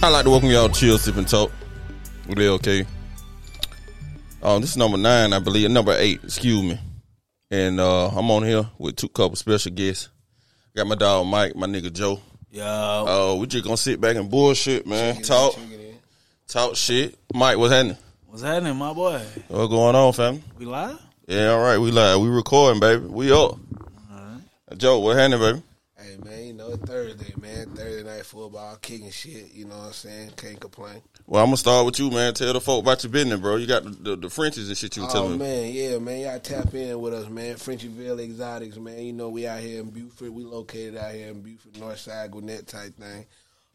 I'd 0.00 0.10
like 0.10 0.24
to 0.24 0.30
welcome 0.30 0.50
y'all 0.50 0.68
to 0.68 0.74
Chill 0.74 0.98
Sip 0.98 1.16
and 1.16 1.26
Talk 1.26 1.50
with 2.28 2.38
LK. 2.38 2.86
Um, 4.42 4.60
this 4.60 4.70
is 4.70 4.76
number 4.76 4.96
nine, 4.96 5.32
I 5.32 5.40
believe. 5.40 5.70
Number 5.70 5.94
eight, 5.96 6.20
excuse 6.22 6.62
me. 6.62 6.78
And 7.50 7.80
uh, 7.80 8.08
I'm 8.08 8.30
on 8.30 8.44
here 8.44 8.68
with 8.78 8.96
two 8.96 9.08
couple 9.08 9.36
special 9.36 9.72
guests. 9.72 10.08
Got 10.76 10.86
my 10.86 10.94
dog 10.94 11.26
Mike, 11.26 11.56
my 11.56 11.66
nigga 11.66 11.92
Joe. 11.92 12.20
Yo, 12.50 12.64
Uh, 12.64 13.34
we 13.40 13.46
just 13.46 13.64
gonna 13.64 13.76
sit 13.76 14.00
back 14.00 14.16
and 14.16 14.30
bullshit, 14.30 14.86
man. 14.86 15.20
Talk, 15.22 15.54
talk 16.46 16.76
shit. 16.76 17.18
Mike, 17.34 17.58
what's 17.58 17.72
happening? 17.72 17.96
what's 18.26 18.42
happening, 18.42 18.76
my 18.76 18.92
boy? 18.92 19.20
What 19.48 19.66
going 19.66 19.96
on, 19.96 20.12
fam? 20.12 20.42
We 20.58 20.64
live? 20.66 20.98
Yeah, 21.26 21.48
all 21.50 21.60
right. 21.60 21.78
We 21.78 21.90
live. 21.90 22.20
We 22.20 22.28
recording, 22.28 22.80
baby. 22.80 23.04
We 23.06 23.32
up. 23.32 23.36
All 23.36 23.58
right. 24.12 24.78
Joe, 24.78 25.00
what's 25.00 25.18
happening, 25.18 25.40
baby? 25.40 25.62
Hey 25.98 26.16
man, 26.24 26.47
know 26.68 26.74
it's 26.74 26.84
Thursday, 26.84 27.34
man. 27.40 27.66
Thursday 27.74 28.02
night 28.04 28.24
football, 28.26 28.76
kicking 28.76 29.10
shit. 29.10 29.52
You 29.54 29.64
know 29.66 29.76
what 29.78 29.86
I'm 29.86 29.92
saying? 29.92 30.30
Can't 30.36 30.60
complain. 30.60 31.02
Well, 31.26 31.42
I'm 31.42 31.48
gonna 31.48 31.56
start 31.56 31.86
with 31.86 31.98
you, 31.98 32.10
man. 32.10 32.34
Tell 32.34 32.52
the 32.52 32.60
folk 32.60 32.82
about 32.82 33.02
your 33.02 33.12
business, 33.12 33.40
bro. 33.40 33.56
You 33.56 33.66
got 33.66 33.84
the, 33.84 33.90
the, 33.90 34.16
the 34.16 34.30
Frenchies 34.30 34.68
and 34.68 34.76
shit 34.76 34.96
you 34.96 35.02
were 35.02 35.08
Oh 35.08 35.12
telling 35.12 35.32
me. 35.32 35.38
man, 35.38 35.72
yeah, 35.72 35.98
man. 35.98 36.20
Y'all 36.20 36.38
tap 36.40 36.74
in 36.74 37.00
with 37.00 37.14
us, 37.14 37.28
man. 37.28 37.56
Frenchieville 37.56 38.20
Exotics, 38.20 38.76
man. 38.76 38.98
You 38.98 39.12
know 39.12 39.28
we 39.28 39.46
out 39.46 39.60
here 39.60 39.80
in 39.80 39.90
Buford. 39.90 40.30
We 40.30 40.44
located 40.44 40.96
out 40.96 41.14
here 41.14 41.28
in 41.28 41.40
Buford, 41.40 41.78
North 41.78 41.98
Side, 41.98 42.30
Gwinnett 42.30 42.66
type 42.66 42.96
thing. 42.96 43.26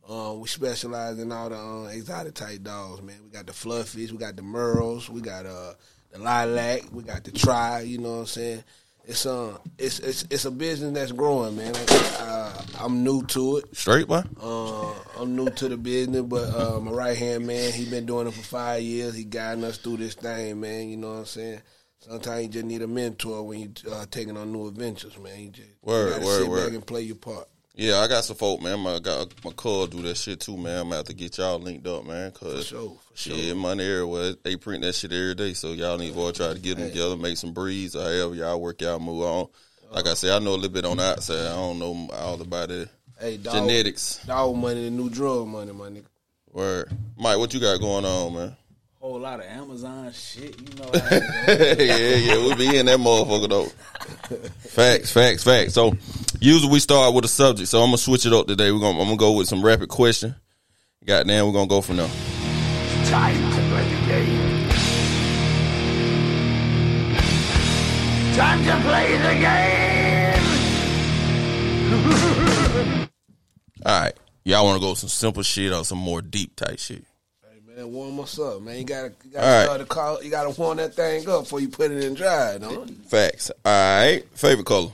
Um, 0.08 0.42
we 0.42 0.48
specialize 0.48 1.18
in 1.20 1.32
all 1.32 1.50
the 1.50 1.58
um, 1.58 1.88
exotic 1.88 2.34
type 2.34 2.62
dogs, 2.62 3.02
man. 3.02 3.16
We 3.23 3.30
got 3.30 3.46
the 3.46 3.54
fluffies, 3.54 4.12
we 4.12 4.18
got 4.18 4.36
the 4.36 4.42
merles, 4.42 5.08
we 5.10 5.22
got 5.22 5.46
uh 5.46 5.73
the 6.12 6.20
lilac, 6.20 6.84
we 6.92 7.04
got 7.04 7.23
the 7.23 7.32
tri. 7.32 7.82
You 7.82 7.98
know 8.00 8.12
what 8.12 8.20
I'm 8.20 8.26
saying? 8.28 8.64
It's 9.06 9.26
um, 9.26 9.58
it's 9.78 10.00
it's 10.00 10.24
it's 10.30 10.46
a 10.46 10.52
business 10.52 10.94
that's 10.94 11.12
growing, 11.12 11.58
man. 11.58 11.74
Uh, 11.76 12.62
I'm 12.80 13.04
new 13.04 13.22
to 13.28 13.58
it. 13.58 13.76
Straight, 13.76 14.08
boy. 14.08 14.23
Uh, 14.42 14.94
I'm 15.20 15.36
new 15.36 15.50
to 15.50 15.68
the 15.68 15.76
business, 15.78 16.22
but 16.22 16.54
uh, 16.56 16.80
my 16.80 16.92
right 16.92 17.18
hand 17.18 17.45
man, 17.45 17.73
he 17.73 17.84
been 17.90 18.06
doing 18.06 18.28
it 18.28 18.34
for 18.34 18.44
five 18.44 18.82
years. 18.82 19.14
He 19.16 19.26
guiding 19.26 19.66
us 19.66 19.78
through 19.78 19.98
this 19.98 20.14
thing, 20.16 20.62
man. 20.62 20.88
You 20.88 20.95
know 20.98 21.12
what 21.12 21.20
I'm 21.20 21.26
saying? 21.26 21.62
Sometimes 22.00 22.44
you 22.44 22.48
just 22.50 22.66
need 22.66 22.82
a 22.82 22.88
mentor 22.88 23.44
when 23.44 23.60
you 23.60 23.72
uh, 23.92 24.06
taking 24.10 24.38
on 24.38 24.54
new 24.54 24.68
adventures, 24.68 25.17
man. 25.20 25.38
You 25.40 25.50
just 25.50 25.70
Word, 25.82 26.06
you 26.06 26.14
gotta 26.14 26.26
word, 26.26 26.42
sit 26.42 26.50
word. 26.50 26.66
back 26.66 26.73
and 26.76 26.86
play 26.88 27.02
your 27.02 27.16
part. 27.17 27.48
Yeah, 27.76 28.00
I 28.00 28.08
got 28.08 28.24
some 28.24 28.36
folk, 28.36 28.62
man. 28.62 28.86
I 28.86 29.00
got 29.00 29.34
my 29.44 29.52
cuz 29.52 29.90
do 29.90 30.04
that 30.04 30.16
shit 30.16 30.40
too, 30.40 30.58
man. 30.58 30.82
I'm 30.82 30.92
have 30.92 31.06
to 31.06 31.14
get 31.14 31.38
y'all 31.40 31.58
linked 31.58 31.88
up, 31.88 32.06
man. 32.06 32.32
For 32.32 32.40
Cause 32.40 32.68
sure, 32.68 32.98
for 33.10 33.18
sure. 33.18 33.36
shit, 33.36 33.58
money 33.58 33.84
everywhere. 33.84 34.34
They 34.44 34.58
print 34.58 34.84
that 34.84 34.94
shit 34.94 35.12
every 35.12 35.34
day, 35.34 35.54
so 35.54 35.72
y'all 35.72 35.98
need 35.98 36.14
to 36.14 36.20
all 36.20 36.32
try 36.32 36.54
to 36.54 36.60
get 36.60 36.78
them 36.78 36.90
together, 36.90 37.18
make 37.18 37.38
some 37.38 37.52
breeds, 37.52 37.96
or 37.96 38.04
however 38.04 38.36
y'all 38.36 38.62
work 38.62 38.80
y'all 38.82 39.00
move 39.00 39.24
on. 39.24 39.48
Like 39.90 40.06
I 40.06 40.10
uh-huh. 40.10 40.16
said, 40.16 40.32
I 40.34 40.40
know 40.40 40.52
a 40.52 40.56
little 40.56 40.70
bit 40.70 40.86
on 40.86 40.98
the 40.98 41.04
outside. 41.04 41.48
I 41.48 41.56
don't 41.56 41.80
know 41.80 42.10
all 42.14 42.40
about 42.40 42.70
it. 42.70 42.90
Hey, 43.20 43.38
dog, 43.38 43.56
Genetics. 43.56 44.18
dog 44.26 44.56
money, 44.56 44.92
new 44.92 45.10
drug 45.10 45.48
money, 45.48 45.72
my 45.72 45.90
nigga. 45.90 46.06
Word, 46.52 46.92
Mike, 47.18 47.40
what 47.40 47.54
you 47.56 47.60
got 47.60 47.80
going 47.80 48.06
on, 48.06 48.34
man? 48.36 48.56
Whole 49.04 49.20
lot 49.20 49.42
of 49.42 49.46
Amazon 49.48 50.14
shit, 50.14 50.56
you 50.62 50.68
know. 50.80 50.90
How 50.98 51.18
yeah, 51.54 52.16
yeah, 52.16 52.48
we 52.48 52.56
be 52.56 52.78
in 52.78 52.86
that 52.86 52.98
motherfucker 53.00 53.50
though. 53.50 53.66
facts, 54.60 55.12
facts, 55.12 55.44
facts. 55.44 55.73
So 55.73 55.98
usually 56.40 56.72
we 56.72 56.80
start 56.80 57.14
with 57.14 57.26
a 57.26 57.28
subject, 57.28 57.68
so 57.68 57.80
I'm 57.80 57.88
gonna 57.88 57.98
switch 57.98 58.26
it 58.26 58.32
up 58.32 58.48
today. 58.48 58.72
We're 58.72 58.80
gonna 58.80 58.98
I'm 58.98 59.08
gonna 59.08 59.18
go 59.18 59.34
with 59.34 59.50
some 59.50 59.62
rapid 59.62 59.90
question. 59.90 60.36
Goddamn, 61.06 61.48
we're 61.48 61.52
gonna 61.52 61.68
go 61.68 61.82
from 61.82 61.98
there. 61.98 62.08
Time 63.08 63.36
to 63.52 63.60
play 63.68 63.90
the 63.90 64.00
game. 64.08 64.70
Time 68.38 68.64
to 68.64 68.80
play 68.88 69.17
the 69.17 69.34
game. 72.95 73.10
All 73.86 74.00
right, 74.00 74.16
y'all 74.45 74.64
want 74.64 74.78
to 74.78 74.82
go 74.82 74.92
with 74.92 75.00
some 75.00 75.10
simple 75.10 75.44
shit 75.44 75.73
or 75.73 75.83
some 75.83 75.98
more 75.98 76.22
deep 76.22 76.56
type 76.56 76.80
shit? 76.80 77.04
Hey 77.73 77.82
man, 77.82 77.92
warm 77.92 78.20
us 78.20 78.38
up, 78.39 78.61
man. 78.61 78.78
You 78.78 78.84
gotta, 78.84 79.14
you 79.23 79.32
gotta 79.32 79.45
All 79.45 79.54
right. 79.54 79.64
start 79.66 79.80
the 79.80 79.86
call. 79.86 80.23
You 80.23 80.30
gotta 80.30 80.50
warm 80.61 80.78
that 80.78 80.94
thing 80.94 81.28
up 81.28 81.44
before 81.44 81.60
you 81.60 81.70
put 81.70 81.92
it 81.92 82.04
in 82.04 82.14
dry, 82.14 82.58
don't 82.60 82.89
you? 82.89 82.95
Facts. 83.08 83.52
All 83.66 83.72
right, 83.72 84.23
favorite 84.34 84.66
color. 84.66 84.92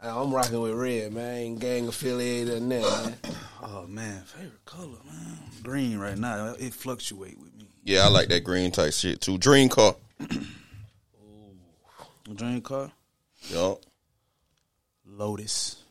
I'm 0.00 0.32
rocking 0.32 0.60
with 0.60 0.74
red, 0.74 1.12
man. 1.12 1.34
Ain't 1.36 1.58
gang 1.60 1.88
affiliated 1.88 2.50
or 2.54 2.60
that. 2.60 2.66
man. 2.68 3.16
oh 3.62 3.86
man, 3.88 4.22
favorite 4.22 4.64
color, 4.64 4.98
man. 5.06 5.38
Green 5.62 5.98
right 5.98 6.18
now. 6.18 6.54
It 6.58 6.74
fluctuate 6.74 7.38
with 7.38 7.56
me. 7.56 7.66
Yeah, 7.84 8.04
I 8.04 8.08
like 8.08 8.28
that 8.28 8.44
green 8.44 8.70
type 8.70 8.92
shit 8.92 9.20
too. 9.20 9.38
Dream 9.38 9.68
car. 9.68 9.96
Dream 12.34 12.60
car, 12.60 12.92
Yup. 13.48 13.80
Lotus. 15.06 15.82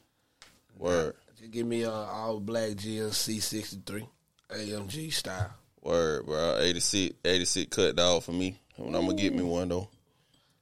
Word. 0.78 1.16
Just 1.38 1.52
give 1.52 1.68
me 1.68 1.84
a 1.84 1.92
all 1.92 2.40
black 2.40 2.72
GLC 2.72 3.42
63 3.42 4.08
AMG 4.52 5.14
style. 5.14 5.54
Word, 5.84 6.26
bro. 6.26 6.58
86, 6.60 7.16
86 7.26 7.76
cut 7.76 7.96
dog 7.96 8.24
for 8.24 8.32
me. 8.32 8.58
When 8.78 8.96
I'm 8.96 9.06
gonna 9.06 9.18
get 9.18 9.36
me 9.36 9.44
one 9.44 9.68
though. 9.68 9.90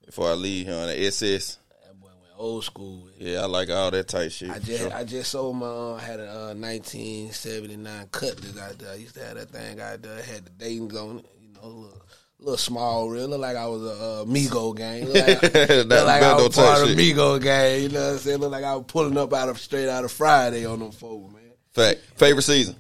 Before 0.06 0.30
I 0.30 0.34
leave 0.34 0.66
here 0.66 0.76
on 0.76 0.88
the 0.88 1.06
SS. 1.06 1.58
That 1.86 2.00
boy 2.00 2.08
went 2.08 2.34
old 2.38 2.64
school. 2.64 3.08
Yeah, 3.18 3.42
I 3.42 3.46
like 3.46 3.70
all 3.70 3.92
that 3.92 4.08
type 4.08 4.32
shit. 4.32 4.50
I 4.50 4.60
just 4.60 4.82
sure. 4.82 4.94
I 4.94 5.04
just 5.04 5.32
sold 5.32 5.58
my 5.58 5.68
uh, 5.68 5.98
had 5.98 6.20
a 6.20 6.30
uh, 6.30 6.54
1979 6.56 8.08
Cutlass 8.12 8.58
out 8.60 8.80
there. 8.80 8.92
I 8.92 8.96
used 8.96 9.14
to 9.16 9.24
have 9.24 9.36
that 9.36 9.50
thing 9.52 9.80
out 9.80 10.02
there. 10.02 10.18
It 10.18 10.26
had 10.26 10.46
the 10.46 10.50
Dayton's 10.50 10.96
on 10.96 11.20
it. 11.20 11.26
You 11.40 11.54
know, 11.54 11.62
a 11.62 11.68
little, 11.68 12.02
little 12.40 12.58
small, 12.58 13.10
real. 13.10 13.28
Look 13.28 13.40
like 13.40 13.56
I 13.56 13.68
was 13.68 13.84
a 13.84 13.92
uh, 13.92 14.26
Migo 14.26 14.76
gang. 14.76 15.06
Look 15.06 15.28
like, 15.28 15.42
That 15.54 15.86
look 15.88 16.06
like 16.08 16.24
I 16.24 16.34
was 16.34 16.56
part 16.56 16.82
of 16.82 16.90
shit. 16.90 16.98
Migo 16.98 17.42
gang. 17.42 17.84
You 17.84 17.90
know 17.90 18.02
what 18.02 18.14
I'm 18.14 18.18
saying? 18.18 18.40
Look 18.40 18.52
like 18.52 18.64
I 18.64 18.76
was 18.76 18.86
pulling 18.88 19.18
up 19.18 19.32
out 19.34 19.50
of 19.50 19.60
straight 19.60 19.88
out 19.88 20.04
of 20.04 20.12
Friday 20.12 20.66
on 20.66 20.80
them 20.80 20.92
folks, 20.92 21.32
man. 21.32 21.44
Fact. 21.74 22.02
Favorite 22.16 22.42
season. 22.42 22.76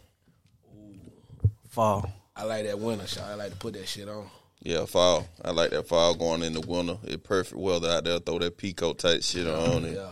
Fall. 1.70 2.12
I 2.36 2.44
like 2.44 2.66
that 2.66 2.80
winter 2.80 3.08
shot. 3.08 3.26
I 3.30 3.36
like 3.36 3.52
to 3.52 3.58
put 3.58 3.74
that 3.74 3.88
shit 3.88 4.08
on. 4.08 4.30
Yeah, 4.64 4.86
fall. 4.86 5.28
I 5.44 5.52
like 5.52 5.72
that 5.72 5.88
fall 5.88 6.14
going 6.16 6.44
in 6.44 6.54
the 6.54 6.62
winter. 6.62 6.98
It's 7.04 7.28
perfect 7.28 7.60
weather 7.60 7.90
out 7.90 8.04
there. 8.04 8.20
Throw 8.20 8.40
that 8.40 8.58
peacoat 8.58 9.00
type 9.00 9.24
shit 9.24 9.48
on 9.48 9.86
it. 9.86 9.96
Yeah. 9.96 10.12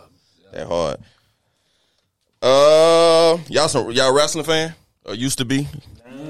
That 0.51 0.67
hard. 0.67 0.97
Uh, 2.41 3.37
y'all 3.49 3.67
some 3.67 3.91
y'all 3.91 4.13
wrestling 4.13 4.45
fan? 4.45 4.73
Or 5.05 5.13
used 5.13 5.37
to 5.39 5.45
be? 5.45 5.67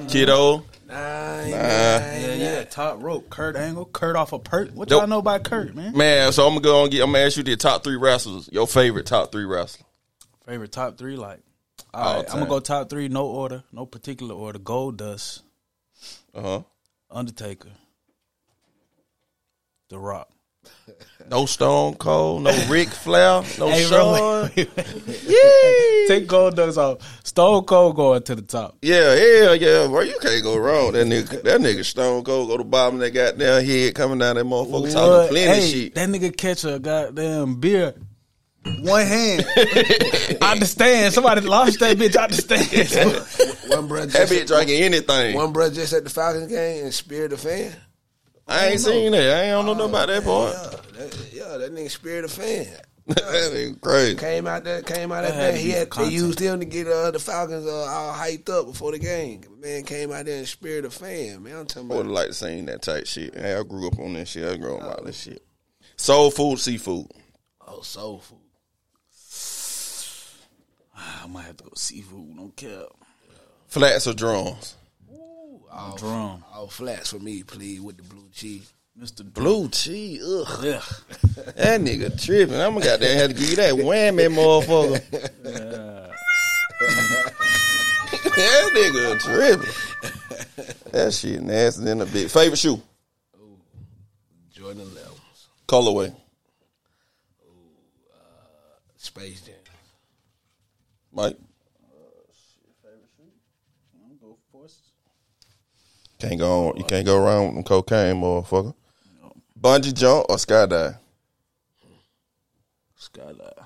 Kiddo. 0.07 0.65
Nah, 0.87 0.95
I 0.95 1.49
Nah. 1.49 1.57
Yeah, 1.57 2.33
yeah. 2.33 2.63
Top 2.63 3.01
rope. 3.01 3.29
Kurt 3.29 3.55
Angle. 3.55 3.85
Kurt 3.85 4.15
off 4.15 4.33
a 4.33 4.39
Pert. 4.39 4.73
What 4.73 4.89
y'all 4.89 5.07
know 5.07 5.19
about 5.19 5.43
Kurt, 5.43 5.75
man? 5.75 5.95
Man, 5.95 6.31
so 6.31 6.47
I'm 6.47 6.55
gonna 6.55 6.61
go 6.61 6.83
and 6.83 6.91
get. 6.91 7.03
I'm 7.03 7.11
gonna 7.11 7.25
ask 7.25 7.37
you 7.37 7.43
the 7.43 7.55
top 7.55 7.83
three 7.83 7.95
wrestlers. 7.95 8.49
Your 8.51 8.67
favorite 8.67 9.05
top 9.05 9.31
three 9.31 9.45
wrestler. 9.45 9.85
Favorite 10.45 10.71
top 10.71 10.97
three, 10.97 11.15
like. 11.15 11.39
All 11.93 12.03
All 12.03 12.15
right, 12.17 12.29
I'm 12.29 12.39
gonna 12.39 12.49
go 12.49 12.59
top 12.59 12.89
three, 12.89 13.07
no 13.07 13.25
order, 13.25 13.63
no 13.71 13.85
particular 13.85 14.35
order. 14.35 14.59
Goldust, 14.59 15.41
Uh 16.33 16.41
huh. 16.41 16.61
Undertaker, 17.11 17.69
The 19.89 19.97
Rock. 19.97 20.29
No 21.29 21.45
Stone 21.45 21.95
Cold. 21.95 22.43
No 22.43 22.65
Ric 22.67 22.89
Flair. 22.89 23.41
No 23.57 23.69
Hey, 23.69 23.87
bro, 23.87 24.15
Shawn. 24.15 24.51
wait, 24.55 24.75
wait, 24.75 24.87
wait. 25.07 26.07
Take 26.07 26.27
Goldust 26.27 26.77
off. 26.77 27.25
Stone 27.25 27.63
Cold 27.65 27.95
going 27.95 28.21
to 28.23 28.35
the 28.35 28.41
top. 28.41 28.77
Yeah, 28.81 29.15
yeah, 29.15 29.53
yeah, 29.53 29.87
bro. 29.87 30.01
You 30.01 30.17
can't 30.21 30.43
go 30.43 30.57
wrong. 30.57 30.91
That 30.93 31.07
nigga, 31.07 31.41
that 31.43 31.61
nigga 31.61 31.83
Stone 31.85 32.23
Cold 32.23 32.47
go 32.49 32.57
to 32.57 32.63
the 32.63 32.69
bottom 32.69 32.95
of 32.95 33.01
that 33.01 33.11
goddamn 33.11 33.63
head 33.65 33.95
coming 33.95 34.19
down 34.19 34.35
that 34.35 34.45
motherfucker 34.45 34.91
talking 34.93 35.09
What? 35.11 35.29
plenty 35.29 35.47
hey, 35.61 35.71
shit. 35.71 35.95
That 35.95 36.09
nigga 36.09 36.35
catch 36.35 36.63
a 36.65 36.77
goddamn 36.79 37.59
beer. 37.59 37.93
One 38.81 39.05
hand. 39.05 39.45
I 40.41 40.51
understand. 40.51 41.13
Somebody 41.13 41.41
lost 41.41 41.79
that 41.79 41.97
bitch. 41.97 42.17
I 42.17 42.23
understand. 42.25 42.67
One 43.69 43.87
brother 43.87 44.05
That 44.07 44.27
just, 44.27 44.33
bitch 44.33 44.47
drinking 44.47 44.83
anything. 44.83 45.35
one 45.35 45.53
brother 45.53 45.75
just 45.75 45.93
at 45.93 46.03
the 46.03 46.09
Falcons 46.09 46.47
game 46.51 46.85
and 46.85 46.93
speared 46.93 47.31
the 47.31 47.37
fan. 47.37 47.73
I 48.47 48.67
ain't 48.69 48.79
seen 48.79 49.11
that. 49.11 49.21
I 49.37 49.41
ain't 49.43 49.51
don't 49.51 49.65
know 49.65 49.73
nothing 49.87 49.89
about 49.91 50.07
that 50.07 50.23
part. 50.23 50.53
Yeah, 50.53 51.05
that, 51.05 51.29
yeah, 51.33 51.57
that 51.57 51.73
nigga 51.73 51.91
speared 51.91 52.25
the 52.25 52.29
fan. 52.29 52.67
that 53.07 53.17
nigga 53.53 53.79
crazy. 53.81 54.15
Came 54.15 54.47
out 54.47 54.63
there, 54.63 54.81
came 54.81 55.11
out 55.11 55.21
That 55.23 55.35
that 55.35 55.51
day. 55.53 55.61
He 55.61 55.69
had 55.71 55.87
for 55.93 55.99
they 56.01 56.05
content. 56.05 56.13
used 56.13 56.39
him 56.39 56.59
to 56.59 56.65
get 56.65 56.87
uh, 56.87 57.11
the 57.11 57.19
Falcons 57.19 57.65
uh, 57.67 57.71
all 57.85 58.13
hyped 58.13 58.49
up 58.49 58.65
before 58.67 58.91
the 58.91 58.99
game. 58.99 59.41
Man 59.59 59.83
came 59.83 60.11
out 60.11 60.25
there 60.25 60.37
and 60.39 60.47
speared 60.47 60.85
the 60.85 60.89
fan. 60.89 61.43
Man, 61.43 61.55
I'm 61.57 61.65
talking 61.67 61.91
I 61.91 61.95
would 61.95 62.05
about. 62.05 62.05
have 62.05 62.11
liked 62.11 62.27
to 62.29 62.33
seen 62.33 62.65
that 62.65 62.81
type 62.81 63.05
shit. 63.07 63.35
Hey, 63.35 63.53
I 63.55 63.63
grew 63.63 63.87
up 63.87 63.99
on 63.99 64.13
that 64.13 64.27
shit. 64.27 64.47
I 64.51 64.57
grew 64.57 64.77
up 64.77 64.83
on 64.83 64.89
all 64.93 65.03
that 65.03 65.15
shit. 65.15 65.43
Soul 65.95 66.31
food, 66.31 66.57
seafood. 66.59 67.07
Oh, 67.67 67.81
soul 67.81 68.19
food. 68.19 68.37
I 70.97 71.27
might 71.27 71.43
have 71.45 71.57
to 71.57 71.63
go 71.65 71.71
seafood. 71.75 72.35
No 72.35 72.51
cap. 72.55 72.87
Flats 73.69 74.07
or 74.07 74.13
drums. 74.13 74.75
All, 75.71 75.95
Drum. 75.95 76.43
all 76.53 76.67
flats 76.67 77.11
for 77.11 77.19
me, 77.19 77.43
please, 77.43 77.79
with 77.79 77.97
the 77.97 78.03
blue 78.03 78.27
cheese. 78.33 78.73
Mr. 78.99 79.17
Drum. 79.17 79.29
Blue 79.31 79.69
cheese. 79.69 80.21
Ugh. 80.23 80.63
Yeah. 80.63 80.81
That 81.55 81.81
nigga 81.81 82.21
tripping. 82.23 82.55
I'm 82.55 82.73
gonna 82.73 82.85
goddamn 82.85 83.17
have 83.17 83.29
to 83.29 83.33
give 83.33 83.49
you 83.49 83.55
that 83.57 83.73
whammy, 83.75 84.27
motherfucker. 84.35 85.01
that 88.35 88.71
nigga 88.75 89.19
tripping. 89.21 89.73
That 90.91 91.13
shit 91.13 91.41
nasty 91.41 91.83
than 91.83 92.01
a 92.01 92.05
bit. 92.05 92.31
Favorite 92.31 92.57
shoe? 92.57 92.81
Ooh, 93.39 93.57
Jordan 94.51 94.85
11s. 94.87 95.47
Colorway. 95.67 96.09
Uh, 96.09 96.13
Space 98.97 99.41
Jam. 99.41 99.55
Mike. 101.13 101.37
I'm 104.03 104.17
go 104.21 104.37
courses. 104.51 104.79
Can't 106.19 106.37
go 106.37 106.69
on. 106.69 106.77
You 106.77 106.83
can't 106.83 107.05
go 107.05 107.23
around 107.23 107.45
with 107.45 107.55
them 107.55 107.63
cocaine, 107.63 108.21
motherfucker. 108.21 108.73
Bungee 109.59 109.93
jump 109.93 110.25
or 110.29 110.35
skydive? 110.35 110.97
Skydive. 112.99 113.65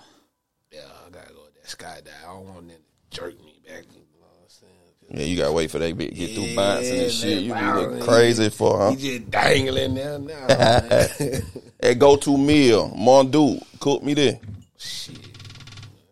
Yeah, 0.72 0.82
I 1.06 1.10
gotta 1.10 1.34
go 1.34 1.42
with 1.46 1.56
that 1.56 1.66
skydive. 1.66 2.24
I 2.24 2.34
don't 2.34 2.46
want 2.48 2.68
them 2.68 2.78
to 2.78 3.18
jerk 3.18 3.44
me 3.44 3.60
back. 3.68 3.86
You 3.92 4.02
know 4.20 4.28
what 4.28 4.44
I'm 4.44 4.50
saying? 4.50 5.20
Yeah, 5.20 5.26
you 5.26 5.38
gotta 5.38 5.52
wait 5.52 5.72
for 5.72 5.80
that 5.80 5.98
bit 5.98 6.10
to 6.10 6.16
get 6.16 6.32
through 6.36 6.44
Yeah, 6.44 6.56
bouncing 6.56 7.00
and 7.00 7.12
shit. 7.12 7.42
You 7.42 7.54
be 7.56 7.62
looking 7.62 8.00
crazy 8.02 8.50
for 8.50 8.78
huh? 8.78 8.92
He 8.92 9.18
just 9.18 9.32
dangling 9.32 9.96
there 9.96 10.20
now. 10.20 10.48
man. 10.48 11.44
Hey, 11.82 11.96
go 11.96 12.18
to 12.18 12.38
meal, 12.38 12.92
Mondu, 12.96 13.64
cook 13.80 14.04
me 14.04 14.14
there. 14.14 14.40
Shit. 14.78 15.18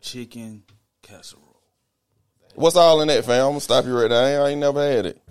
Chicken 0.01 0.63
casserole. 1.03 1.61
What's 2.55 2.75
all 2.75 3.01
in 3.01 3.07
that, 3.09 3.25
fam? 3.25 3.45
I'm 3.45 3.51
gonna 3.51 3.61
stop 3.61 3.85
you 3.85 3.97
right 3.97 4.09
there. 4.09 4.43
I 4.43 4.49
ain't 4.49 4.59
never 4.59 4.83
had 4.83 5.05
it. 5.05 5.21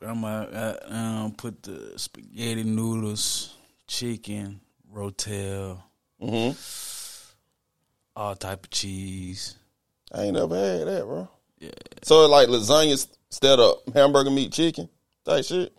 Grandma 0.00 0.46
got, 0.46 0.90
um, 0.92 1.32
put 1.32 1.62
the 1.62 1.92
spaghetti 1.96 2.64
noodles, 2.64 3.54
chicken, 3.86 4.60
rotel, 4.94 5.78
hmm 6.20 6.50
all 8.16 8.34
type 8.34 8.64
of 8.64 8.70
cheese. 8.70 9.54
I 10.12 10.24
ain't 10.24 10.34
never 10.34 10.54
had 10.56 10.86
that, 10.88 11.04
bro. 11.04 11.28
Yeah. 11.58 11.70
So 12.02 12.26
like 12.26 12.48
lasagna 12.48 13.06
instead 13.30 13.60
of 13.60 13.80
hamburger 13.94 14.30
meat 14.30 14.52
chicken 14.52 14.88
type 15.24 15.44
shit. 15.44 15.72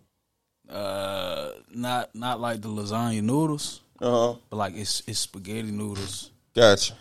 Uh, 0.70 1.52
not 1.74 2.14
not 2.16 2.40
like 2.40 2.62
the 2.62 2.70
lasagna 2.70 3.22
noodles, 3.22 3.82
Uh 4.00 4.10
huh. 4.34 4.36
but 4.50 4.56
like 4.58 4.76
it's 4.76 5.04
it's 5.08 5.20
spaghetti 5.20 5.72
noodles, 5.72 6.32
Gotcha. 6.56 6.94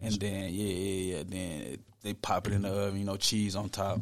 and 0.00 0.14
then 0.14 0.44
yeah 0.54 0.72
yeah 0.72 1.16
yeah. 1.16 1.22
Then 1.26 1.78
they 2.02 2.14
pop 2.14 2.46
it 2.46 2.54
in 2.54 2.62
the 2.62 2.70
oven, 2.70 2.98
you 2.98 3.04
know, 3.04 3.16
cheese 3.16 3.54
on 3.54 3.68
top. 3.68 3.98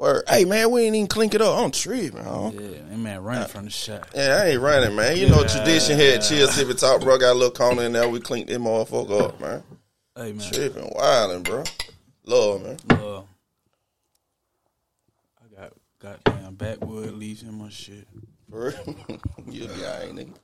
Word. 0.00 0.24
Hey 0.30 0.46
man, 0.46 0.70
we 0.70 0.84
ain't 0.84 0.96
even 0.96 1.08
clink 1.08 1.34
it 1.34 1.42
up. 1.42 1.58
I'm 1.58 1.70
tripping, 1.70 2.24
huh? 2.24 2.52
Yeah, 2.54 2.60
and 2.90 3.02
man, 3.02 3.22
running 3.22 3.48
from 3.48 3.66
the 3.66 3.70
shot. 3.70 4.08
Yeah, 4.14 4.40
I 4.42 4.46
ain't 4.46 4.60
running, 4.62 4.96
man. 4.96 5.18
You 5.18 5.28
know, 5.28 5.44
tradition 5.44 5.98
had 5.98 6.22
chill 6.22 6.48
sippy 6.48 6.80
top, 6.80 7.02
bro. 7.02 7.18
Got 7.18 7.32
a 7.32 7.34
little 7.34 7.50
corner 7.50 7.82
in 7.82 7.92
there. 7.92 8.08
We 8.08 8.18
cleaned 8.18 8.48
that 8.48 8.58
motherfucker 8.58 9.24
up, 9.24 9.38
man. 9.38 9.62
Hey 10.16 10.32
man, 10.32 10.50
Tripping, 10.50 10.88
wildin', 10.88 11.44
bro. 11.44 11.64
Love, 12.24 12.62
man. 12.62 12.78
uh, 12.88 13.18
I 15.38 15.54
got 15.54 15.74
goddamn 15.98 16.54
backwood 16.54 17.12
leaves 17.12 17.42
in 17.42 17.58
my 17.58 17.68
shit. 17.68 18.08
For 18.50 18.70
real. 18.70 18.96
you 19.50 19.68
be 19.68 19.84
alright, 19.84 20.14
nigga. 20.14 20.34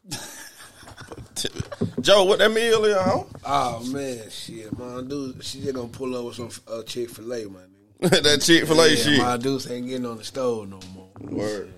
Joe, 2.02 2.24
what 2.24 2.40
that 2.40 2.52
meal 2.52 2.84
is, 2.84 2.94
huh? 2.94 3.24
Oh 3.46 3.82
man, 3.90 4.28
shit, 4.28 4.78
my 4.78 5.00
dude, 5.00 5.42
she 5.42 5.62
just 5.62 5.74
gonna 5.74 5.88
pull 5.88 6.14
up 6.14 6.26
with 6.26 6.34
some 6.34 6.50
uh, 6.70 6.82
Chick 6.82 7.08
Fil 7.08 7.32
A, 7.32 7.46
my 7.46 7.60
nigga. 7.60 7.75
that 8.00 8.42
Chick 8.42 8.66
Fil 8.66 8.80
A 8.80 8.88
yeah, 8.90 8.96
shit. 8.96 9.18
My 9.18 9.36
dudes 9.36 9.70
ain't 9.70 9.86
getting 9.86 10.06
on 10.06 10.18
the 10.18 10.24
stove 10.24 10.68
no 10.68 10.80
more. 10.94 11.08
Word. 11.20 11.72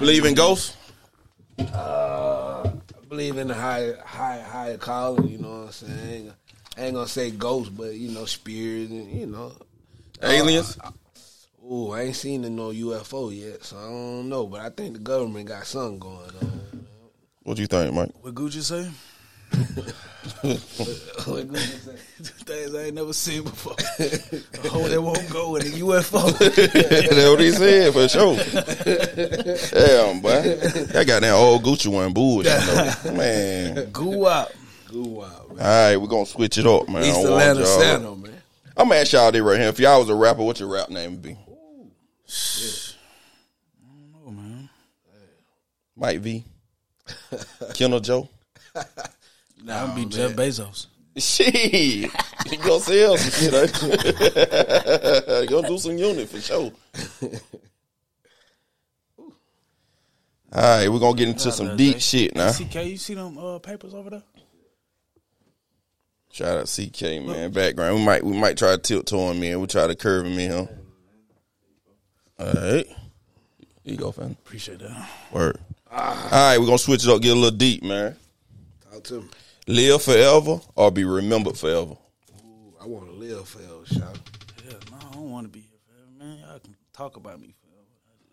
Believe 0.00 0.24
in 0.24 0.34
ghosts? 0.34 0.76
Uh, 1.58 2.62
I 2.64 3.04
believe 3.08 3.36
in 3.36 3.48
the 3.48 3.54
higher, 3.54 3.98
higher, 4.04 4.42
higher 4.42 4.76
calling. 4.78 5.28
You 5.28 5.38
know 5.38 5.48
what 5.50 5.66
I'm 5.66 5.72
saying? 5.72 5.92
I 5.98 6.10
ain't, 6.12 6.24
gonna- 6.24 6.36
I 6.76 6.82
ain't 6.86 6.94
gonna 6.94 7.08
say 7.08 7.30
ghosts, 7.30 7.70
but 7.70 7.94
you 7.94 8.10
know, 8.10 8.24
spirits 8.24 8.90
and 8.90 9.10
you 9.10 9.26
know. 9.26 9.52
Aliens? 10.22 10.78
Oh, 11.70 11.92
I 11.92 12.02
ain't 12.02 12.16
seen 12.16 12.42
no 12.56 12.70
UFO 12.70 13.30
yet, 13.36 13.62
so 13.64 13.76
I 13.76 13.82
don't 13.82 14.28
know. 14.28 14.46
But 14.46 14.60
I 14.60 14.70
think 14.70 14.94
the 14.94 15.00
government 15.00 15.48
got 15.48 15.66
something 15.66 15.98
going 15.98 16.30
on. 16.40 16.86
What 17.42 17.56
do 17.56 17.62
you 17.62 17.66
think, 17.66 17.94
Mike? 17.94 18.10
What 18.20 18.34
Gucci 18.34 18.62
say? 18.62 18.90
What 20.42 21.48
good 21.48 21.54
is 21.56 21.84
that? 21.86 21.98
Things 22.18 22.74
I 22.74 22.84
ain't 22.84 22.94
never 22.94 23.12
seen 23.12 23.42
before. 23.44 23.74
I 23.98 24.68
hope 24.68 24.86
they 24.88 24.98
won't 24.98 25.28
go 25.30 25.56
in 25.56 25.62
the 25.64 25.80
UFO. 25.80 26.38
That's 26.38 27.28
what 27.28 27.40
he 27.40 27.50
said 27.52 27.92
for 27.92 28.08
sure. 28.08 28.36
Damn, 28.36 30.20
boy. 30.20 30.42
That 30.92 31.04
goddamn 31.06 31.34
old 31.34 31.62
Gucci 31.62 31.88
one 31.88 32.12
bullshit, 32.12 32.60
though. 33.04 33.12
Man. 33.14 33.90
Goo 33.90 34.26
out. 34.26 34.52
Goo 34.88 35.22
out, 35.22 35.48
man. 35.54 35.58
All 35.58 35.64
right, 35.90 35.96
we're 35.96 36.06
going 36.06 36.24
to 36.24 36.30
switch 36.30 36.56
it 36.58 36.66
up, 36.66 36.88
man. 36.88 37.02
I 37.02 37.06
East 37.08 37.14
don't 37.14 37.30
want 37.30 37.42
Atlanta 37.42 37.60
y'all- 37.60 37.80
Santa, 37.80 38.16
man. 38.16 38.42
I'm 38.76 38.88
going 38.88 38.96
to 38.96 39.00
ask 39.00 39.12
y'all 39.12 39.30
this 39.32 39.42
right 39.42 39.58
here. 39.60 39.68
If 39.68 39.78
y'all 39.80 40.00
was 40.00 40.08
a 40.08 40.14
rapper, 40.14 40.42
what 40.44 40.60
your 40.60 40.68
rap 40.70 40.88
name 40.88 41.10
would 41.12 41.22
be? 41.22 41.36
Oh 44.26 44.30
man. 44.30 44.68
Mike 45.96 46.20
V. 46.20 46.44
Kendall 47.74 48.00
Joe. 48.00 48.28
Nah, 49.62 49.86
I'll 49.86 49.94
be 49.94 50.04
Jeff 50.06 50.32
Bezos. 50.32 50.86
Shit. 51.16 52.10
You 52.50 52.56
gonna 52.56 52.80
sell 52.80 53.16
some 53.18 53.30
shit, 53.30 53.52
ain't 53.52 53.82
you? 53.82 53.88
you 55.42 55.48
gonna 55.48 55.68
do 55.68 55.76
some 55.76 55.98
unit 55.98 56.30
for 56.30 56.40
sure. 56.40 56.72
All 60.50 60.62
right, 60.62 60.88
we're 60.88 60.98
gonna 60.98 61.14
get 61.16 61.28
into 61.28 61.52
some 61.52 61.76
deep 61.76 62.00
shit 62.00 62.34
now. 62.34 62.50
CK, 62.52 62.86
you 62.86 62.96
see 62.96 63.12
them 63.12 63.36
uh, 63.36 63.58
papers 63.58 63.92
over 63.92 64.08
there? 64.08 64.22
Shout 66.32 66.58
out 66.58 66.68
CK 66.68 67.02
man, 67.26 67.50
background. 67.50 67.96
We 67.96 68.04
might 68.04 68.24
we 68.24 68.34
might 68.34 68.56
try 68.56 68.70
to 68.70 68.78
tilt 68.78 69.06
to 69.08 69.16
him, 69.18 69.40
man. 69.40 69.60
We 69.60 69.66
try 69.66 69.86
to 69.86 69.94
curve 69.94 70.24
him 70.24 70.38
in. 70.38 70.52
All 70.52 70.68
right, 72.46 72.86
here 72.86 72.86
you 73.84 73.96
go, 73.96 74.10
fam. 74.10 74.30
Appreciate 74.30 74.78
that. 74.78 75.10
Word. 75.32 75.58
All 75.92 76.30
right, 76.30 76.56
we're 76.58 76.64
gonna 76.64 76.78
switch 76.78 77.04
it 77.04 77.10
up, 77.10 77.20
get 77.20 77.32
a 77.32 77.34
little 77.34 77.50
deep, 77.58 77.82
man. 77.82 78.16
Talk 78.90 79.04
to 79.04 79.20
me. 79.20 79.28
Live 79.68 80.02
forever 80.02 80.62
or 80.76 80.90
be 80.90 81.04
remembered 81.04 81.58
forever. 81.58 81.94
Ooh, 82.42 82.72
I 82.80 82.86
want 82.86 83.04
to 83.04 83.12
live 83.12 83.46
forever, 83.46 83.84
shot. 83.84 84.18
Yeah, 84.64 84.72
no, 84.90 84.96
I 84.96 85.12
don't 85.12 85.30
want 85.30 85.44
to 85.44 85.50
be 85.52 85.60
here 85.60 85.78
forever, 85.86 86.10
man. 86.18 86.38
Y'all 86.38 86.58
can 86.58 86.74
talk 86.94 87.18
about 87.18 87.38
me 87.38 87.54
forever. 87.60 87.84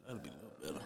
That'll 0.08 0.24
be 0.24 0.30
a 0.30 0.64
little 0.64 0.80
better. 0.80 0.86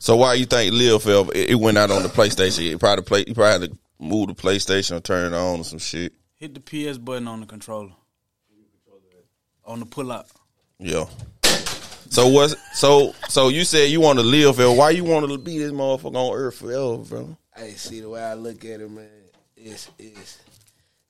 So 0.00 0.16
why 0.16 0.34
you 0.34 0.46
think 0.46 0.74
live 0.74 1.04
forever? 1.04 1.30
It, 1.32 1.50
it 1.50 1.54
went 1.54 1.78
out 1.78 1.92
on 1.92 2.02
the 2.02 2.08
PlayStation. 2.08 2.72
It 2.72 2.80
probably 2.80 3.04
play. 3.04 3.24
You 3.28 3.34
probably 3.34 3.68
had 3.68 3.70
to 3.70 3.78
move 4.00 4.26
the 4.26 4.34
PlayStation 4.34 4.96
or 4.96 5.00
turn 5.00 5.32
it 5.32 5.36
on 5.36 5.60
or 5.60 5.64
some 5.64 5.78
shit. 5.78 6.12
Hit 6.34 6.54
the 6.54 6.60
PS 6.60 6.98
button 6.98 7.28
on 7.28 7.38
the 7.38 7.46
controller. 7.46 7.92
On 9.64 9.78
the 9.78 9.86
pull 9.86 10.10
out. 10.10 10.26
Yeah. 10.80 11.04
So 12.10 12.26
what? 12.26 12.50
So 12.72 13.14
so 13.28 13.48
you 13.48 13.62
said 13.62 13.90
you 13.90 14.00
want 14.00 14.18
to 14.18 14.24
live 14.24 14.56
forever. 14.56 14.72
Why 14.72 14.90
you 14.90 15.04
want 15.04 15.28
to 15.28 15.38
be 15.38 15.58
this 15.58 15.70
motherfucker 15.70 16.16
on 16.16 16.36
Earth 16.36 16.56
forever, 16.56 16.96
bro? 16.96 17.36
Hey, 17.56 17.74
see 17.74 18.00
the 18.00 18.08
way 18.08 18.24
I 18.24 18.34
look 18.34 18.64
at 18.64 18.80
it, 18.80 18.90
man. 18.90 19.08
It's 19.60 19.90
it's 19.98 20.38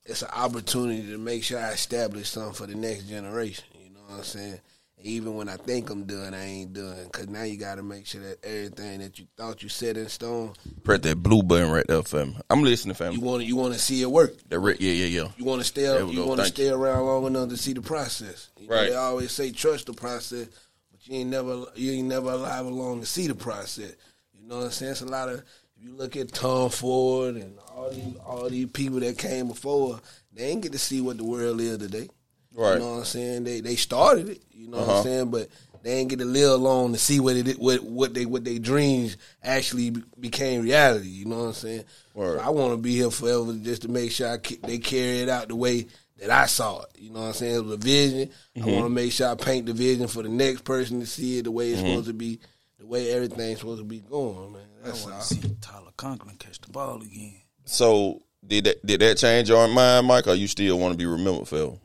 it's 0.04 0.22
an 0.22 0.31
opportunity 0.34 1.02
to 1.12 1.19
make 1.19 1.44
sure 1.44 1.58
I 1.58 1.72
establish 1.72 2.28
something 2.31 2.55
for 2.55 2.67
the 2.67 2.74
next 2.74 3.05
generation. 3.08 3.64
You 3.82 3.90
know 3.90 4.00
what 4.06 4.19
I'm 4.19 4.24
saying? 4.24 4.60
Even 5.02 5.36
when 5.36 5.48
I 5.48 5.56
think 5.56 5.90
I'm 5.90 6.05
done, 6.06 6.34
I 6.34 6.44
ain't 6.44 6.72
done. 6.72 7.08
Cause 7.12 7.28
now 7.28 7.44
you 7.44 7.56
got 7.56 7.76
to 7.76 7.84
make 7.84 8.05
sure 8.05 8.20
that 8.22 8.44
everything 8.44 8.98
that 8.98 9.17
you 9.19 9.26
thought 9.36 9.62
you 9.62 9.69
set 9.69 9.96
in 9.96 10.08
stone, 10.08 10.55
Press 10.82 11.00
that 11.00 11.22
blue 11.22 11.43
button 11.44 11.70
right 11.70 11.86
there, 11.86 12.02
fam. 12.02 12.34
I'm 12.50 12.64
listening, 12.64 12.94
fam. 12.96 13.12
you 13.12 13.20
want 13.20 13.43
to 13.43 13.46
you 13.46 13.55
want 13.55 13.74
to 13.74 13.78
see 13.78 14.02
it 14.02 14.10
work. 14.10 14.32
That 14.48 14.58
red, 14.58 14.81
yeah, 14.81 14.93
yeah, 14.93 15.06
yeah. 15.22 15.28
You 15.36 15.44
want 15.44 15.60
to 15.60 15.64
stay 15.67 16.02
we 16.02 16.14
you 16.14 16.26
want 16.26 16.40
to 16.40 16.46
stay 16.46 16.70
around 16.70 17.06
long 17.06 17.26
enough 17.26 17.50
to 17.50 17.56
see 17.56 17.74
the 17.74 17.81
process. 17.82 18.48
You 18.58 18.67
know, 18.67 18.74
Right. 18.74 18.88
they 18.90 18.96
always 18.96 19.31
say 19.31 19.52
trust 19.52 19.86
the 19.86 19.93
process, 19.93 20.48
but 20.90 21.06
you 21.06 21.19
ain't 21.20 21.31
never 21.31 21.67
you 21.76 21.93
ain't 21.93 22.08
never 22.08 22.31
alive 22.32 22.67
along 22.67 22.98
to 23.00 23.06
see 23.06 23.28
the 23.28 23.36
process. 23.36 23.93
You 24.34 24.48
know 24.48 24.56
what 24.56 24.64
I'm 24.64 24.70
saying? 24.72 24.93
It's 24.93 25.02
a 25.02 25.06
lot 25.06 25.28
of 25.28 25.38
if 25.76 25.84
you 25.84 25.93
look 25.94 26.17
at 26.17 26.32
Tom 26.32 26.70
Ford 26.70 27.36
and 27.36 27.56
all 27.79 27.91
these 27.91 28.17
all 28.27 28.49
these 28.49 28.67
people 28.70 29.01
that 29.01 29.19
came 29.19 29.49
before, 29.49 30.01
they 30.32 30.44
ain't 30.44 30.63
get 30.63 30.73
to 30.73 30.79
see 30.79 31.01
what 31.01 31.17
the 31.19 31.25
world 31.25 31.61
is 31.61 31.79
today. 31.79 32.08
Right. 32.55 32.75
You 32.75 32.79
know 32.81 32.91
what 32.93 32.99
I'm 32.99 33.05
saying? 33.05 33.44
They 33.44 33.61
they 33.61 33.77
started 33.77 34.29
it. 34.29 34.43
You 34.53 34.69
know 34.69 34.79
what 34.79 34.89
Uh-huh. 34.89 34.99
I'm 34.99 35.05
saying? 35.05 35.31
But 35.31 35.49
they 35.82 35.93
ain't 35.94 36.11
get 36.11 36.19
to 36.19 36.25
live 36.25 36.51
along 36.53 36.93
to 36.93 36.99
see 36.99 37.20
what 37.20 37.37
it 37.37 37.58
what 37.58 37.82
what 37.85 38.15
they 38.15 38.27
what 38.27 38.44
they 38.44 38.58
dreams 38.58 39.17
actually 39.43 39.91
became 40.19 40.63
reality. 40.63 41.08
You 41.08 41.27
know 41.27 41.39
what 41.39 41.44
I'm 41.47 41.53
saying? 41.53 41.85
Word. 42.15 42.41
So 42.41 42.44
I 42.44 42.49
want 42.51 42.73
to 42.73 42.77
be 42.79 42.94
here 42.97 43.11
forever 43.11 43.53
just 43.55 43.82
to 43.82 43.89
make 43.89 44.11
sure 44.11 44.29
I, 44.32 44.39
ca- 44.39 44.58
they 44.65 44.79
carry 44.79 45.20
it 45.23 45.29
out 45.29 45.49
the 45.49 45.55
way 45.56 45.87
that 46.19 46.31
I 46.31 46.47
saw 46.47 46.81
it. 46.82 46.89
You 46.99 47.11
know 47.11 47.20
what 47.20 47.27
I'm 47.27 47.32
saying? 47.35 47.55
It 47.55 47.65
was 47.65 47.75
a 47.75 47.77
vision. 47.77 48.31
Mm-hmm. 48.56 48.69
I 48.69 48.73
want 48.73 48.85
to 48.87 48.91
make 48.91 49.13
sure 49.13 49.29
I 49.29 49.35
paint 49.37 49.67
the 49.67 49.73
vision 49.73 50.08
for 50.08 50.25
the 50.25 50.29
next 50.29 50.65
person 50.65 50.99
to 50.99 51.06
see 51.06 51.39
it 51.39 51.44
the 51.44 51.53
way 51.53 51.70
it's 51.70 51.79
Mm-hmm. 51.81 51.91
supposed 51.91 52.06
to 52.08 52.13
be, 52.13 52.41
the 52.81 52.87
way 52.87 53.13
everything's 53.13 53.61
supposed 53.61 53.79
to 53.81 53.85
be 53.85 54.01
going, 54.01 54.53
man. 54.55 54.63
I 54.82 54.87
That's 54.89 55.03
want 55.05 55.15
all. 55.15 55.20
to 55.20 55.27
see 55.27 55.41
Tyler 55.61 55.93
Conklin 55.97 56.35
catch 56.39 56.61
the 56.61 56.70
ball 56.73 57.01
again. 57.03 57.37
So 57.69 58.22
did 58.46 58.65
that 58.65 58.84
did 58.87 59.01
that 59.01 59.19
change 59.19 59.51
your 59.51 59.69
mind, 59.69 60.06
Mike, 60.06 60.27
or 60.27 60.34
you 60.34 60.46
still 60.46 60.79
want 60.79 60.93
to 60.94 60.98
be 60.98 61.05
remembered 61.06 61.46
Phil? 61.48 61.79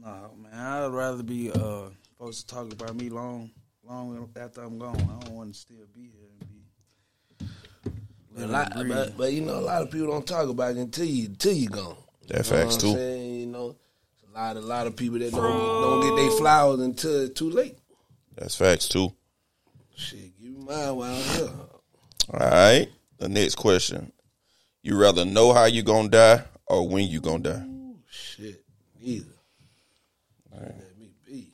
No, 0.00 0.30
man, 0.36 0.52
I'd 0.52 0.86
rather 0.88 1.22
be 1.22 1.50
uh 1.52 1.84
supposed 2.12 2.48
to 2.48 2.54
talk 2.54 2.72
about 2.72 2.96
me 2.96 3.08
long, 3.08 3.50
long 3.84 4.28
after 4.36 4.62
I'm 4.62 4.78
gone. 4.78 4.96
I 4.96 5.24
don't 5.24 5.34
want 5.36 5.54
to 5.54 5.58
still 5.58 5.76
be 5.94 6.02
here 6.02 6.28
and 6.40 6.48
be. 8.36 8.42
A 8.42 8.46
lot, 8.46 8.72
but, 8.74 9.16
but 9.16 9.32
you 9.32 9.42
know, 9.42 9.58
a 9.58 9.60
lot 9.60 9.82
of 9.82 9.90
people 9.90 10.08
don't 10.08 10.26
talk 10.26 10.48
about 10.48 10.72
it 10.72 10.78
until 10.78 11.04
you 11.04 11.26
until 11.26 11.52
you 11.52 11.68
gone. 11.68 11.96
That 12.28 12.30
You 12.30 12.36
know 12.38 12.42
facts 12.42 12.74
what 12.76 12.84
I'm 12.84 12.90
too. 12.90 12.94
saying? 12.94 13.34
You 13.40 13.46
know, 13.46 13.76
a 14.28 14.38
lot, 14.38 14.56
a 14.56 14.60
lot 14.60 14.86
of 14.88 14.96
people 14.96 15.18
that 15.20 15.30
don't 15.30 15.42
don't 15.42 16.00
get 16.00 16.16
their 16.16 16.30
flowers 16.38 16.80
until 16.80 17.24
it's 17.26 17.38
too 17.38 17.50
late. 17.50 17.78
That's 18.36 18.56
facts 18.56 18.88
too. 18.88 19.12
Shit, 19.94 20.36
give 20.40 20.50
me 20.50 20.64
mine 20.64 20.96
while 20.96 21.14
I'm 21.14 21.22
here. 21.36 21.50
All 22.32 22.40
right. 22.50 22.88
The 23.18 23.28
next 23.28 23.54
question: 23.54 24.10
You 24.82 24.98
rather 24.98 25.24
know 25.24 25.52
how 25.52 25.66
you 25.66 25.82
gonna 25.84 26.08
die 26.08 26.42
or 26.66 26.88
when 26.88 27.06
you 27.06 27.20
gonna 27.20 27.38
die? 27.38 27.64
Shit, 28.10 28.64
neither. 29.00 29.26
Let 30.50 30.98
me 30.98 31.10
be. 31.24 31.52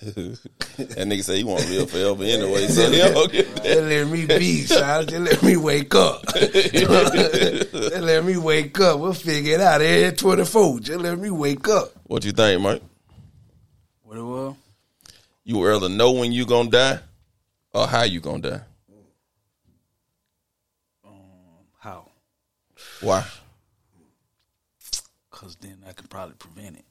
that 0.00 1.08
nigga 1.08 1.24
say 1.24 1.38
he 1.38 1.44
want 1.44 1.62
to 1.62 1.68
live 1.70 1.90
forever 1.90 2.22
anyway. 2.22 2.68
So 2.68 2.88
he 2.88 2.98
don't 2.98 3.32
give 3.32 3.56
a 3.56 3.60
They 3.60 3.80
let 3.80 4.08
me 4.12 4.26
be, 4.26 4.62
son. 4.62 5.06
They 5.06 5.18
let 5.18 5.42
me 5.42 5.56
wake 5.56 5.92
up. 5.96 6.22
they 6.32 8.00
let 8.00 8.24
me 8.24 8.36
wake 8.36 8.78
up. 8.78 9.00
We'll 9.00 9.12
figure 9.12 9.54
it 9.54 9.60
out. 9.60 9.82
Every 9.82 10.16
24. 10.16 10.80
Just 10.80 11.00
let 11.00 11.18
me 11.18 11.30
wake 11.30 11.66
up. 11.66 11.90
What 12.04 12.24
you 12.24 12.30
think, 12.30 12.62
Mike? 12.62 12.82
What 14.04 14.18
it 14.18 14.22
was? 14.22 14.54
You 15.42 15.66
rather 15.66 15.88
know 15.88 16.12
when 16.12 16.30
you 16.30 16.46
gonna 16.46 16.70
die 16.70 17.00
or 17.74 17.88
how 17.88 18.04
you 18.04 18.20
gonna 18.20 18.50
die? 18.50 18.60
How? 21.82 22.06
Why? 23.02 23.24
Because 25.30 25.56
then 25.56 25.78
I 25.88 25.92
could 25.92 26.08
probably 26.10 26.34
prevent 26.36 26.76
it. 26.76 26.84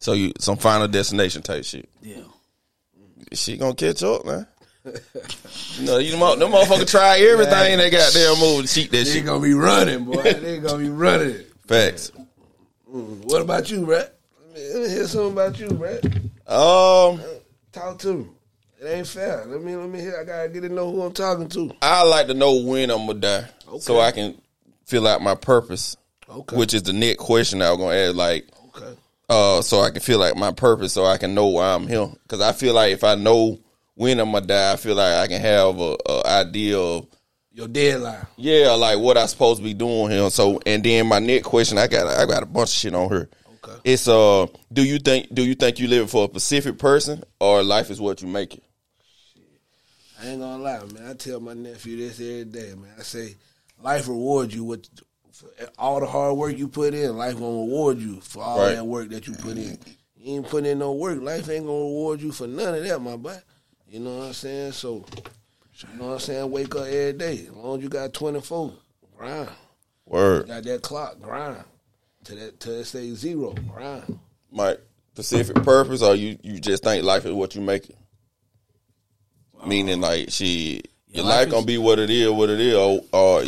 So 0.00 0.12
you 0.14 0.32
some 0.38 0.56
final 0.56 0.88
destination 0.88 1.42
type 1.42 1.64
shit. 1.64 1.88
Yeah. 2.02 2.22
She 3.32 3.56
gonna 3.56 3.74
catch 3.74 4.02
up, 4.02 4.24
man. 4.26 4.46
you 4.84 5.86
know, 5.86 5.98
you 5.98 6.10
them, 6.10 6.20
mo- 6.20 6.34
them 6.34 6.50
motherfuckers 6.50 6.90
try 6.90 7.20
everything 7.20 7.78
they 7.78 7.88
got 7.88 8.12
there 8.12 8.34
move 8.36 8.66
to 8.66 8.72
cheat 8.74 8.90
that 8.90 8.96
They 8.98 9.04
shit. 9.04 9.24
gonna 9.24 9.40
be 9.40 9.54
running, 9.54 10.04
boy. 10.04 10.22
They 10.22 10.58
gonna 10.58 10.78
be 10.78 10.88
running. 10.88 11.36
Facts. 11.66 12.10
What 12.86 13.42
about 13.42 13.70
you, 13.70 13.86
Brett? 13.86 14.12
Let 14.54 14.82
me, 14.82 14.88
hear 14.90 15.06
something 15.06 15.32
about 15.32 15.58
you, 15.58 15.68
Brett. 15.68 16.04
Um, 16.48 17.20
Talk 17.70 17.98
to 18.00 18.12
me. 18.14 18.26
It 18.82 18.86
ain't 18.86 19.06
fair. 19.06 19.44
Let 19.46 19.62
me 19.62 19.76
let 19.76 19.88
me 19.88 20.00
hear. 20.00 20.18
I 20.20 20.24
gotta 20.24 20.48
get 20.48 20.62
to 20.62 20.68
know 20.68 20.90
who 20.90 21.02
I'm 21.02 21.12
talking 21.12 21.48
to. 21.50 21.72
I 21.80 22.02
like 22.02 22.26
to 22.26 22.34
know 22.34 22.54
when 22.56 22.90
I'm 22.90 23.06
gonna 23.06 23.20
die, 23.20 23.44
so 23.78 24.00
I 24.00 24.10
can 24.10 24.36
fill 24.92 25.06
out 25.08 25.22
my 25.22 25.34
purpose, 25.34 25.96
Okay. 26.28 26.54
which 26.56 26.74
is 26.74 26.82
the 26.82 26.92
next 26.92 27.18
question 27.20 27.62
I 27.62 27.70
was 27.70 27.78
gonna 27.78 27.96
ask. 27.96 28.14
Like, 28.14 28.46
Okay. 28.76 28.94
uh, 29.30 29.62
so 29.62 29.80
I 29.80 29.88
can 29.90 30.02
feel 30.02 30.18
like 30.18 30.36
my 30.36 30.52
purpose, 30.52 30.92
so 30.92 31.06
I 31.06 31.16
can 31.16 31.34
know 31.34 31.46
why 31.46 31.72
I'm 31.74 31.88
here. 31.88 32.10
Because 32.24 32.42
I 32.42 32.52
feel 32.52 32.74
like 32.74 32.92
if 32.92 33.02
I 33.02 33.14
know 33.14 33.58
when 33.94 34.20
I'm 34.20 34.32
gonna 34.32 34.46
die, 34.46 34.72
I 34.74 34.76
feel 34.76 34.94
like 34.94 35.14
I 35.14 35.26
can 35.28 35.40
have 35.40 35.80
a, 35.80 35.96
a 36.06 36.26
idea 36.26 36.78
of 36.78 37.06
Your 37.54 37.68
deadline. 37.68 38.26
yeah, 38.36 38.72
like 38.72 38.98
what 38.98 39.16
I 39.16 39.24
supposed 39.26 39.58
to 39.60 39.64
be 39.64 39.72
doing 39.72 40.10
here. 40.10 40.28
So, 40.28 40.60
and 40.66 40.84
then 40.84 41.06
my 41.06 41.18
next 41.20 41.46
question, 41.46 41.78
I 41.78 41.86
got 41.86 42.06
I 42.06 42.26
got 42.26 42.42
a 42.42 42.46
bunch 42.46 42.68
of 42.68 42.74
shit 42.74 42.94
on 42.94 43.08
here. 43.08 43.30
Okay. 43.64 43.78
It's 43.84 44.06
uh, 44.08 44.46
do 44.72 44.82
you 44.84 44.98
think 44.98 45.34
do 45.34 45.42
you 45.42 45.54
think 45.54 45.78
you 45.78 45.88
live 45.88 46.10
for 46.10 46.24
a 46.26 46.28
specific 46.28 46.78
person 46.78 47.22
or 47.40 47.62
life 47.62 47.88
is 47.90 47.98
what 48.00 48.20
you 48.20 48.28
make 48.28 48.54
it? 48.56 48.62
I 50.20 50.26
ain't 50.28 50.40
gonna 50.40 50.62
lie, 50.62 50.84
man. 50.92 51.08
I 51.10 51.14
tell 51.14 51.40
my 51.40 51.54
nephew 51.54 51.96
this 51.96 52.20
every 52.20 52.44
day, 52.44 52.74
man. 52.76 52.92
I 52.98 53.02
say, 53.02 53.36
life 53.82 54.08
rewards 54.08 54.54
you 54.54 54.64
with 54.64 54.88
all 55.78 56.00
the 56.00 56.06
hard 56.06 56.36
work 56.36 56.56
you 56.56 56.68
put 56.68 56.94
in. 56.94 57.16
Life 57.16 57.34
gonna 57.34 57.46
reward 57.46 57.98
you 57.98 58.20
for 58.20 58.42
all 58.42 58.58
Right. 58.60 58.74
that 58.74 58.84
work 58.86 59.08
that 59.10 59.26
you 59.26 59.34
put 59.34 59.56
in. 59.56 59.78
You 60.16 60.36
ain't 60.36 60.48
putting 60.48 60.70
in 60.70 60.78
no 60.78 60.92
work. 60.92 61.20
Life 61.20 61.48
ain't 61.48 61.66
gonna 61.66 61.78
reward 61.78 62.20
you 62.20 62.30
for 62.32 62.46
none 62.46 62.74
of 62.76 62.84
that, 62.84 63.00
my 63.00 63.16
boy. 63.16 63.36
You 63.88 64.00
know 64.00 64.18
what 64.18 64.26
I'm 64.28 64.32
saying? 64.34 64.72
So, 64.72 65.04
you 65.92 65.98
know 65.98 66.06
what 66.08 66.12
I'm 66.14 66.18
saying? 66.20 66.50
Wake 66.50 66.74
up 66.76 66.86
every 66.86 67.12
day. 67.14 67.46
As 67.48 67.54
long 67.56 67.78
as 67.78 67.82
you 67.82 67.88
got 67.88 68.12
24, 68.12 68.72
grind. 69.16 69.48
Word, 70.06 70.46
Got 70.48 70.64
that 70.64 70.82
clock, 70.82 71.20
grind. 71.20 71.64
To 72.24 72.34
that, 72.36 72.64
it 72.66 72.84
say 72.84 73.12
zero, 73.14 73.54
grind. 73.72 74.18
my 74.50 74.76
specific 75.12 75.56
purpose, 75.64 76.02
or 76.02 76.14
you 76.14 76.38
you 76.42 76.60
just 76.60 76.84
think 76.84 77.04
life 77.04 77.24
is 77.26 77.32
what 77.32 77.54
you 77.56 77.60
make 77.62 77.90
it? 77.90 77.96
Meaning, 79.66 80.00
like, 80.00 80.30
she 80.30 80.82
your 81.08 81.24
life 81.24 81.32
life 81.34 81.46
is- 81.48 81.52
gonna 81.52 81.66
be 81.66 81.78
what 81.78 81.98
it 81.98 82.10
is, 82.10 82.30
what 82.30 82.48
it 82.50 82.60
is, 82.60 82.74
or, 82.74 83.00
or 83.12 83.44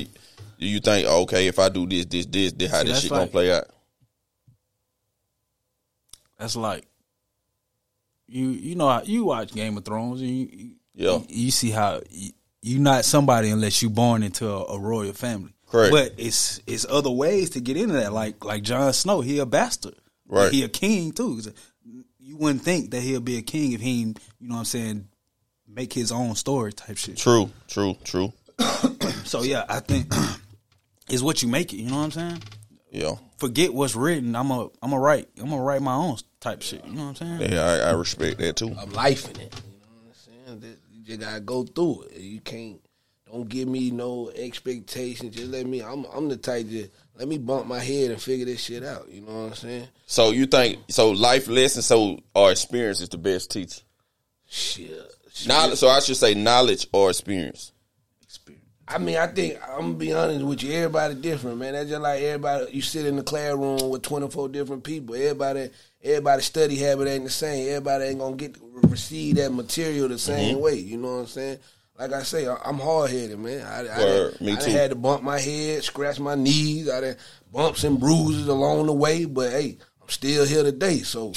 you 0.59 0.81
think, 0.81 1.07
oh, 1.09 1.23
okay, 1.23 1.47
if 1.47 1.59
I 1.59 1.69
do 1.69 1.87
this, 1.87 2.07
this, 2.07 2.27
this, 2.27 2.53
this, 2.53 2.71
how 2.71 2.81
See, 2.83 2.89
this 2.89 3.01
shit 3.03 3.11
gonna 3.11 3.27
play 3.27 3.53
out? 3.53 3.65
That's 6.39 6.57
like 6.57 6.87
you. 8.27 8.49
You 8.49 8.75
know, 8.75 8.89
how 8.89 9.03
you 9.03 9.25
watch 9.25 9.53
Game 9.53 9.77
of 9.77 9.85
Thrones, 9.85 10.21
and 10.21 10.31
you, 10.31 10.49
you 10.53 10.71
Yeah. 10.95 11.19
you 11.29 11.51
see 11.51 11.71
how 11.71 12.01
you, 12.11 12.33
you 12.63 12.79
not 12.79 13.05
somebody 13.05 13.51
unless 13.51 13.83
you 13.83 13.91
born 13.91 14.23
into 14.23 14.49
a, 14.49 14.65
a 14.75 14.79
royal 14.79 15.13
family. 15.13 15.53
Correct. 15.69 15.93
But 15.93 16.15
it's 16.19 16.61
it's 16.67 16.87
other 16.89 17.11
ways 17.11 17.51
to 17.51 17.61
get 17.61 17.77
into 17.77 17.95
that. 17.95 18.13
Like 18.13 18.45
like 18.45 18.63
Jon 18.63 18.93
Snow, 18.93 19.21
he 19.21 19.39
a 19.39 19.47
bastard. 19.47 19.95
Right. 20.27 20.53
He 20.53 20.63
a 20.65 20.69
king 20.69 21.13
too. 21.13 21.41
You 22.19 22.37
wouldn't 22.37 22.63
think 22.63 22.91
that 22.93 23.03
he'll 23.03 23.21
be 23.21 23.37
a 23.37 23.43
king 23.43 23.73
if 23.73 23.81
he, 23.81 24.01
you 24.01 24.15
know, 24.41 24.55
what 24.55 24.61
I'm 24.61 24.65
saying, 24.65 25.09
make 25.69 25.93
his 25.93 26.11
own 26.11 26.35
story 26.35 26.73
type 26.73 26.97
shit. 26.97 27.17
True, 27.19 27.51
true, 27.69 27.97
true. 28.05 28.33
So 29.25 29.43
yeah, 29.43 29.65
I 29.69 29.81
think 29.81 30.13
is 31.09 31.23
what 31.23 31.43
you 31.43 31.49
make 31.49 31.73
it. 31.73 31.77
You 31.77 31.91
know 31.91 31.99
what 31.99 32.05
I'm 32.05 32.11
saying? 32.11 32.43
Yeah, 32.91 33.17
Forget 33.39 33.75
what's 33.75 33.97
written. 33.97 34.37
I'm 34.37 34.51
a 34.53 34.69
I'm 34.81 34.93
a 34.93 34.99
write. 34.99 35.29
I'm 35.39 35.51
gonna 35.51 35.61
write 35.63 35.83
my 35.83 35.95
own 35.95 36.17
type 36.41 36.63
shit. 36.63 36.85
You 36.87 36.93
know 36.93 37.09
what 37.09 37.21
I'm 37.23 37.39
saying? 37.41 37.53
yeah, 37.53 37.65
I, 37.65 37.91
I 37.91 37.93
respect 37.93 38.39
that 38.39 38.57
too. 38.57 38.71
of 38.79 38.93
life 38.93 39.29
in 39.31 39.41
it. 39.41 39.55
You 39.65 39.81
know 39.81 39.87
what 40.05 40.53
I'm 40.53 40.61
saying? 40.61 40.77
You 40.93 41.05
just 41.05 41.21
gotta 41.21 41.41
go 41.41 41.65
through 41.65 42.03
it. 42.13 42.21
You 42.21 42.41
can't. 42.41 42.81
Don't 43.31 43.49
give 43.49 43.67
me 43.67 43.91
no 43.91 44.31
expectations. 44.37 45.35
Just 45.35 45.51
let 45.51 45.67
me. 45.67 45.83
I'm. 45.83 46.05
I'm 46.15 46.29
the 46.29 46.37
type 46.37 46.69
to 46.69 46.89
let 47.17 47.27
me 47.27 47.39
bump 47.39 47.67
my 47.67 47.81
head 47.81 48.13
and 48.13 48.23
figure 48.23 48.47
this 48.47 48.63
shit 48.63 48.85
out. 48.85 49.09
You 49.11 49.23
know 49.23 49.33
what 49.33 49.49
I'm 49.49 49.55
saying? 49.55 49.89
So 50.07 50.31
you 50.31 50.47
think 50.47 50.79
so? 50.89 51.11
Life 51.11 51.49
lessons, 51.49 51.87
so 51.87 52.21
our 52.37 52.53
experience 52.53 53.01
is 53.01 53.09
the 53.09 53.19
best 53.19 53.51
teacher. 53.51 53.81
Shit. 54.47 54.93
shit. 55.33 55.49
Knowledge. 55.49 55.79
So 55.79 55.89
I 55.89 55.99
should 55.99 56.17
say 56.17 56.35
knowledge 56.35 56.87
or 56.93 57.11
experience. 57.11 57.73
I 58.87 58.99
mean, 58.99 59.17
I 59.17 59.27
think 59.29 59.59
I'm 59.67 59.81
gonna 59.81 59.95
be 59.95 60.13
honest 60.13 60.45
with 60.45 60.63
you. 60.63 60.73
Everybody 60.75 61.15
different, 61.15 61.59
man. 61.59 61.73
That's 61.73 61.89
just 61.89 62.03
like 62.03 62.21
everybody. 62.23 62.73
You 62.73 62.83
sit 62.83 63.07
in 63.07 63.17
the 63.17 63.23
classroom 63.23 63.89
with 63.89 64.03
24 64.03 64.51
different 64.51 64.85
people. 64.85 65.15
Everybody, 65.15 65.71
everybody 66.03 66.43
study 66.43 66.77
habit 66.77 67.09
ain't 67.09 67.25
the 67.25 67.31
same. 67.31 67.69
Everybody 67.69 68.05
ain't 68.05 68.19
gonna 68.19 68.37
get 68.37 68.57
receive 68.61 69.37
that 69.37 69.53
material 69.53 70.09
the 70.09 70.19
same 70.19 70.57
mm-hmm. 70.57 70.65
way. 70.65 70.75
You 70.75 70.99
know 70.99 71.15
what 71.15 71.21
I'm 71.21 71.27
saying? 71.27 71.59
Like 71.99 72.13
I 72.13 72.23
say, 72.25 72.47
I- 72.47 72.61
I'm 72.65 72.79
hard 72.79 73.11
headed, 73.11 73.39
man. 73.39 73.67
I, 73.67 73.87
I, 73.87 73.99
Word, 73.99 74.39
done- 74.39 74.47
me 74.47 74.53
I 74.53 74.57
too. 74.57 74.71
had 74.71 74.91
to 74.91 74.97
bump 74.97 75.23
my 75.23 75.39
head, 75.39 75.83
scratch 75.83 76.21
my 76.21 76.35
knees. 76.35 76.91
I 76.91 77.01
done 77.01 77.17
bumps 77.51 77.85
and 77.85 77.99
bruises 77.99 78.49
along 78.49 78.87
the 78.87 78.93
way, 78.93 79.25
but 79.25 79.51
hey, 79.51 79.79
I'm 80.03 80.09
still 80.09 80.45
here 80.45 80.63
today. 80.63 80.99
So. 80.99 81.33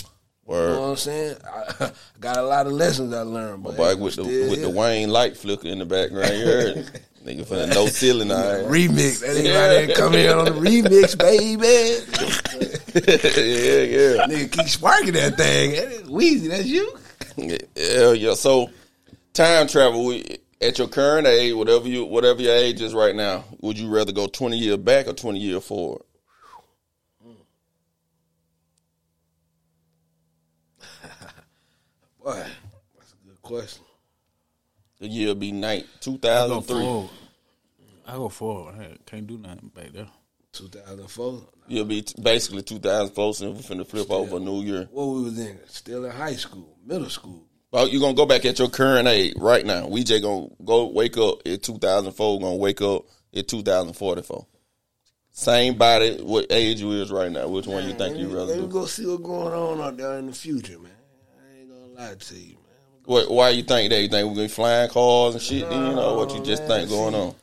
You 0.50 0.54
know 0.54 0.82
what 0.82 0.90
I'm 0.92 0.96
saying? 0.96 1.36
I, 1.46 1.92
got 2.22 2.38
a 2.38 2.42
lot 2.42 2.68
of 2.68 2.72
lessons 2.72 3.14
I 3.14 3.24
learned, 3.24 3.64
but 3.64 3.76
Boy, 3.76 3.90
hey, 3.90 3.96
with 3.96 4.16
the 4.16 4.24
with 4.24 4.62
the. 4.62 4.70
Wayne 4.70 5.10
light 5.10 5.36
flicker 5.36 5.68
in 5.68 5.80
the 5.80 5.86
background, 5.86 6.38
you 6.38 6.46
heard? 6.46 7.02
Nigga 7.24 7.46
for 7.46 7.56
the 7.56 7.68
no 7.68 7.88
ceiling 7.88 8.32
eye. 8.32 8.64
remix. 8.64 9.20
That 9.20 9.36
nigga 9.36 9.54
right 9.54 9.88
there 9.88 9.96
come 9.96 10.14
in 10.14 10.30
on 10.30 10.46
the 10.46 10.52
remix, 10.52 11.18
baby. 11.18 11.66
yeah, 12.94 13.82
yeah. 13.84 14.26
nigga 14.28 14.52
keep 14.52 14.68
sparking 14.70 15.14
that 15.14 15.36
thing. 15.36 15.72
That 15.72 15.92
is 15.92 16.04
Weezy, 16.04 16.50
that's 16.50 16.66
you. 16.66 16.98
yeah, 17.36 17.58
yeah, 17.76 18.12
yeah. 18.14 18.34
So 18.34 18.70
time 19.34 19.68
travel 19.68 20.06
we, 20.06 20.38
at 20.62 20.78
your 20.78 20.88
current 20.88 21.28
age, 21.28 21.54
whatever 21.54 21.88
you 21.88 22.06
whatever 22.06 22.42
your 22.42 22.56
age 22.56 22.82
is 22.82 22.94
right 22.94 23.16
now, 23.16 23.44
would 23.62 23.78
you 23.78 23.90
rather 23.90 24.12
go 24.12 24.28
twenty 24.28 24.58
years 24.58 24.78
back 24.78 25.08
or 25.08 25.14
twenty 25.14 25.40
years 25.40 25.64
forward? 25.66 26.04
Boy, 32.24 32.46
that's 32.96 33.14
a 33.14 33.28
good 33.28 33.42
question. 33.42 33.84
The 35.00 35.08
year 35.08 35.36
be 35.36 35.52
night 35.52 35.86
two 36.00 36.14
I 36.14 36.16
go 36.16 36.20
thousand 36.20 36.62
three. 36.64 36.82
forward. 36.84 37.10
I 38.06 38.14
go 38.14 38.30
forward. 38.30 38.76
I 38.80 38.98
can't 39.06 39.28
do 39.28 39.38
nothing 39.38 39.70
back 39.76 39.92
there. 39.94 40.08
2004. 40.54 41.42
You'll 41.68 41.86
be 41.86 42.02
t- 42.02 42.20
basically 42.22 42.64
two 42.64 42.80
thousand 42.80 43.14
four, 43.14 43.34
and 43.42 43.56
we 43.56 43.62
finna 43.62 43.86
flip 43.86 44.10
over 44.10 44.38
a 44.38 44.40
new 44.40 44.62
year. 44.62 44.88
What 44.92 45.06
we 45.08 45.24
was 45.24 45.40
in? 45.40 45.60
Still 45.68 46.06
in 46.06 46.12
high 46.12 46.36
school, 46.36 46.78
middle 46.86 47.10
school. 47.10 47.44
Well, 47.72 47.88
you 47.88 48.00
gonna 48.00 48.14
go 48.16 48.26
back 48.26 48.46
at 48.46 48.58
your 48.58 48.70
current 48.70 49.08
age 49.08 49.34
right 49.38 49.66
now. 49.66 49.88
We 49.88 50.04
just 50.04 50.24
gonna 50.24 50.48
go 50.64 50.88
wake 50.88 51.18
up 51.18 51.42
in 51.46 51.60
2004. 51.60 52.40
Gonna 52.40 52.56
wake 52.56 52.82
up 52.82 53.04
in 53.34 53.44
2044. 53.44 54.48
Same 55.32 55.78
body, 55.78 56.18
what 56.24 56.48
age 56.50 56.82
you 56.82 56.94
is 56.94 57.12
right 57.12 57.32
now? 57.32 57.48
Which 57.48 57.68
one 57.68 57.88
you 57.88 57.94
think 57.94 58.18
you 58.18 58.30
me, 58.30 58.34
rather 58.34 58.54
let 58.54 58.62
me 58.62 58.68
go 58.70 58.86
see 58.88 59.06
what's 59.06 59.22
going 59.22 59.54
on 59.54 59.80
out 59.82 59.96
there 59.98 60.18
in 60.18 60.26
the 60.26 60.34
future, 60.34 60.80
man. 60.80 60.92
I 61.38 61.60
ain't 61.60 61.70
gonna 61.70 62.10
lie 62.10 62.16
to 62.16 62.36
you, 62.36 62.56
man. 62.56 62.57
What, 63.08 63.32
why 63.32 63.52
you 63.52 63.64
think 63.64 63.90
that? 63.92 64.02
You 64.02 64.10
think 64.10 64.28
we're 64.28 64.36
gonna 64.36 64.48
be 64.48 64.54
flying 64.54 64.90
cars 64.90 65.34
and 65.34 65.42
shit? 65.42 65.70
Then 65.70 65.80
you 65.80 65.96
know 65.96 66.16
what 66.16 66.36
you 66.36 66.44
just 66.44 66.64
oh, 66.64 66.68
man, 66.68 66.80
think 66.80 66.90
going 66.90 67.14
see. 67.14 67.20
on? 67.20 67.36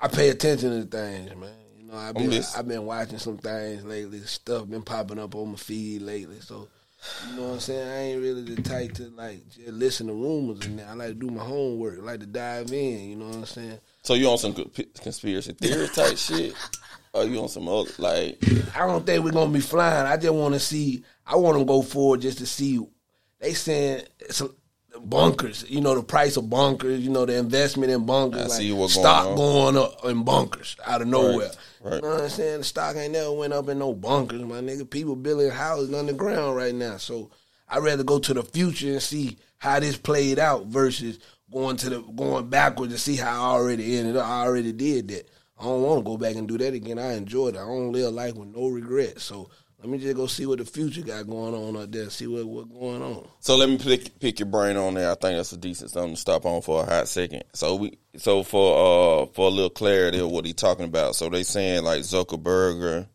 I 0.00 0.08
pay 0.08 0.28
attention 0.30 0.70
to 0.70 0.86
things, 0.88 1.36
man. 1.36 1.50
You 1.78 1.84
know, 1.84 1.96
I've 1.96 2.14
been. 2.14 2.42
I've 2.56 2.66
been 2.66 2.84
watching 2.84 3.18
some 3.18 3.38
things 3.38 3.84
lately. 3.84 4.18
Stuff 4.22 4.68
been 4.68 4.82
popping 4.82 5.20
up 5.20 5.36
on 5.36 5.50
my 5.50 5.56
feed 5.56 6.02
lately. 6.02 6.40
So, 6.40 6.66
you 7.30 7.36
know 7.36 7.44
what 7.44 7.52
I'm 7.52 7.60
saying? 7.60 7.88
I 7.88 7.98
ain't 8.10 8.22
really 8.22 8.42
the 8.42 8.60
type 8.60 8.94
to 8.94 9.04
like 9.10 9.48
just 9.50 9.68
listen 9.68 10.08
to 10.08 10.14
rumors 10.14 10.66
and 10.66 10.80
that. 10.80 10.88
I 10.88 10.94
like 10.94 11.08
to 11.10 11.14
do 11.14 11.30
my 11.30 11.44
homework. 11.44 12.00
I 12.00 12.02
like 12.02 12.20
to 12.20 12.26
dive 12.26 12.72
in. 12.72 13.10
You 13.10 13.16
know 13.18 13.26
what 13.26 13.36
I'm 13.36 13.46
saying? 13.46 13.78
So 14.02 14.14
you 14.14 14.28
on 14.28 14.38
some 14.38 14.54
co- 14.54 14.68
conspiracy 15.00 15.52
theory 15.52 15.86
type 15.94 16.16
shit? 16.18 16.54
Or 17.12 17.24
you 17.24 17.40
on 17.40 17.48
some 17.48 17.68
other 17.68 17.88
like? 17.98 18.42
I 18.74 18.84
don't 18.84 19.06
think 19.06 19.24
we're 19.24 19.30
gonna 19.30 19.52
be 19.52 19.60
flying. 19.60 20.08
I 20.08 20.16
just 20.16 20.34
want 20.34 20.54
to 20.54 20.60
see. 20.60 21.04
I 21.24 21.36
want 21.36 21.56
to 21.56 21.64
go 21.64 21.82
forward 21.82 22.22
just 22.22 22.38
to 22.38 22.46
see. 22.46 22.84
They 23.38 23.54
saying 23.54 24.02
some 24.30 24.52
bunkers. 24.98 25.64
You 25.68 25.80
know 25.80 25.94
the 25.94 26.02
price 26.02 26.36
of 26.36 26.48
bunkers. 26.48 27.00
You 27.00 27.10
know 27.10 27.26
the 27.26 27.36
investment 27.36 27.92
in 27.92 28.06
bunkers. 28.06 28.42
I 28.42 28.46
like 28.46 28.52
see 28.52 28.72
what's 28.72 28.94
stock 28.94 29.36
going 29.36 29.74
going 29.74 29.76
up 29.76 30.04
in 30.04 30.24
bunkers 30.24 30.76
out 30.86 31.02
of 31.02 31.08
nowhere. 31.08 31.50
right. 31.82 31.94
You 31.96 32.00
know 32.02 32.08
what 32.14 32.22
I'm 32.22 32.28
saying? 32.28 32.58
The 32.58 32.64
stock 32.64 32.96
ain't 32.96 33.12
never 33.12 33.32
went 33.32 33.52
up 33.52 33.68
in 33.68 33.78
no 33.78 33.94
bunkers, 33.94 34.42
my 34.42 34.60
nigga. 34.60 34.88
People 34.88 35.16
building 35.16 35.50
houses 35.50 35.92
underground 35.94 36.56
right 36.56 36.74
now. 36.74 36.96
So 36.96 37.30
I'd 37.68 37.82
rather 37.82 38.04
go 38.04 38.18
to 38.18 38.34
the 38.34 38.42
future 38.42 38.92
and 38.92 39.02
see 39.02 39.38
how 39.58 39.80
this 39.80 39.96
played 39.96 40.38
out 40.38 40.66
versus 40.66 41.18
going 41.52 41.76
to 41.78 41.90
the 41.90 42.00
going 42.00 42.48
backwards 42.48 42.92
and 42.92 43.00
see 43.00 43.16
how 43.16 43.32
I 43.32 43.54
already 43.54 43.98
ended 43.98 44.16
up. 44.16 44.26
I 44.26 44.42
already 44.42 44.72
did 44.72 45.08
that. 45.08 45.28
I 45.58 45.64
don't 45.64 45.82
want 45.82 46.04
to 46.04 46.10
go 46.10 46.16
back 46.16 46.36
and 46.36 46.46
do 46.46 46.56
that 46.58 46.74
again. 46.74 46.98
I 46.98 47.14
enjoyed 47.14 47.56
it. 47.56 47.58
I 47.58 47.64
don't 47.66 47.92
live 47.92 48.12
life 48.12 48.34
with 48.36 48.54
no 48.54 48.68
regrets. 48.68 49.24
So 49.24 49.50
let 49.80 49.88
me 49.88 49.98
just 49.98 50.16
go 50.16 50.26
see 50.26 50.44
what 50.44 50.58
the 50.58 50.64
future 50.64 51.02
got 51.02 51.28
going 51.28 51.54
on 51.54 51.76
out 51.76 51.92
there. 51.92 52.10
See 52.10 52.26
what 52.26 52.44
what's 52.46 52.68
going 52.68 53.00
on. 53.00 53.28
So 53.38 53.56
let 53.56 53.68
me 53.68 53.78
pick 53.78 54.18
pick 54.18 54.40
your 54.40 54.48
brain 54.48 54.76
on 54.76 54.94
there. 54.94 55.10
I 55.10 55.14
think 55.14 55.36
that's 55.36 55.52
a 55.52 55.56
decent 55.56 55.90
something 55.90 56.14
to 56.14 56.20
stop 56.20 56.44
on 56.46 56.62
for 56.62 56.82
a 56.82 56.86
hot 56.86 57.06
second. 57.06 57.44
So 57.54 57.76
we 57.76 57.98
so 58.16 58.42
for 58.42 59.22
uh 59.22 59.26
for 59.26 59.46
a 59.46 59.50
little 59.50 59.70
clarity 59.70 60.18
of 60.18 60.30
what 60.30 60.44
he 60.44 60.52
talking 60.52 60.84
about. 60.84 61.14
So 61.14 61.28
they 61.28 61.44
saying 61.44 61.84
like 61.84 62.00
Zuckerberg, 62.00 63.06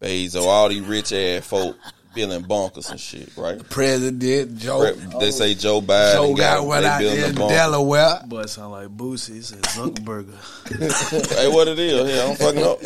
Bezos, 0.00 0.46
all 0.46 0.68
these 0.68 0.82
rich 0.82 1.12
ass 1.12 1.44
folk 1.44 1.76
feeling 2.12 2.42
bonkers 2.42 2.90
and 2.90 3.00
shit, 3.00 3.30
right? 3.36 3.58
The 3.58 3.64
president 3.64 4.58
Joe. 4.58 4.92
They 4.92 5.30
say 5.30 5.54
Joe 5.54 5.80
Biden. 5.80 6.14
Joe 6.14 6.34
got 6.34 6.66
one 6.66 6.82
they 6.82 6.88
out 6.88 7.00
there 7.00 7.28
in 7.28 7.34
bunker. 7.34 7.54
Delaware. 7.54 8.22
Boy, 8.26 8.46
sound 8.46 8.72
like 8.72 8.88
Boosie. 8.88 9.34
He 9.34 9.42
said 9.42 9.62
Zuckerberg. 9.62 10.28
hey, 11.36 11.48
what 11.48 11.68
it 11.68 11.78
is? 11.78 11.90
Yeah, 12.10 12.28
I'm 12.28 12.36
fucking 12.36 12.62
up. 12.64 12.82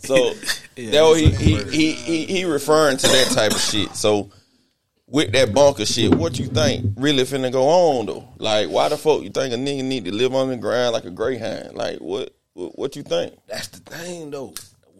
so 0.00 0.34
that 0.76 1.14
he, 1.16 1.30
he 1.30 1.64
he 1.64 1.92
he 1.92 2.26
he 2.26 2.44
referring 2.44 2.98
to 2.98 3.06
that 3.06 3.30
type 3.32 3.52
of 3.52 3.60
shit. 3.60 3.94
So 3.94 4.30
with 5.08 5.32
that 5.32 5.54
bunker 5.54 5.86
shit, 5.86 6.14
what 6.14 6.38
you 6.38 6.46
think 6.46 6.94
really 6.96 7.22
finna 7.22 7.50
go 7.50 7.68
on 7.68 8.06
though? 8.06 8.28
Like, 8.38 8.68
why 8.68 8.88
the 8.88 8.98
fuck 8.98 9.22
you 9.22 9.30
think 9.30 9.54
a 9.54 9.56
nigga 9.56 9.84
need 9.84 10.04
to 10.06 10.12
live 10.14 10.34
on 10.34 10.48
the 10.48 10.56
ground 10.56 10.92
like 10.92 11.04
a 11.04 11.10
greyhound? 11.10 11.74
Like, 11.74 11.98
what 11.98 12.36
what, 12.56 12.78
what 12.78 12.96
you 12.96 13.02
think? 13.02 13.34
That's 13.46 13.68
the 13.68 13.80
thing, 13.80 14.30
though. 14.30 14.54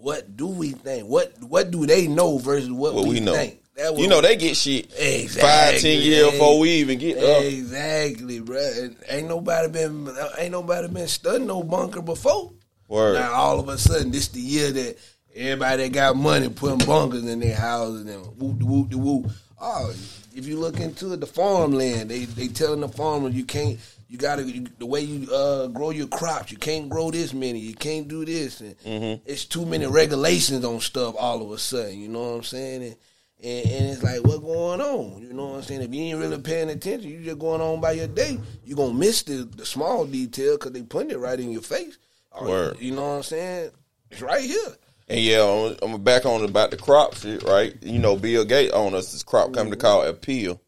What 0.07 0.37
do 0.37 0.47
we 0.47 0.71
think? 0.71 1.09
What 1.09 1.33
What 1.41 1.73
do 1.73 1.85
they 1.85 2.07
know 2.07 2.39
versus 2.39 2.71
what, 2.71 2.95
What 2.95 3.07
we, 3.07 3.15
we 3.15 3.21
know? 3.21 3.33
think? 3.33 3.61
That 3.75 3.99
You 3.99 4.07
know 4.07 4.21
they 4.21 4.37
get 4.37 4.57
shit 4.57 4.85
Exactly. 4.97 5.41
five 5.43 5.81
ten 5.81 6.01
years 6.01 6.31
before 6.31 6.61
we 6.61 6.71
even 6.75 7.01
get 7.01 7.19
up. 7.19 7.43
Exactly, 7.43 8.41
bruh. 8.41 8.95
Ain't 9.09 9.27
nobody 9.27 9.69
been 9.69 10.09
ain't 10.39 10.53
nobody 10.53 10.87
been 10.87 11.09
studying 11.09 11.49
no 11.49 11.65
bunker 11.65 12.03
before. 12.03 12.53
Word. 12.87 13.15
Now 13.15 13.33
all 13.33 13.59
of 13.59 13.69
a 13.69 13.77
sudden, 13.79 14.13
this 14.13 14.29
the 14.29 14.39
year 14.39 14.71
that 14.71 14.97
everybody 15.35 15.83
that 15.83 15.93
got 15.93 16.15
money 16.15 16.51
putting 16.51 16.87
bunkers 16.87 17.25
in 17.25 17.41
their 17.41 17.57
houses 17.57 18.07
and 18.07 18.25
whoop 18.41 18.61
de 18.61 18.65
whoop 18.65 18.89
de 18.91 18.97
whoop. 18.99 19.27
Oh, 19.61 19.93
if 20.37 20.47
you 20.47 20.61
look 20.61 20.79
into 20.79 21.15
it, 21.15 21.19
the 21.19 21.27
farmland, 21.27 22.11
they 22.11 22.27
they 22.27 22.47
telling 22.47 22.79
the 22.79 22.89
farmers 22.89 23.35
you 23.35 23.45
can't. 23.45 23.81
You 24.09 24.19
gotta 24.19 24.45
you, 24.45 24.67
the 24.79 24.87
way 24.87 25.01
you 25.01 25.33
uh, 25.35 25.67
grow 25.69 25.91
your 25.91 26.07
crops. 26.07 26.53
You 26.53 26.59
can't 26.59 26.89
grow 26.89 27.11
this 27.11 27.35
many. 27.35 27.59
You 27.59 27.75
can't 27.75 28.07
do 28.07 28.25
this, 28.25 28.61
and 28.61 28.77
Mm-hmm. 28.85 29.23
it's 29.27 29.45
too 29.45 29.67
many 29.67 29.87
regulations 29.87 30.65
on 30.65 30.81
stuff. 30.81 31.15
All 31.19 31.43
of 31.43 31.51
a 31.51 31.59
sudden, 31.59 31.99
you 31.99 32.09
know 32.09 32.21
what 32.31 32.37
I'm 32.37 32.43
saying? 32.45 32.83
And, 32.85 32.97
and, 33.43 33.67
and 33.71 33.87
it's 33.91 34.03
like, 34.03 34.23
what 34.25 34.41
going 34.43 34.81
on? 34.81 35.23
You 35.23 35.33
know 35.33 35.47
what 35.49 35.57
I'm 35.57 35.63
saying? 35.63 35.83
If 35.83 35.93
you 35.93 36.03
ain't 36.05 36.19
really 36.21 36.39
paying 36.41 36.71
attention, 36.71 37.11
you 37.11 37.21
just 37.23 37.39
going 37.39 37.61
on 37.61 37.81
by 37.81 37.93
your 37.93 38.07
day. 38.07 38.39
You 38.65 38.75
are 38.75 38.77
gonna 38.77 38.95
miss 38.95 39.23
the, 39.25 39.49
the 39.57 39.67
small 39.67 40.05
detail 40.07 40.57
because 40.57 40.73
they 40.73 40.83
putting 40.83 41.11
it 41.11 41.19
right 41.19 41.39
in 41.39 41.51
your 41.51 41.63
face. 41.63 41.99
Or, 42.31 42.47
Word. 42.47 42.77
You 42.81 42.93
know 42.95 43.03
what 43.03 43.17
I'm 43.17 43.23
saying? 43.25 43.71
It's 44.11 44.23
right 44.23 44.45
here. 44.45 44.77
And 45.09 45.21
yeah, 45.21 45.43
I'm, 45.83 45.95
I'm 45.95 46.03
back 46.03 46.27
on 46.27 46.45
about 46.45 46.71
the 46.71 46.77
crop 46.77 47.15
shit, 47.17 47.43
right? 47.45 47.75
You 47.83 47.99
know, 47.99 48.17
Bill 48.17 48.45
Gates 48.45 48.73
owned 48.73 48.95
us 48.95 49.13
this 49.13 49.23
crop 49.23 49.53
coming 49.53 49.73
to 49.73 49.79
call 49.79 50.03
Apeel, 50.03 50.59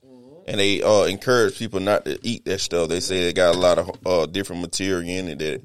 and 0.49 0.61
they 0.61 0.83
uh, 0.83 1.05
encourage 1.05 1.59
people 1.59 1.81
not 1.81 2.05
to 2.07 2.19
eat 2.23 2.45
that 2.47 2.61
stuff. 2.61 2.89
They 2.89 3.01
say 3.01 3.29
it 3.29 3.35
got 3.37 3.55
a 3.55 3.59
lot 3.59 3.79
of 3.79 3.91
uh, 4.07 4.27
different 4.27 4.63
material 4.63 5.09
in 5.09 5.29
it 5.29 5.39
that, 5.39 5.63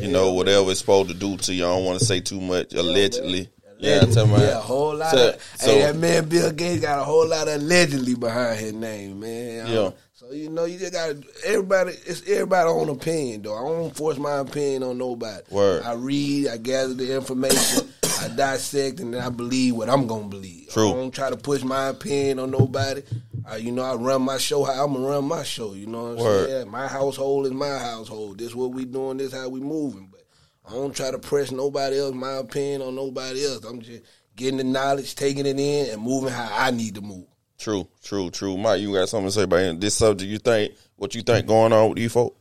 you 0.00 0.08
know, 0.08 0.32
whatever 0.32 0.70
it's 0.70 0.80
supposed 0.80 1.08
to 1.10 1.14
do 1.14 1.36
to 1.36 1.54
you. 1.54 1.64
I 1.64 1.68
don't 1.68 1.84
want 1.84 1.98
to 2.00 2.04
say 2.04 2.20
too 2.20 2.40
much. 2.40 2.74
Allegedly, 2.74 3.48
yeah, 3.78 4.00
I'm 4.02 4.10
talking 4.10 4.30
about. 4.32 4.42
Yeah, 4.42 4.58
a 4.58 4.60
whole 4.60 4.94
lot 4.96 5.10
So- 5.12 5.28
of. 5.30 5.42
so- 5.58 5.70
hey, 5.70 5.80
that 5.82 5.96
man 5.96 6.28
Bill 6.28 6.50
Gates 6.52 6.80
got 6.82 6.98
a 7.00 7.04
whole 7.04 7.26
lot 7.28 7.48
of 7.48 7.54
allegedly 7.60 8.14
behind 8.14 8.58
his 8.58 8.72
name, 8.72 9.20
man. 9.20 9.66
Yeah. 9.66 9.90
So 10.14 10.32
you 10.32 10.48
know, 10.48 10.64
you 10.64 10.78
just 10.78 10.92
got 10.92 11.14
everybody. 11.44 11.92
It's 12.06 12.22
everybody 12.28 12.68
own 12.68 12.88
opinion, 12.88 13.42
though. 13.42 13.54
I 13.54 13.68
don't 13.68 13.94
force 13.96 14.16
my 14.18 14.38
opinion 14.38 14.82
on 14.82 14.98
nobody. 14.98 15.42
Word. 15.50 15.82
I 15.84 15.92
read, 15.92 16.48
I 16.48 16.56
gather 16.56 16.94
the 16.94 17.14
information, 17.14 17.86
I 18.22 18.28
dissect, 18.28 18.98
and 19.00 19.12
then 19.14 19.22
I 19.22 19.28
believe 19.28 19.76
what 19.76 19.88
I'm 19.90 20.06
gonna 20.06 20.26
believe. 20.28 20.70
True. 20.70 20.88
I 20.90 20.94
don't 20.94 21.14
try 21.14 21.30
to 21.30 21.36
push 21.36 21.62
my 21.62 21.88
opinion 21.88 22.38
on 22.40 22.50
nobody. 22.50 23.02
I, 23.48 23.56
you 23.58 23.70
know, 23.70 23.82
I 23.82 23.94
run 23.94 24.22
my 24.22 24.38
show 24.38 24.64
how 24.64 24.84
I'm 24.84 24.92
gonna 24.94 25.06
run 25.06 25.24
my 25.24 25.42
show. 25.44 25.74
You 25.74 25.86
know 25.86 26.02
what 26.04 26.18
I'm 26.18 26.24
Word. 26.24 26.48
saying? 26.48 26.70
My 26.70 26.88
household 26.88 27.46
is 27.46 27.52
my 27.52 27.78
household. 27.78 28.38
This 28.38 28.54
what 28.54 28.72
we 28.72 28.84
doing. 28.84 29.18
This 29.18 29.32
how 29.32 29.48
we 29.48 29.60
moving. 29.60 30.08
But 30.10 30.22
I 30.68 30.72
don't 30.72 30.94
try 30.94 31.10
to 31.12 31.18
press 31.18 31.52
nobody 31.52 31.98
else 31.98 32.14
my 32.14 32.32
opinion 32.32 32.82
on 32.82 32.96
nobody 32.96 33.44
else. 33.44 33.64
I'm 33.64 33.80
just 33.80 34.02
getting 34.34 34.58
the 34.58 34.64
knowledge, 34.64 35.14
taking 35.14 35.46
it 35.46 35.58
in, 35.60 35.90
and 35.92 36.02
moving 36.02 36.30
how 36.30 36.48
I 36.52 36.70
need 36.72 36.96
to 36.96 37.00
move. 37.00 37.26
True, 37.58 37.88
true, 38.02 38.30
true. 38.30 38.58
Mike, 38.58 38.80
you 38.80 38.92
got 38.92 39.08
something 39.08 39.28
to 39.28 39.32
say 39.32 39.42
about 39.44 39.80
this 39.80 39.94
subject? 39.94 40.30
You 40.30 40.38
think 40.38 40.72
what 40.96 41.14
you 41.14 41.22
think 41.22 41.46
going 41.46 41.72
on 41.72 41.90
with 41.90 41.98
these 41.98 42.12
folk? 42.12 42.36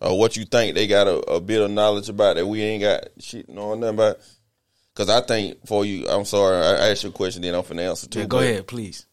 Or 0.00 0.18
what 0.18 0.36
you 0.36 0.44
think 0.44 0.74
they 0.74 0.86
got 0.86 1.06
a, 1.08 1.16
a 1.32 1.40
bit 1.40 1.60
of 1.60 1.70
knowledge 1.70 2.08
about 2.08 2.36
that 2.36 2.46
we 2.46 2.62
ain't 2.62 2.82
got 2.82 3.08
shit 3.18 3.48
knowing 3.48 3.80
nothing 3.80 3.96
about? 3.96 4.16
Because 4.94 5.08
I 5.10 5.20
think 5.22 5.66
for 5.66 5.84
you, 5.84 6.06
I'm 6.08 6.24
sorry, 6.24 6.56
I 6.56 6.90
asked 6.90 7.02
you 7.04 7.10
a 7.10 7.12
question, 7.12 7.42
then 7.42 7.54
I'm 7.54 7.62
finna 7.62 7.88
answer 7.88 8.06
too. 8.08 8.20
Yeah, 8.20 8.26
go 8.26 8.38
but- 8.38 8.44
ahead, 8.46 8.66
please. 8.66 9.06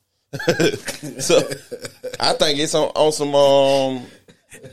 So 1.20 1.38
I 2.20 2.34
think 2.34 2.60
it's 2.60 2.76
on, 2.76 2.92
on 2.96 3.12
some 3.12 3.34
um 3.34 4.06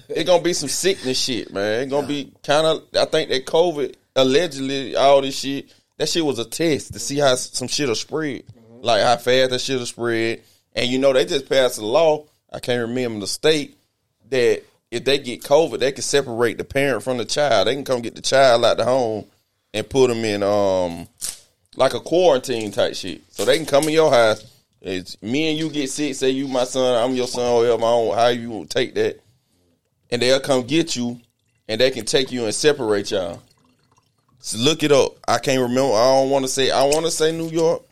it 0.08 0.24
gonna 0.24 0.42
be 0.42 0.52
some 0.52 0.68
sickness 0.68 1.18
shit, 1.18 1.52
man. 1.52 1.82
It's 1.82 1.90
gonna 1.90 2.06
be 2.06 2.32
kind 2.42 2.66
of. 2.66 2.84
I 2.98 3.04
think 3.06 3.30
that 3.30 3.46
COVID 3.46 3.94
allegedly 4.16 4.96
all 4.96 5.20
this 5.22 5.38
shit. 5.38 5.72
That 5.96 6.08
shit 6.08 6.24
was 6.24 6.38
a 6.38 6.44
test 6.44 6.92
to 6.92 6.98
see 6.98 7.18
how 7.18 7.34
some 7.36 7.68
shit 7.68 7.88
will 7.88 7.94
spread, 7.94 8.44
like 8.80 9.02
how 9.02 9.16
fast 9.16 9.50
that 9.50 9.60
shit 9.60 9.78
will 9.78 9.86
spread. 9.86 10.42
And 10.74 10.88
you 10.88 10.98
know 10.98 11.12
they 11.12 11.24
just 11.24 11.48
passed 11.48 11.78
a 11.78 11.86
law. 11.86 12.24
I 12.52 12.58
can't 12.60 12.88
remember 12.88 13.20
the 13.20 13.26
state 13.26 13.76
that 14.30 14.62
if 14.90 15.04
they 15.04 15.18
get 15.18 15.42
COVID, 15.42 15.78
they 15.78 15.92
can 15.92 16.02
separate 16.02 16.58
the 16.58 16.64
parent 16.64 17.02
from 17.02 17.18
the 17.18 17.24
child. 17.24 17.66
They 17.66 17.74
can 17.74 17.84
come 17.84 18.02
get 18.02 18.14
the 18.14 18.22
child 18.22 18.64
out 18.64 18.76
the 18.76 18.84
home 18.84 19.26
and 19.72 19.88
put 19.88 20.08
them 20.08 20.24
in 20.24 20.42
um 20.42 21.08
like 21.76 21.94
a 21.94 22.00
quarantine 22.00 22.70
type 22.72 22.94
shit. 22.94 23.22
So 23.32 23.44
they 23.44 23.56
can 23.56 23.66
come 23.66 23.84
in 23.84 23.90
your 23.90 24.10
house. 24.10 24.44
It's 24.84 25.20
me 25.22 25.48
and 25.48 25.58
you 25.58 25.70
get 25.70 25.88
sick. 25.88 26.14
Say 26.14 26.30
you 26.30 26.46
my 26.46 26.64
son, 26.64 27.02
I'm 27.02 27.16
your 27.16 27.26
son, 27.26 27.42
or 27.42 27.60
whatever. 27.60 27.84
I 27.84 27.86
don't, 27.86 28.14
how 28.14 28.26
you 28.28 28.50
to 28.50 28.66
take 28.66 28.94
that, 28.96 29.18
and 30.10 30.20
they'll 30.20 30.40
come 30.40 30.66
get 30.66 30.94
you, 30.94 31.18
and 31.66 31.80
they 31.80 31.90
can 31.90 32.04
take 32.04 32.30
you 32.30 32.44
and 32.44 32.54
separate 32.54 33.10
y'all. 33.10 33.40
So 34.40 34.58
look 34.58 34.82
it 34.82 34.92
up. 34.92 35.12
I 35.26 35.38
can't 35.38 35.62
remember. 35.62 35.94
I 35.94 36.04
don't 36.04 36.28
want 36.28 36.44
to 36.44 36.50
say. 36.50 36.70
I 36.70 36.82
want 36.84 37.06
to 37.06 37.10
say 37.10 37.32
New 37.32 37.48
York, 37.48 37.82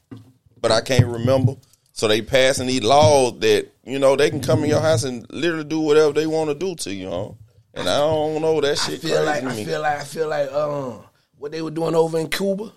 but 0.60 0.70
I 0.70 0.82
can't 0.82 1.06
remember. 1.06 1.56
So 1.94 2.08
they 2.08 2.20
passing 2.20 2.66
these 2.66 2.82
laws 2.82 3.38
that 3.38 3.68
you 3.84 3.98
know 3.98 4.14
they 4.14 4.28
can 4.28 4.42
come 4.42 4.62
in 4.62 4.68
your 4.68 4.80
house 4.80 5.04
and 5.04 5.26
literally 5.30 5.64
do 5.64 5.80
whatever 5.80 6.12
they 6.12 6.26
want 6.26 6.50
to 6.50 6.54
do 6.54 6.74
to 6.74 6.92
you. 6.92 7.08
Huh? 7.08 7.30
And 7.72 7.88
I 7.88 7.96
don't 8.00 8.42
know 8.42 8.60
that 8.60 8.76
shit. 8.76 9.02
I 9.02 9.08
feel 9.08 9.24
like 9.24 9.44
I 9.44 9.64
feel 9.64 9.80
like 9.80 9.98
I 9.98 10.04
feel 10.04 10.28
like 10.28 10.52
um 10.52 11.02
what 11.38 11.52
they 11.52 11.62
were 11.62 11.70
doing 11.70 11.94
over 11.94 12.18
in 12.18 12.28
Cuba, 12.28 12.70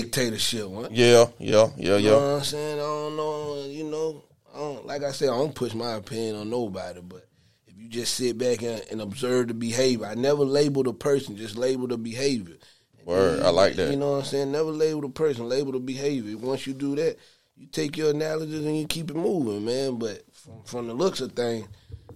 dictatorship. 0.00 0.68
What? 0.68 0.92
yeah, 0.92 1.26
yeah, 1.38 1.68
yeah, 1.76 1.92
yeah. 1.92 1.96
You 1.96 2.10
know 2.10 2.18
what 2.18 2.38
I'm 2.38 2.44
saying? 2.44 2.78
I 2.78 2.82
don't 2.82 3.16
know. 3.16 3.64
You 3.66 3.84
know, 3.84 4.24
I 4.54 4.58
don't, 4.58 4.86
like 4.86 5.02
I 5.02 5.12
said, 5.12 5.28
I 5.28 5.36
don't 5.36 5.54
push 5.54 5.74
my 5.74 5.92
opinion 5.92 6.36
on 6.36 6.50
nobody. 6.50 7.00
But 7.00 7.26
if 7.66 7.78
you 7.78 7.88
just 7.88 8.14
sit 8.14 8.38
back 8.38 8.62
and, 8.62 8.82
and 8.90 9.00
observe 9.00 9.48
the 9.48 9.54
behavior, 9.54 10.06
I 10.06 10.14
never 10.14 10.44
label 10.44 10.82
the 10.82 10.92
person, 10.92 11.36
just 11.36 11.56
label 11.56 11.86
the 11.86 11.98
behavior. 11.98 12.56
Word, 13.04 13.42
I 13.42 13.50
like 13.50 13.74
that. 13.74 13.90
You 13.90 13.96
know 13.96 14.12
what 14.12 14.18
I'm 14.18 14.24
saying? 14.24 14.52
Never 14.52 14.70
label 14.70 15.02
the 15.02 15.10
person, 15.10 15.48
label 15.48 15.72
the 15.72 15.78
behavior. 15.78 16.38
Once 16.38 16.66
you 16.66 16.72
do 16.72 16.96
that, 16.96 17.18
you 17.56 17.66
take 17.66 17.96
your 17.96 18.10
analysis 18.10 18.64
and 18.64 18.78
you 18.78 18.86
keep 18.86 19.10
it 19.10 19.16
moving, 19.16 19.64
man. 19.64 19.98
But 19.98 20.24
from, 20.32 20.62
from 20.64 20.86
the 20.88 20.94
looks 20.94 21.20
of 21.20 21.32
things, 21.32 21.68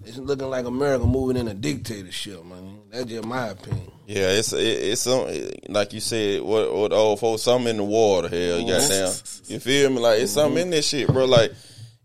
it's 0.04 0.16
looking 0.16 0.48
like 0.48 0.64
America 0.64 1.04
moving 1.04 1.36
in 1.36 1.48
a 1.48 1.54
dictatorship, 1.54 2.42
man. 2.44 2.80
That's 2.90 3.04
just 3.04 3.26
my 3.26 3.48
opinion. 3.48 3.92
Yeah, 4.08 4.30
it's 4.30 4.54
it, 4.54 4.58
it's 4.62 5.02
some 5.02 5.28
like 5.68 5.92
you 5.92 6.00
said. 6.00 6.40
What 6.40 6.74
what 6.74 6.94
old 6.94 7.20
folks? 7.20 7.42
Something 7.42 7.68
in 7.68 7.76
the 7.76 7.84
water. 7.84 8.28
Hell, 8.30 8.60
goddamn. 8.60 8.78
Mm-hmm. 8.80 9.52
You 9.52 9.60
feel 9.60 9.90
me? 9.90 9.98
Like 9.98 10.20
it's 10.20 10.32
something 10.32 10.52
mm-hmm. 10.56 10.62
in 10.62 10.70
this 10.70 10.88
shit, 10.88 11.08
bro. 11.08 11.26
Like, 11.26 11.52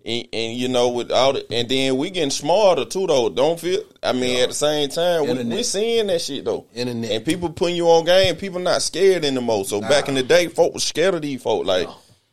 and, 0.05 0.27
and 0.33 0.53
you 0.53 0.67
know, 0.67 0.89
with 0.89 1.13
all 1.13 1.31
the, 1.31 1.49
and 1.49 1.69
then 1.69 1.95
we 1.95 2.09
getting 2.09 2.29
smarter 2.29 2.83
too, 2.83 3.07
though. 3.07 3.29
Don't 3.29 3.57
feel. 3.57 3.83
I 4.03 4.11
mean, 4.11 4.41
at 4.43 4.49
the 4.49 4.53
same 4.53 4.89
time, 4.89 5.23
we, 5.23 5.29
Internet. 5.29 5.55
we 5.55 5.63
seeing 5.63 6.07
that 6.07 6.19
shit 6.19 6.43
though. 6.43 6.65
Internet. 6.75 7.09
and 7.09 7.25
people 7.25 7.49
putting 7.49 7.77
you 7.77 7.87
on 7.87 8.03
game. 8.03 8.35
People 8.35 8.59
not 8.59 8.81
scared 8.81 9.23
anymore. 9.23 9.63
So 9.63 9.79
back 9.79 10.09
in 10.09 10.15
the 10.15 10.23
day, 10.23 10.49
folk 10.49 10.73
was 10.73 10.83
scared 10.83 11.15
of 11.15 11.21
these 11.21 11.41
folk. 11.41 11.65
Like. 11.65 11.87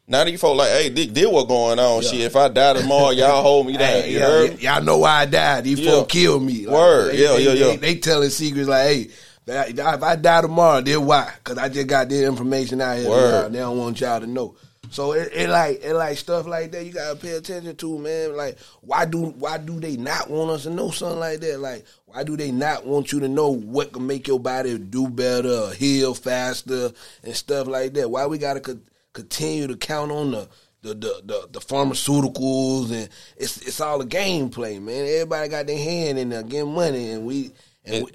Now 0.08 0.24
these 0.24 0.40
folk 0.40 0.56
like, 0.56 0.70
hey, 0.70 0.88
this, 0.88 1.06
this 1.06 1.28
what 1.28 1.46
going 1.46 1.78
on? 1.78 2.02
Shit, 2.02 2.22
if 2.22 2.34
I 2.34 2.48
die 2.48 2.72
tomorrow, 2.72 3.10
y'all 3.10 3.42
hold 3.44 3.68
me 3.68 3.76
down. 3.76 4.08
You 4.10 4.18
yeah, 4.18 4.26
heard? 4.26 4.50
y- 4.50 4.56
y'all 4.58 4.82
know 4.82 4.98
why 4.98 5.20
I 5.20 5.26
died. 5.26 5.62
These 5.62 5.78
Yeah. 5.78 5.92
folk 5.92 6.08
killed 6.08 6.42
me. 6.42 6.66
Like, 6.66 6.74
Word. 6.74 7.12
they- 7.12 7.22
Yeah, 7.22 7.28
they, 7.34 7.44
yeah, 7.44 7.50
they, 7.54 7.70
yeah. 7.70 7.76
They, 7.76 7.94
telling 7.94 8.30
secrets 8.30 8.68
like, 8.68 8.86
hey, 8.88 9.08
if 9.50 10.02
I 10.02 10.16
die 10.16 10.42
tomorrow, 10.42 10.80
then 10.80 11.04
why? 11.04 11.32
Because 11.42 11.58
I 11.58 11.68
just 11.68 11.86
got 11.86 12.08
this 12.08 12.26
information 12.26 12.80
out 12.80 12.98
here. 12.98 13.08
Word. 13.10 13.52
They 13.52 13.58
don't 13.58 13.78
want 13.78 14.00
y'all 14.00 14.20
to 14.20 14.26
know. 14.26 14.56
So 14.90 15.12
it, 15.12 15.30
it 15.32 15.48
like 15.48 15.84
it 15.84 15.94
like 15.94 16.18
stuff 16.18 16.46
like 16.46 16.72
that 16.72 16.84
you 16.84 16.92
gotta 16.92 17.14
pay 17.14 17.32
attention 17.32 17.76
to, 17.76 17.98
man. 17.98 18.36
Like 18.36 18.58
why 18.80 19.04
do 19.04 19.26
why 19.26 19.58
do 19.58 19.78
they 19.78 19.96
not 19.96 20.28
want 20.28 20.50
us 20.50 20.64
to 20.64 20.70
know 20.70 20.90
something 20.90 21.20
like 21.20 21.40
that? 21.40 21.60
Like 21.60 21.84
why 22.06 22.24
do 22.24 22.36
they 22.36 22.50
not 22.50 22.84
want 22.84 23.12
you 23.12 23.20
to 23.20 23.28
know 23.28 23.50
what 23.50 23.92
can 23.92 24.06
make 24.06 24.26
your 24.26 24.40
body 24.40 24.76
do 24.78 25.08
better, 25.08 25.70
heal 25.74 26.14
faster, 26.14 26.90
and 27.22 27.36
stuff 27.36 27.68
like 27.68 27.94
that? 27.94 28.10
Why 28.10 28.26
we 28.26 28.38
gotta 28.38 28.60
co- 28.60 28.80
continue 29.12 29.68
to 29.68 29.76
count 29.76 30.10
on 30.10 30.32
the 30.32 30.48
the 30.82 30.94
the 30.94 31.22
the, 31.24 31.48
the 31.52 31.60
pharmaceuticals 31.60 32.90
and 32.90 33.08
it's 33.36 33.58
it's 33.58 33.80
all 33.80 34.00
a 34.00 34.06
gameplay, 34.06 34.82
man. 34.82 35.06
Everybody 35.06 35.48
got 35.48 35.66
their 35.68 35.78
hand 35.78 36.18
in 36.18 36.30
there 36.30 36.42
getting 36.42 36.74
money, 36.74 37.12
and 37.12 37.24
we 37.24 37.52
and 37.84 38.06
we, 38.06 38.10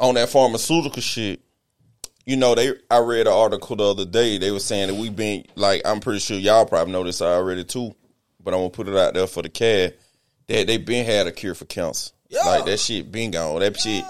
on 0.00 0.14
that 0.14 0.30
pharmaceutical 0.30 1.02
shit, 1.02 1.40
you 2.26 2.36
know, 2.36 2.54
they 2.54 2.72
I 2.90 2.98
read 2.98 3.26
an 3.26 3.32
article 3.32 3.76
the 3.76 3.84
other 3.84 4.04
day. 4.04 4.38
They 4.38 4.50
were 4.50 4.60
saying 4.60 4.88
that 4.88 4.94
we've 4.94 5.14
been 5.14 5.44
like 5.54 5.82
I'm 5.84 6.00
pretty 6.00 6.20
sure 6.20 6.38
y'all 6.38 6.66
probably 6.66 6.92
know 6.92 7.04
this 7.04 7.22
already 7.22 7.64
too, 7.64 7.94
but 8.42 8.54
I'm 8.54 8.60
gonna 8.60 8.70
put 8.70 8.88
it 8.88 8.96
out 8.96 9.14
there 9.14 9.26
for 9.26 9.42
the 9.42 9.48
cat 9.48 9.96
that 10.46 10.66
they 10.66 10.78
been 10.78 11.06
had 11.06 11.26
a 11.26 11.32
cure 11.32 11.54
for 11.54 11.66
cancer. 11.66 12.10
Yeah. 12.28 12.44
Like 12.44 12.64
that 12.66 12.78
shit 12.78 13.10
been 13.10 13.30
gone. 13.30 13.60
That 13.60 13.78
shit 13.78 14.04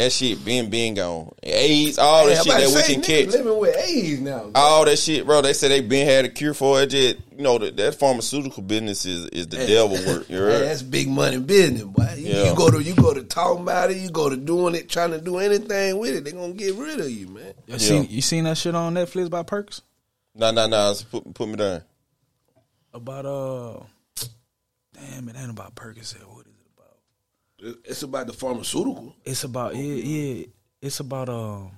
that 0.00 0.12
shit 0.12 0.44
been 0.44 0.70
been 0.70 0.94
gone. 0.94 1.30
AIDS, 1.42 1.98
all 1.98 2.26
Man, 2.26 2.34
that 2.34 2.44
shit 2.44 2.52
that 2.54 2.60
to 2.60 2.74
we 2.74 2.80
say, 2.82 2.94
can 2.94 3.02
niggas 3.02 3.24
catch. 3.24 3.26
living 3.34 3.58
with 3.58 3.76
AIDS 3.76 4.20
now. 4.20 4.50
All 4.54 4.84
that 4.86 4.98
shit, 4.98 5.26
bro. 5.26 5.42
They 5.42 5.52
said 5.52 5.70
they 5.70 5.80
been 5.80 6.06
had 6.06 6.24
a 6.24 6.28
cure 6.28 6.54
for 6.54 6.80
it. 6.82 6.86
Just 6.88 7.16
you 7.36 7.42
know 7.42 7.58
that, 7.58 7.76
that 7.76 7.94
pharmaceutical 7.96 8.62
business 8.62 9.04
is, 9.06 9.26
is 9.26 9.46
the 9.48 9.58
devil 9.66 9.96
work. 10.06 10.28
You 10.28 10.36
Man, 10.40 10.50
heard? 10.50 10.62
that's 10.64 10.82
big 10.82 11.08
money 11.08 11.38
business, 11.38 11.82
boy. 11.82 12.14
You, 12.16 12.28
Yeah. 12.28 12.50
you 12.50 12.56
go 12.56 12.70
to 12.70 12.82
you 12.82 12.94
go 12.94 13.12
to 13.14 13.22
talking 13.24 13.62
about 13.62 13.90
it, 13.90 13.98
you 13.98 14.10
go 14.10 14.28
to 14.30 14.36
doing 14.36 14.74
it, 14.74 14.88
trying 14.88 15.10
to 15.10 15.20
do 15.20 15.38
anything 15.38 15.98
with 15.98 16.14
it, 16.16 16.24
they 16.24 16.32
gonna 16.32 16.52
get 16.54 16.74
rid 16.76 16.98
of 17.00 17.10
you, 17.10 17.28
man. 17.28 17.52
You 17.66 17.78
seen 17.78 18.06
you 18.08 18.22
seen 18.22 18.44
that 18.44 18.56
shit 18.58 18.74
on 18.74 18.94
Netflix 18.94 19.28
by 19.30 19.42
Perks 19.42 19.82
Nah, 20.34 20.50
nah, 20.52 20.66
nah. 20.66 20.94
Put, 21.10 21.34
put 21.34 21.48
me 21.48 21.56
down. 21.56 21.82
about 22.94 23.26
uh, 23.26 23.80
damn 24.94 25.28
it 25.28 25.36
ain't 25.36 25.50
about 25.50 25.74
Percocet. 25.74 25.94
What 25.94 26.00
is 26.00 26.14
it 26.16 26.22
about? 26.22 26.39
It's 27.62 28.02
about 28.02 28.26
the 28.26 28.32
pharmaceutical. 28.32 29.14
It's 29.24 29.44
about 29.44 29.76
yeah 29.76 29.82
yeah. 29.82 30.46
It's 30.80 31.00
about 31.00 31.28
um. 31.28 31.72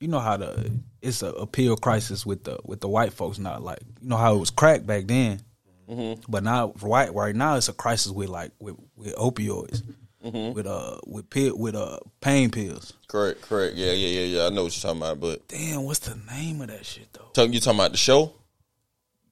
You 0.00 0.08
know 0.08 0.18
how 0.18 0.36
the 0.36 0.72
it's 1.00 1.22
a 1.22 1.28
appeal 1.28 1.76
crisis 1.76 2.26
with 2.26 2.44
the 2.44 2.58
with 2.64 2.80
the 2.80 2.88
white 2.88 3.12
folks 3.12 3.38
not 3.38 3.62
Like 3.62 3.78
you 4.00 4.08
know 4.08 4.16
how 4.16 4.34
it 4.34 4.38
was 4.38 4.50
crack 4.50 4.84
back 4.84 5.06
then, 5.06 5.40
but 6.28 6.42
now 6.42 6.68
white 6.80 7.14
right 7.14 7.34
now 7.34 7.56
it's 7.56 7.68
a 7.68 7.72
crisis 7.72 8.12
with 8.12 8.28
like 8.28 8.50
with, 8.58 8.76
with 8.94 9.14
opioids, 9.14 9.82
with 10.22 10.66
uh 10.66 10.98
with 11.06 11.30
pill 11.30 11.56
with 11.56 11.74
uh 11.74 11.98
pain 12.20 12.50
pills. 12.50 12.92
Correct, 13.08 13.40
correct. 13.40 13.76
Yeah, 13.76 13.92
yeah, 13.92 14.20
yeah, 14.20 14.38
yeah. 14.38 14.46
I 14.46 14.48
know 14.50 14.64
what 14.64 14.76
you're 14.76 14.82
talking 14.94 15.00
about, 15.00 15.20
but 15.20 15.48
Damn, 15.48 15.84
what's 15.84 16.00
the 16.00 16.18
name 16.30 16.60
of 16.60 16.68
that 16.68 16.84
shit 16.84 17.08
though? 17.12 17.44
you 17.44 17.60
talking 17.60 17.78
about 17.78 17.92
the 17.92 17.98
show? 17.98 18.34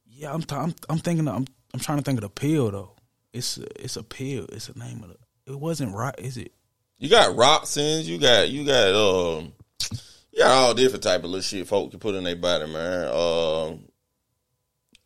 Yeah, 0.07 0.33
I'm 0.33 0.43
t- 0.43 0.57
I'm 0.57 0.75
I'm 0.89 0.99
thinking 0.99 1.29
of, 1.29 1.35
I'm 1.35 1.47
I'm 1.75 1.81
trying 1.81 1.99
to 1.99 2.05
think 2.05 2.19
of 2.19 2.23
the 2.23 2.31
pill 2.31 2.71
though. 2.71 2.94
It's 3.35 3.59
a, 3.59 3.67
it's 3.83 3.97
a 3.97 4.03
pill. 4.03 4.47
It's 4.53 4.69
the 4.69 4.79
name 4.79 5.03
of 5.03 5.09
the. 5.11 5.53
It 5.53 5.59
wasn't 5.61 5.95
right. 5.95 6.15
Is 6.19 6.37
it? 6.37 6.53
You 6.99 7.11
got 7.11 7.37
Roxins, 7.37 8.09
you 8.09 8.19
got 8.19 8.49
you 8.49 8.65
got 8.65 8.95
um 8.95 9.53
you 10.33 10.39
got 10.39 10.51
all 10.51 10.75
different 10.75 11.03
type 11.03 11.19
of 11.25 11.27
little 11.27 11.43
shit 11.43 11.67
folk 11.67 11.91
can 11.91 12.01
put 12.01 12.15
in 12.15 12.25
their 12.25 12.37
body, 12.37 12.67
man. 12.67 13.09
Um 13.09 13.85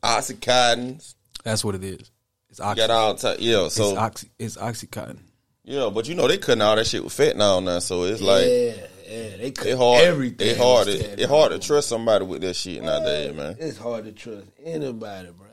Oxycontins. 0.02 1.14
That's 1.42 1.64
what 1.64 1.74
it 1.74 1.82
is. 1.82 2.10
It's 2.50 2.60
You 2.60 2.74
got 2.74 2.90
all 2.90 3.14
type 3.14 3.38
yeah, 3.40 3.68
so 3.68 3.90
it's 3.90 3.98
oxy. 3.98 4.30
It's 4.38 4.56
oxycontin. 4.56 5.18
yeah, 5.64 5.90
but 5.92 6.08
you 6.08 6.14
know 6.14 6.28
they 6.28 6.38
cutting 6.38 6.62
all 6.62 6.76
that 6.76 6.86
shit 6.86 7.02
with 7.02 7.12
fentanyl 7.16 7.64
now, 7.64 7.78
so 7.78 8.04
it's 8.04 8.20
like 8.20 8.44
yeah, 8.46 8.86
yeah, 9.08 9.36
they 9.38 9.50
cut 9.50 9.66
it 9.66 9.76
hard 9.76 10.02
everything. 10.02 10.48
it 10.48 10.58
hard 10.58 10.86
with 10.86 11.00
it, 11.00 11.20
it 11.20 11.28
hard 11.28 11.52
to 11.52 11.58
trust 11.58 11.88
somebody 11.88 12.24
with 12.24 12.42
that 12.42 12.54
shit 12.54 12.82
nowadays, 12.82 13.34
man. 13.34 13.56
It's 13.58 13.78
hard 13.78 14.04
to 14.04 14.12
trust 14.12 14.46
anybody, 14.64 15.30
bro. 15.30 15.47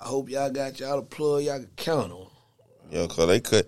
I 0.00 0.06
hope 0.08 0.30
y'all 0.30 0.50
got 0.50 0.78
y'all 0.80 0.98
a 0.98 1.02
plug 1.02 1.42
y'all 1.44 1.58
can 1.58 1.68
count 1.76 2.12
on. 2.12 2.26
Yeah, 2.90 3.06
cause 3.06 3.26
they 3.28 3.40
could. 3.40 3.66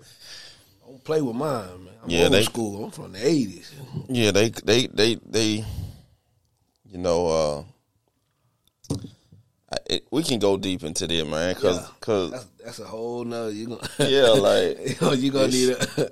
Don't 0.85 1.03
play 1.03 1.21
with 1.21 1.35
mine, 1.35 1.85
man. 1.85 1.93
I'm 2.03 2.09
Yeah, 2.09 2.23
old 2.25 2.33
they- 2.33 2.43
school. 2.43 2.83
I'm 2.85 2.91
from 2.91 3.13
the 3.13 3.25
eighties. 3.25 3.71
yeah, 4.09 4.31
they 4.31 4.49
they 4.49 4.87
they 4.87 5.15
they 5.25 5.65
you 6.89 6.97
know 6.97 7.27
uh 7.27 7.63
I- 9.71 9.77
it, 9.87 10.07
we 10.11 10.23
can 10.23 10.39
go 10.39 10.57
deep 10.57 10.83
into 10.83 11.07
that, 11.07 11.27
man, 11.27 11.55
cause 11.55 11.77
Yeah. 11.79 11.87
cause 11.99 12.31
That's 12.31 12.45
that's 12.63 12.79
a 12.79 12.85
whole 12.85 13.23
nother. 13.23 13.51
You 13.51 13.67
gonna 13.67 13.87
yeah, 14.09 14.27
like 14.29 15.01
you 15.21 15.31
gonna 15.31 15.47
need 15.47 15.69
a. 15.69 16.09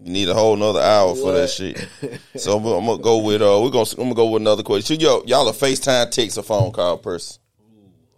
You 0.00 0.12
need 0.12 0.28
a 0.28 0.34
whole 0.34 0.54
nother 0.56 0.80
hour 0.80 1.14
for 1.16 1.32
that 1.32 1.50
shit. 1.50 1.76
So 2.36 2.56
I'm, 2.56 2.64
I'm 2.66 2.86
gonna 2.86 3.02
go 3.02 3.18
with 3.18 3.42
uh, 3.42 3.58
we're 3.62 3.70
gonna 3.70 3.88
I'm 3.92 4.04
gonna 4.04 4.14
go 4.14 4.30
with 4.30 4.42
another 4.42 4.62
question. 4.62 5.00
Yo, 5.00 5.22
y'all 5.26 5.48
a 5.48 5.52
FaceTime, 5.52 6.10
text, 6.12 6.38
or 6.38 6.42
phone 6.42 6.70
call 6.70 6.98
person? 6.98 7.40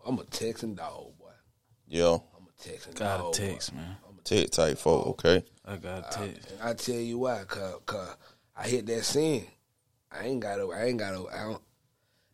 I'm 0.06 0.18
a 0.18 0.24
texting 0.24 0.76
dog. 0.76 1.09
Yo, 1.92 2.22
I'm 2.36 2.46
a 2.46 2.62
texting 2.62 2.94
Got 2.94 3.18
dog. 3.18 3.34
a 3.34 3.36
text, 3.36 3.74
man. 3.74 3.96
I'm 4.08 4.16
a 4.16 4.22
text 4.22 4.52
type 4.52 4.78
folk. 4.78 5.08
Okay, 5.08 5.44
I 5.66 5.76
got 5.76 6.16
a 6.16 6.18
text. 6.26 6.52
I 6.62 6.72
tell 6.74 6.94
you 6.94 7.18
why, 7.18 7.42
cause, 7.48 7.80
cause 7.84 8.16
I 8.56 8.68
hit 8.68 8.86
that 8.86 9.04
sin. 9.04 9.44
I 10.12 10.26
ain't 10.26 10.38
got 10.38 10.56
to. 10.56 10.72
I 10.72 10.84
ain't 10.84 10.98
got 11.00 11.10
to. 11.10 11.28
I 11.28 11.42
don't. 11.44 11.62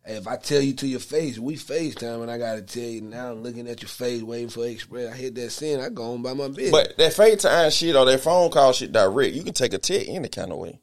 If 0.04 0.28
I 0.28 0.36
tell 0.36 0.60
you 0.60 0.74
to 0.74 0.86
your 0.86 1.00
face, 1.00 1.38
we 1.38 1.56
FaceTime, 1.56 2.20
and 2.20 2.30
I 2.30 2.36
gotta 2.36 2.60
tell 2.62 2.82
you 2.84 3.00
now. 3.00 3.32
I'm 3.32 3.42
looking 3.42 3.66
at 3.66 3.80
your 3.80 3.88
face, 3.88 4.22
waiting 4.22 4.50
for 4.50 4.66
express. 4.66 5.12
I 5.12 5.16
hit 5.16 5.34
that 5.36 5.50
sin. 5.50 5.80
I 5.80 5.88
go 5.88 6.12
on 6.12 6.22
by 6.22 6.34
my 6.34 6.48
business. 6.48 6.70
but 6.70 6.96
that 6.98 7.12
FaceTime 7.12 7.76
shit 7.76 7.96
or 7.96 8.04
that 8.04 8.20
phone 8.20 8.50
call 8.50 8.72
shit 8.74 8.92
direct, 8.92 9.34
you 9.34 9.42
can 9.42 9.54
take 9.54 9.72
a 9.72 9.78
text 9.78 10.06
any 10.08 10.28
kind 10.28 10.52
of 10.52 10.58
way. 10.58 10.80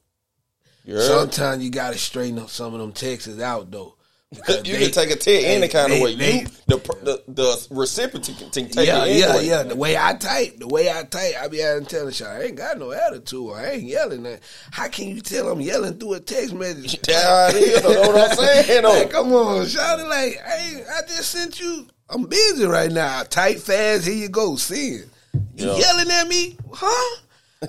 Sometimes 0.86 1.64
you 1.64 1.70
gotta 1.70 1.96
straighten 1.96 2.40
up 2.40 2.50
some 2.50 2.74
of 2.74 2.80
them 2.80 2.92
texts 2.92 3.40
out 3.40 3.70
though. 3.70 3.96
You 4.34 4.62
they- 4.62 4.78
can 4.84 4.90
take 4.90 5.10
a 5.10 5.16
text 5.16 5.28
any 5.28 5.60
they- 5.62 5.68
kind 5.68 5.92
of 5.92 6.00
way. 6.00 6.14
they- 6.16 6.40
you 6.40 6.46
the 6.66 6.76
the, 7.02 7.22
the 7.28 7.66
recipient 7.70 8.24
can, 8.38 8.50
take 8.50 8.74
yeah, 8.74 9.04
it 9.04 9.16
yeah, 9.18 9.26
anyway. 9.26 9.46
yeah. 9.46 9.62
The 9.64 9.76
way 9.76 9.96
I 9.98 10.14
type, 10.14 10.58
the 10.58 10.66
way 10.66 10.90
I 10.90 11.02
type, 11.04 11.34
I 11.40 11.48
be 11.48 11.62
out 11.62 11.76
and 11.76 11.88
telling 11.88 12.14
y'all, 12.14 12.28
I 12.28 12.40
ain't 12.44 12.56
got 12.56 12.78
no 12.78 12.90
attitude. 12.92 13.52
I 13.54 13.70
ain't 13.72 13.82
yelling. 13.84 14.22
That. 14.22 14.40
How 14.70 14.88
can 14.88 15.08
you 15.08 15.20
tell 15.20 15.48
I'm 15.50 15.60
yelling 15.60 15.98
through 15.98 16.14
a 16.14 16.20
text 16.20 16.54
message? 16.54 16.98
Yeah, 17.08 17.50
you 17.56 17.80
know 17.82 18.00
what 18.00 18.30
I'm 18.30 18.36
saying? 18.64 18.82
Like, 18.84 19.10
come 19.10 19.32
on, 19.34 19.66
shout 19.66 20.00
it 20.00 20.06
like, 20.06 20.40
hey, 20.40 20.84
I 20.90 21.00
just 21.06 21.30
sent 21.30 21.60
you. 21.60 21.86
I'm 22.08 22.24
busy 22.24 22.64
right 22.64 22.90
now. 22.92 23.22
Type 23.24 23.58
fast. 23.58 24.06
Here 24.06 24.14
you 24.14 24.28
go. 24.28 24.56
Send. 24.56 25.10
You 25.56 25.66
Yeah. 25.68 25.76
yelling 25.76 26.10
at 26.10 26.28
me, 26.28 26.56
huh? 26.72 27.16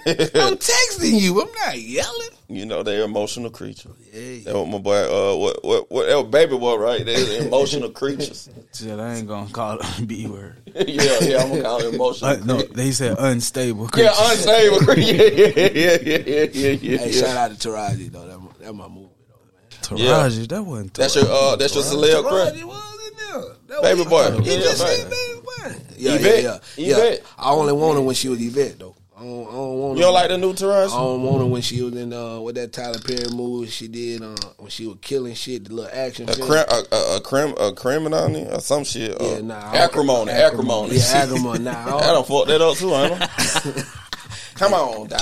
I'm 0.06 0.58
texting 0.58 1.20
you. 1.20 1.42
I'm 1.42 1.52
not 1.66 1.80
yelling. 1.80 2.30
You 2.48 2.66
know 2.66 2.84
they're 2.84 3.04
emotional 3.04 3.50
creatures. 3.50 3.92
Yeah. 4.14 4.44
That 4.52 4.56
what 4.56 4.68
my 4.68 4.78
boy, 4.78 4.96
uh, 4.96 5.36
what 5.36 5.64
what 5.66 5.92
what 5.92 6.08
that 6.08 6.16
was 6.18 6.28
baby 6.32 6.58
boy, 6.58 6.76
right? 6.78 7.04
They're 7.06 7.42
emotional 7.48 7.90
creatures. 7.90 8.50
Shit, 8.74 9.00
I 9.00 9.16
ain't 9.16 9.28
gonna 9.28 9.50
call 9.52 9.80
it 9.80 10.00
a 10.00 10.02
B 10.06 10.28
word. 10.28 10.58
yeah, 10.76 11.18
yeah, 11.22 11.42
I'm 11.42 11.50
gonna 11.50 11.62
call 11.64 11.80
it 11.82 11.94
emotional. 11.96 12.32
Uh, 12.32 12.36
no, 12.46 12.62
they 12.62 12.92
said 12.92 13.16
unstable. 13.18 13.90
Yeah, 13.98 14.14
unstable. 14.16 14.84
yeah, 14.96 15.14
yeah, 15.14 15.24
yeah, 15.56 15.68
yeah, 15.74 15.98
yeah, 16.04 16.46
yeah, 16.54 16.70
yeah. 16.82 16.98
Hey, 17.00 17.12
shout 17.12 17.36
out 17.52 17.58
to 17.60 17.70
Taraji 17.70 18.12
though. 18.12 18.28
That, 18.28 18.60
that 18.60 18.74
my 18.74 18.88
movie 18.88 19.10
though, 19.28 19.96
man. 19.96 20.00
Taraji, 20.30 20.48
that 20.50 20.62
wasn't. 20.64 20.94
That's 20.94 21.16
your 21.16 21.26
uh, 21.28 21.56
that's 21.56 21.74
your 21.74 21.84
celeb 21.84 22.24
Taraji 22.24 22.64
was 22.64 23.10
in 23.10 23.18
there. 23.18 23.44
That 23.68 23.82
Baby 23.82 24.00
was- 24.02 24.10
boy. 24.10 24.38
You 24.44 24.52
Yeah, 24.52 24.60
just 24.60 24.84
baby. 24.86 25.10
baby 25.10 25.42
boy. 25.42 25.86
Yeah, 25.98 26.14
Yvette. 26.16 26.44
yeah, 26.44 26.58
yeah, 26.78 26.96
Yvette. 26.96 27.20
yeah. 27.22 27.26
I 27.40 27.52
only 27.52 27.74
want 27.74 27.96
her 27.96 28.02
when 28.04 28.14
she 28.14 28.30
was 28.30 28.40
Yvette 28.40 28.78
though. 28.78 28.95
I 29.18 29.22
don't, 29.24 29.48
I 29.48 29.52
don't 29.52 29.80
want 29.80 29.98
You 29.98 30.04
don't 30.04 30.14
like 30.14 30.28
the 30.30 30.38
new 30.38 30.52
I 30.52 30.88
don't 30.88 31.24
want 31.24 31.40
her 31.40 31.46
when 31.46 31.62
she 31.62 31.82
was 31.82 31.96
in 31.96 32.12
uh, 32.12 32.40
what 32.40 32.56
that 32.56 32.74
Tyler 32.74 33.00
Perry 33.00 33.30
movie 33.34 33.68
she 33.70 33.88
did 33.88 34.22
uh, 34.22 34.36
when 34.58 34.70
she 34.70 34.86
was 34.88 34.98
killing 35.02 35.34
shit, 35.36 35.64
the 35.66 35.74
little 35.74 35.90
action 35.94 36.30
A 36.30 36.34
film. 36.34 36.48
crim, 36.50 36.66
a, 36.70 36.96
a, 36.96 37.16
a 37.18 37.22
crim, 37.22 37.54
a 37.58 37.72
criminal 37.72 38.54
or 38.54 38.60
some 38.60 38.84
shit. 38.84 39.20
Uh, 39.20 39.24
Yeah, 39.26 39.40
nah. 39.42 39.72
I 39.72 39.78
acrimony, 39.78 40.32
acrimony. 40.32 40.96
Yeah, 40.98 41.04
acrimony. 41.14 41.60
Nah, 41.60 41.72
I 41.72 41.98
I 41.98 42.02
don't- 42.14 42.28
fuck 42.28 42.48
that 42.48 42.60
up 42.62 42.76
too, 42.78 42.94
ain't 42.94 43.22
I? 43.22 43.84
Come 44.56 44.74
on, 44.74 45.08
dog. 45.08 45.20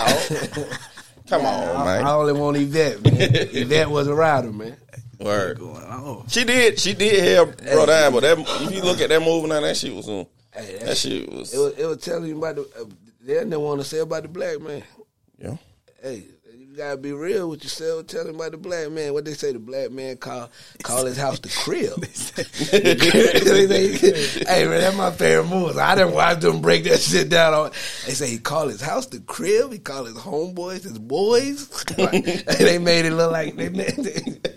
Come 1.27 1.45
on, 1.45 1.75
I, 1.75 1.85
man. 1.85 2.05
I 2.05 2.11
only 2.13 2.33
want 2.33 2.57
Yvette, 2.57 3.03
man. 3.03 3.13
Yvette 3.31 3.89
was 3.89 4.07
a 4.07 4.13
rider, 4.15 4.51
man. 4.51 4.75
Word. 5.19 5.59
Oh, 5.61 6.25
She 6.27 6.43
did. 6.43 6.79
She 6.79 6.93
did 6.93 7.23
have 7.23 7.57
bro 7.57 7.85
down, 7.85 8.11
but 8.13 8.21
that 8.21 8.39
if 8.39 8.71
you 8.75 8.81
look 8.83 8.99
at 9.01 9.09
that 9.09 9.21
movie 9.21 9.47
now, 9.47 9.61
that 9.61 9.77
shit 9.77 9.93
was 9.95 10.09
on. 10.09 10.25
Hey, 10.51 10.79
That 10.83 10.97
shit 10.97 11.31
was. 11.31 11.53
It 11.53 11.57
was, 11.59 11.73
it 11.77 11.85
was 11.85 11.97
telling 11.99 12.29
you 12.29 12.37
about 12.37 12.55
the. 12.55 12.61
Uh, 12.79 12.85
they 13.23 13.35
didn't 13.35 13.61
want 13.61 13.79
to 13.79 13.85
say 13.85 13.99
about 13.99 14.23
the 14.23 14.29
black 14.29 14.59
man. 14.59 14.83
Yeah. 15.37 15.55
Hey, 16.01 16.25
you 16.57 16.75
gotta 16.75 16.97
be 16.97 17.13
real 17.13 17.49
with 17.49 17.63
yourself. 17.63 18.07
Tell 18.07 18.27
him 18.27 18.35
about 18.35 18.51
the 18.51 18.57
black 18.57 18.91
man. 18.91 19.13
What 19.13 19.23
they 19.23 19.33
say, 19.33 19.53
the 19.53 19.59
black 19.59 19.91
man 19.91 20.17
call 20.17 20.51
call 20.83 21.05
his 21.05 21.17
house 21.17 21.39
the 21.39 21.49
crib. 21.49 21.93
they 22.01 22.07
say, 22.07 22.43
hey 24.47 24.65
man, 24.65 24.81
that's 24.81 24.97
my 24.97 25.11
favorite 25.11 25.47
movie. 25.47 25.79
I 25.79 25.95
didn't 25.95 26.13
watch 26.13 26.41
them 26.41 26.61
break 26.61 26.83
that 26.83 26.99
shit 26.99 27.29
down. 27.29 27.53
On. 27.53 27.71
They 28.05 28.13
say 28.13 28.29
he 28.29 28.39
call 28.39 28.67
his 28.67 28.81
house 28.81 29.05
the 29.05 29.21
crib. 29.21 29.71
He 29.71 29.79
call 29.79 30.05
his 30.05 30.17
homeboys 30.17 30.83
his 30.83 30.99
boys. 30.99 31.69
they 32.57 32.77
made 32.77 33.05
it 33.05 33.13
look 33.13 33.31
like 33.31 33.55
they 33.55 33.69
made. 33.69 34.49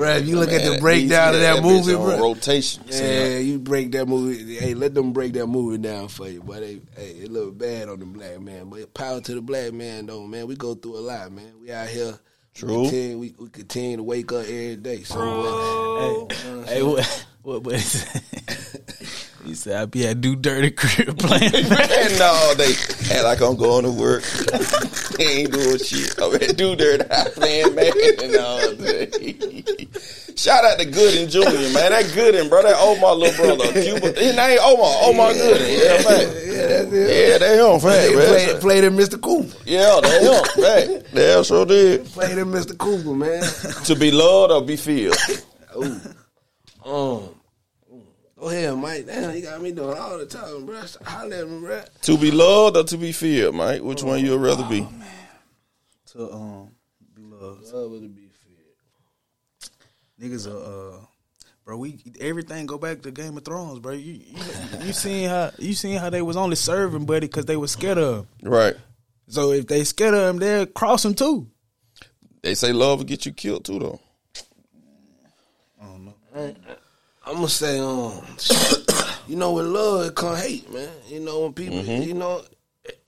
Bro, 0.00 0.16
if 0.16 0.28
you 0.28 0.36
look 0.36 0.50
at 0.50 0.64
the 0.64 0.78
breakdown 0.80 1.34
of 1.34 1.42
easy, 1.42 1.42
that 1.42 1.62
movie, 1.62 1.92
bro. 1.92 2.18
rotation. 2.18 2.84
Yeah, 2.86 3.36
you 3.36 3.58
break 3.58 3.92
that 3.92 4.08
movie. 4.08 4.56
Hey, 4.56 4.72
let 4.72 4.94
them 4.94 5.12
break 5.12 5.34
that 5.34 5.46
movie 5.46 5.76
down 5.76 6.08
for 6.08 6.26
you. 6.26 6.42
But 6.42 6.62
hey, 6.62 6.80
hey, 6.96 7.10
it 7.10 7.30
look 7.30 7.58
bad 7.58 7.90
on 7.90 7.98
the 7.98 8.06
black 8.06 8.40
man. 8.40 8.70
But 8.70 8.94
power 8.94 9.20
to 9.20 9.34
the 9.34 9.42
black 9.42 9.74
man, 9.74 10.06
though, 10.06 10.26
man. 10.26 10.46
We 10.46 10.56
go 10.56 10.74
through 10.74 10.96
a 10.96 11.00
lot, 11.00 11.30
man. 11.32 11.52
We 11.60 11.70
out 11.70 11.88
here. 11.88 12.18
True. 12.54 12.68
We 12.68 12.84
continue, 12.84 13.18
we, 13.18 13.34
we 13.38 13.48
continue 13.50 13.96
to 13.98 14.02
wake 14.02 14.32
up 14.32 14.44
every 14.44 14.76
day. 14.76 15.02
So, 15.02 16.28
hey, 16.30 16.76
hey, 16.76 16.82
what? 16.82 17.26
What? 17.42 17.62
what 17.64 17.74
is 17.74 19.29
he 19.44 19.54
said, 19.54 19.80
"I 19.80 19.86
be 19.86 20.06
at 20.06 20.20
do 20.20 20.36
dirty 20.36 20.70
crib 20.76 21.18
playing." 21.18 21.52
And 21.54 22.18
no, 22.18 22.54
they 22.56 22.72
act 23.14 23.24
like 23.24 23.40
I'm 23.40 23.56
going 23.56 23.84
to 23.84 23.90
work. 23.90 24.22
they 25.18 25.24
ain't 25.26 25.52
doing 25.52 25.78
shit. 25.78 26.14
I'm 26.20 26.34
at 26.34 26.56
do 26.56 26.76
dirt 26.76 27.10
house, 27.12 27.36
man, 27.38 27.74
man. 27.74 27.92
And 28.22 28.36
all 28.36 28.74
day. 28.74 29.86
Shout 30.36 30.64
out 30.64 30.78
to 30.78 30.86
Gooding 30.86 31.28
Junior, 31.28 31.52
man. 31.52 31.90
That 31.92 32.10
Gooding, 32.14 32.48
bro. 32.48 32.62
That 32.62 32.76
Omar 32.78 33.14
little 33.14 33.44
brother. 33.56 33.72
Cuba. 33.82 34.12
His 34.18 34.34
name 34.36 34.58
Omar. 34.62 34.94
Omar 35.02 35.32
Gooding. 35.34 35.78
Yeah, 35.78 36.02
man. 36.08 36.20
Yeah, 36.50 36.66
that's 36.66 36.92
it. 36.92 37.28
Yeah, 37.30 37.38
they 37.38 37.58
him, 37.58 37.80
fact, 37.80 38.08
They 38.08 38.16
man. 38.16 38.26
played, 38.28 38.60
played 38.60 38.84
in 38.84 38.94
Mr. 38.94 39.20
Cooper. 39.20 39.54
Yeah, 39.66 40.00
they 40.02 40.20
him, 40.20 40.44
fact. 40.44 41.14
They 41.14 41.28
hell 41.30 41.44
sure 41.44 41.66
did. 41.66 42.06
Played 42.06 42.38
in 42.38 42.46
Mr. 42.46 42.76
Cooper, 42.78 43.14
man. 43.14 43.42
To 43.84 43.94
be 43.96 44.10
loved 44.10 44.52
or 44.52 44.62
be 44.62 44.76
filled. 44.76 45.16
Um, 46.84 47.28
go 48.40 48.48
ahead, 48.48 48.76
Mike. 48.76 49.06
Damn, 49.06 49.36
you 49.36 49.42
got 49.42 49.60
me 49.60 49.72
doing 49.72 49.96
all 49.96 50.18
the 50.18 50.26
time, 50.26 50.66
bro. 50.66 50.80
Holler 51.04 51.36
at 51.36 51.48
me, 51.48 51.60
bro. 51.60 51.82
To 52.02 52.18
be 52.18 52.30
loved 52.30 52.76
or 52.76 52.84
to 52.84 52.96
be 52.96 53.12
feared, 53.12 53.54
Mike? 53.54 53.82
Which 53.82 54.02
one 54.02 54.24
you'd 54.24 54.38
rather 54.38 54.64
be? 54.64 54.80
Man. 54.80 55.04
To 56.12 56.32
um, 56.32 56.70
be 57.14 57.22
loved. 57.22 57.72
Love 57.72 57.94
it 57.94 58.00
to 58.00 58.08
be 58.08 58.28
feared. 58.28 60.32
Niggas 60.32 60.50
are, 60.50 60.96
uh, 60.96 60.98
bro. 61.64 61.76
We 61.76 62.00
everything 62.20 62.66
go 62.66 62.78
back 62.78 63.02
to 63.02 63.10
Game 63.10 63.36
of 63.36 63.44
Thrones, 63.44 63.78
bro. 63.78 63.92
You 63.92 64.14
you, 64.14 64.42
you 64.84 64.92
seen 64.92 65.28
how 65.28 65.52
you 65.58 65.74
seen 65.74 65.98
how 65.98 66.10
they 66.10 66.22
was 66.22 66.36
only 66.36 66.56
serving 66.56 67.04
Buddy 67.04 67.26
because 67.26 67.44
they 67.44 67.56
was 67.56 67.72
scared 67.72 67.98
of 67.98 68.20
him. 68.20 68.50
Right. 68.50 68.76
So 69.28 69.52
if 69.52 69.66
they 69.66 69.84
scared 69.84 70.14
of 70.14 70.28
him, 70.28 70.38
they'll 70.38 70.66
cross 70.66 71.04
him 71.04 71.14
too. 71.14 71.48
They 72.42 72.54
say 72.54 72.72
love 72.72 72.98
will 72.98 73.06
get 73.06 73.26
you 73.26 73.32
killed 73.32 73.64
too, 73.64 73.78
though. 73.78 74.00
I'm 77.30 77.36
gonna 77.36 77.48
say, 77.48 77.78
um, 77.78 78.20
you 79.28 79.36
know, 79.36 79.52
with 79.52 79.66
love 79.66 80.06
it 80.06 80.16
come 80.16 80.34
hate, 80.34 80.72
man. 80.72 80.88
You 81.06 81.20
know, 81.20 81.42
when 81.42 81.52
people, 81.52 81.78
you 81.78 82.12
know, 82.12 82.42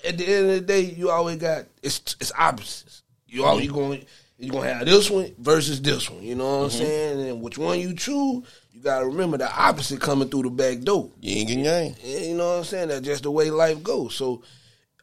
at 0.04 0.16
the 0.16 0.24
end 0.24 0.48
of 0.48 0.54
the 0.54 0.60
day, 0.60 0.82
you 0.82 1.10
always 1.10 1.38
got 1.38 1.64
it's 1.82 1.98
it's 2.20 2.30
opposites. 2.38 3.02
You 3.26 3.44
always 3.44 3.66
you 3.66 3.72
going 3.72 4.04
you 4.38 4.52
gonna 4.52 4.72
have 4.72 4.86
this 4.86 5.10
one 5.10 5.34
versus 5.40 5.82
this 5.82 6.08
one. 6.08 6.22
You 6.22 6.36
know 6.36 6.58
what 6.58 6.64
I'm 6.66 6.70
saying? 6.70 7.28
And 7.30 7.42
which 7.42 7.58
one 7.58 7.80
you 7.80 7.94
choose, 7.94 8.44
you 8.70 8.80
gotta 8.80 9.06
remember 9.06 9.38
the 9.38 9.52
opposite 9.52 10.00
coming 10.00 10.28
through 10.28 10.44
the 10.44 10.50
back 10.50 10.82
door. 10.82 11.10
Yin 11.20 11.50
and 11.50 11.64
yang. 11.64 11.96
Yeah, 12.04 12.18
You 12.20 12.36
know 12.36 12.48
what 12.48 12.58
I'm 12.58 12.64
saying? 12.64 12.88
That's 12.88 13.04
just 13.04 13.24
the 13.24 13.30
way 13.32 13.50
life 13.50 13.82
goes. 13.82 14.14
So. 14.14 14.42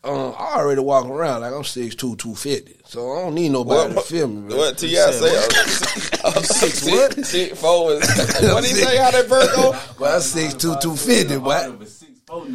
Um, 0.01 0.33
I 0.37 0.53
already 0.59 0.79
walk 0.81 1.05
around 1.07 1.41
like 1.41 1.51
I'm 1.51 1.63
6'2", 1.63 1.97
250. 1.97 2.77
So 2.85 3.11
I 3.17 3.21
don't 3.23 3.35
need 3.35 3.49
nobody 3.49 3.93
to 3.93 3.99
feel 4.01 4.27
me. 4.29 4.47
man. 4.47 4.57
What 4.57 4.77
Ti 4.77 4.95
say? 4.95 5.45
I'm 6.23 6.43
six 6.43 6.85
what? 6.85 7.25
Six 7.25 7.59
four. 7.59 7.93
and- 7.93 8.01
What 8.53 8.63
he 8.63 8.73
say? 8.73 8.95
How 8.97 9.11
that 9.11 9.27
bird 9.27 9.49
go? 9.55 9.71
Well, 9.99 10.15
I'm 10.15 10.21
6'2", 10.21 10.57
250, 10.79 11.37
but 11.39 11.79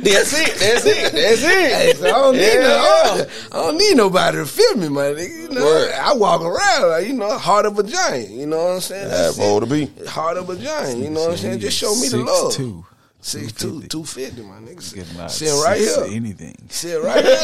That's 0.02 0.32
it. 0.32 0.54
That's 0.58 0.86
it. 0.86 1.12
That's 1.12 1.40
Hey, 1.42 1.90
it. 1.90 1.96
so 1.98 2.06
I 2.06 2.10
don't 2.12 2.32
need 2.36 2.40
Yeah, 2.46 2.60
no. 2.62 3.26
I 3.52 3.62
don't 3.62 3.76
need 3.76 3.96
nobody 3.98 4.38
to 4.38 4.46
feel 4.46 4.76
me, 4.76 4.88
man. 4.88 5.14
nigga. 5.14 5.42
You 5.42 5.48
know, 5.50 5.64
Word. 5.64 5.92
I 5.92 6.14
walk 6.14 6.40
around 6.40 6.88
like 6.88 7.06
you 7.06 7.12
know, 7.12 7.36
heart 7.36 7.66
of 7.66 7.78
a 7.78 7.82
giant. 7.82 8.30
You 8.30 8.46
know 8.46 8.56
what 8.64 8.74
I'm 8.76 8.80
saying? 8.80 9.08
That 9.10 9.16
That's 9.34 9.36
boy 9.38 9.60
to 9.60 9.66
be. 9.66 9.86
Heart 10.06 10.38
of 10.38 10.48
a 10.48 10.56
giant. 10.56 10.98
You 11.00 11.10
know 11.10 11.20
what 11.20 11.32
I'm 11.32 11.36
saying? 11.36 11.58
Just 11.60 11.76
show 11.76 11.94
me 11.96 12.08
the 12.08 12.18
love. 12.18 12.52
6'2". 12.54 12.84
Six 13.24 13.52
two, 13.54 13.80
two 13.84 14.04
fifty, 14.04 14.42
my 14.42 14.58
nigga. 14.58 14.94
Get 14.94 15.16
my 15.16 15.28
Sitting 15.28 15.58
right 15.62 15.78
here. 15.78 16.04
Anything. 16.10 16.56
Sit 16.68 17.02
right 17.02 17.24
here. 17.24 17.36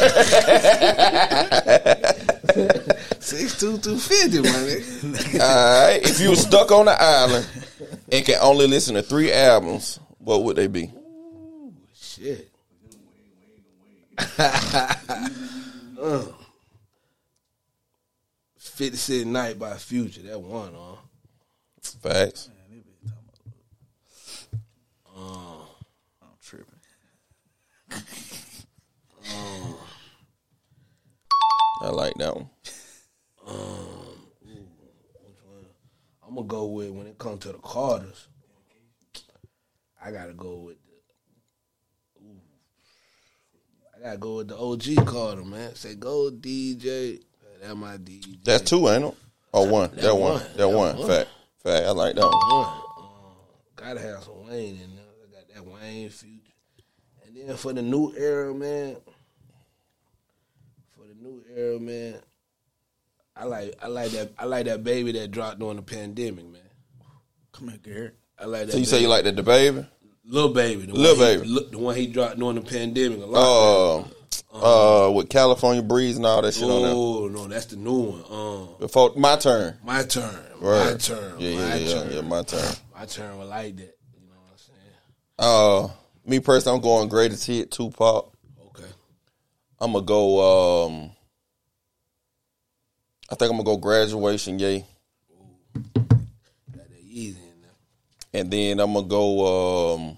Six 3.19 3.59
two, 3.59 3.79
two 3.79 3.97
fifty, 3.97 4.41
my 4.41 4.49
nigga. 4.49 5.39
All 5.41 5.87
right. 5.87 5.99
If 6.03 6.19
you 6.19 6.29
were 6.29 6.35
stuck 6.35 6.71
on 6.71 6.85
the 6.85 6.91
island 7.01 7.47
and 8.11 8.23
can 8.23 8.37
only 8.41 8.67
listen 8.67 8.93
to 8.93 9.01
three 9.01 9.33
albums, 9.33 9.99
what 10.19 10.43
would 10.43 10.55
they 10.55 10.67
be? 10.67 10.93
Shit. 11.95 12.47
uh. 14.37 16.25
Fifty 18.59 18.97
Cent 18.97 19.27
Night 19.31 19.57
by 19.57 19.77
Future. 19.77 20.21
That 20.21 20.39
one, 20.39 20.73
huh? 20.75 20.97
Facts. 22.03 22.51
I'm 25.17 26.29
tripping. 26.41 26.65
I 31.83 31.89
like 31.89 32.13
that 32.15 32.35
one. 32.35 32.49
I'm 36.27 36.35
gonna 36.35 36.47
go 36.47 36.65
with 36.67 36.91
when 36.91 37.07
it 37.07 37.17
comes 37.17 37.39
to 37.41 37.49
the 37.51 37.57
Carters. 37.57 38.27
I 40.03 40.11
gotta 40.11 40.33
go 40.33 40.57
with 40.59 40.77
the. 40.85 42.23
Ooh, 42.23 42.39
I 43.97 44.03
gotta 44.03 44.17
go 44.17 44.37
with 44.37 44.47
the 44.47 44.57
OG 44.57 45.05
Carter, 45.05 45.43
man. 45.43 45.75
Say 45.75 45.95
go 45.95 46.31
DJ. 46.31 47.21
That 47.61 47.75
my 47.75 47.97
DJ. 47.97 48.43
That's 48.43 48.63
two, 48.63 48.87
ain't 48.89 49.03
it? 49.05 49.13
Or 49.51 49.67
one. 49.67 49.91
That, 49.95 50.15
one. 50.15 50.33
one. 50.33 50.39
That, 50.39 50.57
That 50.57 50.69
one. 50.69 50.97
one. 50.97 51.07
Fact. 51.07 51.29
Fact. 51.63 51.85
I 51.85 51.91
like 51.91 52.15
that 52.15 52.21
one. 52.21 52.31
one. 52.31 52.67
Um, 52.67 53.03
gotta 53.75 53.99
have 53.99 54.23
some 54.23 54.47
Wayne 54.47 54.79
in 54.79 54.95
there. 54.95 55.05
I 55.05 55.35
got 55.35 55.53
that 55.53 55.65
Wayne 55.65 56.09
future. 56.09 56.30
And 57.41 57.49
then 57.49 57.57
for 57.57 57.73
the 57.73 57.81
new 57.81 58.13
era, 58.15 58.53
man. 58.53 58.97
For 60.95 61.01
the 61.07 61.15
new 61.15 61.43
era, 61.55 61.79
man. 61.79 62.19
I 63.35 63.45
like 63.45 63.73
I 63.81 63.87
like 63.87 64.11
that 64.11 64.31
I 64.37 64.45
like 64.45 64.65
that 64.67 64.83
baby 64.83 65.11
that 65.13 65.31
dropped 65.31 65.57
during 65.57 65.77
the 65.77 65.81
pandemic, 65.81 66.45
man. 66.45 66.61
Come 67.51 67.69
here, 67.69 67.79
Garrett. 67.81 68.15
I 68.37 68.45
like 68.45 68.67
that. 68.67 68.73
So 68.73 68.77
you 68.77 68.85
say 68.85 69.01
you 69.01 69.07
like 69.07 69.23
that 69.23 69.35
the 69.35 69.41
baby? 69.41 69.83
Little 70.23 70.53
baby, 70.53 70.85
the 70.85 70.93
Lil 70.93 71.17
one 71.17 71.27
he- 71.29 71.37
Baby. 71.37 71.67
The 71.71 71.77
one 71.79 71.95
he 71.95 72.07
dropped 72.07 72.37
during 72.37 72.55
the 72.55 72.61
pandemic. 72.61 73.21
A 73.23 73.25
lot. 73.25 74.05
Uh, 74.53 75.07
uh, 75.07 75.11
with 75.11 75.29
California 75.29 75.81
Breeze 75.81 76.17
and 76.17 76.25
all 76.27 76.43
that 76.43 76.53
shit 76.53 76.63
on 76.63 76.81
there. 76.83 76.91
oh 76.93 77.27
no, 77.27 77.47
that's 77.47 77.65
the 77.65 77.77
new 77.77 77.99
one. 78.01 78.23
Um, 78.29 78.69
Before 78.79 79.13
my 79.15 79.35
turn. 79.37 79.77
my 79.83 80.03
turn, 80.03 80.35
my 80.61 80.93
turn, 80.99 81.39
Yeah, 81.39 81.55
my 81.55 81.61
yeah, 81.61 81.75
yeah, 81.75 81.93
turn, 81.93 82.11
yeah, 82.13 82.21
my 82.21 82.43
turn. 82.43 82.73
my 82.93 83.05
turn 83.05 83.37
was 83.39 83.49
like 83.49 83.75
that. 83.77 83.97
You 84.13 84.27
know 84.29 84.35
what 84.43 84.51
I'm 84.51 84.57
saying? 84.57 85.89
Uh, 85.89 85.93
me 86.25 86.39
personally, 86.39 86.77
I'm 86.77 86.83
going 86.83 87.09
greatest 87.09 87.45
hit 87.45 87.71
Tupac. 87.71 88.31
Okay, 88.67 88.89
I'm 89.79 89.93
gonna 89.93 90.05
go. 90.05 90.85
Um, 90.85 91.11
I 93.29 93.35
think 93.35 93.51
I'm 93.51 93.57
gonna 93.57 93.63
go 93.63 93.77
graduation, 93.77 94.59
yay, 94.59 94.85
easy 97.07 97.39
in 97.39 97.61
there. 97.61 98.41
and 98.41 98.51
then 98.51 98.79
I'm 98.79 98.93
gonna 98.93 99.07
go. 99.07 99.95
Um, 99.95 100.17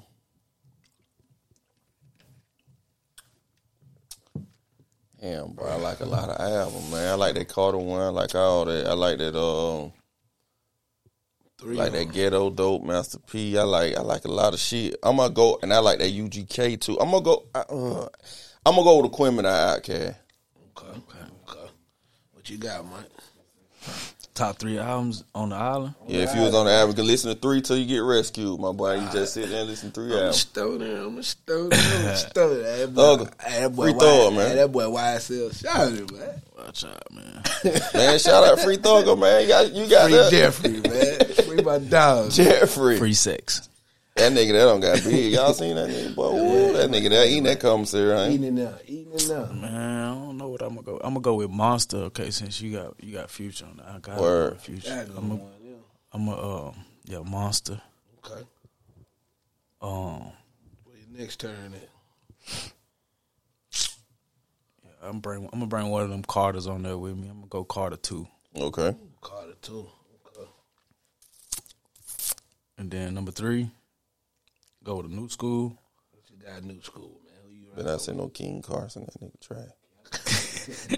damn, 5.22 5.54
bro, 5.54 5.68
I 5.68 5.76
like 5.76 6.00
a 6.02 6.06
lot 6.06 6.30
of 6.30 6.39
albums, 6.39 6.92
man. 6.92 7.10
I 7.12 7.16
like 7.16 7.36
that 7.36 7.48
Carter 7.48 7.78
one. 7.78 8.02
I 8.02 8.10
like 8.10 8.36
all 8.36 8.66
that. 8.66 8.88
I 8.88 8.94
like 8.94 9.18
that. 9.20 9.39
Um, 9.39 9.94
Three 11.63 11.78
like 11.78 11.93
that 11.93 12.12
ghetto 12.12 12.49
dope, 12.49 12.84
Master 12.84 13.19
P. 13.19 13.58
I 13.58 13.63
like 13.63 13.95
I 13.95 14.02
like 14.02 14.26
a 14.26 14.32
lot 14.32 14.54
of 14.54 14.60
shit. 14.60 14.97
I'm 15.02 15.15
gonna 15.15 15.34
go 15.34 15.60
and 15.63 15.73
I 15.73 15.80
like 15.80 15.99
that 15.99 16.12
UGK 16.12 16.78
too. 16.82 16.99
I'm 16.99 17.10
gonna 17.10 17.23
go. 17.23 17.45
I, 17.56 17.60
uh, 17.60 18.10
I'm 18.65 18.76
gonna 18.76 18.84
go 18.84 19.02
with 19.02 19.10
the 19.10 19.17
Quim 19.17 19.38
and 19.38 19.45
the 19.45 19.49
Outkast. 19.49 20.15
Okay, 20.78 20.88
okay, 20.88 21.26
okay. 21.49 21.71
What 22.34 22.49
you 22.49 22.58
got, 22.58 22.84
Mike? 22.86 24.12
Top 24.34 24.58
three 24.58 24.80
albums 24.80 25.24
on 25.36 25.50
the 25.50 25.56
island. 25.56 25.93
Yeah, 26.08 26.22
if 26.24 26.34
you 26.36 26.41
was 26.41 26.56
on 26.56 26.65
the 26.65 26.72
average, 26.72 26.98
you 26.98 27.04
listen 27.04 27.32
to 27.36 27.39
three 27.39 27.62
till 27.62 27.78
you 27.78 27.86
get 27.86 28.00
rescued, 28.00 28.60
my 28.60 28.72
boy. 28.72 28.96
You 28.96 29.08
just 29.12 29.36
sit 29.36 29.48
there 29.50 29.60
and 29.62 29.69
listen 29.69 29.91
to 29.91 29.93
three 30.02 30.08
I'm 30.12 30.12
a 30.13 30.15
albums. 30.22 30.38
stoner. 30.39 30.96
I'm 31.04 31.17
a 31.19 31.24
stoner. 31.24 31.76
I'm 31.76 32.06
a 32.08 32.15
stoner. 32.17 32.56
That 32.63 32.93
boy, 32.96 33.02
Thugger. 33.02 33.38
that 33.38 33.76
boy, 33.76 33.84
Free 33.91 34.00
throw, 34.00 34.30
Y- 34.32 34.36
man. 34.38 34.56
That 34.56 34.72
boy 34.72 34.84
YSL 34.86 35.62
shouted, 35.62 36.12
man. 36.12 36.41
Watch 36.58 36.84
out, 36.86 37.12
man. 37.13 37.43
Man, 37.93 38.19
shout 38.19 38.43
out 38.43 38.60
Free 38.60 38.78
Thugger, 38.78 39.19
man. 39.19 39.41
You 39.43 39.48
got 39.48 39.72
you 39.72 39.88
got 39.88 40.10
Free 40.10 40.17
that. 40.17 40.32
Jeffrey, 40.32 40.72
man. 40.82 41.46
Free 41.46 41.63
my 41.63 41.78
dog. 41.78 42.32
Jeffrey. 42.32 42.98
Free 42.98 43.13
sex. 43.13 43.69
That 44.15 44.32
nigga 44.32 44.52
that 44.52 44.65
don't 44.65 44.80
got 44.80 45.04
big. 45.04 45.34
Y'all 45.34 45.54
seen 45.54 45.76
that 45.76 45.89
nigga, 45.89 46.13
boy? 46.13 46.38
Ooh, 46.38 46.73
that 46.73 46.89
nigga 46.91 47.10
that 47.10 47.28
eating 47.28 47.43
that 47.43 47.60
commissary, 47.60 48.12
ain't 48.12 48.34
Eating 48.36 48.58
it 48.58 48.63
now. 48.63 48.76
Eating 48.86 49.12
it 49.13 49.28
now. 49.28 49.45
Man, 49.52 49.73
I 49.73 50.13
don't 50.13 50.38
know 50.38 50.49
what 50.49 50.62
I'm 50.62 50.69
gonna 50.76 50.84
go. 50.84 50.95
I'm 50.97 51.13
gonna 51.15 51.19
go 51.21 51.34
with 51.36 51.49
Monster. 51.49 51.97
Okay, 51.97 52.30
since 52.30 52.62
you 52.62 52.71
got 52.78 53.04
you 53.04 53.12
got 53.12 53.32
Future 53.32 53.65
on 53.65 53.78
that, 53.78 53.88
I 53.88 53.99
got 53.99 54.19
Word. 54.19 54.60
Future. 54.62 55.08
I'm 55.17 55.32
a, 55.32 55.36
one, 55.36 55.52
yeah. 55.63 55.73
I'm 56.12 56.28
a 56.28 56.67
um, 56.67 56.76
yeah, 57.06 57.19
Monster. 57.19 57.82
Okay. 58.23 58.41
Um, 59.82 60.32
Where 60.86 60.95
your 60.97 61.17
next 61.19 61.39
turn 61.39 61.73
at? 61.73 61.89
I'm 65.02 65.19
bring 65.19 65.43
I'm 65.45 65.49
gonna 65.60 65.65
bring 65.67 65.89
one 65.89 66.04
of 66.04 66.10
them 66.10 66.21
Carters 66.23 66.67
on 66.67 66.84
there 66.84 66.97
with 66.99 67.17
me. 67.17 67.28
I'm 67.30 67.38
gonna 67.38 67.47
go 67.47 67.63
Carter 67.63 67.97
two, 67.97 68.28
Okay. 68.56 68.95
Carter 69.21 69.56
too. 69.62 69.88
Okay. 70.38 70.49
and 72.78 72.89
then 72.91 73.13
number 73.15 73.32
three, 73.32 73.69
go 74.84 75.02
to 75.02 75.08
New 75.13 75.30
School. 75.30 75.80
What 76.12 76.24
you 76.30 76.38
got 76.46 76.63
new 76.63 76.82
school, 76.82 77.19
man? 77.26 77.34
Who 77.46 77.52
you 77.54 77.67
But 77.76 77.88
I 77.88 77.98
said 77.98 78.17
no 78.17 78.28
Ken 78.28 78.62
Carson. 78.62 79.06
That 79.06 79.22
nigga 79.22 79.39
trash. 79.41 80.98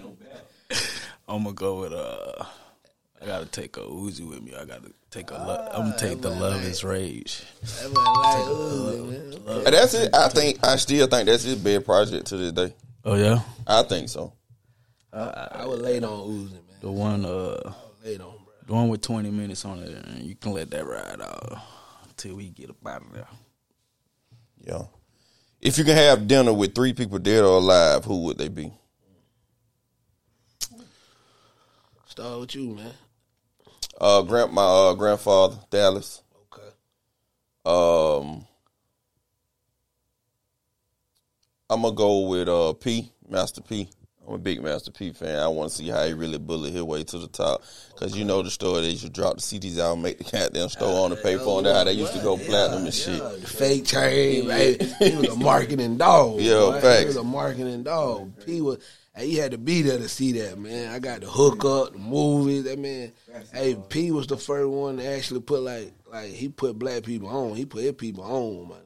I'm 1.28 1.42
gonna 1.44 1.54
go 1.54 1.80
with 1.80 1.92
uh. 1.92 2.44
I 3.20 3.24
gotta 3.24 3.46
take 3.46 3.76
a 3.78 3.80
Uzi 3.80 4.28
with 4.28 4.42
me. 4.42 4.54
I 4.54 4.64
gotta 4.64 4.92
take 5.10 5.30
a. 5.30 5.34
Lo- 5.34 5.68
I'm 5.72 5.90
gonna 5.90 5.98
take 5.98 6.20
the 6.20 6.30
Luv 6.30 6.62
Is 6.64 6.84
Rage. 6.84 7.42
Like 7.62 7.92
Uzi, 7.92 9.46
man. 9.46 9.56
And 9.66 9.74
that's 9.74 9.94
it. 9.94 10.14
I 10.14 10.28
think 10.28 10.64
I 10.64 10.76
still 10.76 11.06
think 11.06 11.26
that's 11.26 11.42
his 11.44 11.56
big 11.56 11.84
project 11.84 12.26
to 12.28 12.36
this 12.36 12.52
day. 12.52 12.74
Oh 13.04 13.14
yeah, 13.14 13.40
I 13.66 13.82
think 13.84 14.08
so. 14.08 14.32
I 15.12 15.64
was 15.64 15.80
late 15.80 16.04
on 16.04 16.28
Uzi, 16.28 16.52
man. 16.52 16.62
the 16.82 16.90
one 16.92 17.24
uh 17.24 17.28
I 17.28 17.68
was 17.68 18.04
late 18.04 18.20
on, 18.20 18.34
bro. 18.44 18.54
The 18.66 18.74
one 18.74 18.88
with 18.88 19.00
twenty 19.00 19.30
minutes 19.30 19.64
on 19.64 19.78
it, 19.78 19.90
and 20.06 20.22
you 20.22 20.34
can 20.34 20.52
let 20.52 20.70
that 20.70 20.84
ride 20.86 21.20
out 21.22 21.58
until 22.08 22.36
we 22.36 22.50
get 22.50 22.68
up 22.70 22.76
out 22.86 23.02
of 23.02 23.12
there. 23.12 23.26
Yeah. 24.66 24.82
If 25.60 25.78
you 25.78 25.84
can 25.84 25.96
have 25.96 26.26
dinner 26.26 26.52
with 26.52 26.74
three 26.74 26.92
people 26.92 27.18
dead 27.18 27.44
or 27.44 27.58
alive, 27.58 28.04
who 28.04 28.24
would 28.24 28.38
they 28.38 28.48
be? 28.48 28.72
Start 32.06 32.40
with 32.40 32.54
you, 32.54 32.74
man. 32.74 32.92
Uh, 34.00 34.22
grand 34.22 34.52
my 34.52 34.62
uh, 34.62 34.94
grandfather 34.94 35.56
Dallas. 35.70 36.22
Okay. 36.52 36.68
Um, 37.64 38.46
I'm 41.70 41.82
gonna 41.82 41.94
go 41.94 42.28
with 42.28 42.48
uh 42.48 42.72
P 42.74 43.12
Master 43.28 43.62
P. 43.62 43.88
I'm 44.26 44.34
a 44.34 44.38
big 44.38 44.62
Master 44.62 44.90
P 44.90 45.12
fan. 45.12 45.38
I 45.38 45.46
want 45.46 45.70
to 45.70 45.76
see 45.76 45.88
how 45.88 46.04
he 46.04 46.12
really 46.12 46.38
bullet 46.38 46.72
his 46.72 46.82
way 46.82 47.04
to 47.04 47.18
the 47.18 47.28
top. 47.28 47.62
Cause 47.96 48.16
you 48.16 48.24
know 48.24 48.42
the 48.42 48.50
story 48.50 48.82
they 48.82 48.90
used 48.90 49.04
to 49.04 49.08
drop 49.10 49.36
the 49.36 49.40
CDs 49.40 49.78
out, 49.78 49.94
and 49.94 50.02
make 50.02 50.18
the 50.18 50.24
goddamn 50.24 50.68
store 50.68 51.04
on 51.04 51.10
the 51.10 51.16
paper 51.16 51.44
on 51.44 51.64
that. 51.64 51.74
How 51.74 51.84
they 51.84 51.92
used 51.92 52.12
to 52.12 52.18
go 52.20 52.36
platinum 52.36 52.84
and 52.84 52.94
shit. 52.94 53.22
Yeah, 53.22 53.28
the 53.40 53.46
fake 53.46 53.84
chain, 53.86 54.48
right? 54.48 54.82
He 54.82 55.16
was 55.16 55.28
a 55.28 55.36
marketing 55.36 55.96
dog. 55.96 56.40
Yeah, 56.46 56.54
boy. 56.54 56.80
facts. 56.80 57.00
He 57.00 57.06
was 57.06 57.16
a 57.16 57.24
marketing 57.24 57.82
dog. 57.84 58.32
He 58.44 58.60
was. 58.60 58.78
Hey, 59.14 59.28
he 59.30 59.36
had 59.36 59.52
to 59.52 59.58
be 59.58 59.80
there 59.80 59.96
to 59.96 60.08
see 60.08 60.32
that, 60.32 60.58
man. 60.58 60.92
I 60.92 60.98
got 60.98 61.20
the 61.20 61.26
hook 61.26 61.64
up, 61.64 61.92
the 61.92 61.98
movies. 61.98 62.64
That 62.64 62.78
man, 62.78 63.12
hey, 63.54 63.76
P 63.88 64.10
was 64.10 64.26
the 64.26 64.36
first 64.36 64.68
one 64.68 64.98
to 64.98 65.06
actually 65.06 65.40
put 65.40 65.62
like, 65.62 65.92
like 66.12 66.32
he 66.32 66.48
put 66.48 66.78
black 66.78 67.04
people 67.04 67.28
on. 67.28 67.56
He 67.56 67.64
put 67.64 67.82
his 67.82 67.92
people 67.92 68.24
on, 68.24 68.68
man. 68.68 68.78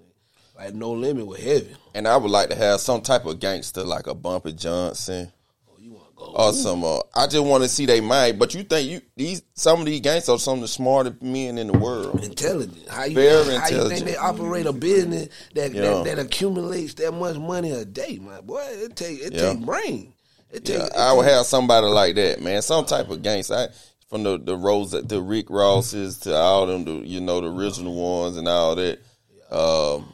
Like 0.61 0.75
no 0.75 0.91
limit 0.93 1.27
with 1.27 1.41
heaven. 1.43 1.75
And 1.95 2.07
I 2.07 2.19
would 2.19 2.31
like 2.31 2.51
to 2.51 2.55
have 2.55 2.81
some 2.81 3.01
type 3.01 3.25
of 3.25 3.41
gangster 3.41 3.83
like 3.83 4.07
a 4.07 4.15
Bumpy 4.15 4.53
Johnson. 4.53 5.33
Oh, 5.67 5.75
you 5.79 5.93
want 5.93 6.15
go? 6.17 6.25
or 6.27 6.53
some. 6.53 6.85
Uh, 6.85 7.01
I 7.15 7.27
just 7.27 7.43
want 7.45 7.63
to 7.63 7.69
see 7.69 7.87
they 7.87 8.03
mind. 8.03 8.39
But 8.39 8.53
you 8.55 8.63
think 8.65 8.91
you 8.91 9.01
these 9.17 9.43
some 9.55 9.81
of 9.81 9.87
these 9.87 10.01
gangsters 10.03 10.29
are 10.35 10.39
some 10.39 10.57
of 10.57 10.61
the 10.61 10.69
smartest 10.69 11.23
men 11.23 11.57
in 11.57 11.69
the 11.69 11.79
world. 11.79 12.23
intelligent. 12.23 12.87
How 12.91 13.05
you 13.05 13.15
Very 13.15 13.57
how 13.57 13.69
you 13.69 13.89
think 13.89 14.05
they 14.05 14.17
operate 14.17 14.67
a 14.67 14.73
business 14.75 15.31
that, 15.55 15.73
Yeah. 15.73 15.81
that 15.81 16.05
that 16.05 16.19
accumulates 16.19 16.93
that 16.95 17.13
much 17.13 17.39
money 17.39 17.71
a 17.71 17.87
day, 17.87 18.19
my 18.21 18.43
boy? 18.43 18.63
It 18.69 18.97
take 18.97 19.19
it 19.23 19.33
Yeah. 19.33 19.55
take 19.55 19.65
brain. 19.65 20.13
It 20.51 20.67
take. 20.67 20.79
Yeah, 20.79 20.87
it 20.89 20.93
I 20.95 21.13
would 21.15 21.25
take- 21.25 21.33
have 21.33 21.47
somebody 21.47 21.87
like 21.87 22.17
that, 22.17 22.43
man. 22.43 22.61
Some 22.61 22.85
type 22.85 23.09
of 23.09 23.23
gangster. 23.23 23.55
I, 23.55 23.69
from 24.11 24.25
the 24.25 24.37
the 24.39 24.57
Rose, 24.59 24.91
the 24.91 25.23
Rick 25.23 25.47
Rosses 25.49 26.19
to 26.19 26.37
all 26.37 26.67
them, 26.67 26.85
the 26.85 26.93
you 27.07 27.21
know 27.23 27.41
the 27.41 27.51
original 27.51 27.95
ones 27.95 28.37
and 28.37 28.47
all 28.47 28.75
that. 28.75 28.99
Um, 29.51 30.13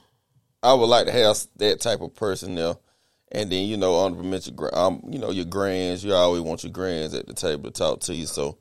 I 0.66 0.74
would 0.74 0.87
like 0.87 1.07
to 1.07 1.12
have 1.12 1.38
that 1.57 1.81
type 1.81 2.00
of 2.00 2.14
person 2.14 2.55
there. 2.57 2.74
And 3.33 3.50
then 3.50 3.66
you 3.66 3.76
know, 3.76 3.94
honorable 3.94 4.24
mention, 4.24 4.57
um, 4.72 5.02
you 5.09 5.18
know, 5.18 5.31
your 5.31 5.44
grands. 5.44 6.05
You 6.05 6.14
always 6.14 6.42
want 6.42 6.62
your 6.64 6.72
grands 6.72 7.12
at 7.14 7.26
the 7.26 7.35
table 7.35 7.64
to 7.64 7.70
talk 7.70 8.00
to 8.00 8.14
you. 8.14 8.26
So, 8.26 8.57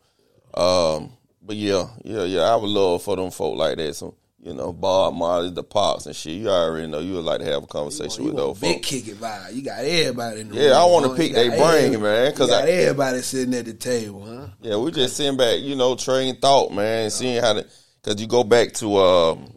um, 0.55 1.11
but 1.41 1.55
yeah, 1.55 1.87
yeah, 2.03 2.23
yeah. 2.23 2.41
I 2.41 2.55
would 2.55 2.69
love 2.69 3.03
for 3.03 3.15
them 3.15 3.29
folk 3.31 3.57
like 3.57 3.77
that. 3.77 3.95
So, 3.95 4.15
you 4.41 4.53
know, 4.53 4.73
Bob 4.73 5.13
Marley, 5.13 5.51
the 5.51 5.63
pops 5.63 6.07
and 6.07 6.15
shit. 6.15 6.33
You 6.33 6.49
already 6.49 6.87
know. 6.87 6.99
You 6.99 7.13
would 7.13 7.25
like 7.25 7.39
to 7.39 7.45
have 7.45 7.63
a 7.63 7.67
conversation 7.67 8.23
You 8.23 8.29
with 8.31 8.35
want 8.39 8.59
those 8.59 8.59
big 8.59 8.75
folks. 8.77 8.89
kick 8.89 9.07
it 9.07 9.19
vibe. 9.19 9.53
You 9.53 9.61
got 9.61 9.79
everybody 9.83 10.41
in 10.41 10.49
the 10.49 10.55
Yeah, 10.55 10.69
room. 10.69 10.77
I 10.77 10.85
wanna 10.85 11.15
pick 11.15 11.29
You 11.29 11.35
they 11.35 11.49
brain, 11.49 12.01
man, 12.01 12.31
'cause 12.33 12.47
you 12.49 12.55
got 12.55 12.65
I- 12.65 12.71
everybody 12.71 13.21
sitting 13.21 13.53
at 13.53 13.65
the 13.65 13.73
table, 13.73 14.25
huh? 14.25 14.47
Yeah, 14.61 14.77
we 14.77 14.91
just 14.91 15.15
sitting 15.15 15.37
back, 15.37 15.59
you 15.61 15.75
know, 15.75 15.95
trading 15.95 16.35
thought, 16.41 16.71
man, 16.71 17.09
seeing 17.11 17.41
how 17.41 17.53
to, 17.53 17.65
because 18.03 18.19
you 18.19 18.27
go 18.27 18.43
back 18.43 18.73
to 18.73 18.97
um, 18.97 19.54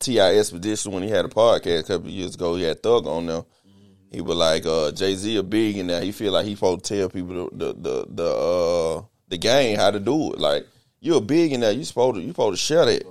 T.I. 0.00 0.38
Expedition 0.38 0.92
when 0.92 1.02
he 1.02 1.10
had 1.10 1.24
a 1.24 1.28
podcast 1.28 1.80
a 1.80 1.82
couple 1.84 2.08
of 2.08 2.12
years 2.12 2.34
ago, 2.34 2.56
he 2.56 2.62
had 2.62 2.82
Thug 2.82 3.06
on 3.06 3.26
there. 3.26 3.44
He 4.10 4.20
was 4.20 4.36
like, 4.36 4.66
uh, 4.66 4.90
Jay 4.90 5.14
Z 5.14 5.36
a 5.36 5.42
big 5.42 5.76
in 5.76 5.86
there. 5.86 6.02
He 6.02 6.10
feel 6.10 6.32
like 6.32 6.46
he 6.46 6.54
supposed 6.54 6.84
to 6.84 6.96
tell 6.96 7.08
people 7.08 7.48
the 7.52 7.72
the 7.72 7.74
the 7.74 8.06
the, 8.08 8.34
uh, 8.34 9.02
the 9.28 9.38
game 9.38 9.78
how 9.78 9.90
to 9.92 10.00
do 10.00 10.32
it. 10.32 10.40
Like 10.40 10.66
you're 10.98 11.18
a 11.18 11.20
big 11.20 11.52
in 11.52 11.60
there, 11.60 11.70
you 11.70 11.84
supposed 11.84 12.16
to 12.16 12.22
you 12.22 12.28
supposed 12.30 12.60
to 12.60 12.64
share 12.66 12.86
that. 12.86 13.06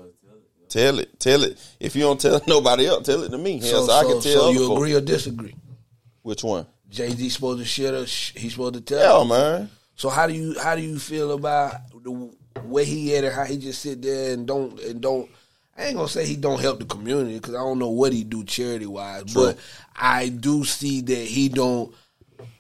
Tell 0.68 1.00
it, 1.00 1.20
tell 1.20 1.44
it. 1.44 1.58
If 1.80 1.96
you 1.96 2.04
don't 2.04 2.20
tell 2.20 2.42
nobody 2.48 2.86
else, 2.86 3.06
tell 3.06 3.24
it 3.24 3.30
to 3.30 3.38
me. 3.38 3.60
Yeah, 3.60 3.70
so, 3.70 3.92
I 3.92 4.04
can 4.04 4.22
tell. 4.22 4.22
so 4.22 4.52
you 4.52 4.74
agree 4.74 4.94
or 4.94 5.02
disagree? 5.02 5.56
Which 6.22 6.44
one? 6.44 6.66
Jay 6.90 7.10
Z 7.10 7.30
supposed 7.30 7.60
to 7.60 7.66
share. 7.66 7.92
The, 7.92 8.06
sh- 8.06 8.34
he's 8.36 8.52
supposed 8.54 8.76
to 8.76 8.82
tell. 8.82 9.22
Yeah, 9.22 9.30
man. 9.30 9.70
So 9.96 10.10
how 10.10 10.28
do 10.28 10.34
you 10.34 10.60
how 10.60 10.76
do 10.76 10.82
you 10.82 11.00
feel 11.00 11.32
about 11.32 11.76
the 12.04 12.32
way 12.64 12.86
he 12.86 13.16
at 13.16 13.24
it? 13.24 13.34
How 13.34 13.46
he 13.46 13.58
just 13.58 13.82
sit 13.82 14.02
there 14.02 14.34
and 14.34 14.46
don't 14.46 14.80
and 14.82 15.02
don't. 15.02 15.30
I 15.80 15.86
ain't 15.86 15.96
gonna 15.96 16.10
say 16.10 16.26
he 16.26 16.36
don't 16.36 16.60
help 16.60 16.80
the 16.80 16.86
community 16.86 17.36
because 17.36 17.56
I 17.56 17.60
don't 17.60 17.80
know 17.80 17.90
what 17.90 18.12
he 18.12 18.26
do 18.26 18.44
charity 18.44 18.86
wise, 18.86 19.34
but 19.34 19.58
I 19.96 20.28
do 20.28 20.66
see 20.66 21.00
that 21.02 21.16
he 21.16 21.48
don't. 21.48 21.94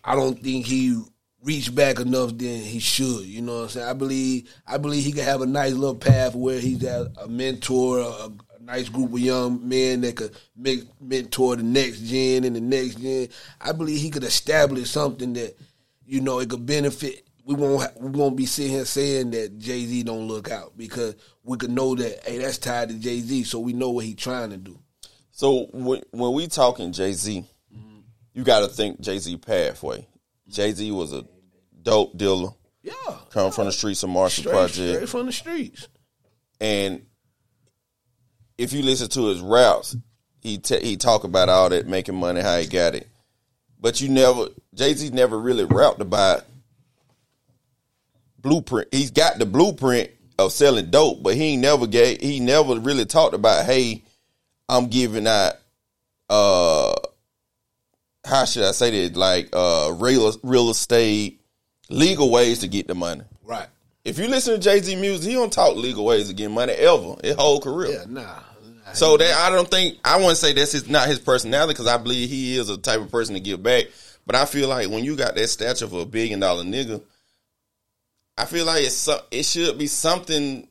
I 0.03 0.15
don't 0.15 0.41
think 0.41 0.65
he 0.65 1.01
reach 1.43 1.73
back 1.75 1.99
enough 1.99 2.29
than 2.37 2.61
he 2.61 2.79
should. 2.79 3.25
You 3.25 3.41
know 3.41 3.57
what 3.57 3.63
I'm 3.63 3.69
saying? 3.69 3.87
I 3.87 3.93
believe 3.93 4.55
I 4.65 4.77
believe 4.77 5.03
he 5.03 5.11
could 5.11 5.25
have 5.25 5.41
a 5.41 5.45
nice 5.45 5.73
little 5.73 5.95
path 5.97 6.33
where 6.33 6.59
he's 6.59 6.77
got 6.77 7.07
a 7.21 7.27
mentor, 7.27 7.99
a, 7.99 8.05
a 8.05 8.31
nice 8.61 8.87
group 8.87 9.11
of 9.11 9.19
young 9.19 9.67
men 9.67 9.99
that 10.01 10.15
could 10.15 10.33
make, 10.55 10.83
mentor 11.01 11.57
the 11.57 11.63
next 11.63 12.01
gen 12.03 12.45
and 12.45 12.55
the 12.55 12.61
next 12.61 12.95
gen. 12.95 13.27
I 13.59 13.73
believe 13.73 13.99
he 13.99 14.11
could 14.11 14.23
establish 14.23 14.89
something 14.89 15.33
that 15.33 15.57
you 16.05 16.21
know 16.21 16.39
it 16.39 16.49
could 16.49 16.65
benefit. 16.65 17.25
We 17.49 17.55
won't 17.55 17.81
ha- 17.81 17.91
we 17.99 18.09
won't 18.11 18.35
be 18.37 18.45
sitting 18.45 18.73
here 18.73 18.85
saying 18.85 19.31
that 19.31 19.57
Jay 19.57 19.83
Z 19.83 20.03
don't 20.03 20.27
look 20.27 20.51
out 20.51 20.77
because 20.77 21.15
we 21.43 21.57
could 21.57 21.71
know 21.71 21.95
that 21.95 22.23
hey 22.23 22.37
that's 22.37 22.59
tied 22.59 22.89
to 22.89 22.95
Jay 22.99 23.21
Z, 23.21 23.43
so 23.45 23.57
we 23.59 23.73
know 23.73 23.89
what 23.89 24.05
he's 24.05 24.17
trying 24.17 24.51
to 24.51 24.57
do. 24.57 24.77
So 25.31 25.65
when 25.73 26.03
when 26.11 26.33
we 26.33 26.45
talking 26.45 26.91
Jay 26.91 27.11
Z, 27.11 27.43
you 28.35 28.43
got 28.43 28.59
to 28.59 28.67
think 28.67 29.01
Jay 29.01 29.17
Z 29.17 29.35
pathway. 29.37 30.07
Jay 30.47 30.73
Z 30.73 30.91
was 30.91 31.11
a 31.11 31.25
dope 31.81 32.15
dealer, 32.15 32.49
Yeah, 32.83 32.93
come 33.31 33.51
from 33.51 33.65
the 33.65 33.71
streets 33.71 34.03
of 34.03 34.11
Marshall 34.11 34.43
straight, 34.43 34.53
Project, 34.53 34.93
straight 34.93 35.09
from 35.09 35.25
the 35.25 35.31
streets. 35.31 35.87
and 36.61 37.03
if 38.59 38.73
you 38.73 38.83
listen 38.83 39.09
to 39.09 39.25
his 39.29 39.39
raps, 39.39 39.97
he 40.39 40.59
t- 40.59 40.85
he 40.85 40.97
talk 40.97 41.23
about 41.23 41.49
all 41.49 41.69
that 41.69 41.87
making 41.87 42.13
money, 42.15 42.41
how 42.41 42.59
he 42.59 42.67
got 42.67 42.93
it, 42.93 43.07
but 43.79 44.01
you 44.01 44.09
never 44.09 44.49
Jay 44.75 44.93
Z 44.93 45.09
never 45.09 45.39
really 45.39 45.63
rapped 45.65 45.99
about 46.01 46.43
blueprint. 48.41 48.87
He's 48.91 49.11
got 49.11 49.39
the 49.39 49.45
blueprint 49.45 50.09
of 50.37 50.51
selling 50.51 50.89
dope, 50.89 51.21
but 51.21 51.35
he 51.35 51.53
ain't 51.53 51.61
never 51.61 51.87
gave. 51.87 52.21
He 52.21 52.39
never 52.39 52.79
really 52.79 53.05
talked 53.05 53.33
about, 53.33 53.65
hey, 53.65 54.03
I'm 54.67 54.87
giving 54.87 55.27
out. 55.27 55.53
uh 56.29 56.93
How 58.25 58.45
should 58.45 58.63
I 58.63 58.71
say 58.71 59.07
that? 59.07 59.17
Like 59.17 59.49
uh 59.53 59.93
real 59.95 60.33
real 60.43 60.69
estate, 60.69 61.41
legal 61.89 62.31
ways 62.31 62.59
to 62.59 62.67
get 62.67 62.87
the 62.87 62.95
money. 62.95 63.23
Right. 63.43 63.67
If 64.05 64.17
you 64.17 64.27
listen 64.27 64.53
to 64.53 64.59
Jay 64.59 64.79
Z 64.79 64.95
music, 64.95 65.29
he 65.29 65.35
don't 65.35 65.51
talk 65.51 65.75
legal 65.75 66.05
ways 66.05 66.29
to 66.29 66.33
get 66.33 66.49
money 66.49 66.73
ever. 66.73 67.15
His 67.23 67.35
whole 67.35 67.59
career. 67.59 67.91
Yeah, 67.91 68.05
nah. 68.07 68.39
So 68.93 69.17
that 69.17 69.35
I 69.35 69.49
don't 69.49 69.69
think 69.69 69.97
I 70.03 70.19
want 70.19 70.31
to 70.31 70.35
say 70.35 70.53
that's 70.53 70.71
his, 70.71 70.89
not 70.89 71.07
his 71.07 71.19
personality 71.19 71.73
because 71.73 71.87
I 71.87 71.97
believe 71.97 72.29
he 72.29 72.57
is 72.57 72.69
a 72.69 72.77
type 72.77 73.01
of 73.01 73.11
person 73.11 73.35
to 73.35 73.39
give 73.39 73.61
back. 73.61 73.85
But 74.25 74.35
I 74.35 74.45
feel 74.45 74.67
like 74.67 74.89
when 74.89 75.03
you 75.03 75.15
got 75.15 75.35
that 75.35 75.47
stature 75.47 75.85
of 75.85 75.93
a 75.93 76.05
billion 76.05 76.39
dollar 76.39 76.63
nigga, 76.63 77.01
I 78.39 78.45
feel 78.45 78.65
like 78.65 78.83
it's 78.85 78.95
so- 78.95 79.21
it 79.31 79.43
should 79.43 79.77
be 79.77 79.87
something 79.87 80.67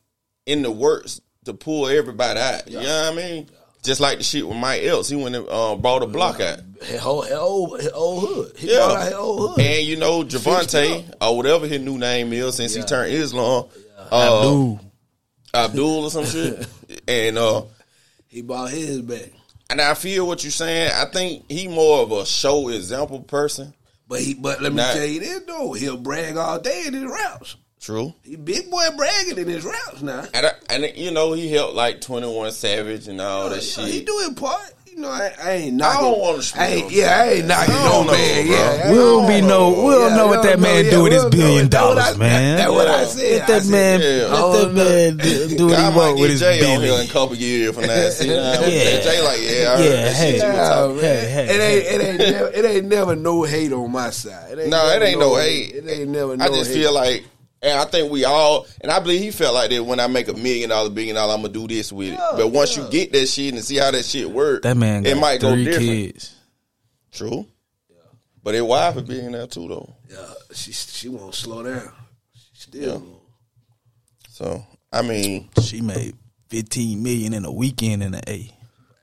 in 0.47 0.63
the 0.63 0.71
works 0.71 1.21
to 1.45 1.55
pull 1.55 1.87
everybody 1.89 2.41
out. 2.41 2.69
You 2.69 2.81
know 2.81 3.11
what 3.11 3.13
I 3.13 3.17
mean? 3.17 3.49
Just 3.85 4.01
like 4.01 4.19
the 4.19 4.25
shit 4.25 4.47
with 4.47 4.57
Mike 4.57 4.83
Else, 4.83 5.09
he 5.09 5.17
went 5.17 5.37
and 5.37 5.47
uh, 5.49 5.77
bought 5.77 6.03
a 6.03 6.07
block 6.07 6.41
out. 6.41 6.59
His 6.83 6.99
whole, 7.01 7.23
his 7.23 7.33
old, 7.33 7.81
his 7.81 7.91
old 7.93 8.29
hood. 8.29 8.53
He 8.59 8.71
Yeah. 8.73 8.79
brought 8.87 8.97
out 8.97 9.05
his 9.05 9.15
old 9.15 9.51
hood. 9.51 9.61
And 9.67 9.87
you 9.87 9.97
know 9.97 10.25
Javante 10.25 11.15
or 11.21 11.37
whatever 11.37 11.67
his 11.67 11.81
new 11.81 11.97
name 11.99 12.33
is 12.33 12.57
since 12.57 12.75
he 12.75 12.83
turned 12.83 13.13
Islam, 13.13 13.67
uh, 14.11 14.39
Abdul. 14.43 14.81
Abdul 15.55 16.05
or 16.05 16.11
some 16.11 16.27
shit, 16.27 16.67
and 17.09 17.39
uh, 17.39 17.63
he 18.27 18.43
bought 18.43 18.71
his 18.71 19.01
back. 19.01 19.31
and 19.71 19.81
I 19.81 19.95
feel 19.95 20.27
what 20.27 20.43
you're 20.45 20.51
saying. 20.51 20.91
I 20.95 21.05
think 21.07 21.45
he 21.51 21.69
more 21.69 22.03
of 22.03 22.13
a 22.13 22.27
show 22.27 22.69
example 22.69 23.21
person. 23.21 23.73
But 24.09 24.21
he, 24.21 24.35
but 24.35 24.63
let 24.63 24.73
me 24.73 24.79
Nah. 24.79 24.93
tell 24.93 25.05
you 25.05 25.21
this 25.21 25.41
though, 25.47 25.73
he'll 25.75 25.97
brag 25.99 26.37
all 26.37 26.59
day 26.59 26.85
in 26.87 26.95
his 26.95 27.05
raps. 27.05 27.57
True. 27.81 28.13
He 28.25 28.35
big 28.37 28.71
boy 28.71 28.87
bragging 28.97 29.39
in 29.39 29.47
his 29.49 29.65
raps 29.65 30.03
now. 30.03 30.25
And, 30.35 30.47
I, 30.47 30.51
and 30.69 30.93
you 30.97 31.11
know 31.13 31.33
he 31.33 31.51
helped 31.53 31.75
like 31.75 32.01
Twenty 32.01 32.27
One 32.27 32.51
Savage 32.51 33.07
and 33.07 33.21
all 33.21 33.51
that 33.51 33.77
You 33.77 33.83
know, 33.83 33.89
He 33.89 33.99
shit. 33.99 34.07
do 34.07 34.19
his 34.27 34.31
part. 34.39 34.73
You 34.99 35.05
know, 35.05 35.11
I, 35.13 35.31
I 35.41 35.51
ain't 35.53 35.75
knocking. 35.77 35.97
I 35.99 36.11
don't 36.11 36.19
wanna 36.19 36.43
speak 36.43 36.61
I 36.61 36.67
ain't, 36.67 36.85
on 36.87 36.91
yeah, 36.91 37.07
I 37.23 37.29
ain't 37.29 37.47
knocking 37.47 37.73
I 37.75 37.85
no 37.85 37.93
don't 37.93 38.07
know, 38.09 38.13
man. 38.15 38.47
bro. 38.49 38.57
Yeah, 38.57 38.91
We 38.91 38.97
don't 38.99 39.29
be 39.29 39.41
know. 39.47 39.69
We 39.71 39.93
don't 39.95 40.11
Yeah, 40.11 40.17
know 40.17 40.27
what 40.27 40.43
that 40.43 40.51
don't 40.55 40.61
man 40.61 40.85
know, 40.87 40.91
do 40.91 40.97
yeah, 40.97 41.03
with 41.05 41.13
his 41.13 41.23
we 41.23 41.31
don't 41.31 41.39
know. 41.39 41.47
billion 41.47 41.69
That's 41.69 41.77
I- 41.85 41.95
dollars, 41.95 42.19
man. 42.19 42.57
That's 42.59 42.71
what 42.73 42.89
I 42.89 42.99
Yeah. 42.99 43.05
said. 43.07 43.31
Let 43.39 43.47
that 43.47 43.63
said, 43.63 43.71
man, 43.71 44.01
let 44.01 44.53
that 44.53 44.73
man 44.75 45.17
do, 45.19 45.49
do 45.57 45.67
what 45.69 45.79
he 45.79 45.97
want 45.97 46.19
with 46.19 46.31
his 46.33 46.41
Jay 46.41 46.59
on 46.59 46.65
here 46.67 46.75
in 46.75 46.83
a 46.83 46.83
billion. 46.83 47.07
couple 47.13 47.37
years 47.37 47.75
from 47.77 47.87
now. 47.87 48.09
See, 48.11 48.27
yeah. 48.29 48.61
Yeah. 48.67 49.01
Jay 49.01 49.23
like, 49.23 49.41
yeah, 49.41 49.79
Yeah, 49.79 50.09
hey. 50.11 50.33
shit 50.33 50.43
you 50.43 50.49
was 50.49 50.57
Yeah, 50.59 50.69
talking. 50.69 50.97
man. 50.97 51.29
Hey, 51.29 51.47
hey, 51.47 51.47
it 51.47 51.61
ain't 51.61 51.87
it 51.87 52.05
ain't 52.05 52.19
never 52.33 52.49
it 52.49 52.65
ain't 52.65 52.87
never 52.87 53.15
no 53.15 53.43
hate 53.45 53.73
on 53.73 53.93
my 53.93 54.11
side. 54.11 54.51
It 54.51 54.59
ain't 54.59 54.69
No, 54.71 54.85
it 54.89 55.01
ain't 55.01 55.21
no 55.21 55.37
hate. 55.37 55.75
It 55.77 55.89
ain't 55.89 56.09
never. 56.09 56.37
No 56.37 56.45
I 56.45 56.49
just 56.49 56.71
hate. 56.71 56.75
feel 56.77 56.93
like, 56.93 57.25
and 57.63 57.79
I 57.79 57.85
think 57.85 58.11
we 58.11 58.25
all, 58.25 58.67
and 58.81 58.91
I 58.93 59.01
believe 59.01 59.21
he 59.21 59.31
felt 59.31 59.55
like 59.55 59.71
that 59.71 59.85
when 59.85 60.01
I 60.01 60.07
make 60.07 60.29
a 60.29 60.35
million 60.35 60.71
dollar, 60.71 60.91
billion 60.91 61.17
dollar, 61.17 61.35
I'm 61.35 61.43
gonna 61.43 61.53
do 61.53 61.67
this 61.69 61.93
with 61.93 62.13
it. 62.13 62.21
But 62.37 62.49
once 62.49 62.77
you 62.77 62.89
get 62.91 63.13
that 63.13 63.27
shit 63.27 63.55
and 63.55 63.63
see 63.65 63.77
how 63.77 63.91
that 63.91 64.05
shit 64.05 64.31
work, 64.31 64.63
That 64.63 64.77
man 64.77 65.03
got 65.03 65.11
it 65.11 65.17
might 65.17 65.41
go 65.41 65.53
three 65.53 65.65
different. 65.65 65.87
kids. 65.89 66.35
True. 67.13 67.47
But 68.43 68.55
his 68.55 68.63
wife 68.63 68.97
a 68.97 69.03
there 69.03 69.47
too, 69.47 69.69
though. 69.69 69.95
yeah, 70.11 70.27
she 70.55 70.73
she 70.73 71.09
won't 71.09 71.35
slow 71.35 71.63
down. 71.63 71.93
She 72.55 72.63
still 72.63 73.03
Yeah. 73.03 73.15
So 74.31 74.65
I 74.93 75.03
mean, 75.03 75.51
She 75.61 75.81
made 75.81 76.15
fifteen 76.49 77.03
million 77.03 77.35
in 77.35 77.45
a 77.45 77.53
weekend 77.53 78.03
in 78.03 78.13
the 78.13 78.23
A. 78.31 78.51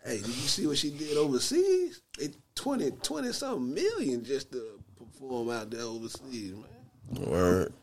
Hey, 0.03 0.17
did 0.17 0.27
you 0.27 0.33
see 0.33 0.65
what 0.67 0.77
she 0.77 0.91
did 0.91 1.17
overseas? 1.17 2.01
They 2.17 2.29
20, 2.55 2.91
20 2.91 3.33
something 3.33 3.73
million 3.73 4.23
just 4.23 4.51
to 4.53 4.79
perform 4.97 5.49
out 5.49 5.69
there 5.71 5.81
overseas, 5.81 6.53
man. 6.53 7.25
word. 7.29 7.73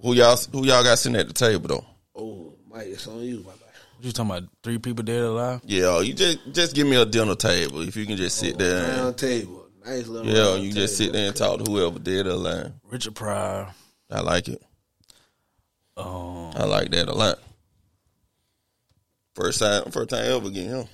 Who 0.00 0.14
y'all 0.14 0.36
who 0.52 0.64
y'all 0.64 0.84
got 0.84 0.98
sitting 0.98 1.18
at 1.18 1.26
the 1.26 1.34
table 1.34 1.68
though? 1.68 1.84
Oh, 2.14 2.54
Mike, 2.70 2.86
it's 2.86 3.06
on 3.06 3.20
you, 3.20 3.38
my 3.38 3.50
man. 3.50 3.58
What 3.96 4.04
you 4.04 4.12
talking 4.12 4.30
about? 4.30 4.48
Three 4.62 4.78
people 4.78 5.02
dead 5.02 5.22
or 5.22 5.26
alive? 5.26 5.60
Yeah, 5.64 6.00
you 6.00 6.14
just 6.14 6.38
just 6.52 6.74
give 6.74 6.86
me 6.86 6.96
a 6.96 7.04
dinner 7.04 7.34
table 7.34 7.80
if 7.82 7.96
you 7.96 8.06
can 8.06 8.16
just 8.16 8.38
sit 8.38 8.58
there. 8.58 8.84
And, 8.84 8.98
Round 8.98 9.18
table. 9.18 9.66
Nice 9.84 10.06
little 10.06 10.30
yeah, 10.30 10.50
round 10.50 10.62
you 10.62 10.72
just 10.72 10.96
sit 10.96 11.12
there 11.12 11.28
and 11.28 11.36
talk 11.36 11.64
to 11.64 11.70
whoever 11.70 11.98
dead 11.98 12.26
or 12.26 12.30
alive. 12.30 12.72
Richard 12.84 13.14
Pryor. 13.14 13.68
I 14.10 14.20
like 14.20 14.48
it. 14.48 14.62
Um, 15.96 16.52
I 16.54 16.64
like 16.64 16.90
that 16.90 17.08
a 17.08 17.12
lot. 17.12 17.38
First 19.34 19.60
time, 19.60 19.90
first 19.90 20.10
time 20.10 20.24
ever 20.24 20.50
getting 20.50 20.70
him. 20.70 20.86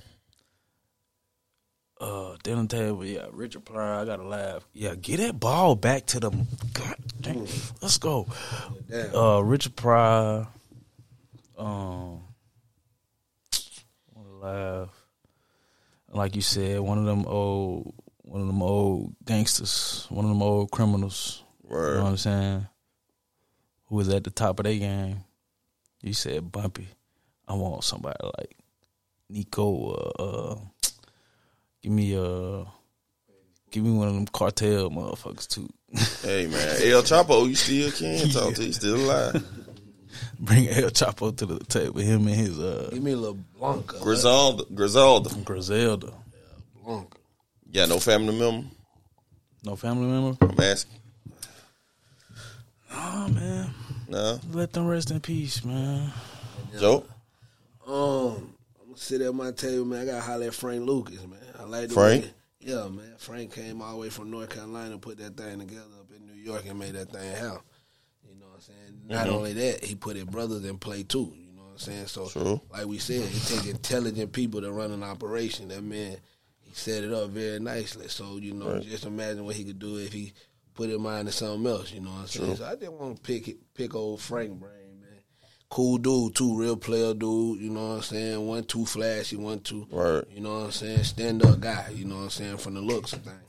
Uh, 2.01 2.37
dinner 2.43 2.67
table. 2.67 3.05
Yeah, 3.05 3.27
Richard 3.33 3.65
Pryor. 3.65 4.01
I 4.01 4.05
gotta 4.05 4.27
laugh. 4.27 4.67
Yeah, 4.73 4.95
get 4.95 5.19
that 5.19 5.39
ball 5.39 5.75
back 5.77 6.07
to 6.07 6.21
the. 6.21 6.31
God, 6.31 6.97
dang, 7.21 7.47
let's 7.81 7.99
go. 7.99 8.27
Uh, 8.93 9.41
Richard 9.41 9.77
Pryor. 9.77 10.47
Um, 11.57 12.21
wanna 14.13 14.35
laugh. 14.41 14.89
Like 16.13 16.37
you 16.37 16.43
said, 16.43 16.81
one 16.81 16.99
of 16.99 17.05
them 17.07 17.25
old, 17.27 17.95
one 18.23 18.41
of 18.41 18.47
them 18.47 18.63
old 18.63 19.15
gangsters, 19.25 20.07
one 20.11 20.25
of 20.25 20.31
them 20.31 20.43
old 20.43 20.71
criminals. 20.71 21.43
You 21.69 21.77
know 21.77 22.03
what 22.05 22.11
I'm 22.11 22.17
saying? 22.17 22.67
Who 23.87 23.97
was 23.97 24.09
at 24.09 24.25
the 24.25 24.31
top 24.31 24.61
of 24.61 24.65
their 24.65 24.79
game? 24.79 25.25
You 26.03 26.13
said 26.13 26.53
Bumpy. 26.53 26.89
I 27.49 27.55
want 27.55 27.85
somebody 27.85 28.19
like 28.39 28.57
Nico. 29.29 29.91
Uh, 29.91 30.23
uh, 30.23 30.57
give 31.85 31.93
me 31.93 32.17
uh, 32.17 32.65
give 33.71 33.85
me 33.85 33.91
one 33.93 34.09
of 34.09 34.15
them 34.15 34.27
cartel 34.27 34.89
motherfuckers 34.91 35.47
too. 35.47 35.69
Hey 36.23 36.47
man, 36.47 36.69
El 36.83 37.03
Chapo, 37.03 37.47
you 37.47 37.55
still 37.55 37.91
can 37.93 38.29
talk 38.31 38.55
to? 38.55 38.65
You 38.65 38.73
still 38.73 38.97
alive? 38.97 39.47
Bring 40.41 40.67
El 40.69 40.89
Chapo 40.91 41.37
to 41.37 41.45
the 41.47 41.59
table. 41.67 42.01
Him 42.01 42.27
and 42.27 42.37
his 42.37 42.59
uh, 42.59 42.89
Give 42.93 43.03
me 43.03 43.13
a 43.13 43.17
little 43.17 43.39
Blanco. 43.59 44.01
Griselda, 44.01 44.65
Griselda. 44.75 45.31
Griselda. 45.45 46.07
Yeah, 46.07 46.83
Blanco. 46.85 47.19
Yeah, 47.71 47.85
no 47.87 47.99
family 48.01 48.39
member. 48.39 48.67
No 49.63 49.77
family 49.77 50.07
member. 50.07 50.39
I'm 50.41 50.61
asking. 50.61 51.01
Oh 52.97 53.29
man, 53.29 53.75
No, 54.09 54.39
let 54.53 54.73
them 54.73 54.87
rest 54.87 55.11
in 55.11 55.21
peace, 55.21 55.65
man. 55.65 56.11
Joe. 56.79 57.05
Um, 57.87 58.55
I'm 58.81 58.87
gonna 58.87 58.97
sit 58.97 59.21
at 59.21 59.35
my 59.35 59.51
table, 59.51 59.85
man. 59.85 60.03
I 60.03 60.05
gotta 60.07 60.21
holler 60.21 60.47
at 60.47 60.55
Frank 60.55 60.87
Lucas, 60.87 61.21
man. 61.27 61.39
I 61.65 61.69
like 61.69 61.91
Frank? 61.91 62.25
way- 62.25 62.35
yeah, 62.61 62.89
man. 62.89 63.15
Frank 63.19 63.53
came 63.55 63.83
all 63.83 63.93
the 63.93 63.99
way 63.99 64.09
from 64.11 64.31
North 64.31 64.49
Carolina, 64.51 64.97
put 64.99 65.19
that 65.19 65.37
thing 65.37 65.59
together 65.59 65.85
up 66.01 66.11
in 66.17 66.27
New 66.27 66.41
York, 66.41 66.65
and 66.67 66.79
made 66.79 66.95
that 66.95 67.11
thing 67.11 67.31
happen. 67.35 67.61
You 68.27 68.35
know 68.41 68.47
what 68.47 68.55
I'm 68.57 68.61
saying? 68.61 69.01
Not 69.07 69.27
Mm-hmm. 69.27 69.35
only 69.37 69.53
that, 69.55 69.85
he 69.85 69.95
put 69.95 70.17
his 70.17 70.25
brothers 70.25 70.65
in 70.65 70.79
play 70.79 71.03
too. 71.03 71.35
You 71.37 71.53
know 71.55 71.63
what 71.65 71.73
I'm 71.73 71.79
saying? 71.79 72.07
So, 72.07 72.27
True. 72.29 72.61
like 72.73 72.87
we 72.87 72.99
said, 72.99 73.21
it 73.23 73.43
takes 73.43 73.67
intelligent 73.67 74.33
people 74.33 74.61
to 74.63 74.73
run 74.73 74.93
an 74.93 75.03
operation. 75.03 75.69
That 75.69 75.83
man, 75.85 76.17
he 76.61 76.73
set 76.73 77.05
it 77.05 77.13
up 77.13 77.29
very 77.31 77.61
nicely. 77.61 78.09
So, 78.09 78.39
you 78.39 78.55
know, 78.55 78.73
Right. 78.75 78.83
just 78.83 79.05
imagine 79.05 79.45
what 79.45 79.57
he 79.57 79.65
could 79.65 79.79
do 79.79 79.99
if 79.99 80.13
he 80.15 80.33
put 80.73 80.89
his 80.89 80.99
mind 80.99 81.29
to 81.29 81.33
something 81.33 81.71
else. 81.71 81.93
You 81.93 82.01
know 82.01 82.11
what 82.13 82.21
I'm 82.21 82.27
saying? 82.29 82.57
So 82.57 82.65
I 82.65 82.77
didn't 82.77 82.99
want 82.99 83.17
to 83.17 83.23
pick 83.23 83.47
it, 83.49 83.59
pick 83.75 83.95
old 83.95 84.21
Frank 84.23 84.59
brain. 84.59 84.73
Cool 85.75 85.99
dude 85.99 86.37
too, 86.37 86.57
real 86.57 86.77
player 86.77 87.15
dude. 87.15 87.59
You 87.59 87.69
know 87.69 87.89
what 87.89 87.95
I'm 87.97 88.03
saying? 88.03 88.47
One 88.47 88.63
too 88.63 88.87
flashy, 88.87 89.35
one 89.35 89.59
too. 89.59 89.89
right. 89.91 90.23
You 90.31 90.41
know 90.41 90.55
what 90.55 90.65
I'm 90.67 90.71
saying? 90.71 91.03
Stand 91.03 91.45
up 91.45 91.59
guy. 91.59 91.89
You 91.93 92.05
know 92.05 92.15
what 92.15 92.23
I'm 92.23 92.31
saying? 92.31 92.59
From 92.59 92.75
the 92.75 92.81
looks 92.81 93.13
of 93.13 93.23
things. 93.23 93.41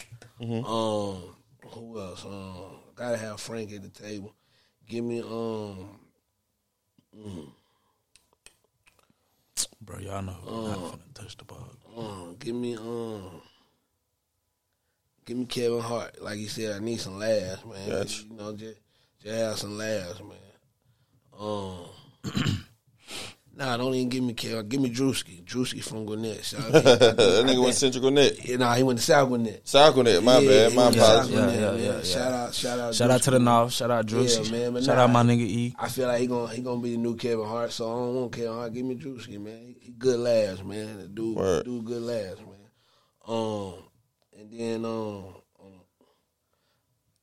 Mm-hmm. 0.41 0.65
Um, 0.65 1.35
who 1.69 2.01
else? 2.01 2.25
Um, 2.25 2.79
gotta 2.95 3.17
have 3.17 3.39
Frank 3.39 3.71
at 3.73 3.83
the 3.83 3.89
table. 3.89 4.33
Give 4.89 5.03
me 5.03 5.21
um. 5.21 5.99
Bro, 9.81 9.99
y'all 9.99 10.23
know 10.23 10.35
we're 10.47 10.67
not 10.69 10.79
finna 10.79 11.13
touch 11.13 11.37
the 11.37 11.43
ball. 11.43 11.69
Um, 11.95 12.37
give 12.39 12.55
me 12.55 12.75
um, 12.75 13.39
give 15.27 15.37
me 15.37 15.45
Kevin 15.45 15.79
Hart. 15.79 16.19
Like 16.23 16.37
he 16.37 16.47
said, 16.47 16.75
I 16.75 16.79
need 16.83 16.99
some 16.99 17.19
laughs, 17.19 17.63
man. 17.63 17.87
Gotcha. 17.87 18.23
You 18.23 18.35
know, 18.35 18.55
just 18.55 18.79
just 19.21 19.35
have 19.35 19.59
some 19.59 19.77
laughs, 19.77 20.19
man. 20.21 20.37
Um, 21.39 21.85
nah, 23.55 23.77
don't 23.77 23.93
even 23.93 24.09
give 24.09 24.23
me 24.23 24.33
Kevin. 24.33 24.67
Give 24.67 24.81
me 24.81 24.89
Drewski. 24.89 25.43
Drewski 25.43 25.83
from 25.83 26.05
Gwinnett. 26.05 26.43
Shout 26.43 26.61
out 26.61 26.71
to 26.71 26.77
him. 26.79 26.99
that 27.15 27.45
nigga 27.45 27.63
went 27.63 27.75
Central 27.75 28.01
Gwinnett. 28.01 28.43
Yeah, 28.47 28.57
nah, 28.57 28.73
he 28.75 28.83
went 28.83 28.99
to 28.99 29.05
South 29.05 29.27
Gwinnett. 29.29 29.67
South 29.67 29.93
Gwinnett, 29.93 30.23
my 30.23 30.39
Yeah, 30.39 30.49
bad. 30.49 30.71
he 30.71 30.75
My 30.77 30.83
went 30.85 30.95
apologies. 30.97 31.31
Yeah, 31.31 31.51
yeah, 31.51 31.75
yeah, 31.75 31.95
yeah. 31.95 32.01
Shout 32.03 32.31
out, 32.31 32.53
shout 32.53 32.79
out, 32.79 32.95
Shout 32.95 33.11
out 33.11 33.21
to 33.23 33.31
the 33.31 33.39
North. 33.39 33.73
Shout 33.73 33.91
out 33.91 34.05
Drewski. 34.05 34.45
Yeah, 34.45 34.51
man, 34.51 34.73
but 34.73 34.83
Shout 34.83 34.97
nah. 34.97 35.03
out 35.03 35.09
my 35.11 35.23
nigga 35.23 35.41
E. 35.41 35.75
I 35.79 35.89
feel 35.89 36.07
like 36.07 36.19
he 36.21 36.27
gonna 36.27 36.53
he 36.53 36.61
gonna 36.61 36.81
be 36.81 36.91
the 36.91 36.97
new 36.97 37.15
Kevin 37.15 37.45
Hart, 37.45 37.71
so 37.71 37.85
I 37.91 37.95
don't 37.95 38.15
want 38.15 38.31
Kevin 38.33 38.53
Hart. 38.53 38.73
Give 38.73 38.85
me 38.85 38.95
Drewski, 38.95 39.39
man. 39.39 39.57
He, 39.59 39.77
he 39.79 39.91
good 39.93 40.19
laughs, 40.19 40.63
man. 40.63 40.97
The 40.99 41.07
dude, 41.07 41.35
Word. 41.35 41.65
dude, 41.65 41.85
good 41.85 42.01
laughs, 42.01 42.39
man. 42.41 42.51
Um, 43.27 43.73
and 44.37 44.51
then 44.51 44.85
um, 44.85 45.25
um, 45.59 45.81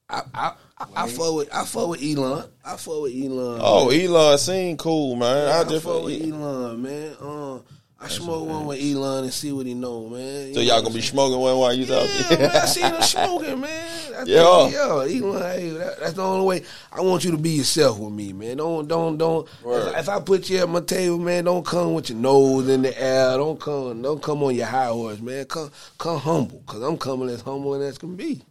I 0.08 0.22
I 0.34 0.54
I, 0.94 1.08
fuck 1.08 1.34
with 1.34 1.54
I 1.54 1.64
fuck 1.64 1.88
with 1.88 2.02
Elon. 2.02 2.44
I 2.64 2.76
fuck 2.76 3.02
with 3.02 3.12
Elon. 3.14 3.60
Oh, 3.62 3.90
man. 3.90 4.00
Elon 4.00 4.38
seem 4.38 4.76
cool, 4.76 5.16
man. 5.16 5.48
I, 5.48 5.60
I 5.60 5.64
just 5.64 5.84
fuck 5.84 6.04
with 6.04 6.22
Elon, 6.22 6.82
man. 6.82 7.16
Um, 7.20 7.62
I 8.00 8.08
smoke 8.08 8.48
one 8.48 8.66
with 8.66 8.80
Elon 8.82 9.22
and 9.24 9.32
see 9.32 9.52
what 9.52 9.64
he 9.64 9.74
know, 9.74 10.08
man. 10.08 10.52
So 10.54 10.58
know 10.58 10.66
y'all 10.66 10.82
gonna 10.82 10.92
be 10.92 11.00
smoking 11.00 11.38
one 11.38 11.56
while 11.56 11.72
you 11.72 11.84
out 11.94 12.02
Yeah, 12.08 12.22
there? 12.30 12.38
man, 12.48 12.50
I 12.56 12.64
seen 12.66 12.84
him 12.86 13.00
smoking, 13.02 13.60
man. 13.60 14.14
I 14.14 14.24
Yeah. 14.24 14.62
think, 14.64 14.74
yeah, 14.74 15.26
Elon, 15.28 15.42
hey, 15.42 15.70
that, 15.70 16.00
that's 16.00 16.12
the 16.14 16.22
only 16.24 16.44
way. 16.44 16.64
I 16.90 17.00
want 17.00 17.24
you 17.24 17.30
to 17.30 17.36
be 17.38 17.50
yourself 17.50 18.00
with 18.00 18.12
me, 18.12 18.32
man. 18.32 18.56
Don't, 18.56 18.88
don't, 18.88 19.16
don't. 19.18 19.48
If, 19.64 19.96
if 19.98 20.08
I 20.08 20.18
put 20.20 20.50
you 20.50 20.58
at 20.58 20.68
my 20.68 20.80
table, 20.80 21.18
man, 21.18 21.44
don't 21.44 21.64
come 21.64 21.94
with 21.94 22.10
your 22.10 22.18
nose 22.18 22.68
in 22.68 22.82
the 22.82 23.00
air. 23.00 23.36
Don't 23.36 23.60
come, 23.60 24.02
don't 24.02 24.20
come 24.20 24.42
on 24.42 24.56
your 24.56 24.66
high 24.66 24.86
horse, 24.88 25.20
man. 25.20 25.44
Come, 25.44 25.70
come 25.96 26.18
humble, 26.18 26.60
cause 26.66 26.82
I'm 26.82 26.98
coming 26.98 27.28
as 27.28 27.40
humble 27.42 27.74
as 27.80 27.98
can 27.98 28.16
be. 28.16 28.42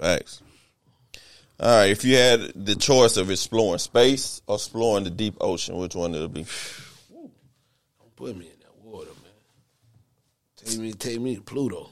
Facts. 0.00 0.42
All 1.62 1.68
right, 1.68 1.90
if 1.90 2.04
you 2.04 2.16
had 2.16 2.40
the 2.54 2.74
choice 2.74 3.18
of 3.18 3.30
exploring 3.30 3.78
space 3.80 4.40
or 4.46 4.54
exploring 4.56 5.04
the 5.04 5.10
deep 5.10 5.36
ocean, 5.42 5.76
which 5.76 5.94
one 5.94 6.14
it'll 6.14 6.28
be? 6.28 6.46
Don't 7.12 8.16
put 8.16 8.34
me 8.36 8.46
in 8.46 8.58
that 8.60 8.74
water, 8.82 9.10
man. 9.22 9.32
Take 10.56 10.78
me, 10.78 10.92
take 10.94 11.20
me 11.20 11.36
to 11.36 11.42
Pluto. 11.42 11.90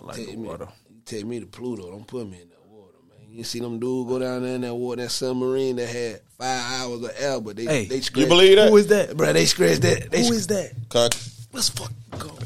I 0.00 0.04
like 0.06 0.16
take 0.16 0.26
the 0.32 0.36
me, 0.36 0.48
water. 0.48 0.68
you 0.90 1.00
take 1.04 1.24
me 1.24 1.38
to 1.38 1.46
Pluto. 1.46 1.88
Don't 1.92 2.04
put 2.06 2.28
me 2.28 2.40
in 2.42 2.48
that 2.48 2.66
water, 2.68 2.94
man. 3.08 3.28
You 3.30 3.44
see 3.44 3.60
them 3.60 3.78
dudes 3.78 4.10
go 4.10 4.18
down 4.18 4.42
there 4.42 4.56
in 4.56 4.62
that 4.62 4.74
water, 4.74 5.02
that 5.02 5.10
submarine 5.10 5.76
that 5.76 5.88
had 5.88 6.20
five 6.36 6.80
hours 6.80 7.04
of 7.04 7.12
air, 7.16 7.40
but 7.40 7.54
they 7.54 7.66
Hey, 7.66 7.84
they 7.84 7.96
you 7.96 8.02
scratched- 8.02 8.22
You 8.22 8.26
believe 8.26 8.56
that? 8.56 8.70
Who 8.70 8.76
is 8.76 8.88
that? 8.88 9.16
Bro, 9.16 9.34
they 9.34 9.46
scratched 9.46 9.82
that. 9.82 10.10
They 10.10 10.18
Who 10.18 10.24
sc- 10.24 10.32
is 10.34 10.46
that? 10.48 10.72
Con- 10.88 11.10
Let's 11.52 11.68
fuck 11.68 11.92
go. 12.18 12.36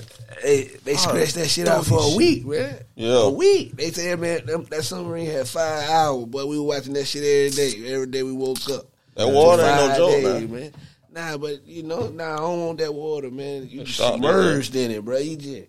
Hey, 0.40 0.64
they 0.84 0.96
scratched 0.96 1.34
that 1.34 1.48
shit 1.48 1.68
out 1.68 1.86
for 1.86 2.00
a 2.00 2.16
week, 2.16 2.46
man. 2.46 2.78
Yeah. 2.94 3.24
A 3.24 3.30
week. 3.30 3.76
They 3.76 3.90
said, 3.90 4.18
man, 4.20 4.46
them, 4.46 4.64
that 4.70 4.84
submarine 4.84 5.26
had 5.26 5.48
five 5.48 5.88
hours, 5.88 6.26
but 6.26 6.48
we 6.48 6.58
were 6.58 6.64
watching 6.64 6.92
that 6.94 7.06
shit 7.06 7.22
every 7.22 7.50
day. 7.50 7.94
Every 7.94 8.06
day 8.06 8.22
we 8.22 8.32
woke 8.32 8.68
up. 8.70 8.86
That 9.14 9.28
water 9.28 9.64
ain't 9.64 9.76
no 9.76 9.96
joke, 9.96 10.22
days, 10.22 10.48
man. 10.48 10.72
Nah, 11.10 11.36
but 11.36 11.66
you 11.66 11.82
know, 11.82 12.08
nah, 12.08 12.34
I 12.34 12.36
don't 12.36 12.66
want 12.66 12.78
that 12.78 12.94
water, 12.94 13.30
man. 13.30 13.68
You 13.68 13.84
Stop 13.86 14.14
submerged 14.14 14.76
in 14.76 14.92
it, 14.92 15.04
bro. 15.04 15.18
You 15.18 15.36
just, 15.36 15.66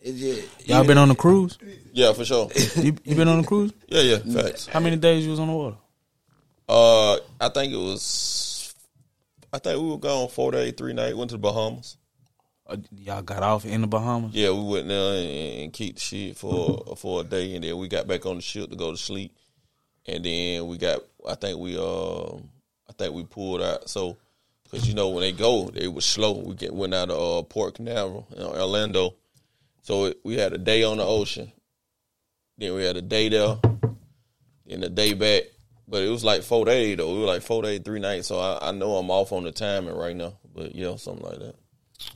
it 0.00 0.12
just. 0.12 0.68
Y'all 0.68 0.84
been 0.84 0.98
on 0.98 1.10
a 1.10 1.16
cruise? 1.16 1.58
Yeah, 1.92 2.12
for 2.12 2.24
sure. 2.24 2.48
You, 2.76 2.94
you 3.02 3.16
been 3.16 3.26
on 3.28 3.40
a 3.40 3.44
cruise? 3.44 3.72
Yeah, 3.88 4.02
yeah, 4.02 4.18
facts. 4.18 4.66
How 4.66 4.78
many 4.78 4.96
days 4.96 5.24
you 5.24 5.30
was 5.30 5.40
on 5.40 5.48
the 5.48 5.54
water? 5.54 5.76
Uh, 6.68 7.16
I 7.40 7.48
think 7.48 7.72
it 7.72 7.76
was. 7.76 8.74
I 9.52 9.58
think 9.58 9.82
we 9.82 9.88
were 9.88 9.98
gone 9.98 10.28
four 10.28 10.52
days, 10.52 10.74
three 10.76 10.92
nights. 10.92 11.16
Went 11.16 11.30
to 11.30 11.36
the 11.36 11.40
Bahamas. 11.40 11.96
Uh, 12.68 12.76
y'all 12.98 13.22
got 13.22 13.42
off 13.42 13.64
in 13.64 13.80
the 13.80 13.86
Bahamas? 13.86 14.34
Yeah, 14.34 14.50
we 14.50 14.64
went 14.64 14.88
there 14.88 15.14
and, 15.14 15.62
and 15.62 15.72
keep 15.72 15.94
the 15.94 16.00
shit 16.00 16.36
for 16.36 16.96
for 16.96 17.20
a 17.20 17.24
day, 17.24 17.54
and 17.54 17.62
then 17.62 17.76
we 17.76 17.86
got 17.86 18.08
back 18.08 18.26
on 18.26 18.36
the 18.36 18.42
ship 18.42 18.70
to 18.70 18.76
go 18.76 18.90
to 18.90 18.96
sleep, 18.96 19.36
and 20.06 20.24
then 20.24 20.66
we 20.66 20.76
got. 20.76 21.00
I 21.28 21.36
think 21.36 21.58
we 21.60 21.78
um, 21.78 22.48
I 22.88 22.92
think 22.98 23.14
we 23.14 23.24
pulled 23.24 23.62
out. 23.62 23.88
So, 23.88 24.16
because 24.64 24.88
you 24.88 24.94
know 24.94 25.10
when 25.10 25.20
they 25.20 25.32
go, 25.32 25.68
they 25.68 25.86
was 25.86 26.04
slow. 26.04 26.32
We 26.32 26.54
get 26.54 26.74
went 26.74 26.94
out 26.94 27.10
of 27.10 27.38
uh, 27.38 27.42
Port 27.44 27.76
Canaveral, 27.76 28.26
you 28.30 28.40
know, 28.40 28.50
Orlando. 28.50 29.14
So 29.82 30.06
it, 30.06 30.18
we 30.24 30.36
had 30.36 30.52
a 30.52 30.58
day 30.58 30.82
on 30.82 30.96
the 30.96 31.04
ocean, 31.04 31.52
then 32.58 32.74
we 32.74 32.84
had 32.84 32.96
a 32.96 33.02
day 33.02 33.28
there, 33.28 33.58
then 34.66 34.82
a 34.82 34.88
day 34.88 35.14
back. 35.14 35.44
But 35.86 36.02
it 36.02 36.08
was 36.08 36.24
like 36.24 36.42
four 36.42 36.64
days 36.64 36.96
though. 36.96 37.14
It 37.14 37.18
was 37.20 37.28
like 37.28 37.42
four 37.42 37.62
days, 37.62 37.80
three 37.84 38.00
nights. 38.00 38.26
So 38.26 38.40
I, 38.40 38.70
I 38.70 38.72
know 38.72 38.96
I'm 38.96 39.10
off 39.10 39.30
on 39.30 39.44
the 39.44 39.52
timing 39.52 39.94
right 39.94 40.16
now. 40.16 40.36
But 40.52 40.74
yeah, 40.74 40.96
something 40.96 41.24
like 41.24 41.38
that. 41.38 41.54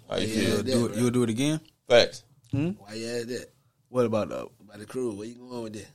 How 0.08 0.16
you 0.16 0.26
Yeah. 0.26 0.34
feel? 0.46 0.56
that, 0.58 0.64
Do 0.66 0.86
it, 0.86 0.96
you 0.96 1.04
would 1.04 1.14
do 1.14 1.22
it 1.22 1.30
again? 1.30 1.60
Facts. 1.88 2.24
Why 2.50 2.94
you 2.94 3.06
had 3.06 3.28
that? 3.28 3.46
What 3.88 4.06
about 4.06 4.30
uh, 4.32 4.46
By 4.68 4.76
the 4.78 4.86
crew, 4.86 5.12
where 5.14 5.26
you 5.26 5.34
going 5.34 5.62
with 5.64 5.72
that? 5.74 5.86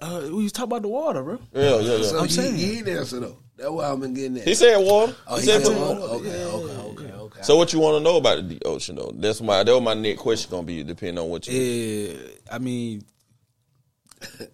Uh, 0.00 0.20
we 0.24 0.42
was 0.42 0.52
talking 0.52 0.70
about 0.72 0.82
the 0.82 0.88
water, 0.88 1.22
bro. 1.22 1.38
Yeah, 1.54 1.78
yeah, 1.78 1.96
yeah. 1.96 2.02
So 2.08 2.18
I'm 2.18 2.24
he, 2.26 2.32
saying. 2.32 2.56
he 2.56 2.78
ain't 2.78 2.88
answer 2.88 3.20
though. 3.20 3.38
That's 3.56 3.70
why 3.70 3.88
I've 3.90 4.00
been 4.00 4.12
getting 4.12 4.34
that. 4.34 4.44
He 4.44 4.54
said 4.54 4.76
water. 4.78 5.14
oh, 5.28 5.36
he 5.36 5.42
he 5.42 5.46
said 5.46 5.64
said 5.64 5.76
water. 5.80 6.00
water. 6.00 6.12
Okay, 6.14 6.44
okay, 6.44 6.74
okay, 7.04 7.12
okay. 7.12 7.42
So 7.42 7.56
what 7.56 7.72
you 7.72 7.78
want 7.78 7.98
to 7.98 8.04
know 8.04 8.16
about 8.16 8.46
the 8.48 8.60
ocean 8.64 8.96
though? 8.96 9.12
That's 9.14 9.40
my 9.40 9.62
that 9.62 9.72
was 9.72 9.82
my 9.82 9.94
next 9.94 10.20
question 10.20 10.50
gonna 10.50 10.64
be 10.64 10.82
depending 10.82 11.22
on 11.22 11.30
what 11.30 11.46
you. 11.46 11.58
Yeah, 11.58 12.16
I 12.50 12.58
mean, 12.58 13.04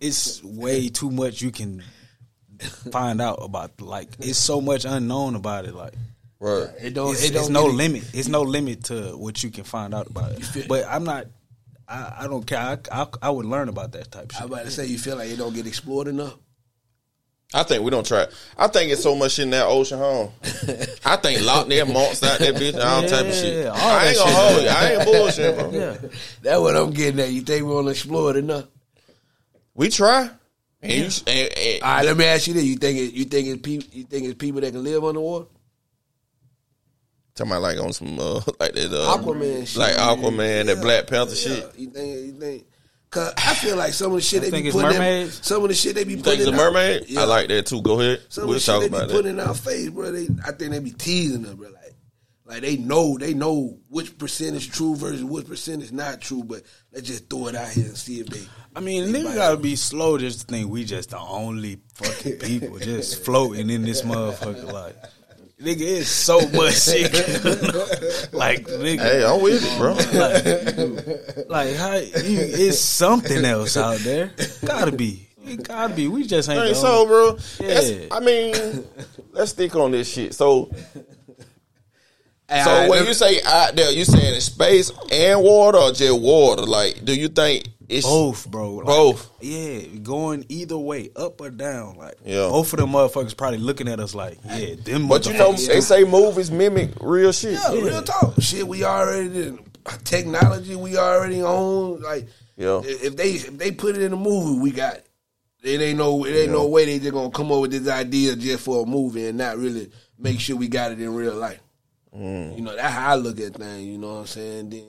it's 0.00 0.42
way 0.44 0.88
too 0.88 1.10
much 1.10 1.40
you 1.42 1.50
can 1.50 1.82
find 2.92 3.20
out 3.20 3.38
about. 3.40 3.80
Like, 3.80 4.08
it's 4.20 4.38
so 4.38 4.60
much 4.60 4.84
unknown 4.84 5.34
about 5.34 5.64
it. 5.64 5.74
Like, 5.74 5.94
Right. 6.40 6.68
It 6.82 6.94
don't. 6.94 7.12
it's, 7.12 7.22
it 7.24 7.32
don't 7.34 7.42
it's 7.42 7.48
no 7.50 7.64
get 7.66 7.70
it- 7.70 7.76
limit. 7.76 8.04
It's 8.14 8.28
no 8.28 8.42
limit 8.42 8.84
to 8.84 9.16
what 9.16 9.42
you 9.42 9.50
can 9.50 9.64
find 9.64 9.94
out 9.94 10.06
about 10.08 10.32
it. 10.32 10.66
But 10.68 10.86
I'm 10.88 11.04
not. 11.04 11.26
I, 11.86 12.14
I 12.20 12.26
don't 12.28 12.46
care. 12.46 12.58
I, 12.58 12.78
I 12.90 13.06
I 13.22 13.30
would 13.30 13.44
learn 13.46 13.68
about 13.68 13.92
that 13.92 14.10
type 14.10 14.24
of 14.26 14.32
shit. 14.32 14.40
I 14.40 14.44
shit. 14.44 14.50
was 14.50 14.58
about 14.58 14.64
to 14.64 14.70
say 14.70 14.86
you 14.86 14.98
feel 14.98 15.16
like 15.16 15.28
it 15.30 15.36
don't 15.36 15.54
get 15.54 15.66
explored 15.66 16.08
enough. 16.08 16.34
I 17.52 17.64
think 17.64 17.82
we 17.82 17.90
don't 17.90 18.06
try. 18.06 18.26
I 18.56 18.68
think 18.68 18.92
it's 18.92 19.02
so 19.02 19.16
much 19.16 19.32
shit 19.32 19.42
in 19.42 19.50
that 19.50 19.66
ocean 19.66 19.98
home. 19.98 20.30
I 21.04 21.16
think 21.16 21.42
Loch 21.44 21.66
Ness 21.66 21.86
monks 21.92 22.22
out 22.22 22.38
that 22.38 22.54
bitch, 22.54 22.74
all 22.82 23.02
type 23.02 23.26
of 23.26 23.34
shit. 23.34 23.64
Yeah, 23.64 23.72
I 23.74 24.06
ain't 24.06 24.18
gonna 24.18 24.32
hold 24.32 24.62
you. 24.62 24.68
I 24.68 24.92
ain't 24.92 25.04
bullshit, 25.04 25.58
bro. 25.58 25.70
Yeah, 25.72 25.96
That's 26.42 26.60
what 26.60 26.76
I'm 26.76 26.92
getting 26.92 27.18
at. 27.20 27.30
You 27.32 27.40
think 27.40 27.66
we're 27.66 27.74
gonna 27.74 27.90
explore 27.90 28.30
it 28.30 28.36
enough? 28.36 28.66
We 29.74 29.88
try. 29.88 30.30
And 30.80 30.92
you, 30.92 31.04
and, 31.26 31.52
and, 31.58 31.82
All 31.82 31.88
right, 31.90 32.04
let 32.06 32.16
me 32.16 32.24
ask 32.24 32.46
you 32.46 32.54
this: 32.54 32.64
You 32.64 32.76
think 32.76 32.98
it, 32.98 33.14
you 33.14 33.24
think 33.24 33.48
it's 33.48 33.60
people? 33.62 33.88
You 33.92 34.04
think 34.04 34.26
it's 34.26 34.34
people 34.38 34.60
that 34.60 34.70
can 34.72 34.84
live 34.84 35.04
underwater? 35.04 35.46
Talking 37.40 37.52
about 37.52 37.62
like 37.62 37.78
on 37.78 37.92
some 37.92 38.18
uh, 38.18 38.34
like 38.60 38.72
that 38.74 38.92
uh, 38.92 39.16
Aquaman 39.16 39.66
shit. 39.66 39.76
like 39.78 39.96
Aquaman, 39.96 40.66
that 40.66 40.80
Black 40.80 41.06
Panther 41.06 41.34
Yeah. 41.34 41.54
shit. 41.56 41.78
You 41.78 41.90
think? 41.90 42.26
You 42.26 42.32
think? 42.40 42.66
Cause 43.10 43.32
I 43.36 43.54
feel 43.54 43.76
like 43.76 43.92
some 43.92 44.12
of 44.12 44.18
the 44.18 44.22
shit 44.22 44.40
I 44.42 44.44
they 44.44 44.50
think 44.52 44.66
be 44.66 44.70
putting, 44.70 44.90
in, 44.92 44.96
mermaids. 44.98 45.40
some 45.44 45.62
of 45.64 45.68
the 45.68 45.74
shit 45.74 45.96
they 45.96 46.04
be 46.04 46.12
You 46.12 46.16
putting. 46.18 46.38
think 46.38 46.40
it's 46.42 46.50
a 46.50 46.52
in 46.54 46.60
our- 46.60 46.70
mermaid? 46.70 47.04
Yeah. 47.08 47.22
I 47.22 47.24
like 47.24 47.48
that 47.48 47.66
too. 47.66 47.82
Go 47.82 48.00
ahead. 48.00 48.20
Some 48.28 48.46
we'll 48.46 48.56
of 48.56 48.64
the 48.64 48.72
shit 48.72 48.80
they 48.82 48.88
be 48.88 48.94
about 48.96 49.10
putting 49.10 49.36
that. 49.36 49.42
in 49.42 49.48
our 49.48 49.54
face, 49.54 49.88
bro. 49.90 50.12
They, 50.12 50.28
I 50.46 50.52
think 50.52 50.70
they 50.70 50.78
be 50.78 50.92
teasing 50.92 51.44
us, 51.44 51.54
bro. 51.54 51.70
Like, 51.70 51.76
like 52.46 52.62
they 52.62 52.76
know, 52.76 53.18
they 53.18 53.34
know 53.34 53.78
which 53.88 54.16
percent 54.16 54.54
is 54.54 54.64
true 54.66 54.94
versus 54.94 55.24
which 55.24 55.46
percent 55.48 55.82
is 55.82 55.90
not 55.90 56.20
true. 56.20 56.44
But 56.44 56.62
let's 56.92 57.06
just 57.08 57.28
throw 57.28 57.48
it 57.48 57.56
out 57.56 57.70
here 57.70 57.86
and 57.86 57.96
see 57.96 58.20
if 58.20 58.28
they. 58.28 58.42
I 58.76 58.80
mean, 58.80 59.06
nigga 59.12 59.34
gotta 59.34 59.56
be 59.56 59.74
slow 59.74 60.16
just 60.16 60.40
to 60.42 60.46
think 60.46 60.70
we 60.70 60.84
just 60.84 61.10
the 61.10 61.18
only 61.18 61.80
fucking 61.94 62.36
people 62.38 62.78
just 62.78 63.24
floating 63.24 63.70
in 63.70 63.82
this 63.82 64.02
motherfucker. 64.04 64.72
Like, 64.72 64.94
nigga, 65.60 65.80
it's 66.00 66.08
so 66.08 66.40
much 66.50 66.80
shit. 66.80 67.12
like, 68.32 68.66
nigga, 68.66 69.00
Hey, 69.00 69.24
I'm 69.24 69.40
with 69.42 69.62
you, 69.62 69.78
bro. 69.78 69.94
like 71.48 71.76
how 71.76 71.94
you, 71.96 72.38
it's 72.40 72.78
something 72.78 73.44
else 73.44 73.76
out 73.76 73.98
there. 74.00 74.32
Gotta 74.64 74.92
be. 74.92 75.26
It 75.46 75.62
gotta 75.66 75.94
be. 75.94 76.06
We 76.08 76.26
just 76.26 76.48
ain't. 76.48 76.60
Hey, 76.62 76.74
so, 76.74 77.06
bro, 77.06 77.38
Yeah. 77.60 78.06
I 78.10 78.20
mean, 78.20 78.84
let's 79.32 79.52
stick 79.52 79.74
on 79.76 79.90
this 79.90 80.08
shit. 80.12 80.34
So, 80.34 80.70
Hey, 82.48 82.62
so 82.64 82.70
all 82.70 82.80
right, 82.80 82.90
when 82.90 82.98
let- 83.00 83.08
you 83.08 83.14
say 83.14 83.40
out 83.44 83.76
there, 83.76 83.90
you 83.92 84.04
saying 84.04 84.40
space 84.40 84.90
and 85.12 85.40
water 85.42 85.78
or 85.78 85.92
just 85.92 86.20
water? 86.20 86.62
Like, 86.62 87.04
do 87.04 87.14
you 87.14 87.28
think 87.28 87.68
it's 87.90 88.06
both, 88.06 88.50
bro. 88.50 88.74
Like, 88.76 88.86
Both. 88.86 89.30
Yeah, 89.40 89.80
going 90.02 90.44
either 90.48 90.78
way, 90.78 91.10
up 91.16 91.40
or 91.40 91.50
down. 91.50 91.96
Like, 91.96 92.14
Yeah. 92.24 92.48
both 92.48 92.72
of 92.72 92.78
them 92.78 92.90
motherfuckers 92.90 93.36
probably 93.36 93.58
looking 93.58 93.88
at 93.88 94.00
us 94.00 94.14
like, 94.14 94.38
yeah, 94.46 94.74
them. 94.76 95.08
But 95.08 95.26
you 95.26 95.32
know, 95.34 95.52
motherfuckers- 95.52 95.66
they 95.68 95.80
say 95.80 96.04
movies 96.04 96.50
mimic 96.50 96.90
real 97.00 97.32
shit. 97.32 97.52
Yeah, 97.54 97.72
real 97.72 98.02
talk. 98.02 98.34
Shit, 98.40 98.66
we 98.66 98.84
already 98.84 99.28
did. 99.28 99.58
technology 100.04 100.76
we 100.76 100.96
already 100.96 101.42
own. 101.42 102.00
Like, 102.02 102.28
Yeah. 102.56 102.80
if 102.84 103.16
they 103.16 103.30
if 103.32 103.56
they 103.58 103.70
put 103.72 103.96
it 103.96 104.02
in 104.02 104.12
a 104.12 104.16
movie, 104.16 104.60
we 104.60 104.70
got 104.70 104.94
it. 104.96 105.06
It 105.62 105.80
ain't 105.80 105.98
no 105.98 106.24
it 106.24 106.32
ain't 106.32 106.52
no 106.52 106.66
way 106.68 106.84
they 106.84 106.98
just 106.98 107.12
gonna 107.12 107.30
come 107.30 107.50
up 107.50 107.60
with 107.60 107.70
this 107.72 107.88
idea 107.88 108.36
just 108.36 108.62
for 108.64 108.82
a 108.82 108.86
movie 108.86 109.26
and 109.26 109.36
not 109.38 109.58
really 109.58 109.90
make 110.18 110.38
sure 110.40 110.56
we 110.56 110.68
got 110.68 110.92
it 110.92 111.00
in 111.00 111.12
real 111.14 111.34
life. 111.34 111.60
Mm. 112.16 112.56
You 112.56 112.62
know 112.62 112.76
that's 112.76 112.92
how 112.94 113.12
I 113.12 113.14
look 113.16 113.40
at 113.40 113.54
things. 113.54 113.84
You 113.86 113.98
know 113.98 114.08
what 114.14 114.20
I'm 114.20 114.26
saying? 114.26 114.70
Then 114.70 114.84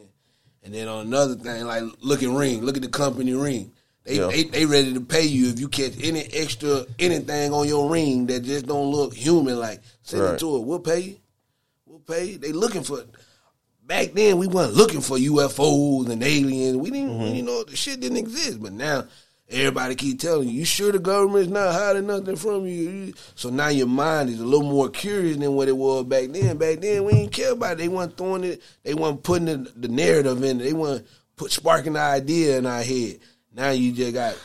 and 0.64 0.74
then 0.74 0.88
on 0.88 1.07
another 1.07 1.36
thing, 1.36 1.66
like 1.66 1.84
look 2.01 2.22
at 2.24 2.30
Ring. 2.30 2.62
Look 2.62 2.76
at 2.78 2.84
the 2.84 2.89
company 2.89 3.34
Ring. 3.34 3.72
They, 4.03 4.18
Yeah. 4.18 4.28
they 4.28 4.43
they 4.43 4.66
ready 4.66 4.93
to 4.93 5.01
pay 5.01 5.24
you 5.26 5.49
if 5.49 5.59
you 5.59 5.68
catch 5.70 5.93
any 6.03 6.22
extra 6.22 6.86
anything 6.97 7.53
on 7.53 7.68
your 7.68 7.89
ring 7.89 8.26
that 8.28 8.43
just 8.43 8.66
don't 8.66 8.91
look 8.91 9.14
human. 9.14 9.59
Like 9.59 9.82
send 10.01 10.24
Right. 10.24 10.34
it 10.34 10.39
to 10.39 10.55
it. 10.57 10.64
We'll 10.64 10.80
pay 10.80 10.99
you. 10.99 11.16
We'll 11.86 11.99
pay 11.99 12.26
you. 12.26 12.38
They 12.38 12.51
looking 12.51 12.84
for. 12.84 13.03
Back 13.86 14.14
then, 14.14 14.38
we 14.38 14.47
weren't 14.47 14.74
looking 14.74 15.01
for 15.01 15.18
UFOs 15.18 16.09
and 16.09 16.24
aliens. 16.24 16.78
We 16.78 16.91
didn't, 16.91 17.09
Mm-hmm. 17.09 17.36
you 17.36 17.43
know, 17.43 17.64
the 17.66 17.76
shit 17.76 17.99
didn't 17.99 18.18
exist. 18.18 18.62
But 18.62 18.72
now, 18.74 19.05
everybody 19.52 19.95
keep 19.95 20.20
telling 20.20 20.47
you, 20.47 20.60
you 20.60 20.66
sure 20.66 20.91
the 20.91 20.99
government's 20.99 21.49
not 21.49 21.74
hiding 21.74 22.08
nothing 22.08 22.36
from 22.36 22.66
you? 22.66 23.14
So 23.36 23.49
now 23.49 23.68
your 23.70 23.88
mind 23.88 24.30
is 24.30 24.39
a 24.39 24.45
little 24.45 24.70
more 24.70 24.89
curious 24.89 25.38
than 25.38 25.54
what 25.54 25.68
it 25.68 25.78
was 25.78 26.06
back 26.06 26.30
then. 26.30 26.58
Back 26.58 26.80
then, 26.80 27.04
we 27.04 27.14
didn't 27.14 27.32
care 27.32 27.52
about 27.54 27.74
it. 27.74 27.78
They 27.80 27.88
weren't 27.88 28.18
throwing 28.18 28.43
it. 28.43 28.62
They 28.84 28.93
weren't 28.93 29.24
putting 29.24 29.45
the, 29.45 29.58
the 29.76 29.88
narrative 29.88 30.43
in 30.43 30.62
it. 30.62 30.64
They 30.64 30.74
weren't 30.74 31.06
put 31.36 31.52
sparking 31.52 31.93
the 31.93 31.99
idea 31.99 32.58
in 32.58 32.66
our 32.66 32.84
head. 32.84 33.20
Now 33.54 33.72
you 33.72 33.91
just 33.91 34.14
got 34.14 34.38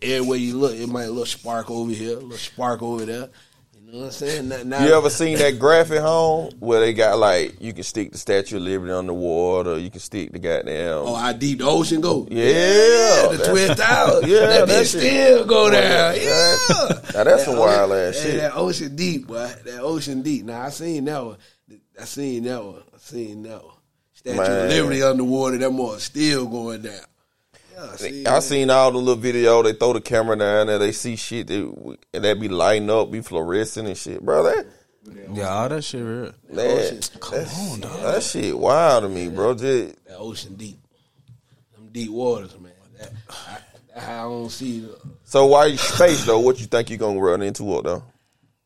everywhere 0.00 0.38
you 0.38 0.56
look, 0.56 0.74
it 0.74 0.88
might 0.88 1.06
look 1.06 1.26
spark 1.26 1.70
over 1.70 1.90
here, 1.90 2.12
a 2.12 2.20
little 2.20 2.36
spark 2.36 2.82
over 2.82 3.04
there. 3.04 3.28
You 3.92 3.98
know 3.98 4.04
what 4.04 4.22
I'm 4.22 4.26
saying? 4.26 4.48
Now, 4.48 4.62
now, 4.64 4.86
You 4.86 4.94
ever 4.94 5.10
seen 5.10 5.36
that 5.36 5.58
graphic 5.58 6.00
home 6.00 6.50
where 6.60 6.80
they 6.80 6.94
got 6.94 7.18
like 7.18 7.60
you 7.60 7.74
can 7.74 7.82
stick 7.82 8.10
the 8.10 8.16
Statue 8.16 8.56
of 8.56 8.62
Liberty 8.62 8.90
on 8.90 9.06
the 9.06 9.12
water, 9.12 9.78
you 9.78 9.90
can 9.90 10.00
stick 10.00 10.32
the 10.32 10.38
goddamn 10.38 10.94
Oh, 10.94 11.14
how 11.14 11.30
deep 11.34 11.58
the 11.58 11.66
ocean 11.66 12.00
go? 12.00 12.26
Yeah, 12.30 12.46
the 13.32 13.36
that's- 13.36 13.48
Twin. 13.50 13.68
Yeah, 14.30 14.46
that 14.46 14.66
that 14.66 14.68
bitch 14.68 14.98
still 14.98 15.44
go 15.44 15.66
oh, 15.66 15.70
down. 15.70 16.14
That- 16.14 16.16
Yeah, 16.22 17.12
Now 17.18 17.24
that's 17.24 17.44
some 17.44 17.56
That 17.56 17.60
wild 17.60 17.92
ocean- 17.92 18.08
ass 18.08 18.22
shit. 18.22 18.36
That 18.40 18.56
ocean 18.56 18.96
deep, 18.96 19.26
boy. 19.26 19.52
That 19.66 19.80
ocean 19.82 20.22
deep. 20.22 20.46
Now 20.46 20.62
I 20.62 20.70
seen 20.70 21.04
that 21.04 21.22
one. 21.22 21.36
I 22.00 22.04
seen 22.06 22.44
that 22.44 22.64
one. 22.64 22.82
I 22.94 22.98
seen 22.98 23.42
that 23.42 23.62
one. 23.62 23.74
Statue 24.14 24.36
Man. 24.38 24.64
of 24.64 24.70
Liberty 24.70 25.02
underwater. 25.02 25.58
That 25.58 25.70
more 25.70 25.98
still 25.98 26.46
going 26.46 26.80
down. 26.80 26.94
Yeah, 27.72 27.90
I 27.92 27.96
seen. 27.96 28.26
I 28.26 28.38
seen 28.40 28.70
all 28.70 28.90
the 28.90 28.98
little 28.98 29.16
video. 29.16 29.62
They 29.62 29.72
throw 29.72 29.92
the 29.92 30.00
camera 30.00 30.36
down 30.36 30.66
there. 30.66 30.78
They 30.78 30.92
see 30.92 31.16
shit, 31.16 31.46
they, 31.46 31.58
and 31.60 32.24
that 32.24 32.40
be 32.40 32.48
lighting 32.48 32.90
up, 32.90 33.10
be 33.10 33.20
fluorescent 33.20 33.88
and 33.88 33.96
shit, 33.96 34.22
bro. 34.22 34.44
That 34.44 34.66
yeah, 35.32 35.48
all 35.48 35.68
that 35.68 35.82
shit 35.82 36.04
real. 36.04 36.32
that, 36.50 37.10
that, 37.30 38.00
that 38.02 38.22
shit 38.22 38.56
wild 38.56 39.02
to 39.02 39.08
me, 39.08 39.28
bro. 39.28 39.54
Just, 39.54 40.04
that 40.06 40.16
ocean 40.16 40.54
deep. 40.54 40.78
Them 41.74 41.88
deep 41.90 42.10
waters, 42.10 42.58
man. 42.58 42.72
That, 42.98 43.12
I, 43.96 44.20
I 44.20 44.22
don't 44.22 44.50
see. 44.50 44.80
The, 44.80 44.98
so 45.24 45.46
why 45.46 45.74
space 45.76 46.24
though? 46.24 46.38
What 46.38 46.60
you 46.60 46.66
think 46.66 46.90
you 46.90 46.98
gonna 46.98 47.18
run 47.20 47.42
into 47.42 47.78
it 47.78 47.84
though? 47.84 48.04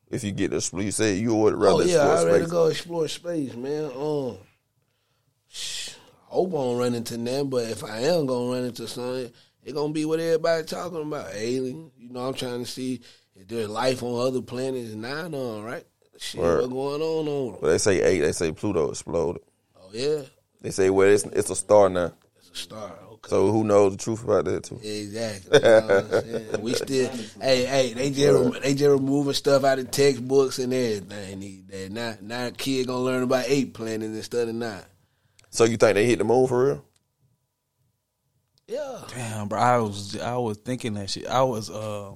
If 0.09 0.22
you 0.24 0.32
get 0.32 0.50
this, 0.50 0.72
you 0.72 0.90
say 0.90 1.14
you 1.14 1.34
would 1.34 1.54
rather 1.54 1.82
oh 1.82 1.86
yeah, 1.86 2.12
explore 2.12 2.16
I 2.16 2.24
ready 2.24 2.38
to 2.38 2.44
space. 2.44 2.52
go 2.52 2.66
explore 2.66 3.09
space, 3.09 3.54
man. 3.54 3.90
Um, 3.96 4.36
sh- 5.48 5.86
I 5.86 5.86
hope 6.37 6.51
I 6.55 6.57
don't 6.59 6.76
run 6.78 6.95
into 6.95 7.16
them, 7.16 7.49
but 7.51 7.64
if 7.68 7.82
I 7.84 8.01
am 8.01 8.26
gonna 8.26 8.51
run 8.53 8.64
into 8.64 8.87
something, 8.87 9.32
it 9.64 9.74
gonna 9.74 9.93
be 9.93 10.05
what 10.05 10.20
everybody 10.20 10.64
talking 10.64 11.03
about, 11.03 11.34
alien. 11.34 11.91
You 11.99 12.11
know, 12.11 12.28
I'm 12.28 12.34
trying 12.34 12.64
to 12.64 12.70
see 12.70 13.01
if 13.34 13.49
there's 13.49 13.68
life 13.68 14.03
on 14.03 14.26
other 14.26 14.43
planets 14.43 14.93
and 14.93 15.03
not 15.03 15.34
on, 15.34 15.64
right? 15.64 15.84
Shit, 16.18 16.41
Word. 16.41 16.62
what 16.62 16.70
going 16.70 17.03
on 17.03 17.28
on? 17.28 17.53
them? 17.53 17.59
But 17.61 17.68
they 17.68 17.78
say 17.78 18.01
eight. 18.03 18.20
They 18.20 18.32
say 18.32 18.53
Pluto 18.53 18.91
exploded. 18.91 19.43
Oh 19.76 19.91
yeah, 19.93 20.22
They 20.62 20.70
say 20.70 20.89
well, 20.91 21.09
it's 21.09 21.24
it's 21.24 21.51
a 21.51 21.57
star 21.57 21.89
now. 21.89 22.12
it's 22.39 22.51
a 22.51 22.55
star. 22.57 22.93
Okay. 23.12 23.28
So 23.30 23.51
who 23.51 23.64
knows 23.64 23.93
the 23.97 23.99
truth 24.03 24.22
about 24.24 24.45
that 24.45 24.64
too? 24.64 24.78
Exactly. 24.82 25.59
You 25.59 25.64
know 25.64 25.80
what 25.80 26.55
I'm 26.55 26.61
we 26.62 26.74
still, 26.74 27.11
hey, 27.41 27.64
hey, 27.66 27.93
they 27.93 28.11
just 28.11 28.62
they 28.62 28.74
just 28.74 28.91
removing 28.91 29.32
stuff 29.32 29.64
out 29.64 29.78
of 29.78 29.91
textbooks 29.91 30.59
and 30.59 30.72
everything. 30.72 31.41
They, 31.41 31.62
they 31.68 31.89
now 31.89 32.14
now 32.22 32.51
kid 32.57 32.87
gonna 32.87 33.01
learn 33.01 33.22
about 33.24 33.45
eight 33.49 33.74
planets 33.74 34.05
instead 34.14 34.49
of 34.49 34.55
nine. 34.55 34.82
So 35.57 35.64
you 35.64 35.78
think 35.78 35.94
they 35.94 36.04
hit 36.04 36.18
the 36.18 36.24
moon 36.24 36.46
for 36.46 36.66
real? 36.66 36.84
Yeah. 38.68 39.00
Damn, 39.09 39.48
bro. 39.48 39.59
I 39.59 39.78
was 39.78 40.14
I 40.20 40.36
was 40.36 40.59
thinking 40.59 40.92
that 40.94 41.09
shit. 41.09 41.26
I 41.26 41.42
was 41.44 41.70
uh, 41.70 42.12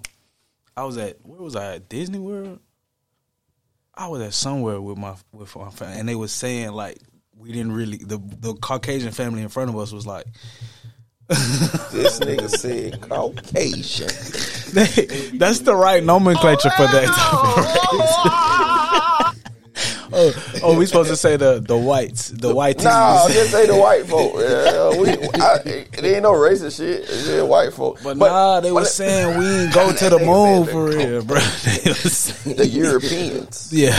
I 0.77 0.85
was 0.85 0.99
at 0.99 1.25
where 1.25 1.41
was 1.41 1.57
I 1.57 1.77
at 1.77 1.89
Disney 1.89 2.19
World? 2.19 2.61
I 3.95 4.09
was 4.09 4.21
at 4.21 4.35
somewhere 4.35 4.79
with 4.79 4.99
my 4.99 5.15
with 5.33 5.57
my 5.57 5.71
family, 5.71 5.99
and 5.99 6.07
they 6.07 6.15
was 6.17 6.33
saying 6.33 6.73
like 6.73 6.99
we 7.35 7.51
didn't 7.51 7.73
really 7.73 7.97
the 7.97 8.19
the 8.19 8.53
Caucasian 8.57 9.11
family 9.11 9.41
in 9.41 9.49
front 9.49 9.71
of 9.71 9.79
us 9.79 9.91
was 9.91 10.07
like 10.07 10.27
This 11.29 12.21
nigga 12.21 12.51
said 12.51 13.01
Caucasian. 13.01 14.09
that's 15.39 15.61
the 15.61 15.75
right 15.75 16.05
nomenclature 16.05 16.71
for 16.77 16.87
that. 16.89 17.07
Type 17.07 17.35
of 17.43 18.97
race. 19.01 19.10
Oh, 20.21 20.61
oh, 20.63 20.79
we 20.79 20.87
supposed 20.87 21.11
to 21.11 21.17
say 21.17 21.37
the 21.37 21.61
the 21.61 21.77
whites, 21.77 22.29
the 22.29 22.55
whites. 22.55 22.85
Nah, 22.85 23.29
just 23.29 23.51
say 23.51 23.67
the 23.67 23.77
white 23.77 24.07
folk. 24.07 24.35
Yeah, 24.37 25.01
we, 25.01 25.09
I, 25.41 25.57
it 25.65 26.05
ain't 26.05 26.23
no 26.23 26.33
racist 26.33 26.77
shit. 26.77 27.01
It's 27.01 27.27
just 27.27 27.47
white 27.47 27.73
folk. 27.73 27.99
But, 28.03 28.17
nah, 28.17 28.61
they 28.61 28.69
but 28.71 28.75
was 28.75 28.95
saying 28.95 29.39
we 29.39 29.47
ain't 29.47 29.73
go 29.75 29.93
to 29.97 30.11
the 30.11 30.19
moon 30.19 30.67
for 30.67 30.85
real, 30.87 31.25
bro. 31.25 31.39
They 31.41 31.91
was 31.91 32.13
saying- 32.13 32.57
the 32.57 32.67
Europeans. 32.67 33.71
yeah. 33.73 33.97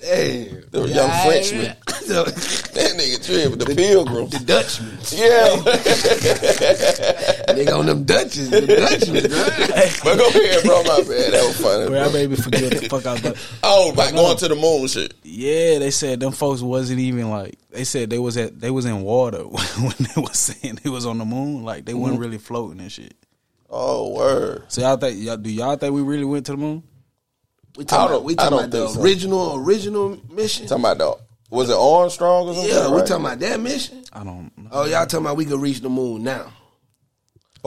Hey, 0.00 0.57
The 0.82 0.88
young 0.94 1.10
Frenchmen. 1.26 1.76
That 2.08 2.94
nigga 2.96 3.24
trip, 3.26 3.50
with 3.50 3.58
the 3.66 3.74
pilgrims. 3.74 4.30
the 4.30 4.38
Dutchman. 4.46 4.96
Yeah. 5.12 5.56
Nigga 7.54 7.78
on 7.78 7.86
them 7.86 8.04
Dutches, 8.04 8.48
the 8.50 8.60
Dutchman, 8.66 9.24
right? 9.74 10.00
but 10.04 10.16
go 10.16 10.28
ahead, 10.28 10.62
bro. 10.64 10.82
My 10.84 10.96
bad. 11.02 11.32
That 11.34 11.44
was 11.46 11.60
funny. 11.60 11.90
Well, 11.90 12.00
I 12.08 12.10
bro. 12.10 12.12
made 12.12 12.30
me 12.30 12.36
forget 12.36 12.62
what 12.62 12.80
the 12.82 12.88
fuck 12.88 13.04
I 13.06 13.12
was. 13.14 13.22
But 13.22 13.36
Oh, 13.62 13.92
like 13.96 14.14
going 14.14 14.36
to 14.38 14.48
the 14.48 14.54
moon 14.54 14.86
shit. 14.88 15.14
yeah, 15.22 15.78
they 15.78 15.90
said 15.90 16.20
them 16.20 16.32
folks 16.32 16.62
wasn't 16.62 17.00
even 17.00 17.28
like 17.30 17.58
they 17.70 17.84
said 17.84 18.08
they 18.10 18.18
was 18.18 18.36
at 18.36 18.58
they 18.58 18.70
was 18.70 18.84
in 18.86 19.02
water 19.02 19.42
when 19.42 19.94
they 19.98 20.20
was 20.20 20.38
saying 20.38 20.78
they 20.82 20.90
was 20.90 21.04
on 21.04 21.18
the 21.18 21.24
moon. 21.26 21.62
Like 21.64 21.84
they 21.84 21.92
Mm-hmm. 21.92 22.00
wasn't 22.00 22.20
really 22.20 22.38
floating 22.38 22.80
and 22.80 22.90
shit. 22.92 23.14
Oh, 23.68 24.14
word. 24.14 24.64
So 24.68 24.80
y'all 24.82 24.96
think 24.96 25.20
y'all 25.22 25.36
do 25.36 25.50
y'all 25.50 25.76
think 25.76 25.94
we 25.94 26.00
really 26.02 26.24
went 26.24 26.46
to 26.46 26.52
the 26.52 26.58
moon? 26.58 26.82
We 27.78 27.84
talking 27.84 28.10
about, 28.16 28.24
we 28.24 28.34
talking 28.34 28.58
about 28.58 28.70
the 28.72 28.88
so. 28.88 29.00
original 29.00 29.54
original 29.54 30.18
mission. 30.28 30.66
Talking 30.66 30.84
about 30.84 30.98
the, 30.98 31.16
was 31.48 31.70
it 31.70 31.76
Armstrong 31.76 32.48
or 32.48 32.54
something? 32.54 32.72
Yeah, 32.74 32.90
we 32.90 32.96
right? 32.96 33.06
talking 33.06 33.24
about 33.24 33.38
that 33.38 33.60
mission. 33.60 34.02
I 34.12 34.24
don't. 34.24 34.50
know. 34.58 34.68
Oh, 34.72 34.84
y'all 34.84 35.06
talking 35.06 35.24
about 35.24 35.36
we 35.36 35.44
could 35.44 35.60
reach 35.60 35.78
the 35.78 35.88
moon 35.88 36.24
now? 36.24 36.52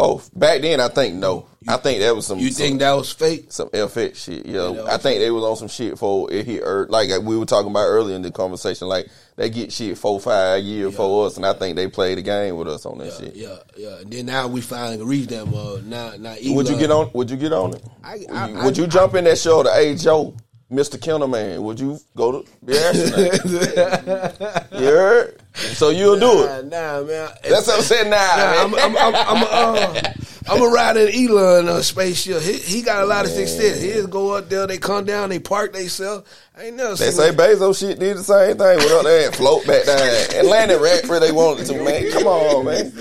Both. 0.01 0.31
Back 0.37 0.61
then, 0.61 0.79
I 0.79 0.87
think 0.87 1.15
no. 1.15 1.45
I 1.67 1.77
think 1.77 1.99
that 1.99 2.15
was 2.15 2.25
some. 2.25 2.39
You 2.39 2.49
some, 2.49 2.65
think 2.65 2.79
that 2.79 2.91
was 2.93 3.11
fake? 3.11 3.51
some 3.51 3.69
FX 3.69 4.15
shit? 4.15 4.47
Yeah, 4.47 4.53
know, 4.53 4.87
I 4.87 4.97
think 4.97 5.19
they 5.19 5.29
was 5.29 5.43
on 5.43 5.55
some 5.57 5.67
shit 5.67 5.95
for 5.95 6.31
it 6.33 6.43
hit. 6.47 6.63
Like 6.89 7.09
we 7.21 7.37
were 7.37 7.45
talking 7.45 7.69
about 7.69 7.85
earlier 7.85 8.15
in 8.15 8.23
the 8.23 8.31
conversation. 8.31 8.87
Like 8.87 9.07
they 9.35 9.51
get 9.51 9.71
shit 9.71 9.95
four 9.99 10.19
five 10.19 10.63
years 10.63 10.95
for 10.95 11.27
us, 11.27 11.37
and 11.37 11.45
I 11.45 11.53
think 11.53 11.75
they 11.75 11.87
played 11.87 12.17
the 12.17 12.23
game 12.23 12.55
with 12.57 12.67
us 12.67 12.87
on 12.87 12.97
that 12.97 13.13
shit. 13.13 13.35
Yeah, 13.35 13.57
yeah. 13.77 13.99
And 13.99 14.11
then 14.11 14.25
now 14.25 14.47
we 14.47 14.61
finally 14.61 15.03
reach 15.03 15.27
that 15.27 15.45
mode. 15.45 15.85
Now, 15.85 16.13
now. 16.17 16.35
Would 16.45 16.67
you 16.67 16.79
get 16.79 16.89
on? 16.89 17.11
Would 17.13 17.29
you 17.29 17.37
get 17.37 17.53
on 17.53 17.75
it? 17.75 17.83
I- 18.03 18.13
would 18.17 18.21
you, 18.21 18.33
I- 18.33 18.65
would 18.65 18.77
you 18.77 18.87
jump 18.87 19.13
in 19.13 19.25
that 19.25 19.37
show 19.37 19.61
to 19.61 19.71
Hey 19.71 19.93
Joe, 19.93 20.33
Mr. 20.71 20.97
Kennerman? 20.97 21.59
Would 21.61 21.79
you 21.79 21.99
go 22.15 22.31
to 22.41 22.49
be 22.65 22.77
astronaut? 22.77 24.71
you 24.71 24.85
heard? 24.87 25.37
So 25.53 25.89
you'll 25.89 26.19
do 26.19 26.43
it. 26.43 26.65
nah, 26.65 27.03
man. 27.03 27.29
That's 27.43 27.67
what 27.67 27.77
I'm 27.77 27.83
saying. 27.83 28.09
Nah, 28.09 28.15
Nah, 28.15 28.63
I'm, 28.63 28.71
man. 28.71 28.79
I'm, 28.81 28.95
I'm, 28.97 29.15
I'm, 29.15 29.43
uh, 29.49 30.01
I'm 30.47 30.61
a 30.61 30.67
ride 30.67 30.95
in 30.97 31.29
Elon 31.29 31.67
uh, 31.67 31.81
spaceship. 31.81 32.41
He, 32.41 32.53
he 32.53 32.81
got 32.81 33.03
a 33.03 33.05
lot 33.05 33.25
of 33.25 33.31
success. 33.31 33.81
He 33.81 33.89
just 33.89 34.09
go 34.09 34.31
up 34.31 34.47
there, 34.49 34.65
they 34.65 34.77
come 34.77 35.03
down, 35.05 35.29
they 35.29 35.39
park 35.39 35.73
themselves. 35.73 36.27
I 36.57 36.65
ain't 36.65 36.77
never 36.77 36.95
They 36.95 37.11
say 37.11 37.31
that. 37.31 37.37
Bezos 37.37 37.79
shit 37.79 37.99
did 37.99 38.17
the 38.17 38.23
same 38.23 38.57
thing. 38.57 38.77
Without 38.77 39.03
that 39.03 39.35
float 39.35 39.67
back 39.67 39.85
down 39.85 39.99
and 40.35 40.47
landed 40.47 40.79
right 40.81 41.05
where 41.07 41.19
they 41.19 41.31
wanted 41.31 41.65
to, 41.67 41.83
man. 41.83 42.11
Come 42.11 42.27
on, 42.27 42.65
man. 42.65 42.91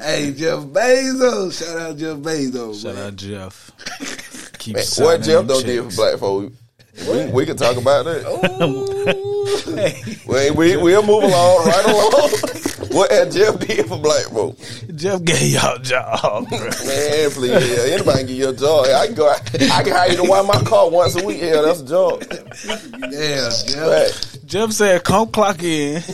Hey, 0.00 0.32
Jeff 0.32 0.60
Bezos. 0.60 1.58
Shout 1.64 1.78
out 1.78 1.96
Jeff 1.98 2.16
Bezos. 2.18 2.82
Shout 2.82 2.94
man. 2.94 3.06
out 3.06 3.16
Jeff. 3.16 4.52
Keep 4.58 4.76
man 4.76 4.84
what 4.98 5.22
Jeff 5.22 5.46
don't 5.46 5.64
do 5.66 5.82
checks. 5.82 5.96
for 5.96 6.02
black 6.02 6.18
folk? 6.18 6.52
We, 7.08 7.26
we 7.32 7.46
can 7.46 7.56
talk 7.56 7.76
about 7.76 8.04
that. 8.04 8.22
Oh. 8.26 9.28
Hey, 9.74 9.94
We, 10.26 10.50
we, 10.52 10.76
we'll 10.76 11.02
move 11.02 11.24
along, 11.24 11.66
right 11.66 11.84
along. 11.84 12.30
what 12.92 13.10
had 13.10 13.32
Jeff 13.32 13.58
did 13.58 13.86
for 13.86 13.98
black 13.98 14.26
folk? 14.26 14.56
Jeff 14.94 15.24
gave 15.24 15.52
y'all 15.52 15.76
a 15.76 15.78
job, 15.80 16.48
bro. 16.48 16.58
Man, 16.58 17.30
please, 17.30 17.50
yeah, 17.50 17.94
anybody 17.94 18.18
can 18.18 18.26
get 18.28 18.36
you 18.36 18.48
a 18.50 18.54
job. 18.54 18.86
I 18.86 19.06
can 19.06 19.14
go. 19.16 19.28
I, 19.28 19.34
I 19.72 19.82
can 19.82 19.92
hire 19.92 20.10
you 20.10 20.16
to 20.18 20.22
wipe 20.24 20.46
my 20.46 20.62
car 20.62 20.88
once 20.90 21.20
a 21.20 21.24
week. 21.24 21.40
Yeah, 21.42 21.62
that's 21.62 21.80
a 21.80 21.86
job. 21.86 22.22
Yeah, 23.10 23.50
Jeff. 23.66 23.76
Right. 23.88 24.28
Jeff 24.44 24.70
said, 24.72 25.02
"Come 25.04 25.28
clock 25.28 25.62
in." 25.62 26.02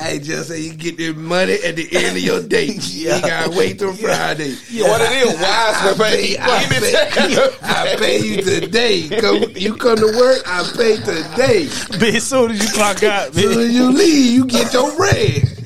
Hey, 0.00 0.18
Jeff 0.18 0.46
said, 0.46 0.58
you 0.58 0.72
get 0.72 0.96
the 0.96 1.12
money 1.12 1.54
at 1.64 1.76
the 1.76 1.86
end 1.92 2.16
of 2.16 2.22
your 2.22 2.42
day. 2.42 2.66
You 2.66 3.10
gotta 3.10 3.50
wait 3.56 3.78
till 3.78 3.92
Friday. 3.92 4.54
Yeah. 4.70 4.88
What 4.88 5.00
it 5.02 5.12
is, 5.12 5.40
wise 5.40 5.94
to 5.94 6.02
pay. 6.02 6.36
I 6.38 6.64
pay, 6.68 7.56
I 7.62 7.96
pay 7.96 8.18
you 8.18 8.42
today. 8.42 9.08
Come, 9.20 9.44
you 9.54 9.69
come 9.74 9.96
to 9.96 10.06
work, 10.16 10.42
I 10.46 10.62
pay 10.76 10.96
today. 10.96 11.66
Bitch, 11.66 12.14
as 12.16 12.26
soon 12.26 12.50
as 12.52 12.62
you 12.62 12.68
clock 12.72 13.02
out, 13.02 13.34
Soon 13.34 13.52
bitch. 13.52 13.66
as 13.68 13.74
you 13.74 13.90
leave, 13.92 14.32
you 14.34 14.46
get 14.46 14.72
your 14.72 14.94
bread. 14.96 15.16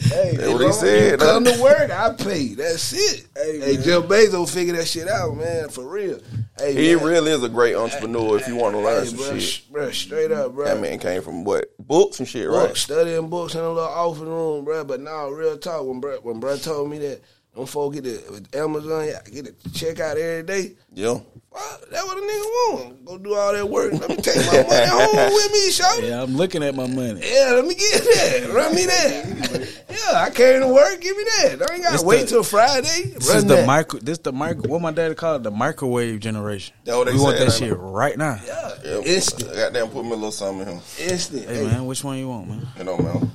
Hey, 0.04 0.36
That's 0.36 0.52
what 0.52 0.66
he 0.66 0.72
said. 0.72 1.12
You 1.12 1.16
come 1.26 1.44
to 1.44 1.62
work, 1.62 1.90
I 1.90 2.12
pay. 2.12 2.48
That's 2.54 2.92
it. 2.92 3.26
Hey, 3.36 3.58
hey 3.60 3.76
Jeff 3.76 4.04
Bezos 4.04 4.52
figure 4.52 4.76
that 4.76 4.86
shit 4.86 5.08
out, 5.08 5.34
man, 5.36 5.68
for 5.70 5.86
real. 5.88 6.20
Hey, 6.58 6.74
He 6.90 6.94
man. 6.94 7.04
really 7.04 7.32
is 7.32 7.42
a 7.42 7.48
great 7.48 7.74
entrepreneur 7.74 8.38
if 8.38 8.46
you 8.46 8.54
want 8.56 8.74
to 8.76 8.80
learn 8.80 9.02
Hey, 9.04 9.08
some 9.10 9.16
bro, 9.16 9.38
shit. 9.38 9.72
bro, 9.72 9.90
straight 9.90 10.30
up, 10.30 10.52
bro. 10.54 10.66
That 10.66 10.80
man 10.80 10.98
came 10.98 11.22
from 11.22 11.42
what? 11.44 11.66
Books 11.78 12.18
and 12.20 12.28
shit, 12.28 12.48
Books, 12.48 12.66
right? 12.68 12.76
studying 12.76 13.28
books 13.28 13.54
in 13.54 13.60
a 13.60 13.68
little 13.68 13.82
office 13.88 14.20
room, 14.22 14.64
bro. 14.64 14.84
But 14.84 15.00
now, 15.00 15.28
real 15.30 15.56
talk, 15.58 15.84
when 15.86 16.00
bro, 16.00 16.18
when 16.18 16.38
bro 16.38 16.56
told 16.58 16.90
me 16.90 16.98
that 16.98 17.20
them 17.56 17.66
folks 17.66 17.98
get 17.98 18.04
the 18.04 18.22
with 18.32 18.54
Amazon, 18.54 19.08
I 19.26 19.30
get 19.30 19.48
a 19.48 19.70
check 19.72 19.98
out 20.00 20.16
every 20.18 20.42
day. 20.44 20.74
Yeah. 20.92 21.18
Well, 21.54 21.78
that 21.92 22.04
what 22.04 22.18
a 22.18 22.20
nigga 22.20 22.82
want. 22.82 23.04
Go 23.04 23.18
do 23.18 23.34
all 23.36 23.52
that 23.52 23.68
work. 23.68 23.92
Let 23.92 24.08
me 24.10 24.16
take 24.16 24.34
my 24.38 24.62
money 24.64 24.86
home 24.88 25.32
with 25.34 25.52
me, 25.52 25.70
show. 25.70 25.98
Yeah. 26.00 26.06
Yeah, 26.08 26.22
I'm 26.24 26.36
looking 26.36 26.64
at 26.64 26.74
my 26.74 26.88
money. 26.88 27.20
Yeah, 27.22 27.52
let 27.54 27.64
me 27.64 27.76
get 27.76 28.02
that. 28.02 28.50
Run 28.52 28.74
me 28.74 28.86
that. 28.86 29.84
yeah, 29.88 30.20
I 30.20 30.30
came 30.30 30.62
to 30.62 30.66
work. 30.68 31.00
Give 31.00 31.16
me 31.16 31.22
that. 31.22 31.70
I 31.70 31.74
ain't 31.74 31.84
got 31.84 32.00
to 32.00 32.04
wait 32.04 32.22
the- 32.22 32.26
till 32.26 32.42
Friday. 32.42 33.12
This 33.14 33.28
Run 33.28 33.36
is 33.38 33.44
the 33.44 33.54
that. 33.56 33.66
micro. 33.68 34.00
This 34.00 34.18
the 34.18 34.32
micro. 34.32 34.68
What 34.68 34.82
my 34.82 34.90
daddy 34.90 35.14
called 35.14 35.42
it, 35.42 35.44
the 35.44 35.52
microwave 35.52 36.18
generation. 36.18 36.74
That 36.86 36.96
what 36.96 37.06
they 37.06 37.12
we 37.12 37.20
want 37.20 37.36
that 37.38 37.44
ain't 37.44 37.52
shit 37.52 37.76
right 37.78 38.18
now. 38.18 38.40
Yeah, 38.44 38.74
yeah. 38.84 38.98
instant, 39.02 39.54
Goddamn, 39.54 39.88
put 39.90 40.04
me 40.04 40.10
a 40.10 40.14
little 40.14 40.32
something 40.32 40.66
in 40.66 40.74
him. 40.74 40.82
instant. 40.98 41.48
Hey 41.48 41.64
man, 41.66 41.86
which 41.86 42.02
one 42.02 42.18
you 42.18 42.28
want, 42.28 42.48
man? 42.48 42.66
You 42.76 42.82
know, 42.84 42.98
man. 42.98 43.30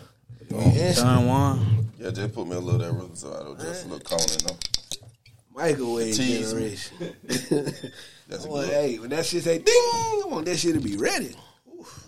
instant. 0.51 1.07
Don 1.07 1.25
Juan. 1.25 1.85
Yeah, 1.97 2.11
just 2.11 2.33
put 2.33 2.47
me 2.47 2.55
a 2.57 2.59
little 2.59 2.79
that 2.79 2.91
really 2.91 3.09
so 3.13 3.33
I 3.33 3.43
don't 3.43 3.59
just 3.59 3.85
a 3.85 3.89
little 3.89 4.03
cone 4.03 4.19
in 4.39 4.45
them. 4.45 4.57
Microwave 5.55 6.15
Tease. 6.15 6.51
generation. 6.51 6.97
That's 8.27 8.45
a 8.45 8.47
I 8.47 8.51
want, 8.51 8.65
good. 8.67 8.73
hey, 8.73 8.99
when 8.99 9.09
that 9.09 9.25
shit 9.25 9.43
say 9.43 9.57
ding, 9.57 9.65
I 9.67 10.21
want 10.27 10.45
that 10.45 10.57
shit 10.57 10.75
to 10.75 10.79
be 10.81 10.95
ready. 10.97 11.35
Oof. 11.79 12.07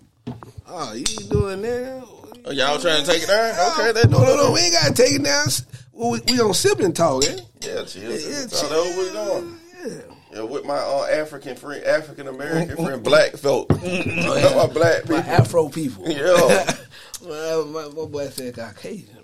Oh, 0.68 0.94
you 0.94 1.04
doing 1.30 1.62
that? 1.64 2.04
Oh, 2.46 2.52
y'all 2.52 2.80
trying 2.80 3.04
to 3.04 3.12
take 3.12 3.24
it 3.24 3.28
down? 3.28 3.72
Okay, 3.74 3.92
that 3.92 3.96
that 4.04 4.10
no, 4.10 4.20
no, 4.24 4.36
no. 4.36 4.52
We 4.52 4.60
ain't 4.62 4.74
gotta 4.74 4.94
take 4.94 5.14
it 5.14 5.24
down. 5.24 5.48
We, 5.94 6.20
we 6.28 6.40
on 6.40 6.54
sibling 6.54 6.94
talk, 6.94 7.24
eh? 7.26 7.38
Yeah, 7.62 7.84
chill. 7.84 8.04
Yeah, 8.04 8.10
Yeah, 8.10 8.48
chill. 8.48 8.48
That's 8.48 8.72
what 8.72 8.98
we 8.98 9.12
doing. 9.12 9.58
Yeah. 9.84 10.16
Yeah, 10.34 10.44
with 10.44 10.64
my 10.66 10.78
uh, 10.78 11.08
African 11.12 11.58
friend, 11.58 11.84
African 11.84 12.28
American 12.28 12.78
friend, 12.78 13.04
black 13.04 13.34
folk, 13.36 13.70
my 13.82 14.68
black 14.72 15.10
My. 15.10 15.18
Afro 15.18 15.68
people. 15.70 16.08
Yeah. 16.08 16.72
well, 17.26 17.66
my, 17.66 17.88
my 17.90 18.06
boy 18.06 18.30
said 18.30 18.56
Caucasian. 18.56 19.18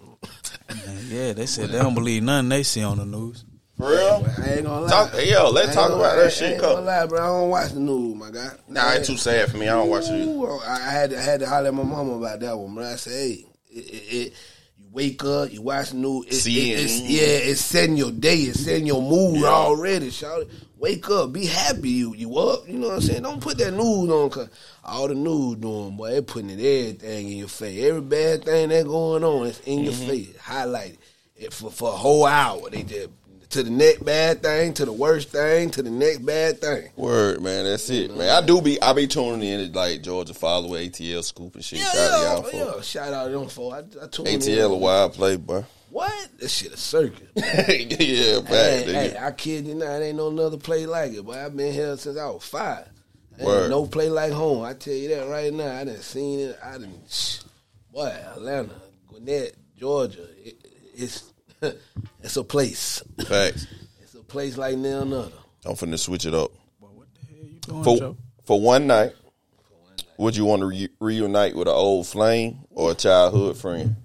Yeah, 1.07 1.31
they 1.33 1.45
said 1.45 1.69
they 1.69 1.77
don't 1.79 1.93
believe 1.93 2.23
nothing 2.23 2.49
they 2.49 2.63
see 2.63 2.83
on 2.83 2.97
the 2.97 3.05
news. 3.05 3.45
For 3.77 3.89
real? 3.89 4.25
I 4.43 4.53
ain't 4.53 4.63
gonna 4.63 4.81
lie. 4.81 4.89
Talk, 4.89 5.13
yo, 5.25 5.49
let's 5.51 5.73
talk 5.75 5.91
about 5.91 6.17
I 6.17 6.23
that 6.23 6.33
shit. 6.33 6.53
ain't 6.53 6.61
gonna 6.61 6.81
lie, 6.81 7.05
bro. 7.05 7.19
I 7.21 7.27
don't 7.27 7.49
watch 7.49 7.71
the 7.73 7.79
news, 7.79 8.15
my 8.15 8.31
guy. 8.31 8.49
nah, 8.67 8.93
it's 8.93 9.07
too 9.07 9.17
sad 9.17 9.51
for 9.51 9.57
me. 9.57 9.67
I 9.67 9.73
don't 9.73 9.89
watch 9.89 10.05
it. 10.09 10.27
I 10.67 10.73
I 10.73 10.91
had 10.91 11.09
to, 11.11 11.17
I 11.17 11.21
had 11.21 11.39
to 11.41 11.47
holler 11.47 11.67
at 11.67 11.73
my 11.73 11.83
mama 11.83 12.13
about 12.13 12.39
that 12.39 12.57
one, 12.57 12.73
bro. 12.73 12.85
I 12.85 12.95
said, 12.95 13.13
hey, 13.13 13.45
it, 13.69 13.77
it, 13.79 14.13
it, 14.15 14.33
you 14.79 14.85
wake 14.91 15.23
up, 15.23 15.53
you 15.53 15.61
watch 15.61 15.91
the 15.91 15.97
news. 15.97 16.25
It, 16.25 16.47
it, 16.47 16.57
it. 16.57 16.79
it's, 16.79 16.99
yeah, 17.01 17.21
it's 17.51 17.61
setting 17.61 17.97
your 17.97 18.11
day. 18.11 18.37
It's 18.37 18.61
setting 18.61 18.87
your 18.87 19.01
mood 19.01 19.43
already. 19.43 20.09
Shout 20.09 20.41
it, 20.41 20.49
Wake 20.79 21.09
up, 21.09 21.33
be 21.33 21.45
happy. 21.47 21.89
You 21.89 22.13
you 22.15 22.35
up. 22.37 22.67
You 22.67 22.79
know 22.79 22.87
what 22.89 22.95
I'm 22.95 23.01
saying? 23.01 23.23
Don't 23.23 23.41
put 23.41 23.57
that 23.59 23.71
news 23.71 24.09
on, 24.11 24.29
cause 24.29 24.49
all 24.83 25.07
the 25.07 25.15
news 25.15 25.55
doing, 25.57 25.95
boy, 25.97 26.11
they 26.11 26.21
putting 26.21 26.51
it 26.51 26.59
everything 26.59 27.31
in 27.31 27.37
your 27.37 27.47
face. 27.47 27.83
Every 27.83 28.01
bad 28.01 28.43
thing 28.45 28.69
that 28.69 28.85
going 28.85 29.23
on 29.23 29.47
is 29.47 29.59
in 29.61 29.83
your 29.83 29.93
Mm-hmm. 29.93 30.07
face, 30.07 30.37
highlighted 30.37 30.97
it 31.35 31.51
for 31.53 31.71
for 31.71 31.89
a 31.89 31.95
whole 31.95 32.25
hour. 32.27 32.69
They 32.69 32.83
just 32.83 33.09
to 33.49 33.63
the 33.63 33.69
next 33.69 34.03
bad 34.03 34.43
thing, 34.43 34.73
to 34.73 34.85
the 34.85 34.93
worst 34.93 35.29
thing, 35.29 35.69
to 35.71 35.81
the 35.81 35.89
next 35.89 36.19
bad 36.19 36.59
thing. 36.59 36.89
Word, 36.95 37.41
man. 37.41 37.65
That's 37.65 37.89
it, 37.89 38.09
mm-hmm. 38.09 38.19
man. 38.19 38.43
I 38.43 38.45
do 38.45 38.61
be, 38.61 38.81
I 38.81 38.93
be 38.93 39.07
tuning 39.07 39.47
in 39.47 39.71
to 39.71 39.77
like 39.77 40.01
Georgia 40.01 40.33
Follow, 40.33 40.69
ATL 40.69 41.23
Scoop 41.23 41.55
and 41.55 41.63
shit. 41.63 41.79
Yeah, 41.79 41.91
Shout 41.91 42.11
out 42.11 42.45
yeah, 42.45 42.51
to 42.51 42.57
yeah, 42.57 42.81
Shout 42.81 43.13
out 43.13 43.25
to 43.27 43.31
them 43.31 43.47
for 43.47 43.75
I, 43.75 43.79
I 43.79 44.07
tuned 44.07 44.27
in. 44.27 44.39
ATL 44.39 44.73
a 44.73 44.75
wild 44.75 45.13
play, 45.13 45.37
boy. 45.37 45.63
What? 45.89 46.29
This 46.37 46.51
shit 46.53 46.73
a 46.73 46.77
circus. 46.77 47.29
yeah, 47.35 48.39
back. 48.41 48.51
hey, 48.51 48.83
hey, 48.93 49.17
I 49.19 49.31
kid 49.31 49.65
you 49.65 49.75
not, 49.75 50.01
ain't 50.01 50.17
no 50.17 50.27
another 50.27 50.57
play 50.57 50.85
like 50.85 51.13
it. 51.13 51.25
But 51.25 51.37
I've 51.37 51.55
been 51.55 51.73
here 51.73 51.95
since 51.97 52.17
I 52.17 52.27
was 52.29 52.43
five. 52.43 52.87
Word. 53.39 53.69
no 53.69 53.85
play 53.85 54.09
like 54.09 54.31
home. 54.31 54.63
I 54.63 54.73
tell 54.73 54.93
you 54.93 55.09
that 55.09 55.27
right 55.27 55.53
now. 55.53 55.75
I 55.75 55.83
done 55.83 55.97
seen 55.97 56.39
it. 56.39 56.59
I 56.63 56.71
done, 56.73 57.01
boy, 57.93 58.07
Atlanta, 58.07 58.73
Gwinnett, 59.07 59.55
Georgia. 59.77 60.27
It, 60.43 60.55
it's 60.95 61.31
it's 62.23 62.37
a 62.37 62.43
place. 62.43 63.01
Facts. 63.27 63.67
It's 64.01 64.15
a 64.15 64.23
place 64.23 64.57
like 64.57 64.77
none 64.77 65.11
other. 65.11 65.31
I'm 65.65 65.73
finna 65.75 65.99
switch 65.99 66.25
it 66.25 66.33
up. 66.33 66.51
What 66.79 67.07
the 67.13 67.35
hell 67.35 67.45
you 67.45 67.59
doing, 67.59 67.83
For 67.83 67.97
Joe? 67.97 68.17
for 68.45 68.61
one 68.61 68.87
night, 68.87 69.11
would 70.17 70.35
you 70.35 70.45
want 70.45 70.61
to 70.61 70.65
re- 70.67 70.89
reunite 71.01 71.55
with 71.55 71.67
an 71.67 71.73
old 71.73 72.07
flame 72.07 72.59
or 72.71 72.91
a 72.91 72.95
childhood 72.95 73.57
friend? 73.57 73.95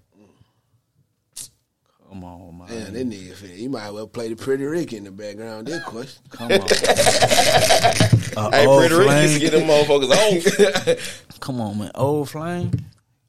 Come 2.08 2.24
on, 2.24 2.58
man. 2.58 2.68
Man, 2.68 2.92
that 2.92 3.08
nigga, 3.08 3.32
fin- 3.34 3.58
you 3.58 3.70
might 3.70 3.86
as 3.86 3.92
well 3.92 4.06
play 4.06 4.28
the 4.28 4.36
Pretty 4.36 4.64
Ricky 4.64 4.96
in 4.98 5.04
the 5.04 5.10
background. 5.10 5.66
This 5.66 5.82
question. 5.84 6.22
Come 6.30 6.52
on. 6.52 6.60
Uh, 6.60 8.50
Hey, 8.50 8.66
old 8.66 8.80
Pretty 8.80 8.94
Rick 8.94 9.06
flame. 9.06 9.22
used 9.22 9.34
to 9.34 9.40
get 9.40 9.50
them 9.52 9.68
motherfuckers 9.68 10.96
on. 10.96 10.96
Come 11.40 11.60
on, 11.60 11.78
man. 11.78 11.90
Old 11.94 12.28
flame. 12.30 12.70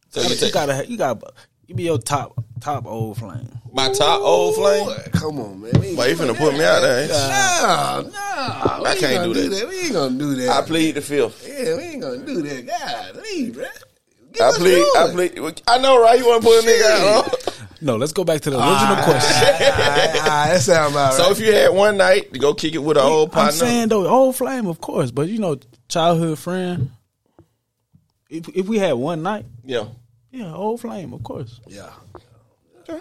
So 0.09 0.21
You 0.21 0.29
you 0.29 0.35
gotta, 0.35 0.39
take 0.39 0.47
you 0.47 0.53
gotta, 0.53 0.75
ha- 0.75 0.83
you 0.87 0.97
gotta, 0.97 1.33
give 1.73 1.77
me 1.77 1.83
your 1.85 1.97
top, 1.97 2.43
top 2.61 2.85
old 2.85 3.17
flame. 3.17 3.49
my 3.71 3.91
top 3.91 4.21
old 4.21 4.55
flame. 4.55 4.87
Come 5.11 5.39
on, 5.39 5.61
man. 5.61 5.71
We 5.79 5.87
ain't 5.87 5.97
But 5.97 6.09
you 6.09 6.15
doing 6.15 6.29
finna 6.29 6.37
put 6.37 6.53
me 6.53 6.63
out 6.63 6.81
there. 6.81 7.01
ain't 7.01 7.11
you? 7.11 7.17
Nah, 7.17 8.01
nah. 8.01 8.79
We 8.79 8.85
I 8.85 8.91
ain't 8.91 8.99
can't 8.99 9.15
gonna 9.15 9.33
do 9.33 9.49
that. 9.49 9.67
We 9.67 9.79
ain't 9.79 9.93
gonna 9.93 10.19
do 10.19 10.35
that. 10.35 10.49
I 10.49 10.61
plead 10.61 10.95
the 10.95 11.01
fifth. 11.01 11.47
Yeah, 11.47 11.75
we 11.75 11.83
ain't 11.83 12.01
gonna 12.01 12.23
do 12.23 12.41
that. 12.43 12.67
God, 12.67 13.23
leave, 13.23 13.55
bro. 13.55 13.65
I 14.39 14.43
us 14.45 14.57
plead, 14.57 14.85
I 14.97 15.11
plead. 15.11 15.61
I 15.67 15.77
know, 15.79 16.01
right? 16.01 16.17
You 16.19 16.27
want 16.27 16.43
to 16.43 16.47
put 16.47 16.63
a 16.63 16.67
nigga 16.67 16.91
out? 16.91 17.25
huh? 17.25 17.51
No, 17.81 17.97
let's 17.97 18.13
go 18.13 18.23
back 18.23 18.41
to 18.41 18.49
the 18.49 18.57
original 18.57 18.77
ah, 18.77 19.01
question. 19.03 19.47
All 19.47 19.51
right, 19.51 20.21
all 20.21 20.27
right, 20.27 20.53
that 20.53 20.61
sound 20.61 20.93
about 20.93 21.13
So 21.13 21.23
right. 21.23 21.31
if 21.33 21.39
you 21.39 21.53
had 21.53 21.69
one 21.69 21.97
night 21.97 22.31
to 22.33 22.39
go 22.39 22.53
kick 22.53 22.73
it 22.75 22.77
with 22.77 22.97
an 22.97 23.03
old 23.03 23.29
I'm 23.29 23.33
partner, 23.33 23.51
saying 23.59 23.89
though, 23.89 24.07
old 24.07 24.35
flame, 24.35 24.67
of 24.67 24.79
course, 24.79 25.11
but 25.11 25.27
you 25.27 25.39
know, 25.39 25.57
childhood 25.89 26.39
friend. 26.39 26.91
If 28.29 28.47
if 28.49 28.67
we 28.67 28.79
had 28.79 28.93
one 28.93 29.21
night, 29.21 29.45
yeah, 29.63 29.85
yeah, 30.33 30.53
old 30.53 30.81
flame, 30.81 31.13
of 31.13 31.23
course. 31.23 31.61
yeah, 31.67 31.89
yeah. 32.89 32.99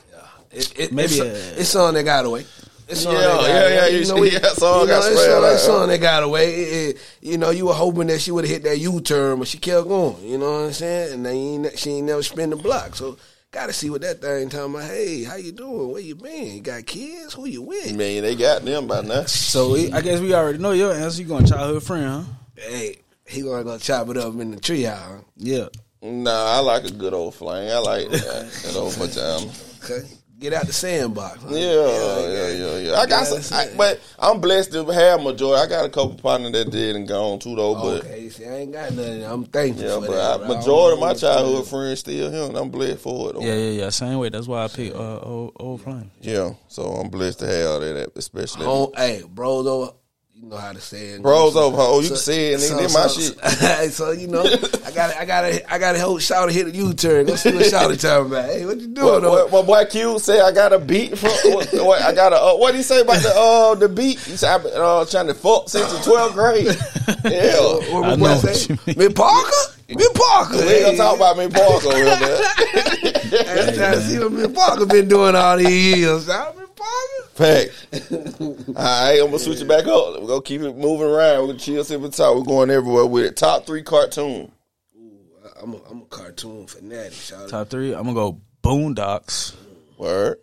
It, 0.52 0.78
it, 0.78 0.92
Maybe 0.92 1.14
it's, 1.14 1.18
a- 1.18 1.60
it's 1.60 1.68
something 1.70 1.94
that 1.94 2.04
got 2.04 2.24
away. 2.26 2.44
It's 2.88 3.00
something 3.00 3.20
Yeah, 3.22 3.28
that 3.28 3.36
got 3.36 3.48
yeah, 3.48 3.60
away. 3.60 3.74
yeah, 3.74 3.86
You 3.86 3.98
you 3.98 4.04
know, 4.06 4.14
see, 4.16 4.20
we- 4.20 4.30
yeah, 4.32 4.38
song 4.52 4.80
you 4.82 4.86
know, 4.86 4.92
got 4.92 4.98
it's 4.98 5.06
spread 5.06 5.30
something- 5.30 5.44
out. 5.48 5.52
it's 5.54 5.62
something 5.62 5.88
that 5.88 5.98
got 5.98 6.22
away. 6.24 6.54
It- 6.54 6.96
it- 6.96 6.98
you 7.22 7.38
know, 7.38 7.50
you 7.50 7.66
were 7.66 7.72
hoping 7.74 8.08
that 8.08 8.20
she 8.20 8.30
would 8.30 8.44
have 8.44 8.50
hit 8.52 8.62
that 8.64 8.78
U 8.78 9.00
turn, 9.00 9.38
but 9.38 9.48
she 9.48 9.56
kept 9.58 9.88
going. 9.88 10.22
You 10.22 10.36
know 10.38 10.52
what 10.52 10.66
I'm 10.66 10.72
saying? 10.72 11.14
And 11.14 11.26
then 11.26 11.36
you 11.36 11.64
ain't, 11.66 11.78
she 11.78 11.90
ain't 11.92 12.06
never 12.06 12.22
spin 12.22 12.50
the 12.50 12.56
block. 12.56 12.94
So 12.96 13.16
got 13.50 13.66
to 13.66 13.72
see 13.72 13.88
what 13.88 14.02
that 14.02 14.20
thing 14.20 14.50
talking 14.50 14.74
about. 14.74 14.90
Hey, 14.90 15.22
how 15.24 15.36
you 15.36 15.52
doing? 15.52 15.90
Where 15.92 16.00
you 16.02 16.16
been? 16.16 16.56
You 16.56 16.60
got 16.60 16.84
kids? 16.84 17.32
Who 17.34 17.46
you 17.46 17.62
with? 17.62 17.94
man, 17.94 18.22
they 18.22 18.34
got 18.36 18.62
them 18.64 18.86
by 18.86 19.00
now. 19.00 19.24
So 19.24 19.74
I 19.74 20.00
guess 20.02 20.20
we 20.20 20.34
already 20.34 20.58
know 20.58 20.72
your 20.72 20.92
answer. 20.92 21.22
You 21.22 21.28
going 21.28 21.44
to 21.46 21.52
childhood 21.52 21.82
friend, 21.82 22.26
huh? 22.26 22.32
Hey, 22.56 22.96
he 23.26 23.40
gonna 23.40 23.64
go 23.64 23.78
chop 23.78 24.08
it 24.10 24.16
up 24.18 24.34
in 24.38 24.50
the 24.50 24.60
tree 24.60 24.82
house. 24.82 24.98
huh? 25.00 25.18
Yeah. 25.38 25.68
Nah, 26.02 26.56
I 26.56 26.58
like 26.58 26.84
a 26.84 26.90
good 26.90 27.14
old 27.14 27.34
flame. 27.34 27.70
I 27.70 27.78
like 27.78 28.08
that, 28.10 28.50
that 28.64 28.74
old 28.76 28.92
pajama. 28.94 29.50
Okay, 29.84 30.08
get 30.40 30.52
out 30.52 30.66
the 30.66 30.72
sandbox. 30.72 31.40
huh? 31.40 31.48
Yeah, 31.54 31.60
yeah, 31.60 32.48
yeah, 32.50 32.76
yeah. 32.78 32.94
I 32.98 33.06
got 33.06 33.24
some, 33.28 33.56
I, 33.56 33.68
but 33.76 34.00
I'm 34.18 34.40
blessed 34.40 34.72
to 34.72 34.84
have 34.86 35.22
majority. 35.22 35.62
I 35.62 35.68
got 35.68 35.84
a 35.84 35.88
couple 35.88 36.14
partners 36.16 36.50
that 36.52 36.72
did 36.72 36.96
and 36.96 37.06
gone 37.06 37.38
too 37.38 37.54
though, 37.54 37.74
but 37.74 38.04
Okay, 38.04 38.28
see, 38.30 38.44
I 38.44 38.54
ain't 38.58 38.72
got 38.72 38.92
nothing. 38.92 39.22
I'm 39.24 39.44
thankful 39.44 39.84
yeah, 39.84 39.94
for 40.00 40.06
but 40.08 40.38
that. 40.38 40.44
I, 40.44 40.48
majority 40.58 40.94
of 40.94 41.00
my 41.00 41.12
know. 41.12 41.18
childhood 41.18 41.68
friends 41.68 42.00
still 42.00 42.32
here, 42.32 42.42
and 42.48 42.56
I'm 42.56 42.70
blessed 42.70 42.98
for 42.98 43.30
it. 43.30 43.34
Though. 43.34 43.42
Yeah, 43.42 43.54
yeah, 43.54 43.70
yeah. 43.82 43.88
Same 43.90 44.18
way. 44.18 44.28
That's 44.28 44.48
why 44.48 44.64
I 44.64 44.68
picked 44.68 44.96
uh, 44.96 45.20
old, 45.20 45.52
old 45.54 45.82
flame. 45.82 46.10
Yeah, 46.20 46.54
so 46.66 46.82
I'm 46.82 47.10
blessed 47.10 47.38
to 47.40 47.46
have 47.46 47.66
all 47.68 47.78
that, 47.80 48.10
especially. 48.16 48.64
Home, 48.64 48.90
hey, 48.96 49.22
bro, 49.28 49.62
though, 49.62 49.94
you 50.42 50.48
know 50.48 50.56
how 50.56 50.72
to 50.72 50.80
say 50.80 51.10
it. 51.10 51.22
Bros 51.22 51.54
over, 51.54 51.76
oh, 51.78 52.00
you 52.00 52.08
can 52.08 52.16
say 52.16 52.52
it, 52.52 52.58
nigga. 52.60 52.68
So, 52.68 52.76
This 52.78 52.94
my 52.94 53.06
so, 53.06 53.20
shit. 53.80 53.92
so 53.92 54.10
you 54.10 54.26
know, 54.26 54.42
I 54.42 54.90
got, 54.90 55.16
I 55.16 55.24
got, 55.24 55.44
I 55.70 55.78
got 55.78 55.92
to 55.92 55.98
help 55.98 56.20
shout 56.20 56.48
to 56.48 56.54
hit 56.54 56.66
a 56.66 56.70
U 56.72 56.92
turn. 56.94 57.26
Go 57.26 57.36
see 57.36 57.54
what 57.54 57.64
shout 57.66 57.96
talking 58.00 58.26
about. 58.26 58.46
Hey, 58.46 58.66
what 58.66 58.80
you 58.80 58.88
doing? 58.88 59.06
What, 59.06 59.22
though? 59.22 59.30
what, 59.30 59.52
what 59.52 59.66
boy 59.66 59.84
Q 59.84 60.18
say? 60.18 60.40
I 60.40 60.50
got 60.50 60.72
a 60.72 60.80
beat 60.80 61.16
from. 61.16 61.30
What, 61.52 61.68
what, 61.72 62.02
I 62.02 62.12
got 62.12 62.32
a. 62.32 62.36
Uh, 62.42 62.56
what 62.56 62.74
he 62.74 62.82
say 62.82 63.02
about 63.02 63.22
the 63.22 63.32
uh 63.34 63.74
the 63.76 63.88
beat? 63.88 64.18
He 64.18 64.36
said 64.36 64.52
I've 64.54 64.62
been 64.64 64.72
uh, 64.74 65.04
trying 65.04 65.28
to 65.28 65.34
fuck 65.34 65.68
since 65.68 65.90
the 65.92 65.98
12th 66.10 66.32
grade. 66.32 66.76
Yeah, 67.24 67.54
What 67.92 68.04
I 68.04 68.08
my 68.10 68.10
know 68.10 68.16
boy 68.16 68.22
what 68.24 68.40
say? 68.56 68.74
you 68.74 68.78
mean. 68.86 68.96
Miss 68.98 69.12
Parker, 69.12 69.52
Miss 69.88 70.08
Parker. 70.14 70.56
we 70.56 70.62
ain't 70.62 70.84
gonna 70.84 70.96
talk 70.96 71.16
about 71.16 71.36
me 71.38 71.48
Parker 71.48 71.88
over 71.88 71.96
here. 71.96 72.04
man. 72.06 72.42
I'm 73.32 73.74
trying 73.74 73.94
to 73.94 74.00
see 74.02 74.18
what 74.18 74.32
Miss 74.32 74.52
Parker 74.52 74.86
been 74.86 75.08
doing 75.08 75.34
all 75.34 75.56
these 75.56 75.96
years. 75.98 76.26
Shout 76.26 76.56
Miss 76.56 76.68
Parker. 76.76 77.28
Fact. 77.34 77.70
All 78.40 78.74
right, 78.74 79.18
I'm 79.20 79.26
gonna 79.26 79.38
switch 79.38 79.60
it 79.60 79.68
back 79.68 79.86
up. 79.86 80.20
We're 80.20 80.26
gonna 80.28 80.42
keep 80.42 80.60
it 80.60 80.76
moving 80.76 81.06
around. 81.06 81.40
We're 81.40 81.46
gonna 81.48 81.58
chill, 81.58 81.82
sip, 81.84 82.02
and 82.02 82.12
talk. 82.12 82.36
We're 82.36 82.44
going 82.44 82.70
everywhere 82.70 83.06
with 83.06 83.24
it. 83.24 83.36
Top 83.36 83.66
three 83.66 83.82
cartoon. 83.82 84.52
Ooh, 84.98 85.18
I'm 85.62 85.72
a, 85.74 85.78
I'm 85.90 86.02
a 86.02 86.06
cartoon 86.06 86.66
fanatic. 86.66 87.14
Shout 87.14 87.42
out. 87.44 87.48
Top 87.48 87.68
three. 87.70 87.94
I'm 87.94 88.02
gonna 88.04 88.14
go 88.14 88.40
Boondocks. 88.62 89.54
Word. 89.96 90.38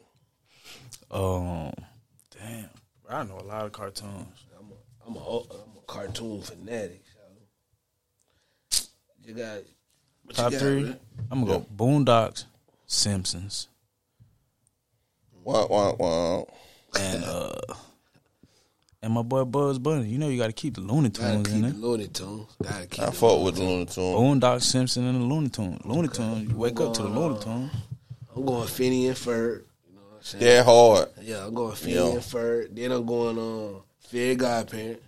Um, 1.12 1.74
damn, 2.38 2.70
I 3.10 3.24
know 3.24 3.40
a 3.40 3.44
lot 3.44 3.66
of 3.66 3.72
cartoons. 3.72 4.28
I'm 4.58 4.72
a, 4.72 4.76
I'm 5.08 5.16
a, 5.16 5.40
I'm 5.40 5.78
a 5.78 5.82
cartoon 5.88 6.42
fanatic. 6.42 7.04
Shout 9.36 9.38
out. 9.38 9.38
You 9.38 9.44
got 9.44 9.56
what 10.24 10.38
you 10.38 10.44
Top 10.44 10.52
got, 10.52 10.60
three. 10.60 10.84
man? 10.84 11.00
I'm 11.32 11.46
gonna 11.46 11.60
go 11.60 11.66
Boondocks, 11.76 12.46
Simpsons, 12.88 13.68
Wow, 15.44 15.68
wow, 15.70 15.96
wow. 15.98 16.48
and 17.00 17.24
uh, 17.24 17.56
and 19.02 19.14
my 19.14 19.22
boy 19.22 19.44
Bugs 19.46 19.80
Bunny. 19.80 20.08
You 20.10 20.18
know 20.18 20.28
you 20.30 20.38
got 20.38 20.48
to 20.48 20.54
keep 20.54 20.76
the 20.76 20.82
Looney 20.82 21.10
Gotta 21.10 21.34
Tunes 21.44 21.48
in 21.52 21.54
keep 21.64 21.72
there. 21.72 21.82
Looney 21.82 22.08
Tunes. 22.08 22.56
Gotta 22.62 22.88
keep. 22.88 23.04
I 23.04 23.12
fought 23.12 23.44
with 23.44 23.56
the 23.56 23.62
Looney 23.64 23.86
Tunes. 23.86 23.96
Boondocks, 23.98 24.64
Simpson, 24.64 25.06
and 25.06 25.22
the 25.22 25.26
Looney 25.26 25.50
Tunes. 25.50 25.84
Looney 25.86 26.08
Tunes. 26.10 26.50
You 26.52 26.58
wake 26.58 26.80
up 26.80 26.94
to 26.96 27.04
the 27.04 27.10
Looney 27.10 27.40
Tunes. 27.40 27.72
I'm 28.36 28.46
going 28.46 28.68
Phineas 28.68 29.26
and 29.26 29.34
Ferb. 29.36 29.64
You 29.88 29.96
know 29.96 30.02
what 30.10 30.18
I'm 30.18 30.24
saying? 30.24 30.44
They're 30.44 30.64
hard. 30.64 31.10
Yeah, 31.22 31.46
I'm 31.46 31.54
going 31.54 31.76
Phineas 31.76 32.04
Yeah. 32.06 32.12
and 32.14 32.22
Ferb. 32.22 32.76
Then 32.76 32.92
I'm 32.92 33.06
going 33.06 33.38
um 33.40 33.82
Fairy 34.00 34.36
Godparent. 34.36 35.02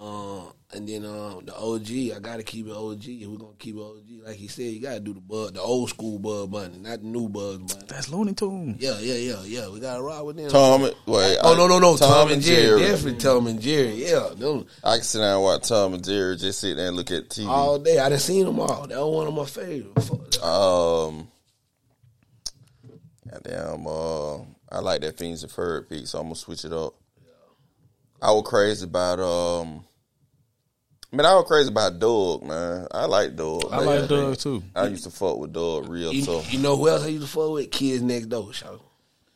Um, 0.00 0.52
and 0.76 0.88
then 0.88 1.04
um 1.04 1.44
the 1.46 1.54
OG. 1.56 2.16
I 2.16 2.20
gotta 2.20 2.42
keep 2.42 2.66
it 2.66 2.72
OG. 2.72 3.04
If 3.06 3.28
we're 3.28 3.38
gonna 3.38 3.52
keep 3.58 3.76
it 3.76 3.80
OG, 3.80 4.26
like 4.26 4.36
he 4.36 4.48
said, 4.48 4.64
you 4.64 4.80
gotta 4.80 5.00
do 5.00 5.14
the 5.14 5.20
bug, 5.20 5.54
the 5.54 5.60
old 5.62 5.88
school 5.88 6.18
bug 6.18 6.50
Bunny, 6.50 6.78
not 6.78 7.00
the 7.00 7.06
new 7.06 7.28
bug 7.28 7.66
Bunny. 7.66 7.84
That's 7.88 8.08
Looney 8.10 8.34
Tunes. 8.34 8.80
Yeah, 8.80 8.98
yeah, 9.00 9.14
yeah, 9.14 9.42
yeah. 9.44 9.68
We 9.68 9.80
gotta 9.80 10.02
rock 10.02 10.24
with 10.24 10.36
them. 10.36 10.48
Tom, 10.50 10.84
and- 10.84 10.94
wait. 11.06 11.38
Oh 11.42 11.54
I- 11.54 11.56
no, 11.56 11.66
no, 11.66 11.78
no! 11.78 11.96
Tom, 11.96 12.30
and 12.30 12.42
Jerry, 12.42 12.80
definitely 12.80 13.18
Tom 13.18 13.46
and 13.46 13.60
Jerry. 13.60 14.04
Yeah, 14.08 14.28
them 14.36 14.66
I 14.84 14.96
can 14.96 15.04
sit 15.04 15.18
down 15.18 15.34
and 15.34 15.42
watch 15.42 15.68
Tom 15.68 15.94
and 15.94 16.04
Jerry 16.04 16.36
just 16.36 16.60
sit 16.60 16.76
there 16.76 16.88
and 16.88 16.96
look 16.96 17.10
at 17.10 17.28
TV. 17.30 17.48
all 17.48 17.78
day. 17.78 17.98
I 17.98 18.08
done 18.08 18.18
seen 18.18 18.44
them 18.46 18.60
all. 18.60 18.86
That 18.86 18.98
was 18.98 19.14
one 19.14 19.26
of 19.26 19.34
my 19.34 19.44
favorites. 19.44 20.42
Um, 20.42 21.28
goddamn, 23.30 23.86
uh, 23.86 24.36
I 24.70 24.80
like 24.80 25.00
that 25.00 25.16
Phineas 25.18 25.42
and 25.42 25.52
Ferb 25.52 25.88
piece, 25.88 26.10
so 26.10 26.18
I'm 26.18 26.24
gonna 26.26 26.34
switch 26.34 26.64
it 26.64 26.72
up. 26.72 26.94
Yeah. 27.24 27.32
I 28.28 28.32
was 28.32 28.44
crazy 28.46 28.84
about 28.84 29.20
um, 29.20 29.84
man, 31.16 31.26
I 31.26 31.34
was 31.34 31.44
crazy 31.46 31.68
about 31.68 31.98
Doug, 31.98 32.42
man. 32.44 32.86
I 32.92 33.06
like 33.06 33.34
Doug. 33.36 33.64
I 33.72 33.76
man. 33.78 33.86
like 33.86 34.08
Doug 34.08 34.36
too. 34.38 34.62
I 34.74 34.86
used 34.86 35.04
to 35.04 35.10
fuck 35.10 35.38
with 35.38 35.52
Doug 35.52 35.88
real 35.88 36.12
You, 36.12 36.24
tough. 36.24 36.52
you 36.52 36.58
know 36.60 36.76
who 36.76 36.88
else 36.88 37.04
I 37.04 37.08
used 37.08 37.24
to 37.26 37.30
fuck 37.32 37.50
with? 37.50 37.70
Kids 37.70 38.02
Next 38.02 38.26
Door. 38.26 38.52
Show. 38.52 38.80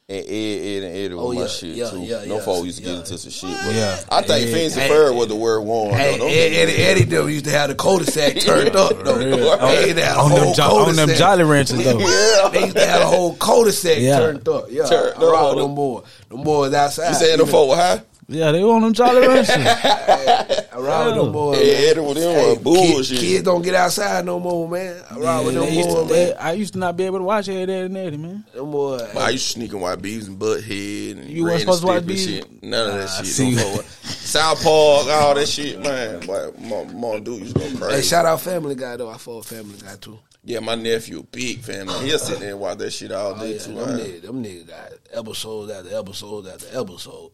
And 0.09 0.25
Ed, 0.27 0.29
Ed, 0.29 0.83
and 0.83 0.97
Eddie 0.97 1.15
Oh, 1.15 1.27
was 1.29 1.37
my 1.37 1.43
yeah, 1.43 1.47
shit 1.49 1.77
yeah, 1.77 1.91
too. 1.91 2.01
yeah, 2.01 2.25
no 2.25 2.35
yeah, 2.39 2.41
folks 2.41 2.67
used 2.67 2.79
to 2.79 2.85
get 2.85 2.95
into 2.97 3.17
some 3.17 3.31
shit, 3.31 3.57
but 3.65 3.75
Yeah. 3.77 3.97
I 4.11 4.23
think 4.23 4.49
Ed- 4.49 4.53
Phineas 4.53 4.77
and 4.77 4.91
Ferb 4.93 5.15
was 5.15 5.29
the 5.29 5.37
word 5.37 5.61
one. 5.61 5.91
Hey, 5.93 6.13
though. 6.19 6.25
Don't 6.27 6.31
Eddie, 6.33 6.57
Eddie, 6.57 6.77
Eddie 6.83 7.05
them 7.05 7.29
used 7.29 7.45
to 7.45 7.53
have 7.53 7.69
the 7.69 7.77
cul-de-sac 7.77 8.41
turned 8.41 8.75
up 8.75 9.05
though. 9.05 9.21
Yeah. 9.21 9.57
They 9.57 9.87
used 9.87 9.99
a 9.99 10.11
On 10.19 10.31
them, 10.33 10.43
whole 10.47 10.55
jo- 10.55 10.77
on 10.89 10.97
them. 10.97 11.09
Jolly 11.11 11.45
Ranchers 11.45 11.85
though. 11.85 11.99
Yeah. 12.01 12.49
They 12.53 12.65
used 12.65 12.77
to 12.77 12.87
have 12.87 13.03
a 13.03 13.07
whole 13.07 13.37
cul-de-sac 13.37 13.99
Yeah. 14.01 14.19
turned 14.19 14.49
up. 14.49 14.65
Yeah, 14.69 14.87
Turned 14.87 15.15
I 15.17 15.23
rock 15.31 15.43
up. 15.43 15.55
with 15.55 15.65
them 15.65 15.75
boys. 15.77 16.05
Them 16.29 16.43
boys 16.43 16.75
outside. 16.75 17.09
You 17.11 17.15
saying 17.15 17.31
you 17.31 17.37
the 17.37 17.45
know. 17.45 17.53
folk 17.53 17.69
were 17.71 17.77
high? 17.77 18.03
Yeah, 18.33 18.53
they 18.53 18.63
want 18.63 18.85
them 18.85 18.93
Jolly 18.93 19.27
Ranchers. 19.27 19.57
I 19.59 20.79
rock 20.79 21.07
with 21.07 21.15
them 21.17 21.33
boys. 21.33 21.59
Yeah, 21.59 21.73
man. 21.73 21.85
Eddie 21.91 22.01
with 22.01 22.15
them 22.17 22.35
Hey, 22.35 22.59
bullshit. 22.63 23.19
Kids 23.19 23.43
don't 23.43 23.63
get 23.63 23.75
outside 23.75 24.25
no 24.25 24.39
more, 24.39 24.69
man. 24.69 25.03
I 25.11 25.19
rock 25.19 25.45
with 25.47 25.55
them 25.55 25.65
they 25.65 25.77
used 25.77 25.89
to- 25.89 25.95
boys, 25.97 26.09
they- 26.11 26.27
man. 26.27 26.37
I 26.39 26.53
used 26.53 26.73
to 26.75 26.79
not 26.79 26.97
be 26.97 27.05
able 27.07 27.19
to 27.19 27.25
watch 27.25 27.49
Ed, 27.49 27.69
Ed, 27.69 27.87
and 27.87 27.97
Eddie, 27.97 28.17
man. 28.19 28.45
Them 28.55 28.71
boys. 28.71 29.03
But 29.13 29.17
I 29.23 29.31
used 29.31 29.47
to 29.47 29.53
sneak 29.55 29.73
and 29.73 29.83
watch 29.83 29.99
Beavis 29.99 30.29
and 30.29 30.39
Butthead 30.39 31.19
and 31.21 31.29
You 31.31 31.45
Ren 31.45 31.55
wasn't 31.55 31.61
supposed 31.61 31.81
to 31.81 31.87
watch 31.89 31.97
and 32.03 32.09
Beavis? 32.11 32.27
shit. 32.27 32.63
None 32.63 32.89
of 32.89 32.95
that 32.95 33.01
Nah, 33.07 33.17
shit. 33.17 33.27
see. 33.27 33.55
no 33.57 33.73
more. 33.75 33.83
South 34.03 34.63
Park, 34.63 35.07
all 35.09 35.35
that 35.35 35.49
shit, 35.49 35.81
man. 35.81 36.21
Boy, 36.21 36.51
my 36.61 36.85
mom 36.93 37.25
dude 37.25 37.41
used 37.41 37.57
to 37.57 37.61
go 37.69 37.79
crazy. 37.79 37.97
Hey, 37.97 38.03
shout 38.03 38.27
out 38.27 38.41
Family 38.41 38.77
Guy 38.77 38.97
though. 38.97 39.11
I 39.11 39.17
fought 39.17 39.45
Family 39.45 39.77
Guy 39.83 39.97
too. 40.01 40.21
yeah, 40.45 40.61
my 40.61 40.77
nephew, 40.77 41.25
big 41.33 41.59
family. 41.59 41.93
Man. 41.95 42.05
He'll 42.07 42.19
sit 42.21 42.39
there 42.39 42.51
and 42.51 42.61
watch 42.61 42.79
that 42.79 42.93
shit 42.93 43.11
all 43.11 43.33
Oh, 43.35 43.39
day 43.41 43.55
yeah, 43.55 43.59
too. 43.59 43.75
them, 43.75 43.87
Man. 43.89 43.99
niggas, 43.99 44.23
them 44.23 44.45
niggas 44.45 44.69
got 44.69 44.93
episodes 45.13 45.73
after 45.73 45.99
episodes 45.99 46.49
after 46.49 46.79
episode. 46.81 47.31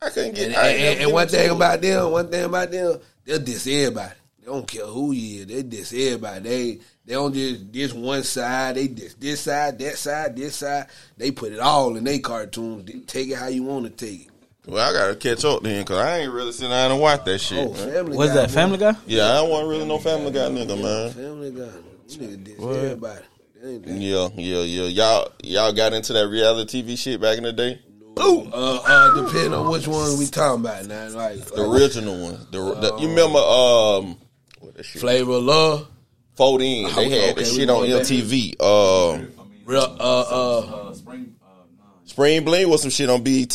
I 0.00 0.10
couldn't 0.10 0.34
get. 0.34 0.46
And, 0.48 0.56
I 0.56 0.68
and, 0.68 0.80
ain't 0.80 1.00
and 1.00 1.12
one 1.12 1.28
thing 1.28 1.46
it. 1.46 1.52
about 1.52 1.80
them, 1.80 2.12
one 2.12 2.30
thing 2.30 2.44
about 2.44 2.70
them, 2.70 2.98
they'll 3.24 3.40
diss 3.40 3.66
everybody. 3.66 4.14
They 4.40 4.46
don't 4.46 4.66
care 4.66 4.86
who 4.86 5.12
you 5.12 5.40
is. 5.40 5.46
They 5.46 5.62
diss 5.62 5.92
everybody. 5.92 6.40
They 6.40 6.78
they 7.04 7.14
don't 7.14 7.32
just 7.34 7.72
diss 7.72 7.92
one 7.92 8.22
side. 8.22 8.76
They 8.76 8.88
diss 8.88 9.14
this 9.14 9.40
side, 9.40 9.78
that 9.78 9.96
side, 9.96 10.36
this 10.36 10.56
side. 10.56 10.86
They 11.16 11.30
put 11.30 11.52
it 11.52 11.58
all 11.58 11.96
in 11.96 12.04
their 12.04 12.18
cartoons. 12.18 12.84
They 12.84 13.00
take 13.00 13.28
it 13.28 13.36
how 13.36 13.48
you 13.48 13.62
want 13.64 13.86
to 13.86 13.90
take 14.06 14.26
it. 14.26 14.32
Well, 14.66 14.86
I 14.86 14.92
gotta 14.92 15.16
catch 15.16 15.46
up 15.46 15.62
then, 15.62 15.82
cause 15.86 15.96
I 15.96 16.18
ain't 16.18 16.32
really 16.32 16.52
sitting 16.52 16.68
down 16.68 16.90
and 16.90 17.00
watch 17.00 17.24
that 17.24 17.38
shit. 17.38 17.66
Oh, 17.66 17.72
man. 17.72 17.90
Family 17.90 18.16
What's 18.18 18.34
that, 18.34 18.48
boy. 18.48 18.52
Family 18.52 18.78
Guy? 18.78 18.94
Yeah, 19.06 19.30
I 19.30 19.34
don't 19.36 19.48
want 19.48 19.66
really 19.66 19.86
no 19.86 19.98
Family 19.98 20.30
Guy 20.30 20.40
nigga, 20.40 20.82
man. 20.82 21.10
Family 21.12 21.50
Guy. 21.50 21.60
Them 21.60 21.84
niggas 22.08 22.44
diss 22.44 22.58
What? 22.58 22.76
everybody. 22.76 23.24
They 23.62 23.70
ain't 23.70 23.86
that. 23.86 23.92
Yeah, 23.94 24.28
yeah, 24.36 24.62
yeah. 24.62 24.82
Y'all, 24.88 25.32
y'all 25.42 25.72
got 25.72 25.94
into 25.94 26.12
that 26.12 26.28
reality 26.28 26.82
TV 26.82 26.98
shit 26.98 27.18
back 27.18 27.38
in 27.38 27.44
the 27.44 27.52
day. 27.54 27.80
Uh, 28.20 28.80
uh, 28.84 29.24
depending 29.26 29.54
on 29.54 29.70
which 29.70 29.86
one 29.86 30.18
we 30.18 30.26
talking 30.26 30.60
about 30.64 30.86
now. 30.86 31.08
Like, 31.08 31.44
The 31.46 31.62
like 31.66 31.80
original 31.80 32.18
one. 32.22 32.46
The, 32.50 32.74
the 32.74 32.96
you 33.00 33.08
remember 33.08 33.38
um 33.38 34.16
what 34.60 34.74
that 34.74 34.84
shit? 34.84 35.00
Flavor 35.00 35.32
of 35.32 35.42
Love. 35.44 35.88
Fold 36.36 36.62
in. 36.62 36.84
They 36.84 36.90
Okay, 36.90 37.10
had 37.20 37.30
okay, 37.30 37.42
the 37.42 37.44
shit 37.44 37.68
on. 37.70 37.84
MTV. 37.86 38.60
Um, 38.60 39.28
Real, 39.64 39.82
uh, 40.00 40.60
uh, 40.90 40.94
Spring 42.06 42.44
Bling 42.44 42.68
was 42.68 42.80
some 42.82 42.90
shit 42.90 43.10
on 43.10 43.22
BET. 43.22 43.54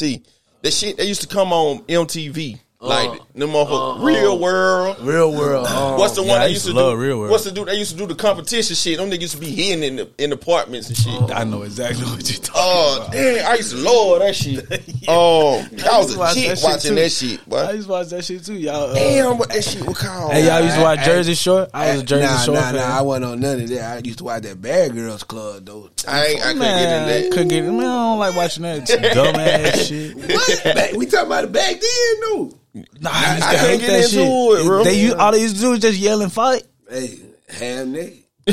That 0.61 0.71
shit 0.71 0.97
they 0.97 1.05
used 1.05 1.21
to 1.21 1.27
come 1.27 1.51
on 1.51 1.79
MTV 1.83 2.59
like 2.83 3.19
them 3.33 3.49
motherfuckers, 3.49 4.03
real 4.03 4.37
world. 4.39 4.97
Real 5.01 5.31
world. 5.31 5.67
Um, 5.67 5.97
What's 5.99 6.15
the 6.15 6.23
yeah, 6.23 6.29
one 6.29 6.37
I 6.41 6.43
that 6.45 6.49
used 6.51 6.65
used 6.65 6.75
to 6.75 6.81
to 6.81 6.85
love 6.87 6.93
do? 6.97 7.01
Real 7.01 7.19
World. 7.19 7.31
What's 7.31 7.43
the 7.45 7.51
do? 7.51 7.65
They 7.65 7.75
used 7.75 7.91
to 7.91 7.97
do 7.97 8.05
the 8.05 8.15
competition 8.15 8.75
shit. 8.75 8.97
Them 8.97 9.09
niggas 9.09 9.21
used 9.21 9.33
to 9.35 9.39
be 9.39 9.49
hidden 9.51 9.83
in 9.83 9.95
the 9.95 10.09
in 10.17 10.31
apartments 10.31 10.89
and 10.89 10.97
shit. 10.97 11.31
I 11.31 11.43
know 11.45 11.61
exactly 11.63 12.03
what 12.05 12.29
you're 12.29 12.39
talking 12.41 12.53
Oh 12.55 12.97
about. 13.01 13.11
damn! 13.13 13.47
I 13.51 13.55
used 13.55 13.71
to 13.71 13.77
love 13.77 14.19
that 14.19 14.35
shit. 14.35 14.65
Oh, 15.07 15.57
I 15.59 15.61
used 15.63 15.83
was 15.83 16.07
to 16.13 16.15
a 16.15 16.19
watch 16.19 16.33
chick 16.35 16.47
that 16.49 16.57
shit 16.59 16.63
watching 16.63 16.89
too. 16.91 16.95
that 16.95 17.09
shit. 17.11 17.39
I 17.41 17.43
Boy. 17.49 17.71
used 17.73 17.87
to 17.87 17.91
watch 17.91 18.07
that 18.09 18.23
shit 18.25 18.45
too, 18.45 18.53
y'all. 18.53 18.91
Uh, 18.91 18.93
Damn, 18.93 19.37
what 19.37 19.49
that 19.49 19.63
shit 19.63 19.85
was 19.85 19.97
called? 19.97 20.31
Hey, 20.31 20.47
y'all 20.47 20.61
used 20.61 20.75
to 20.77 20.81
watch 20.81 20.99
Hey, 20.99 21.05
Jersey 21.05 21.33
Shore. 21.33 21.67
I 21.73 21.91
was 21.93 22.01
a 22.01 22.05
Jersey 22.05 22.25
nah, 22.25 22.37
Shore 22.39 22.55
nah, 22.55 22.61
fan. 22.61 22.75
nah. 22.75 22.99
I 22.99 23.01
wasn't 23.01 23.25
on 23.25 23.39
none 23.41 23.61
of 23.61 23.69
that. 23.69 23.81
I 23.97 24.01
used 24.03 24.19
to 24.19 24.23
watch 24.23 24.43
that 24.43 24.61
Bad 24.61 24.93
Girls 24.93 25.23
Club 25.23 25.65
though. 25.65 25.89
I 26.07 26.25
ain't. 26.25 26.39
I 26.39 26.43
couldn't 26.43 26.59
Man, 26.59 27.07
get 27.07 27.15
in 27.17 27.23
that. 27.23 27.31
couldn't 27.31 27.47
get. 27.49 27.61
Man, 27.65 27.79
I 27.79 27.81
don't 27.83 28.19
like 28.19 28.35
watching 28.35 28.63
that 28.63 28.81
dumbass 28.87 29.87
shit. 29.87 30.15
What? 30.15 30.95
We 30.97 31.05
talking 31.05 31.25
about 31.27 31.43
it 31.45 31.51
back 31.51 31.79
then, 31.81 32.19
no. 32.21 32.51
Nah, 32.73 33.09
I 33.13 33.33
used 33.35 33.43
I 33.47 33.53
to 33.53 33.59
couldn't 33.59 33.69
hate 33.69 33.79
get 33.81 33.87
that 33.87 34.03
into 34.03 34.09
shit. 34.09 34.27
it, 34.61 34.65
bro. 34.65 34.83
They 34.83 34.99
used, 35.01 35.15
all 35.17 35.31
they 35.31 35.41
used 35.41 35.55
to 35.57 35.61
do 35.61 35.73
is 35.73 35.79
just 35.79 35.99
yell 35.99 36.21
and 36.21 36.31
fight. 36.33 36.63
Hey, 36.89 37.19
ham 37.49 37.93
nigga. 37.93 38.19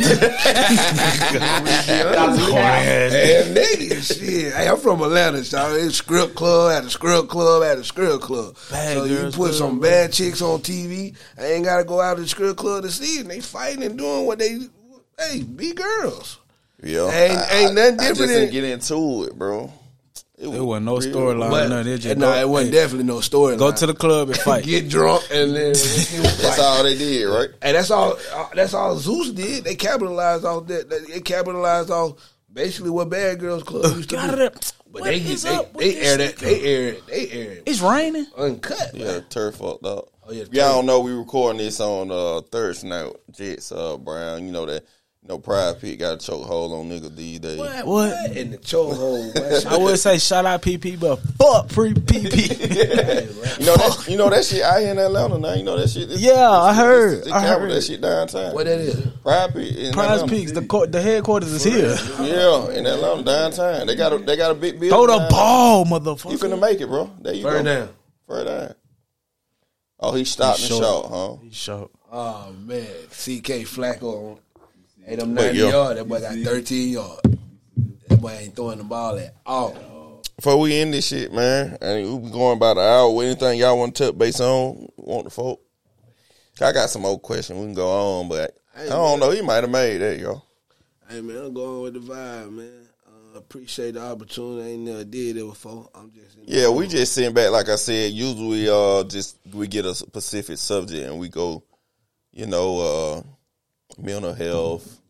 Ass. 1.81 3.13
Ham 3.13 3.55
nigga, 3.55 4.03
shit. 4.19 4.53
Hey, 4.55 4.69
I'm 4.69 4.77
from 4.79 5.01
Atlanta, 5.03 5.43
so 5.45 5.75
it's 5.75 5.97
script 5.97 6.35
club 6.35 6.73
at 6.73 6.85
a 6.85 6.91
script 6.91 7.29
club 7.29 7.63
at 7.63 7.79
a 7.79 7.85
script 7.85 8.23
club. 8.23 8.57
Bad 8.71 8.97
so 8.99 9.05
you 9.05 9.17
put 9.25 9.33
Club, 9.35 9.53
some 9.55 9.79
bro. 9.81 9.89
bad 9.91 10.13
chicks 10.13 10.43
on 10.43 10.61
TV. 10.61 11.17
I 11.39 11.47
ain't 11.53 11.65
gotta 11.65 11.85
go 11.85 12.01
out 12.01 12.17
to 12.17 12.23
the 12.23 12.29
script 12.29 12.59
club 12.59 12.83
to 12.85 12.91
see 12.91 13.17
it. 13.19 13.23
And 13.23 13.31
they 13.31 13.41
fighting 13.41 13.83
and 13.85 13.97
doing 13.99 14.27
what 14.27 14.39
they. 14.39 14.59
Hey, 15.19 15.43
be 15.43 15.73
girls. 15.75 16.39
Yeah, 16.83 17.11
Ain't- 17.11 17.33
I- 17.39 17.57
ain't 17.59 17.75
nothing 17.75 18.01
I, 18.01 18.05
I 18.05 18.09
just 18.09 18.21
different 18.21 18.31
didn't 18.31 18.53
get 18.53 18.65
into 18.65 19.25
it, 19.25 19.35
bro. 19.37 19.73
There 20.41 20.65
wasn't 20.65 20.87
no 20.87 20.97
storyline. 20.97 21.69
Nothing. 21.69 21.93
It 21.93 21.99
just 21.99 22.17
no, 22.17 22.33
it 22.35 22.49
wasn't 22.49 22.73
hey, 22.73 22.81
definitely 22.81 23.05
no 23.07 23.17
storyline. 23.19 23.59
Go 23.59 23.73
to 23.73 23.87
the 23.87 23.95
club 23.95 24.29
and 24.31 24.39
fight. 24.41 24.65
get 24.65 24.89
drunk 24.89 25.25
and 25.31 25.55
then. 25.55 25.73
That's 25.75 26.59
all 26.59 26.83
they 26.83 26.97
did, 26.97 27.27
right? 27.27 27.51
And 27.61 27.77
that's 27.77 27.91
all. 27.91 28.17
uh, 28.35 28.49
That's 28.55 28.73
all 28.73 28.97
Zeus 28.97 29.31
did. 29.33 29.65
They 29.65 29.75
capitalized 29.75 30.45
off 30.47 30.67
that. 30.69 30.89
They 30.89 31.21
capitalized 31.21 31.91
off 31.91 32.15
basically 32.51 32.91
what 32.91 33.11
Bad 33.11 33.39
Girls 33.39 33.63
Club 33.65 33.85
used 33.97 34.09
to 34.11 34.17
Got 34.17 34.35
do. 34.37 34.43
it. 34.45 34.73
But 34.93 35.03
What 35.03 35.05
they 35.05 35.17
is 35.19 35.43
they, 35.43 35.59
they 35.77 35.97
air 36.01 36.17
that. 36.17 36.37
They 36.39 36.61
air 36.63 36.89
it. 36.95 37.07
They 37.07 37.31
air 37.31 37.51
it 37.53 37.63
It's 37.67 37.81
raining. 37.81 38.27
uncut. 38.37 38.91
Yeah, 38.95 39.05
man. 39.07 39.25
turf 39.29 39.57
fucked 39.57 39.85
up. 39.85 40.09
Oh, 40.27 40.33
yeah, 40.33 40.45
Y'all 40.53 40.75
don't 40.77 40.87
know 40.87 41.01
we 41.01 41.13
recording 41.13 41.59
this 41.59 41.81
on 41.81 42.11
uh, 42.11 42.41
Thursday 42.51 42.89
night. 42.89 43.13
Jets, 43.31 43.71
uh, 43.73 43.97
Brown. 43.99 44.47
You 44.47 44.53
know 44.53 44.65
that. 44.67 44.85
You 45.23 45.29
know, 45.29 45.39
PrizePicks 45.39 45.99
got 45.99 46.15
a 46.15 46.17
chokehold 46.17 46.73
on 46.81 46.89
nigga 46.89 47.15
these 47.15 47.41
days. 47.41 47.59
What? 47.59 47.87
what? 47.87 48.37
In 48.37 48.53
the 48.53 48.57
chokehold. 48.59 49.35
man. 49.67 49.67
I 49.73 49.77
would 49.77 49.99
say 49.99 50.17
shout 50.17 50.47
out 50.47 50.63
PP, 50.63 50.99
but 50.99 51.17
fuck 51.39 51.69
pre 51.69 51.93
PP. 51.93 53.37
You 53.61 53.67
know 53.67 53.77
that. 53.77 54.07
You 54.09 54.17
know 54.17 54.31
that 54.31 54.43
shit 54.47 54.63
out 54.63 54.81
here 54.81 54.93
in 54.93 54.99
Atlanta 54.99 55.39
now. 55.39 55.53
You 55.53 55.63
know 55.63 55.77
that 55.79 55.91
shit. 55.91 56.05
It's- 56.05 56.21
Yeah, 56.21 56.33
I 56.49 56.71
it's- 56.71 56.77
heard. 56.77 57.13
it's- 57.19 57.25
They 57.27 57.31
I 57.33 57.47
heard. 57.47 57.71
that 57.71 57.83
shit 57.83 58.01
downtown. 58.01 58.55
what 58.55 58.65
that 58.65 58.81
is? 58.81 58.95
PrizePicks 58.97 59.77
in 59.77 59.93
Prize 59.93 60.23
Atlanta. 60.23 60.27
Peaks, 60.33 60.53
the 60.53 60.63
co- 60.63 60.87
the 60.87 61.03
headquarters 61.03 61.53
is 61.53 61.65
here. 61.65 61.95
Yeah, 62.27 62.71
in 62.71 62.87
Atlanta 62.87 63.23
downtown. 63.23 63.87
They 63.87 63.97
got 63.97 64.15
a 64.15 64.19
they 64.19 64.37
got 64.39 64.53
a 64.53 64.55
big 64.55 64.81
building. 64.81 64.89
Throw 64.91 65.07
the 65.07 65.19
down 65.19 65.31
ball, 65.31 65.85
motherfucker. 65.85 66.31
You 66.33 66.39
motherfucker. 66.39 66.55
finna 66.55 66.61
make 66.61 66.81
it, 66.81 66.87
bro. 66.87 67.11
There 67.21 67.35
you 67.35 67.43
Burn 67.45 67.65
go. 67.65 67.75
down. 67.81 67.89
Further 68.27 68.45
down. 68.69 68.75
Oh, 70.01 70.15
he 70.15 70.25
stopped 70.25 70.61
He 70.61 70.65
and 70.65 70.83
short. 70.83 70.85
shot, 71.05 71.11
huh? 71.11 71.37
He 71.43 71.51
short. 71.51 71.91
Oh 72.11 72.53
man, 72.65 72.87
CK 73.11 73.67
Flacco 73.69 74.03
on. 74.33 74.39
Hey, 75.05 75.17
them 75.17 75.35
90 75.35 75.59
yeah. 75.59 75.71
yard. 75.71 75.97
That 75.97 76.09
boy 76.09 76.21
got 76.21 76.37
13 76.37 76.89
yard. 76.93 77.39
That 78.09 78.21
boy 78.21 78.31
ain't 78.31 78.57
throwing 78.57 78.79
the 78.79 78.85
ball 78.85 79.19
at 79.19 79.35
all. 79.45 80.23
Before 80.37 80.59
we 80.59 80.75
end 80.75 80.95
this 80.95 81.09
shit, 81.09 81.33
man, 81.33 81.77
and 81.83 82.23
we 82.23 82.29
be 82.29 82.33
going 82.33 82.57
about 82.57 82.79
an 82.79 82.85
hour. 82.85 83.15
With 83.15 83.27
anything 83.27 83.59
y'all 83.59 83.79
want 83.79 83.95
to 83.97 84.07
touch 84.07 84.19
base 84.19 84.41
on? 84.41 84.89
Want 84.97 85.25
the 85.25 85.31
folk? 85.31 85.61
I 86.63 86.73
got 86.73 86.91
some 86.91 87.05
old 87.05 87.23
questions. 87.23 87.59
We 87.59 87.67
can 87.67 87.75
go 87.75 88.21
on, 88.21 88.29
but 88.29 88.57
I 88.77 88.87
don't 88.87 89.21
know. 89.21 89.31
He 89.31 89.43
might 89.43 89.63
have 89.63 89.71
made 89.71 89.99
that, 89.99 90.19
yo. 90.19 90.43
Hey 91.09 91.21
man, 91.21 91.37
I'm 91.39 91.55
going 91.55 91.83
with 91.83 91.95
the 91.95 92.01
vibe, 92.01 92.53
man. 92.53 92.89
Uh, 93.07 93.39
appreciate 93.39 93.95
the 93.95 94.01
opportunity. 94.03 94.63
I 94.63 94.73
ain't 94.73 94.83
never 94.83 95.05
did 95.05 95.37
it 95.37 95.47
before. 95.47 95.91
I'm 95.95 96.13
just 96.13 96.37
in 96.37 96.45
Yeah, 96.47 96.69
we 96.69 96.87
just 96.87 97.13
sitting 97.13 97.35
back. 97.35 97.51
Like 97.51 97.69
I 97.69 97.77
said, 97.77 98.13
usually, 98.13 98.69
uh, 98.69 99.05
just 99.05 99.39
we 99.53 99.67
get 99.67 99.87
a 99.87 99.95
specific 99.95 100.59
subject 100.59 101.07
and 101.07 101.19
we 101.19 101.29
go, 101.29 101.65
you 102.33 102.47
know, 102.47 102.79
uh, 102.79 103.23
mental 103.99 104.33
health, 104.35 105.01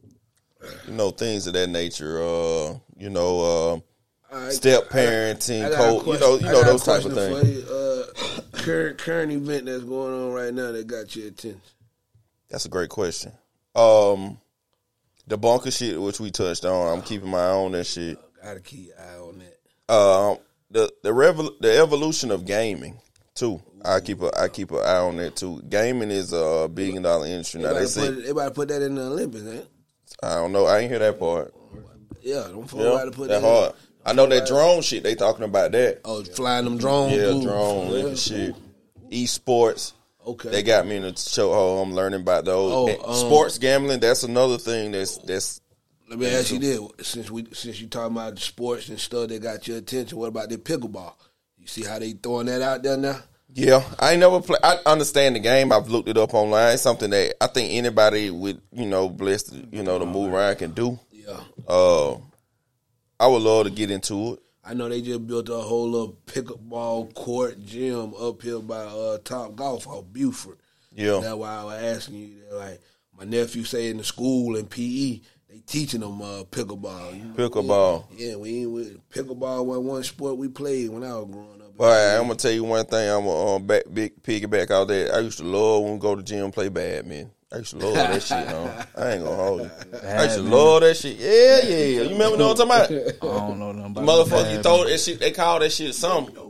you 0.87 0.95
know, 0.95 1.11
things 1.11 1.47
of 1.47 1.53
that 1.55 1.69
nature. 1.69 2.23
Uh, 2.23 2.79
you 2.97 3.11
know, 3.11 3.83
uh, 4.31 4.51
step 4.51 4.89
parenting, 4.91 5.65
I 5.65 5.71
got 5.71 5.73
a 5.73 6.01
co- 6.01 6.13
you 6.13 6.19
know, 6.21 6.37
you 6.37 6.45
know 6.47 6.63
those 6.65 6.85
type 6.85 7.05
of 7.05 7.15
things. 7.15 7.65
Uh, 7.65 8.07
current 8.53 8.99
current 8.99 9.33
event 9.33 9.67
that's 9.67 9.85
going 9.85 10.13
on 10.15 10.33
right 10.33 10.53
now 10.53 10.73
that 10.73 10.87
got 10.87 11.15
your 11.17 11.29
attention. 11.29 11.61
That's 12.49 12.65
a 12.65 12.69
great 12.69 12.91
question. 12.91 13.33
Um, 13.75 14.39
the 15.27 15.39
bunker 15.39 15.71
shit, 15.71 16.01
which 16.01 16.21
we 16.21 16.31
touched 16.31 16.65
on, 16.65 16.93
I'm 16.93 17.03
keeping 17.03 17.31
my 17.31 17.39
eye 17.39 17.53
on 17.53 17.73
that 17.73 17.85
shit. 17.85 18.19
I 18.43 18.47
Gotta 18.47 18.61
keep 18.61 18.91
eye 18.99 19.19
on 19.19 19.39
that. 19.39 19.95
Um, 19.95 20.39
the 20.71 20.93
the 21.03 21.11
revol- 21.11 21.59
the 21.61 21.79
evolution 21.79 22.31
of 22.31 22.45
gaming 22.45 22.99
too. 23.35 23.63
I 23.85 24.01
keep 24.01 24.21
a 24.23 24.31
I 24.39 24.49
keep 24.49 24.71
an 24.73 24.79
eye 24.79 24.99
on 24.99 25.17
that 25.17 25.37
too. 25.37 25.63
Gaming 25.69 26.11
is 26.11 26.33
a 26.33 26.69
billion 26.73 27.03
dollar 27.03 27.27
industry 27.27 27.63
now. 27.63 27.73
They 27.73 27.75
They 27.75 27.79
about, 27.81 27.87
to 27.87 27.93
say 27.93 28.33
put, 28.35 28.37
they 28.37 28.51
put 28.55 28.69
that 28.69 28.83
in 28.83 28.95
the 28.95 29.03
Olympics, 29.03 29.45
it? 29.45 29.69
I 30.23 30.35
don't 30.35 30.53
know. 30.53 30.67
I 30.67 30.81
ain't 30.81 30.91
hear 30.91 30.99
that 30.99 31.19
part. 31.19 31.55
Yeah, 32.23 32.47
don't 32.51 32.71
Yeah, 32.75 33.05
to 33.05 33.11
put 33.11 33.29
that 33.29 33.41
that. 33.41 33.43
hard. 33.43 33.71
In. 33.71 33.77
I 34.05 34.13
know 34.13 34.27
that 34.27 34.47
drone 34.47 34.83
shit. 34.83 35.03
They 35.03 35.15
talking 35.15 35.45
about 35.45 35.73
that. 35.73 36.01
Oh, 36.05 36.23
flying 36.25 36.65
them 36.65 36.79
drones. 36.79 37.13
Yeah, 37.17 37.29
Ooh. 37.29 37.43
drone 37.43 37.93
Yeah. 37.93 38.15
shit. 38.15 38.55
Esports. 39.11 39.93
Okay. 40.27 40.51
They 40.51 40.63
got 40.63 40.87
me 40.87 40.97
in 40.97 41.03
the 41.03 41.13
chokehold. 41.13 41.83
I'm 41.83 41.95
learning 41.95 42.21
about 42.21 42.45
those. 42.45 42.73
Oh, 42.75 43.09
um, 43.09 43.15
sports 43.15 43.59
gambling. 43.59 44.01
That's 44.01 44.23
another 44.23 44.59
thing. 44.59 44.93
That's 44.93 45.19
that's 45.19 45.61
Let 46.09 46.19
me 46.19 46.27
ask 46.35 46.53
you 46.53 46.59
this: 46.59 47.09
since 47.09 47.31
we 47.31 47.47
since 47.53 47.81
you 47.81 47.89
talking 47.89 48.17
about 48.17 48.39
sports 48.39 48.89
and 48.91 49.01
stuff 49.01 49.29
that 49.29 49.43
got 49.43 49.67
your 49.67 49.79
attention, 49.79 50.19
what 50.19 50.29
about 50.29 50.51
the 50.51 50.59
pickleball? 50.59 51.15
You 51.59 51.67
see 51.67 51.85
how 51.85 51.99
they 51.99 52.13
throwing 52.13 52.47
that 52.47 52.63
out 52.63 52.83
there 52.83 52.97
now? 52.97 53.21
Yeah, 53.55 53.83
I 53.99 54.17
never 54.17 54.41
play. 54.41 54.59
I 54.63 54.79
understand 54.87 55.37
the 55.37 55.41
game. 55.41 55.73
I've 55.73 55.89
looked 55.89 56.09
it 56.09 56.17
up 56.17 56.35
online. 56.35 56.75
It's 56.75 56.83
something 56.83 57.11
that 57.11 57.35
I 57.43 57.47
think 57.49 57.73
anybody 57.73 58.31
with 58.31 58.61
you 58.73 58.87
know 58.87 59.09
blessed, 59.09 59.55
you 59.73 59.83
know, 59.83 59.99
to 59.99 60.07
move 60.07 60.33
around 60.33 60.57
can 60.57 60.73
do. 60.73 60.99
Yeah, 61.13 61.41
Uh, 61.69 62.15
I 63.19 63.27
would 63.27 63.43
love 63.43 63.65
to 63.67 63.71
get 63.71 63.91
into 63.91 64.35
it. 64.35 64.39
I 64.65 64.75
know 64.75 64.89
they 64.89 65.01
just 65.03 65.27
built 65.27 65.49
a 65.49 65.57
whole 65.59 65.91
little 65.91 66.17
pickleball 66.27 67.13
court 67.15 67.65
gym 67.65 68.15
up 68.15 68.41
here 68.43 68.61
by 68.61 68.77
uh, 68.85 69.19
Top 69.25 69.57
Golf 69.57 69.87
off 69.89 70.05
Buford. 70.13 70.59
Yeah, 70.95 71.21
That's 71.21 71.35
why 71.35 71.57
I 71.57 71.65
was 71.65 71.83
asking 71.83 72.15
you. 72.17 72.37
Like 72.53 72.81
my 73.19 73.25
nephew 73.25 73.65
say 73.65 73.91
in 73.91 73.97
the 73.99 74.05
school 74.05 74.57
in 74.57 74.67
PE, 74.67 75.21
they 75.49 75.59
teaching 75.67 76.01
them 76.01 76.21
uh, 76.23 76.45
pickleball. 76.45 77.17
You 77.17 77.25
know, 77.25 77.35
pickleball. 77.35 78.05
Yeah, 78.17 78.37
we 78.37 78.67
with 78.67 79.09
pickleball 79.11 79.67
wasn't 79.67 79.87
one 79.87 80.03
sport 80.05 80.37
we 80.37 80.49
played 80.49 80.91
when 80.91 81.03
I 81.05 81.15
was 81.17 81.27
growing 81.31 81.60
up. 81.60 81.60
But 81.81 82.19
I'm 82.21 82.25
gonna 82.25 82.35
tell 82.35 82.51
you 82.51 82.63
one 82.65 82.85
thing. 82.85 83.09
I'm 83.09 83.25
gonna 83.25 83.57
uh, 83.57 83.59
back 83.59 83.85
big 83.91 84.23
piggyback 84.23 84.71
out 84.71 84.89
there. 84.89 85.15
I 85.15 85.21
used 85.21 85.39
to 85.39 85.45
love 85.45 85.83
when 85.85 85.95
we 85.95 85.99
go 85.99 86.15
to 86.15 86.23
gym 86.23 86.45
and 86.45 86.53
play 86.53 86.69
badminton. 86.69 87.31
I 87.51 87.57
used 87.57 87.71
to 87.71 87.79
love 87.79 87.95
that 87.95 88.23
shit. 88.23 88.37
Man. 88.49 88.87
I 88.99 89.13
ain't 89.13 89.25
gonna 89.25 89.35
hold 89.37 89.63
you. 89.63 89.71
I 90.07 90.25
used 90.25 90.37
to 90.37 90.43
love 90.43 90.83
that 90.83 90.95
shit. 90.99 91.17
Yeah, 91.17 91.61
yeah. 91.65 92.03
You 92.03 92.11
remember 92.11 92.37
what 92.37 92.61
I'm 92.61 92.69
talking 92.69 92.93
about? 93.01 93.35
I 93.35 93.39
don't 93.49 93.59
know 93.59 93.73
nothing 93.73 93.93
about 93.93 94.05
Motherfucker, 94.05 94.51
you 94.51 94.57
that. 94.59 94.63
throw 94.63 94.85
that 94.85 94.99
shit. 95.01 95.21
They 95.21 95.31
call 95.31 95.61
that 95.61 95.73
shit 95.73 95.95
something. 95.95 96.50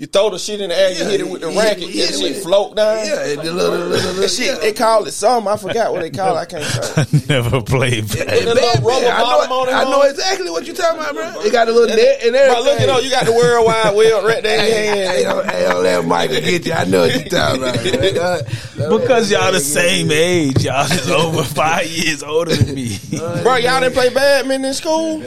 You 0.00 0.06
throw 0.06 0.30
the 0.30 0.38
shit 0.38 0.62
in 0.62 0.70
the 0.70 0.78
air, 0.78 0.92
you 0.96 1.04
hit 1.04 1.20
it 1.20 1.28
with 1.28 1.42
the 1.42 1.52
Yeah, 1.52 1.60
racket, 1.60 1.90
yeah, 1.90 2.06
that 2.06 2.14
shit 2.18 2.36
float 2.42 2.74
down. 2.74 3.04
Yeah, 3.04 3.20
and 3.36 3.40
the 3.42 3.52
little, 3.52 3.84
little, 3.84 4.12
little, 4.16 4.28
shit, 4.28 4.58
they 4.62 4.72
call 4.72 5.04
it 5.04 5.10
something. 5.12 5.52
I 5.52 5.58
forgot 5.58 5.92
what 5.92 6.00
they 6.00 6.08
call 6.08 6.38
it. 6.38 6.40
I 6.40 6.44
can't 6.46 6.64
say. 6.64 7.26
Never 7.28 7.60
played. 7.60 8.08
Hey, 8.08 8.40
the 8.46 8.54
little 8.54 8.80
man, 8.80 8.82
rubber 8.82 9.04
man, 9.04 9.12
I 9.12 9.20
know, 9.46 9.60
on 9.60 9.68
I 9.68 9.84
know 9.84 10.00
exactly 10.00 10.48
what 10.50 10.64
you're 10.64 10.74
talking 10.74 11.00
about, 11.00 11.12
bro. 11.14 11.42
It 11.42 11.52
got 11.52 11.68
a 11.68 11.72
little 11.72 11.94
net 11.94 12.16
and 12.24 12.34
everything. 12.34 12.48
But 12.48 12.64
look 12.64 12.80
at 12.80 12.88
all, 12.88 13.02
you 13.02 13.10
got 13.10 13.26
the 13.26 13.32
World 13.32 13.66
Wide 13.66 13.94
Web 13.94 14.24
right 14.24 14.42
there 14.42 14.58
in 14.64 14.64
your 14.64 14.74
Hey, 14.74 14.96
hey, 14.96 15.22
hand. 15.22 15.24
don't, 15.36 15.50
hey, 15.50 15.62
don't 15.68 15.82
let 15.82 16.04
Michael 16.06 16.40
get 16.40 16.64
you. 16.64 16.72
I 16.72 16.84
know 16.86 17.00
what 17.00 17.14
you're 17.20 17.28
talking 17.28 17.62
about. 17.62 17.84
man. 17.84 18.14
Don't- 18.14 18.46
don't 18.78 19.00
Because 19.02 19.30
y'all 19.30 19.52
the 19.52 19.60
same 19.60 20.10
age. 20.10 20.64
Y'all 20.64 20.90
is 20.90 21.10
over 21.10 21.42
five 21.44 21.86
years 21.86 22.22
older 22.22 22.56
than 22.56 22.74
me. 22.74 22.96
Bro, 23.42 23.56
y'all 23.56 23.80
didn't 23.80 23.92
play 23.92 24.08
badminton 24.08 24.64
in 24.64 24.72
school? 24.72 25.20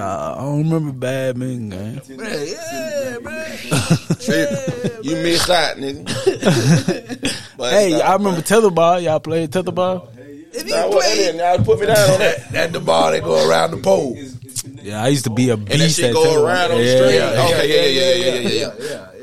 Nah, 0.00 0.32
I 0.32 0.40
don't 0.40 0.62
remember 0.70 0.92
badminton 0.92 1.68
game. 1.68 1.94
get 1.96 2.08
you. 2.08 2.16
Man, 2.16 2.46
yeah, 2.46 3.18
man. 3.20 3.58
You 5.02 5.14
missed 5.16 5.50
out, 5.50 5.76
nigga. 5.76 7.36
But 7.58 7.72
Hey, 7.74 7.90
nah, 7.90 7.98
I 7.98 8.12
remember 8.14 8.40
tetherball. 8.40 9.02
Y'all 9.02 9.20
played 9.20 9.50
tetherball? 9.50 10.08
If 10.52 10.66
you 10.66 10.74
Nah, 10.74 10.88
what 10.88 11.02
that 11.02 11.12
play, 11.14 11.24
is, 11.24 11.34
now 11.36 11.56
put 11.62 11.78
me 11.80 11.86
down 11.86 12.10
on 12.12 12.18
that. 12.20 12.50
that 12.52 12.72
the 12.72 12.80
ball 12.80 13.10
that 13.10 13.22
go 13.22 13.46
around 13.48 13.72
the 13.72 13.76
pole. 13.76 14.16
Yeah, 14.82 15.04
I 15.04 15.08
used 15.08 15.24
to 15.24 15.30
be 15.30 15.50
a 15.50 15.58
beast 15.58 15.72
And 15.72 15.80
that 15.82 15.90
shit 15.90 16.04
at 16.06 16.14
go 16.14 16.24
tetherball. 16.24 16.44
around 16.46 16.70
on 16.72 16.78
the 16.78 16.84
yeah, 16.84 16.96
string. 16.96 17.14
yeah. 17.14 17.44
Okay, 17.44 17.68
yeah, 17.68 18.00
yeah, 18.00 18.14
yeah, 18.14 18.48
yeah, 18.48 18.72
yeah, 18.80 19.19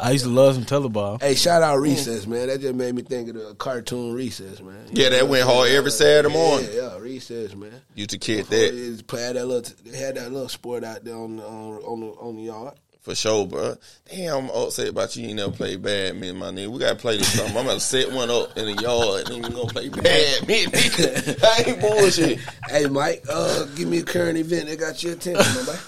I 0.00 0.12
used 0.12 0.24
to 0.24 0.30
love 0.30 0.54
some 0.54 0.64
tetherball. 0.64 1.20
Hey, 1.20 1.34
shout 1.34 1.62
out 1.62 1.80
Recess, 1.80 2.26
man. 2.26 2.48
That 2.48 2.60
just 2.60 2.74
made 2.74 2.94
me 2.94 3.02
think 3.02 3.28
of 3.30 3.34
the 3.34 3.54
cartoon 3.54 4.14
Recess, 4.14 4.60
man. 4.60 4.86
Yeah, 4.92 5.10
that 5.10 5.28
went 5.28 5.44
hard 5.44 5.70
every 5.70 5.90
Saturday 5.90 6.32
morning. 6.32 6.68
Yeah, 6.72 6.92
yeah, 6.94 6.98
Recess, 6.98 7.54
man. 7.54 7.80
You 7.94 8.06
to 8.06 8.18
kid 8.18 8.46
that. 8.46 8.70
just 8.72 9.06
play 9.06 9.32
that 9.32 9.46
little. 9.46 9.74
They 9.84 9.96
had 9.96 10.16
that 10.16 10.32
little 10.32 10.48
sport 10.48 10.84
out 10.84 11.04
there 11.04 11.16
on 11.16 11.36
the 11.36 11.44
on, 11.46 11.74
on 11.82 12.00
the 12.00 12.06
on 12.06 12.36
the 12.36 12.42
yard. 12.42 12.74
For 13.00 13.14
sure, 13.14 13.46
bro. 13.46 13.76
Damn, 14.10 14.44
I'm 14.44 14.50
upset 14.50 14.88
about 14.88 15.16
you. 15.16 15.28
You 15.28 15.34
never 15.34 15.52
played 15.52 15.80
badminton, 15.82 16.36
my 16.36 16.50
nigga. 16.50 16.68
We 16.68 16.78
gotta 16.78 16.96
play 16.96 17.16
this 17.16 17.32
something. 17.36 17.56
I'm 17.56 17.66
gonna 17.66 17.80
set 17.80 18.12
one 18.12 18.28
up 18.30 18.56
in 18.58 18.66
the 18.66 18.82
yard, 18.82 19.28
and 19.30 19.42
then 19.44 19.50
we 19.50 19.56
gonna 19.56 19.72
play 19.72 19.88
badminton. 19.88 21.36
I 21.42 21.64
ain't 21.66 21.80
bullshit. 21.80 22.38
Hey, 22.68 22.86
Mike, 22.86 23.24
uh, 23.30 23.64
give 23.76 23.88
me 23.88 23.98
a 23.98 24.02
current 24.02 24.36
event 24.36 24.66
that 24.68 24.78
got 24.78 25.02
your 25.02 25.14
attention, 25.14 25.54
my 25.54 25.64
boy. 25.72 25.78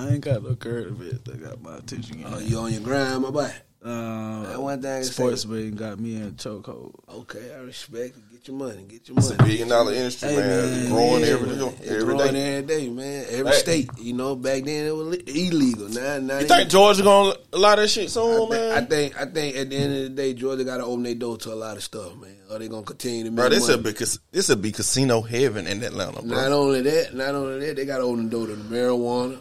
I 0.00 0.08
ain't 0.14 0.20
got 0.24 0.42
no 0.42 0.54
current 0.54 0.88
event 0.88 1.24
that 1.26 1.42
got 1.42 1.60
my 1.62 1.76
attention. 1.76 2.24
Oh, 2.26 2.38
you 2.38 2.58
on 2.58 2.72
your 2.72 2.80
grind, 2.80 3.22
my 3.22 3.30
boy? 3.30 3.52
Uh, 3.82 4.42
That 4.42 4.60
one 4.60 4.82
thing. 4.82 5.02
sports 5.04 5.44
betting 5.46 5.74
got 5.74 5.98
me 5.98 6.16
in 6.16 6.22
a 6.22 6.30
chokehold. 6.32 6.92
okay, 7.08 7.50
I 7.54 7.60
respect 7.60 8.16
it. 8.16 8.22
Get 8.30 8.48
your 8.48 8.56
money. 8.58 8.84
Get 8.88 9.08
your 9.08 9.14
money. 9.16 9.28
It's 9.28 9.40
a 9.40 9.42
billion 9.42 9.68
dollar 9.68 9.92
industry, 9.94 10.28
Hey, 10.30 10.36
man. 10.36 10.48
man, 10.48 10.78
It's 10.80 10.88
growing 10.90 11.20
yeah, 11.20 11.26
every, 11.28 11.48
man. 11.48 11.74
It's 11.80 11.90
every 11.90 12.04
growing 12.04 12.32
day. 12.34 12.56
every 12.56 12.66
day, 12.66 12.88
man. 12.90 13.26
Every 13.30 13.52
Hey. 13.52 13.58
state, 13.58 13.90
you 13.98 14.12
know. 14.12 14.36
Back 14.36 14.64
then 14.64 14.86
it 14.86 14.94
was 14.94 15.16
illegal. 15.26 15.88
Now, 15.88 16.18
now 16.18 16.38
You 16.40 16.46
think 16.46 16.68
Georgia 16.70 17.02
gonna 17.02 17.34
allow 17.54 17.76
that 17.76 17.88
shit 17.88 18.10
soon, 18.10 18.30
I 18.32 18.36
think, 18.38 18.50
man? 18.50 18.72
I 18.72 18.80
think 18.86 19.20
I 19.20 19.24
think 19.26 19.56
at 19.56 19.70
the 19.70 19.76
end 19.76 19.94
of 19.96 20.02
the 20.02 20.08
day, 20.10 20.34
Georgia 20.34 20.64
got 20.64 20.76
to 20.78 20.84
open 20.84 21.02
their 21.04 21.14
door 21.14 21.38
to 21.38 21.52
a 21.52 21.54
lot 21.54 21.76
of 21.78 21.82
stuff, 21.82 22.16
man. 22.16 22.36
Or 22.50 22.58
they 22.58 22.68
gonna 22.68 22.82
continue 22.82 23.24
to 23.24 23.30
make 23.30 23.36
bro, 23.36 23.48
this 23.48 23.62
money. 23.68 23.74
a 23.80 23.82
because 23.82 24.20
this 24.30 24.48
will 24.50 24.56
be 24.56 24.72
casino 24.72 25.22
heaven 25.22 25.66
in 25.66 25.82
Atlanta, 25.82 26.20
bro. 26.20 26.36
Not 26.36 26.52
only 26.52 26.82
that, 26.82 27.14
not 27.14 27.34
only 27.34 27.64
that, 27.66 27.76
they 27.76 27.86
got 27.86 27.98
to 27.98 28.04
open 28.04 28.24
the 28.24 28.30
door 28.30 28.46
to 28.46 28.56
the 28.56 28.74
marijuana. 28.74 29.40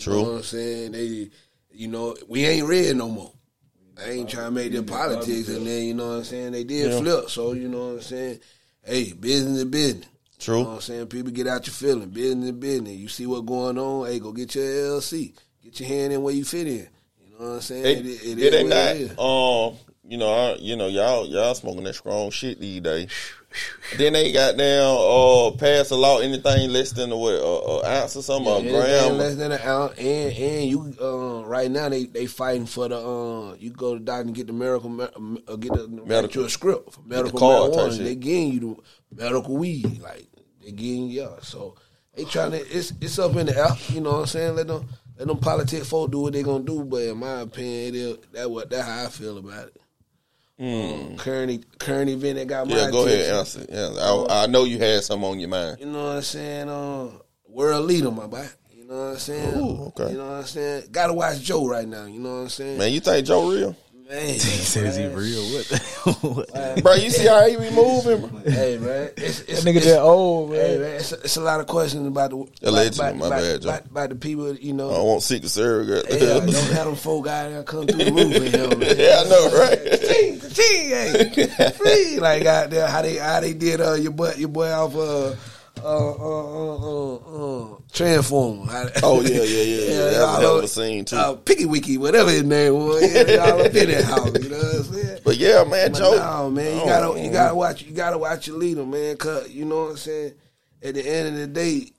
You 0.00 0.04
True. 0.04 0.22
know 0.22 0.22
what 0.30 0.36
I'm 0.38 0.42
saying? 0.44 0.92
They, 0.92 1.30
you 1.72 1.88
know, 1.88 2.16
we 2.26 2.44
ain't 2.46 2.66
red 2.66 2.96
no 2.96 3.08
more. 3.08 3.32
I 4.02 4.12
ain't 4.12 4.30
trying 4.30 4.46
to 4.46 4.50
make 4.50 4.72
them 4.72 4.86
politics, 4.86 5.48
and 5.48 5.66
then 5.66 5.84
you 5.84 5.92
know 5.94 6.08
what 6.08 6.14
I'm 6.16 6.24
saying. 6.24 6.52
They 6.52 6.64
did 6.64 6.90
Yeah. 6.90 6.98
flip, 6.98 7.28
so 7.28 7.52
you 7.52 7.68
know 7.68 7.88
what 7.88 7.94
I'm 7.96 8.00
saying. 8.00 8.40
Hey, 8.82 9.12
business 9.12 9.58
is 9.58 9.64
business. 9.66 10.06
True. 10.38 10.56
You 10.58 10.62
know 10.64 10.68
what 10.70 10.74
I'm 10.76 10.80
saying? 10.80 11.06
People 11.08 11.32
get 11.32 11.46
out 11.46 11.66
your 11.66 11.74
feeling. 11.74 12.08
Business 12.08 12.46
is 12.46 12.52
business. 12.52 12.94
You 12.94 13.08
see 13.08 13.26
what 13.26 13.44
going 13.44 13.76
on? 13.76 14.06
Hey, 14.06 14.18
go 14.18 14.32
get 14.32 14.54
your 14.54 14.64
LLC. 14.64 15.34
Get 15.62 15.80
your 15.80 15.88
hand 15.90 16.14
in 16.14 16.22
where 16.22 16.34
you 16.34 16.46
fit 16.46 16.66
in. 16.66 16.88
You 17.22 17.38
know 17.38 17.46
what 17.46 17.54
I'm 17.56 17.60
saying? 17.60 17.84
It, 17.84 18.06
it, 18.06 18.22
it, 18.24 18.38
it, 18.38 18.38
is 18.38 18.54
ain't 18.54 18.68
not. 18.70 18.96
it 18.96 19.00
is. 19.02 19.10
Um, 19.18 19.78
you 20.08 20.16
know, 20.16 20.32
I, 20.32 20.54
you 20.56 20.76
know, 20.76 20.86
y'all, 20.86 21.26
y'all 21.26 21.54
smoking 21.54 21.84
that 21.84 21.94
strong 21.94 22.30
shit 22.30 22.58
these 22.58 22.80
days. 22.80 23.10
Then 23.98 24.12
they 24.12 24.32
got 24.32 24.56
down, 24.56 24.96
uh, 24.98 25.50
pass 25.56 25.90
a 25.90 25.96
law 25.96 26.18
anything 26.20 26.70
less 26.70 26.92
than 26.92 27.10
a 27.12 27.16
what, 27.16 27.34
a, 27.34 27.44
a 27.44 28.00
ounce 28.02 28.16
or 28.16 28.22
something, 28.22 28.46
a 28.52 28.56
Anything 28.56 28.72
gram. 28.74 29.18
less 29.18 29.36
than 29.36 29.52
an 29.52 29.60
ounce, 29.62 29.98
and 29.98 30.32
and 30.32 30.70
you 30.70 30.94
uh, 31.00 31.44
right 31.44 31.70
now 31.70 31.88
they 31.88 32.04
they 32.04 32.26
fighting 32.26 32.66
for 32.66 32.88
the 32.88 32.96
uh, 32.96 33.54
you 33.58 33.70
go 33.70 33.94
to 33.94 33.98
the 33.98 34.04
doctor 34.04 34.22
and 34.22 34.34
get 34.34 34.46
the 34.46 34.52
medical 34.52 35.00
uh, 35.02 35.56
get 35.56 35.72
the 35.72 35.88
medical 35.88 36.44
a 36.44 36.50
script 36.50 36.92
for 36.92 37.00
medical 37.02 37.38
card 37.38 37.72
marijuana. 37.72 37.98
They 37.98 38.14
getting 38.14 38.52
you 38.52 38.82
the 39.10 39.24
medical 39.24 39.56
weed, 39.56 40.00
like 40.00 40.28
they 40.64 40.70
getting 40.72 41.08
you. 41.10 41.22
Yeah, 41.22 41.36
so 41.42 41.74
they 42.14 42.24
trying 42.24 42.52
to 42.52 42.58
it's 42.58 42.92
it's 43.00 43.18
up 43.18 43.34
in 43.36 43.46
the 43.46 43.56
air. 43.58 43.68
You 43.88 44.00
know 44.00 44.12
what 44.12 44.20
I'm 44.20 44.26
saying? 44.26 44.54
Let 44.56 44.68
them 44.68 44.86
let 45.18 45.26
them 45.26 45.38
politic 45.38 45.84
folk 45.84 46.10
do 46.12 46.20
what 46.20 46.32
they 46.32 46.42
gonna 46.42 46.64
do. 46.64 46.84
But 46.84 47.02
in 47.02 47.18
my 47.18 47.40
opinion, 47.40 47.94
it 47.94 48.32
that 48.32 48.50
what 48.50 48.70
that 48.70 48.84
how 48.84 49.04
I 49.04 49.08
feel 49.08 49.38
about 49.38 49.66
it. 49.68 49.79
Um, 50.60 51.16
current 51.16 51.78
current 51.78 52.10
event 52.10 52.36
that 52.36 52.46
got 52.46 52.66
my 52.68 52.74
Hmm. 52.74 52.78
Yeah, 52.80 52.90
go 52.90 53.06
ahead, 53.06 53.20
attention. 53.20 53.60
answer. 53.62 53.66
Yeah, 53.96 54.02
I, 54.28 54.42
I 54.44 54.46
know 54.46 54.64
you 54.64 54.78
had 54.78 55.02
some 55.02 55.24
on 55.24 55.40
your 55.40 55.48
mind. 55.48 55.78
You 55.80 55.86
know 55.86 56.04
what 56.04 56.16
I'm 56.16 56.22
saying? 56.22 56.68
Uh, 56.68 57.08
world 57.48 57.86
leader, 57.86 58.10
my 58.10 58.26
boy. 58.26 58.46
You 58.76 58.84
know 58.86 58.94
what 58.94 59.12
I'm 59.12 59.18
saying? 59.18 59.58
Ooh, 59.58 59.92
okay. 59.96 60.12
You 60.12 60.18
know 60.18 60.28
what 60.28 60.36
I'm 60.36 60.44
saying? 60.44 60.84
Gotta 60.90 61.14
watch 61.14 61.40
Joe 61.40 61.66
right 61.66 61.88
now. 61.88 62.04
You 62.04 62.20
know 62.20 62.34
what 62.34 62.42
I'm 62.42 62.48
saying? 62.50 62.78
Man, 62.78 62.92
you 62.92 63.00
think 63.00 63.26
Joe 63.26 63.50
real? 63.50 63.76
Man, 64.10 64.26
He 64.34 64.38
says 64.40 64.96
he 64.96 65.06
real. 65.06 65.40
What? 65.54 65.66
The, 65.68 66.12
what? 66.74 66.82
bro, 66.82 66.94
you 66.94 67.10
see 67.10 67.28
how 67.28 67.46
he 67.48 67.54
be 67.56 67.70
moving? 67.70 68.26
bro? 68.26 68.40
Hey 68.50 68.76
man, 68.76 69.10
it's, 69.16 69.40
it's, 69.42 69.62
That 69.62 69.70
nigga 69.70 69.76
it's, 69.76 69.86
that 69.86 70.00
old 70.00 70.50
man. 70.50 70.60
Hey 70.60 70.78
man, 70.78 70.94
it's, 70.96 71.12
it's 71.12 71.36
a 71.36 71.40
lot 71.40 71.60
of 71.60 71.68
questions 71.68 72.04
about 72.08 72.30
the 72.30 72.44
Allegedly, 72.62 72.98
about, 73.06 73.16
my 73.16 73.26
about, 73.28 73.40
bad, 73.40 73.62
about, 73.64 73.86
about 73.86 74.08
the 74.08 74.16
people. 74.16 74.52
You 74.56 74.72
know, 74.72 74.90
I 74.90 74.94
don't 74.94 75.06
want 75.06 75.22
secret 75.22 75.50
surrogate. 75.50 76.06
yeah, 76.10 76.40
don't 76.40 76.52
have 76.52 76.86
them 76.86 76.96
folk 76.96 77.28
out 77.28 77.50
there 77.50 77.62
come 77.62 77.86
through 77.86 78.04
the 78.04 78.10
roof 78.10 78.34
in 78.34 78.42
here, 78.50 78.76
man. 78.76 78.98
yeah, 78.98 79.22
I 79.24 79.28
know, 79.28 79.58
right? 79.60 79.78
Ching, 80.52 81.70
free 81.72 82.18
like 82.18 82.44
out 82.46 82.70
there 82.70 82.86
how 82.86 83.02
they 83.02 83.16
how 83.16 83.40
they 83.40 83.52
did 83.54 83.80
uh 83.80 83.94
your 83.94 84.12
boy 84.12 84.32
your 84.36 84.48
boy 84.48 84.70
off 84.70 84.94
uh 84.96 85.34
uh 85.82 85.84
uh 85.84 86.14
uh 86.18 87.14
uh, 87.14 87.14
uh 87.74 87.76
transform. 87.92 88.68
Oh, 89.02 89.22
yeah, 89.22 89.28
yeah, 89.28 89.42
yeah, 89.42 89.62
yeah. 89.62 89.90
That 89.90 90.04
was 90.04 90.14
a 90.14 90.18
y'all 90.18 90.40
hell 90.40 90.58
of 90.58 90.64
a 90.64 90.68
scene, 90.68 91.04
too. 91.06 91.16
Uh, 91.16 91.34
Picky 91.36 91.64
Wiki, 91.64 91.96
whatever 91.98 92.30
his 92.30 92.42
name 92.44 92.74
was, 92.74 93.02
yeah, 93.14 93.22
y'all 93.46 93.60
up 93.62 93.74
in 93.74 93.88
that 93.90 94.04
house. 94.04 94.42
You 94.42 94.48
know 94.50 94.56
what 94.58 94.74
I'm 94.76 94.82
saying? 94.84 95.18
But 95.24 95.36
yeah, 95.38 95.64
man, 95.64 95.94
Joe. 95.94 96.16
no, 96.16 96.50
man, 96.50 96.76
you 96.76 96.82
Oh, 96.82 96.86
gotta 96.86 97.20
you 97.22 97.30
gotta 97.30 97.54
watch 97.54 97.82
you 97.82 97.92
gotta 97.92 98.18
watch 98.18 98.46
your 98.46 98.58
leader, 98.58 98.84
man. 98.84 99.16
Cause 99.16 99.48
you 99.50 99.64
know 99.64 99.84
what 99.84 99.90
I'm 99.92 99.96
saying. 99.96 100.32
At 100.82 100.94
the 100.94 101.06
end 101.06 101.28
of 101.28 101.34
the 101.36 101.46
day, 101.46 101.90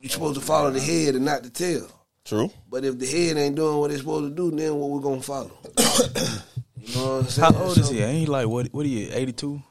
you're 0.00 0.10
supposed 0.10 0.38
to 0.40 0.44
follow 0.44 0.70
the 0.70 0.80
head 0.80 1.14
and 1.14 1.24
not 1.24 1.42
the 1.44 1.50
tail. 1.50 1.86
True. 2.24 2.50
But 2.70 2.84
if 2.84 2.98
the 2.98 3.06
head 3.06 3.36
ain't 3.36 3.54
doing 3.56 3.78
what 3.78 3.90
it's 3.90 4.00
supposed 4.00 4.30
to 4.30 4.50
do, 4.50 4.56
then 4.56 4.74
what 4.76 4.90
we're 4.90 5.00
gonna 5.00 5.22
follow? 5.22 5.50
you 6.82 6.94
know 6.96 7.16
what 7.18 7.24
I'm 7.24 7.28
saying? 7.28 7.54
How 7.54 7.62
old 7.62 7.78
is 7.78 7.88
he? 7.88 8.00
Ain't 8.00 8.18
he 8.18 8.26
like 8.26 8.48
what? 8.48 8.66
What 8.72 8.84
are 8.84 8.88
you? 8.88 9.08
Eighty 9.12 9.32
two. 9.32 9.62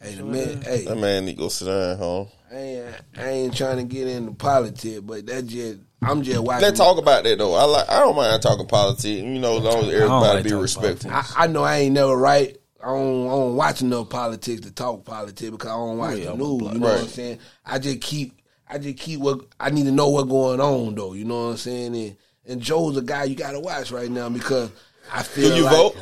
Hey, 0.00 0.14
the 0.14 0.24
man, 0.24 0.62
hey, 0.62 0.84
That 0.84 0.96
man 0.96 1.24
need 1.24 1.32
to 1.32 1.38
go 1.38 1.48
sit 1.48 1.66
down, 1.66 1.98
huh? 1.98 2.24
I 2.52 2.56
ain't, 2.56 2.94
I 3.16 3.28
ain't 3.28 3.56
trying 3.56 3.78
to 3.78 3.84
get 3.84 4.06
into 4.06 4.32
politics, 4.32 5.00
but 5.00 5.26
that 5.26 5.46
just 5.46 5.78
I'm 6.02 6.22
just 6.22 6.40
watching. 6.40 6.62
Let's 6.62 6.78
talk 6.78 6.98
about 6.98 7.24
that 7.24 7.38
though. 7.38 7.54
I 7.54 7.64
like. 7.64 7.88
I 7.88 8.00
don't 8.00 8.16
mind 8.16 8.42
talking 8.42 8.66
politics. 8.66 9.06
You 9.06 9.38
know, 9.38 9.56
as 9.58 9.62
long 9.62 9.84
as 9.84 9.94
everybody 9.94 10.34
like 10.34 10.44
be 10.44 10.50
talking 10.50 10.62
respectful. 10.62 11.10
I, 11.10 11.24
I 11.36 11.46
know 11.46 11.64
I 11.64 11.76
ain't 11.78 11.94
never 11.94 12.16
right. 12.16 12.56
I 12.82 12.88
don't, 12.88 13.26
I 13.26 13.30
don't 13.30 13.56
watch 13.56 13.82
enough 13.82 14.10
politics 14.10 14.60
to 14.60 14.70
talk 14.70 15.04
politics 15.04 15.50
because 15.50 15.70
I 15.70 15.74
don't 15.74 15.98
watch 15.98 16.12
oh, 16.12 16.16
yeah, 16.16 16.30
the 16.30 16.36
news. 16.36 16.62
a 16.62 16.64
You 16.72 16.78
know 16.78 16.88
what 16.88 17.00
I'm 17.00 17.08
saying? 17.08 17.38
I 17.64 17.78
just 17.78 18.00
keep, 18.00 18.40
I 18.68 18.78
just 18.78 18.98
keep 18.98 19.18
what 19.18 19.40
I 19.58 19.70
need 19.70 19.86
to 19.86 19.92
know 19.92 20.08
what 20.08 20.28
going 20.28 20.60
on 20.60 20.94
though. 20.94 21.14
You 21.14 21.24
know 21.24 21.46
what 21.46 21.50
I'm 21.52 21.56
saying? 21.56 21.96
And, 21.96 22.16
and 22.46 22.60
Joe's 22.60 22.96
a 22.96 23.02
guy 23.02 23.24
you 23.24 23.34
got 23.34 23.52
to 23.52 23.60
watch 23.60 23.90
right 23.90 24.10
now 24.10 24.28
because 24.28 24.70
I 25.12 25.22
feel 25.22 25.48
Can 25.50 25.56
you 25.58 25.64
like, 25.64 25.74
vote? 25.74 25.96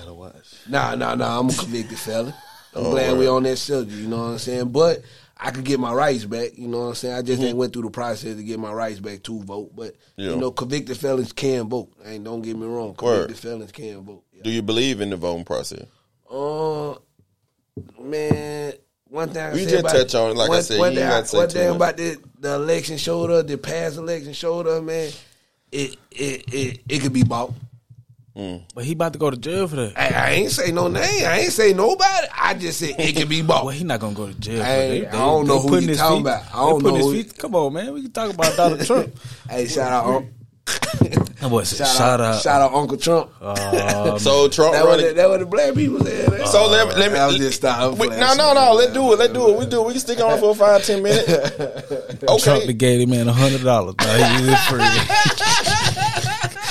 Nah, 0.69 0.95
nah, 0.95 1.15
nah. 1.15 1.39
I'm 1.41 1.49
a 1.51 1.53
convicted 1.53 1.99
felon. 1.99 2.35
I'm 2.75 2.87
Oh, 2.87 2.91
glad 2.91 3.13
word. 3.13 3.19
we 3.21 3.29
on 3.29 3.43
that 3.45 3.57
subject. 3.57 3.97
You 4.01 4.09
know 4.09 4.17
what 4.19 4.23
I'm 4.33 4.39
saying? 4.39 4.69
But 4.71 5.03
I 5.37 5.51
could 5.51 5.65
get 5.65 5.79
my 5.79 5.93
rights 5.93 6.25
back. 6.25 6.57
You 6.57 6.69
know 6.69 6.79
what 6.81 6.85
I'm 6.87 6.95
saying? 6.95 7.15
I 7.15 7.23
just 7.23 7.43
ain't 7.43 7.57
went 7.57 7.73
through 7.73 7.83
the 7.83 7.91
process 7.91 8.37
to 8.37 8.43
get 8.43 8.59
my 8.59 8.73
rights 8.73 9.01
back 9.01 9.23
to 9.25 9.41
vote. 9.43 9.75
But 9.77 9.95
Mm-hmm. 9.95 10.21
Yeah. 10.23 10.31
you 10.31 10.37
know, 10.37 10.51
convicted 10.53 10.97
felons 10.97 11.33
can 11.33 11.69
vote. 11.69 11.91
Ain't 12.05 12.25
don't 12.25 12.41
get 12.43 12.57
me 12.57 12.67
wrong. 12.67 12.95
Convicted 12.95 13.31
Word. 13.31 13.39
felons 13.39 13.73
can 13.73 14.01
vote. 14.03 14.23
Yeah. 14.33 14.43
Do 14.45 14.51
you 14.51 14.63
believe 14.63 15.01
in 15.01 15.11
the 15.11 15.17
voting 15.17 15.45
process? 15.45 15.87
Uh, 16.31 16.95
man, 18.01 18.73
one 19.09 19.29
thing 19.31 19.43
I 19.43 19.53
We 19.53 19.65
just 19.65 19.75
about, 19.81 19.93
touch 19.93 20.15
on 20.15 20.31
it, 20.33 20.37
like 20.37 20.51
I 20.51 20.61
said, 20.61 20.79
One 20.79 20.93
you 20.93 20.99
thing, 20.99 21.05
ain't 21.05 21.13
I- 21.13 21.17
gotta 21.19 21.27
say 21.29 21.37
one 21.39 21.49
too 21.49 21.59
thing 21.59 21.69
much. 21.69 21.77
about 21.77 21.97
the 21.97 22.17
the 22.41 22.55
election 22.55 22.97
showed 22.97 23.31
up, 23.31 23.47
the 23.47 23.59
past 23.59 23.97
election 23.97 24.33
showed 24.33 24.67
up, 24.67 24.83
man. 24.85 25.11
It 25.73 25.97
it 26.11 26.45
it 26.55 26.81
it 26.89 26.99
could 27.03 27.13
be 27.13 27.23
bought. 27.25 27.53
But 28.35 28.85
he 28.85 28.93
about 28.93 29.13
to 29.13 29.19
go 29.21 29.31
to 29.31 29.37
jail 29.37 29.69
for 29.69 29.77
that. 29.77 29.93
I, 29.97 30.09
I 30.09 30.31
ain't 30.31 30.51
say 30.51 30.73
no 30.73 30.89
name. 30.89 31.25
I 31.25 31.39
ain't 31.41 31.53
say 31.53 31.73
nobody. 31.73 32.27
I 32.37 32.55
just 32.55 32.81
said 32.81 32.97
it 32.99 33.15
could 33.17 33.29
be 33.29 33.43
bought. 33.43 33.65
Well, 33.65 33.75
he 33.75 33.85
not 33.85 34.01
gonna 34.01 34.15
go 34.15 34.27
to 34.27 34.35
jail. 34.35 34.61
I 34.61 34.65
for 34.65 34.71
ain't- 34.71 35.05
that. 35.05 35.15
I 35.15 35.19
don't 35.19 35.47
know 35.47 35.59
who 35.61 35.69
putting 35.69 35.89
you 35.89 35.95
talking 35.95 36.17
feet- 36.19 36.21
about. 36.23 36.43
I 36.53 36.57
don't 36.59 36.81
putting 36.83 36.99
know 36.99 37.07
his 37.11 37.17
who- 37.17 37.23
feet- 37.23 37.39
Come 37.39 37.55
on, 37.55 37.73
man. 37.73 37.93
We 37.95 38.03
can 38.03 38.11
talk 38.11 38.35
about 38.35 38.57
Donald 38.57 38.81
Trump. 38.87 39.17
hey, 39.49 39.67
shout 39.69 39.93
out, 39.93 40.07
Un- 40.07 40.31
That 40.67 41.49
boy 41.51 41.63
shout, 41.63 41.87
shout 41.87 42.21
out, 42.21 42.35
out. 42.35 42.43
shout 42.43 42.61
out, 42.63 42.75
Uncle 42.75 42.97
Trump. 42.97 43.31
Um, 43.41 44.19
So 44.19 44.49
Trump 44.49 44.73
that 44.73 44.85
what 44.85 44.97
the, 44.97 45.03
running. 45.05 45.17
that 45.17 45.29
what 45.29 45.39
the 45.41 45.47
black 45.47 45.75
people 45.75 46.01
said. 46.05 46.31
man. 46.31 46.47
So 46.47 46.67
let, 46.69 46.89
me- 46.89 46.95
let 46.95 47.13
me. 47.13 47.19
I 47.19 47.27
was 47.29 47.37
just 47.37 47.59
starting 47.59 47.99
we- 47.99 48.09
no, 48.09 48.35
no, 48.35 48.53
no. 48.53 48.73
Let's 48.73 48.93
do 48.93 49.13
it. 49.13 49.19
Let's 49.21 49.33
do 49.33 49.49
it. 49.53 49.59
We 49.61 49.67
do. 49.67 49.83
it. 49.83 49.87
We 49.87 49.93
can 49.93 50.01
stick 50.01 50.21
on 50.21 50.41
for 50.41 50.55
five, 50.57 50.83
ten 50.85 51.03
minutes. 51.05 51.27
Trump 52.25 52.31
Okay, 52.41 52.67
that 52.67 52.73
gave 52.79 53.01
him 53.03 53.11
man 53.11 53.29
a 53.29 53.33
hundred 53.33 53.63
dollars. 53.63 53.95
He 54.01 54.49
is 54.49 54.61
free. 54.67 54.81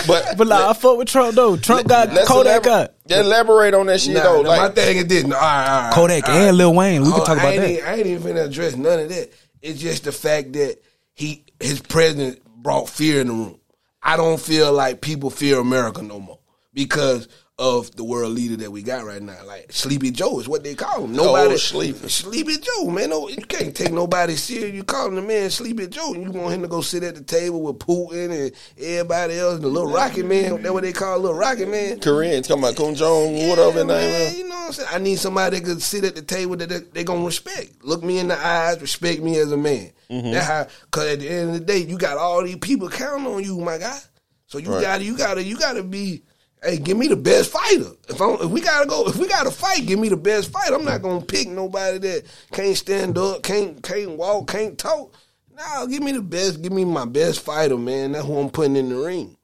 But 0.07 0.25
But 0.37 0.47
like, 0.47 0.63
I 0.63 0.73
fuck 0.73 0.97
with 0.97 1.07
Trump 1.07 1.35
though. 1.35 1.57
Trump 1.57 1.87
got 1.87 2.13
let's 2.13 2.27
Kodak 2.27 2.63
elabor- 2.63 2.93
got 3.07 3.19
elaborate 3.25 3.73
on 3.73 3.85
that 3.87 4.01
shit 4.01 4.13
Nah, 4.15 4.23
though. 4.23 4.41
nah, 4.41 4.49
my 4.49 4.57
Like, 4.65 4.75
thing 4.75 4.97
is 4.97 5.07
this. 5.07 5.23
All 5.23 5.29
right, 5.31 5.37
all 5.67 5.81
right, 5.83 5.93
Kodak 5.93 6.27
all 6.29 6.35
right. 6.35 6.47
and 6.47 6.57
Lil 6.57 6.73
Wayne. 6.73 7.01
We 7.03 7.11
can 7.11 7.21
Oh, 7.21 7.25
talk 7.25 7.37
about 7.37 7.53
ain't 7.53 7.61
that. 7.61 7.69
Even, 7.71 7.85
I 7.85 7.95
ain't 7.95 8.07
even 8.07 8.35
finna 8.35 8.45
address 8.45 8.75
none 8.75 8.99
of 8.99 9.09
that. 9.09 9.33
It's 9.61 9.79
just 9.79 10.03
the 10.03 10.11
fact 10.11 10.53
that 10.53 10.77
he 11.13 11.45
his 11.59 11.81
president 11.81 12.41
brought 12.61 12.89
fear 12.89 13.21
in 13.21 13.27
the 13.27 13.33
room. 13.33 13.59
I 14.01 14.17
don't 14.17 14.39
feel 14.39 14.73
like 14.73 14.99
people 15.01 15.29
fear 15.29 15.59
America 15.59 16.01
no 16.01 16.19
more 16.19 16.39
because 16.73 17.27
of 17.63 17.95
the 17.95 18.03
world 18.03 18.33
leader 18.33 18.57
that 18.57 18.69
we 18.71 18.83
got 18.83 19.05
right 19.05 19.21
now. 19.21 19.37
Like 19.45 19.71
Sleepy 19.71 20.11
Joe 20.11 20.39
is 20.41 20.49
what 20.49 20.63
they 20.65 20.75
call 20.75 21.05
him. 21.05 21.13
Nobody 21.13 21.53
Oh, 21.53 21.57
Sleepy. 21.57 22.09
Sleepy 22.09 22.57
Joe, 22.57 22.89
man. 22.89 23.09
No, 23.11 23.29
you 23.29 23.37
can't 23.37 23.73
take 23.73 23.93
nobody 23.93 24.35
serious. 24.35 24.75
You 24.75 24.83
calling 24.83 25.15
the 25.15 25.21
man 25.21 25.49
Sleepy 25.49 25.87
Joe, 25.87 26.13
and 26.13 26.23
you 26.23 26.31
want 26.31 26.53
him 26.53 26.61
to 26.63 26.67
go 26.67 26.81
sit 26.81 27.03
at 27.03 27.15
the 27.15 27.23
table 27.23 27.61
with 27.61 27.79
Putin 27.79 28.31
and 28.47 28.51
everybody 28.77 29.35
else. 29.39 29.55
and 29.55 29.63
The 29.63 29.69
little 29.69 29.89
Rocket 29.89 30.25
Man, 30.25 30.61
that 30.61 30.73
what 30.73 30.83
they 30.83 30.91
call 30.91 31.19
little 31.19 31.37
Rocket 31.37 31.69
Man. 31.69 31.99
Korean 32.01 32.43
talking 32.43 32.63
about 32.63 32.75
Kim 32.75 32.95
Jong, 32.95 33.47
whatever 33.47 33.79
Yeah, 33.79 33.83
name 33.85 33.87
man, 33.87 34.21
is. 34.27 34.37
You 34.37 34.43
know 34.49 34.55
what 34.55 34.65
I'm 34.67 34.73
saying? 34.73 34.89
I 34.91 34.97
need 34.99 35.19
somebody 35.19 35.59
that 35.59 35.65
could 35.65 35.81
sit 35.81 36.03
at 36.03 36.15
the 36.15 36.21
table 36.21 36.57
that 36.57 36.67
they, 36.67 36.79
they 36.79 37.03
gonna 37.05 37.25
respect. 37.25 37.83
Look 37.83 38.03
me 38.03 38.19
in 38.19 38.27
the 38.27 38.37
eyes, 38.37 38.81
respect 38.81 39.21
me 39.21 39.37
as 39.39 39.51
a 39.53 39.57
man. 39.57 39.91
Mm-hmm. 40.09 40.31
That 40.31 40.43
how 40.43 40.67
cause 40.91 41.05
at 41.07 41.19
the 41.21 41.29
end 41.29 41.49
of 41.51 41.53
the 41.59 41.65
day, 41.65 41.77
you 41.79 41.97
got 41.97 42.17
all 42.17 42.43
these 42.43 42.57
people 42.57 42.89
counting 42.89 43.25
on 43.25 43.41
you, 43.43 43.57
my 43.59 43.77
guy. 43.77 43.99
So 44.47 44.57
you 44.59 44.69
Right. 44.71 44.81
gotta 44.81 45.03
you 45.03 45.17
gotta 45.17 45.41
you 45.43 45.57
gotta 45.57 45.81
be 45.81 46.23
Hey, 46.63 46.77
give 46.77 46.97
me 46.97 47.07
the 47.07 47.15
best 47.17 47.51
fighter. 47.51 47.91
If 48.07 48.21
I'm, 48.21 48.35
if 48.35 48.49
we 48.49 48.61
gotta 48.61 48.87
go, 48.87 49.07
if 49.07 49.17
we 49.17 49.27
gotta 49.27 49.51
fight, 49.51 49.85
give 49.85 49.99
me 49.99 50.09
the 50.09 50.17
best 50.17 50.51
fighter. 50.51 50.75
I'm 50.75 50.85
not 50.85 51.01
gonna 51.01 51.25
pick 51.25 51.49
nobody 51.49 51.97
that 51.97 52.23
can't 52.51 52.77
stand 52.77 53.17
up, 53.17 53.43
can't 53.43 53.83
can't 53.83 54.11
walk, 54.11 54.47
can't 54.47 54.77
talk. 54.77 55.13
No, 55.55 55.87
give 55.87 56.01
me 56.01 56.13
the 56.13 56.21
best. 56.21 56.61
Give 56.61 56.71
me 56.71 56.85
my 56.85 57.05
best 57.05 57.41
fighter, 57.41 57.77
man. 57.77 58.13
That's 58.13 58.25
who 58.25 58.39
I'm 58.39 58.49
putting 58.49 58.75
in 58.75 58.89
the 58.89 58.95
ring. 58.95 59.37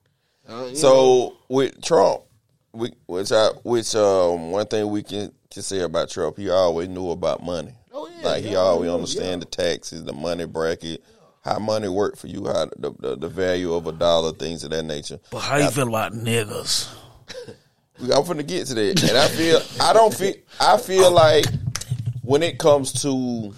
Uh, 0.47 0.53
you 0.53 0.69
know, 0.69 0.73
So 0.73 1.37
with 1.49 1.81
Trump, 1.83 2.21
we, 2.73 2.93
which 3.05 3.31
I, 3.31 3.49
which 3.63 3.95
um, 3.95 4.51
one 4.51 4.65
thing 4.65 4.89
we 4.89 5.03
can, 5.03 5.31
can 5.51 5.61
say 5.61 5.81
about 5.81 6.09
Trump, 6.09 6.37
he 6.37 6.49
always 6.49 6.87
knew 6.89 7.11
about 7.11 7.43
money. 7.43 7.73
Oh, 7.91 8.07
yeah, 8.07 8.27
like 8.27 8.43
he 8.43 8.51
yeah, 8.51 8.57
always 8.57 8.87
yeah, 8.87 8.93
understand 8.93 9.41
the 9.41 9.45
taxes, 9.45 10.03
the 10.03 10.13
money 10.13 10.45
bracket, 10.45 11.03
how 11.43 11.59
money 11.59 11.89
work 11.89 12.17
for 12.17 12.27
you, 12.27 12.45
how 12.45 12.65
the, 12.77 12.93
the 12.99 13.15
the 13.17 13.29
value 13.29 13.73
of 13.73 13.87
a 13.87 13.91
dollar, 13.91 14.31
things 14.31 14.63
of 14.63 14.71
that 14.71 14.83
nature. 14.83 15.19
But 15.31 15.39
how 15.39 15.57
you 15.57 15.69
feel 15.69 15.87
about 15.89 16.13
niggas? 16.13 16.87
I'm 18.01 18.25
gonna 18.25 18.43
get 18.43 18.67
to 18.67 18.73
that, 18.75 19.03
and 19.09 19.17
I 19.17 19.27
feel 19.27 19.61
I 19.81 19.93
don't 19.93 20.13
feel 20.13 20.33
I 20.59 20.77
feel 20.77 21.11
like 21.11 21.45
when 22.21 22.43
it 22.43 22.57
comes 22.57 23.01
to 23.03 23.53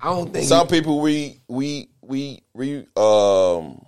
I 0.00 0.06
don't 0.06 0.32
think 0.32 0.46
some 0.46 0.66
people 0.68 1.00
we 1.00 1.40
we 1.48 1.88
we 2.00 2.42
we 2.54 2.86
um 2.96 3.84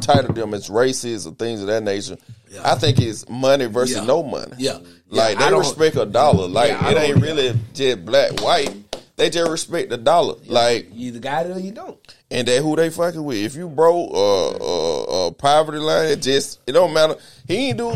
title 0.00 0.32
them 0.32 0.54
as 0.54 0.70
races 0.70 1.26
or 1.26 1.32
things 1.34 1.60
of 1.60 1.66
that 1.66 1.82
nature. 1.82 2.16
I 2.64 2.74
think 2.76 2.98
it's 3.00 3.28
money 3.28 3.66
versus 3.66 3.96
Yeah. 3.96 4.04
no 4.04 4.22
money. 4.22 4.52
Yeah. 4.58 4.78
Like 5.08 5.38
Yeah, 5.38 5.42
I 5.42 5.44
they 5.44 5.50
don't- 5.50 5.58
respect 5.60 5.96
a 5.96 6.06
dollar. 6.06 6.46
Like 6.48 6.70
Yeah, 6.70 6.90
it 6.90 6.96
ain't 6.96 7.20
really 7.22 7.58
just 7.74 8.04
black 8.04 8.40
white. 8.40 8.74
They 9.20 9.28
just 9.30 9.50
respect 9.50 9.90
the 9.90 9.98
dollar. 9.98 10.36
Like 10.46 10.88
you 10.92 11.08
either 11.08 11.18
got 11.18 11.44
it 11.46 11.54
or 11.56 11.60
you 11.60 11.72
don't. 11.72 11.98
and 12.30 12.48
that 12.48 12.62
who 12.62 12.74
they 12.74 12.88
fucking 12.88 13.22
with. 13.22 13.36
If 13.36 13.54
you 13.54 13.68
broke 13.68 14.10
uh, 14.14 14.48
uh, 14.50 15.02
uh, 15.28 15.30
poverty 15.32 15.78
line, 15.78 16.06
it 16.08 16.22
just 16.22 16.58
it 16.66 16.72
don't 16.72 16.92
matter. 16.94 17.16
He 17.46 17.68
ain't 17.68 17.78
do 17.78 17.94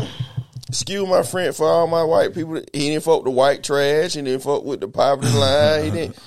excuse 0.69 1.07
my 1.09 1.23
friend 1.23 1.55
for 1.55 1.67
all 1.67 1.87
my 1.87 2.03
white 2.03 2.33
people. 2.33 2.55
He 2.73 2.89
didn't 2.89 3.03
fuck 3.03 3.23
the 3.23 3.31
white 3.31 3.63
trash. 3.63 4.13
He 4.13 4.21
didn't 4.21 4.43
fuck 4.43 4.63
with 4.63 4.81
the 4.81 4.87
poverty 4.87 5.31
line. 5.37 5.83
He 5.85 5.91
didn't. 5.91 6.17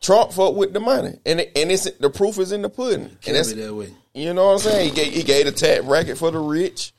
Trump 0.00 0.32
fuck 0.32 0.54
with 0.54 0.72
the 0.72 0.80
money, 0.80 1.12
and 1.26 1.40
it, 1.40 1.52
and 1.54 1.70
it's 1.70 1.84
the 2.00 2.10
proof 2.10 2.38
is 2.38 2.50
in 2.52 2.62
the 2.62 2.68
pudding. 2.68 3.16
And 3.26 3.36
that's 3.36 3.52
that 3.52 3.74
way. 3.74 3.94
you 4.14 4.32
know 4.34 4.46
what 4.46 4.52
I'm 4.54 4.58
saying. 4.58 4.88
He 4.88 4.94
gave 4.96 5.12
he 5.12 5.22
gave 5.22 5.44
the 5.44 5.52
tax 5.52 5.84
bracket 5.84 6.18
for 6.18 6.30
the 6.30 6.40
rich. 6.40 6.92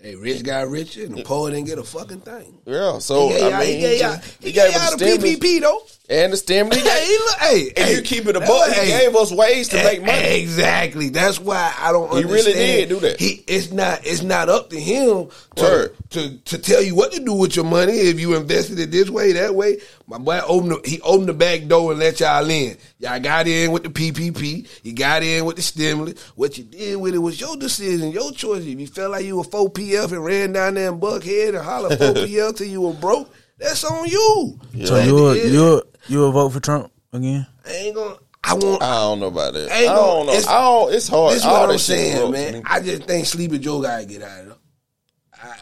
Hey, 0.00 0.14
rich 0.16 0.42
got 0.44 0.68
richer 0.68 1.04
and 1.06 1.16
the 1.16 1.22
poor 1.24 1.48
didn't 1.50 1.64
get 1.64 1.78
a 1.78 1.82
fucking 1.82 2.20
thing. 2.20 2.58
Yeah, 2.66 2.98
so 2.98 3.28
he 3.28 3.34
gave 3.38 3.52
I 3.54 3.58
mean, 3.60 3.68
he 3.74 3.80
gave 3.80 4.00
y'all, 4.02 4.16
just- 4.16 4.42
he 4.44 4.52
gave 4.52 4.72
y'all 4.74 4.96
the 4.98 5.04
PPP 5.04 5.60
though. 5.62 5.82
And 6.08 6.32
the 6.32 6.36
stimulus. 6.36 6.82
He 6.82 6.88
Hey, 6.88 7.06
he 7.06 7.18
look, 7.18 7.38
hey, 7.38 7.60
if 7.76 7.86
hey, 7.86 7.94
you 7.96 8.02
keep 8.02 8.26
it 8.26 8.36
a 8.36 8.40
buck, 8.40 8.68
he 8.68 8.74
hey, 8.74 9.06
gave 9.06 9.16
us 9.16 9.32
ways 9.32 9.68
to 9.68 9.78
eh, 9.78 9.84
make 9.84 10.02
money. 10.04 10.40
Exactly. 10.40 11.08
That's 11.08 11.40
why 11.40 11.74
I 11.78 11.92
don't. 11.92 12.10
He 12.12 12.24
Understand. 12.24 12.46
really 12.56 12.66
did 12.66 12.88
do 12.90 13.00
that. 13.00 13.20
He 13.20 13.42
it's 13.46 13.72
not 13.72 14.00
it's 14.04 14.22
not 14.22 14.48
up 14.48 14.70
to 14.70 14.80
him 14.80 15.28
to, 15.56 15.62
Word. 15.62 15.96
to 16.10 16.36
to 16.38 16.58
tell 16.58 16.82
you 16.82 16.94
what 16.94 17.12
to 17.12 17.20
do 17.20 17.32
with 17.32 17.56
your 17.56 17.64
money 17.64 17.92
if 17.92 18.20
you 18.20 18.36
invested 18.36 18.78
it 18.78 18.90
this 18.90 19.08
way 19.08 19.32
that 19.32 19.54
way. 19.54 19.78
My 20.06 20.18
boy 20.18 20.40
opened 20.46 20.72
the, 20.72 20.88
he 20.88 21.00
opened 21.00 21.30
the 21.30 21.34
back 21.34 21.66
door 21.66 21.92
and 21.92 22.00
let 22.00 22.20
y'all 22.20 22.48
in. 22.50 22.76
Y'all 22.98 23.20
got 23.20 23.46
in 23.46 23.72
with 23.72 23.84
the 23.84 23.88
PPP. 23.88 24.68
You 24.82 24.92
got 24.92 25.22
in 25.22 25.46
with 25.46 25.56
the 25.56 25.62
stimulus. 25.62 26.20
What 26.36 26.58
you 26.58 26.64
did 26.64 26.96
with 26.96 27.14
it 27.14 27.18
was 27.18 27.40
your 27.40 27.56
decision, 27.56 28.10
your 28.10 28.30
choice. 28.32 28.64
If 28.66 28.78
you 28.78 28.86
felt 28.86 29.12
like 29.12 29.24
you 29.24 29.38
were 29.38 29.44
four 29.44 29.70
PF 29.70 30.12
and 30.12 30.22
ran 30.22 30.52
down 30.52 30.74
there 30.74 30.90
in 30.92 31.00
Buckhead 31.00 31.48
and 31.50 31.58
hollered 31.64 31.98
four 31.98 32.08
PF 32.14 32.58
till 32.58 32.66
you 32.66 32.82
were 32.82 32.92
broke, 32.92 33.32
that's 33.58 33.84
on 33.84 34.06
you. 34.08 34.58
So 34.84 34.98
you 34.98 35.06
the 35.06 35.14
will 35.14 35.36
you 35.36 35.60
will 35.60 35.82
you 36.08 36.18
will 36.18 36.32
vote 36.32 36.50
for 36.50 36.60
Trump 36.60 36.92
again? 37.12 37.46
I 37.66 37.70
ain't 37.72 37.94
gonna. 37.94 38.16
I 38.46 38.54
want. 38.54 38.82
I 38.82 38.94
don't 39.00 39.20
know 39.20 39.28
about 39.28 39.54
that. 39.54 39.70
I 39.70 39.74
Ain't 39.84 39.86
no- 39.86 39.94
don't 39.96 40.26
know. 40.26 40.32
it's- 40.32 40.46
I 40.48 40.60
don't. 40.60 40.92
It's 40.92 41.08
hard. 41.08 41.32
This 41.32 41.38
is 41.42 41.46
All 41.46 41.60
what 41.62 41.70
I'm 41.70 41.78
saying, 41.78 42.30
man. 42.30 42.62
I 42.66 42.80
just 42.80 43.04
think 43.04 43.24
Sleepy 43.26 43.58
Joe 43.58 43.80
gotta 43.80 44.04
get 44.04 44.22
out 44.22 44.40
of 44.40 44.46
there. 44.46 44.56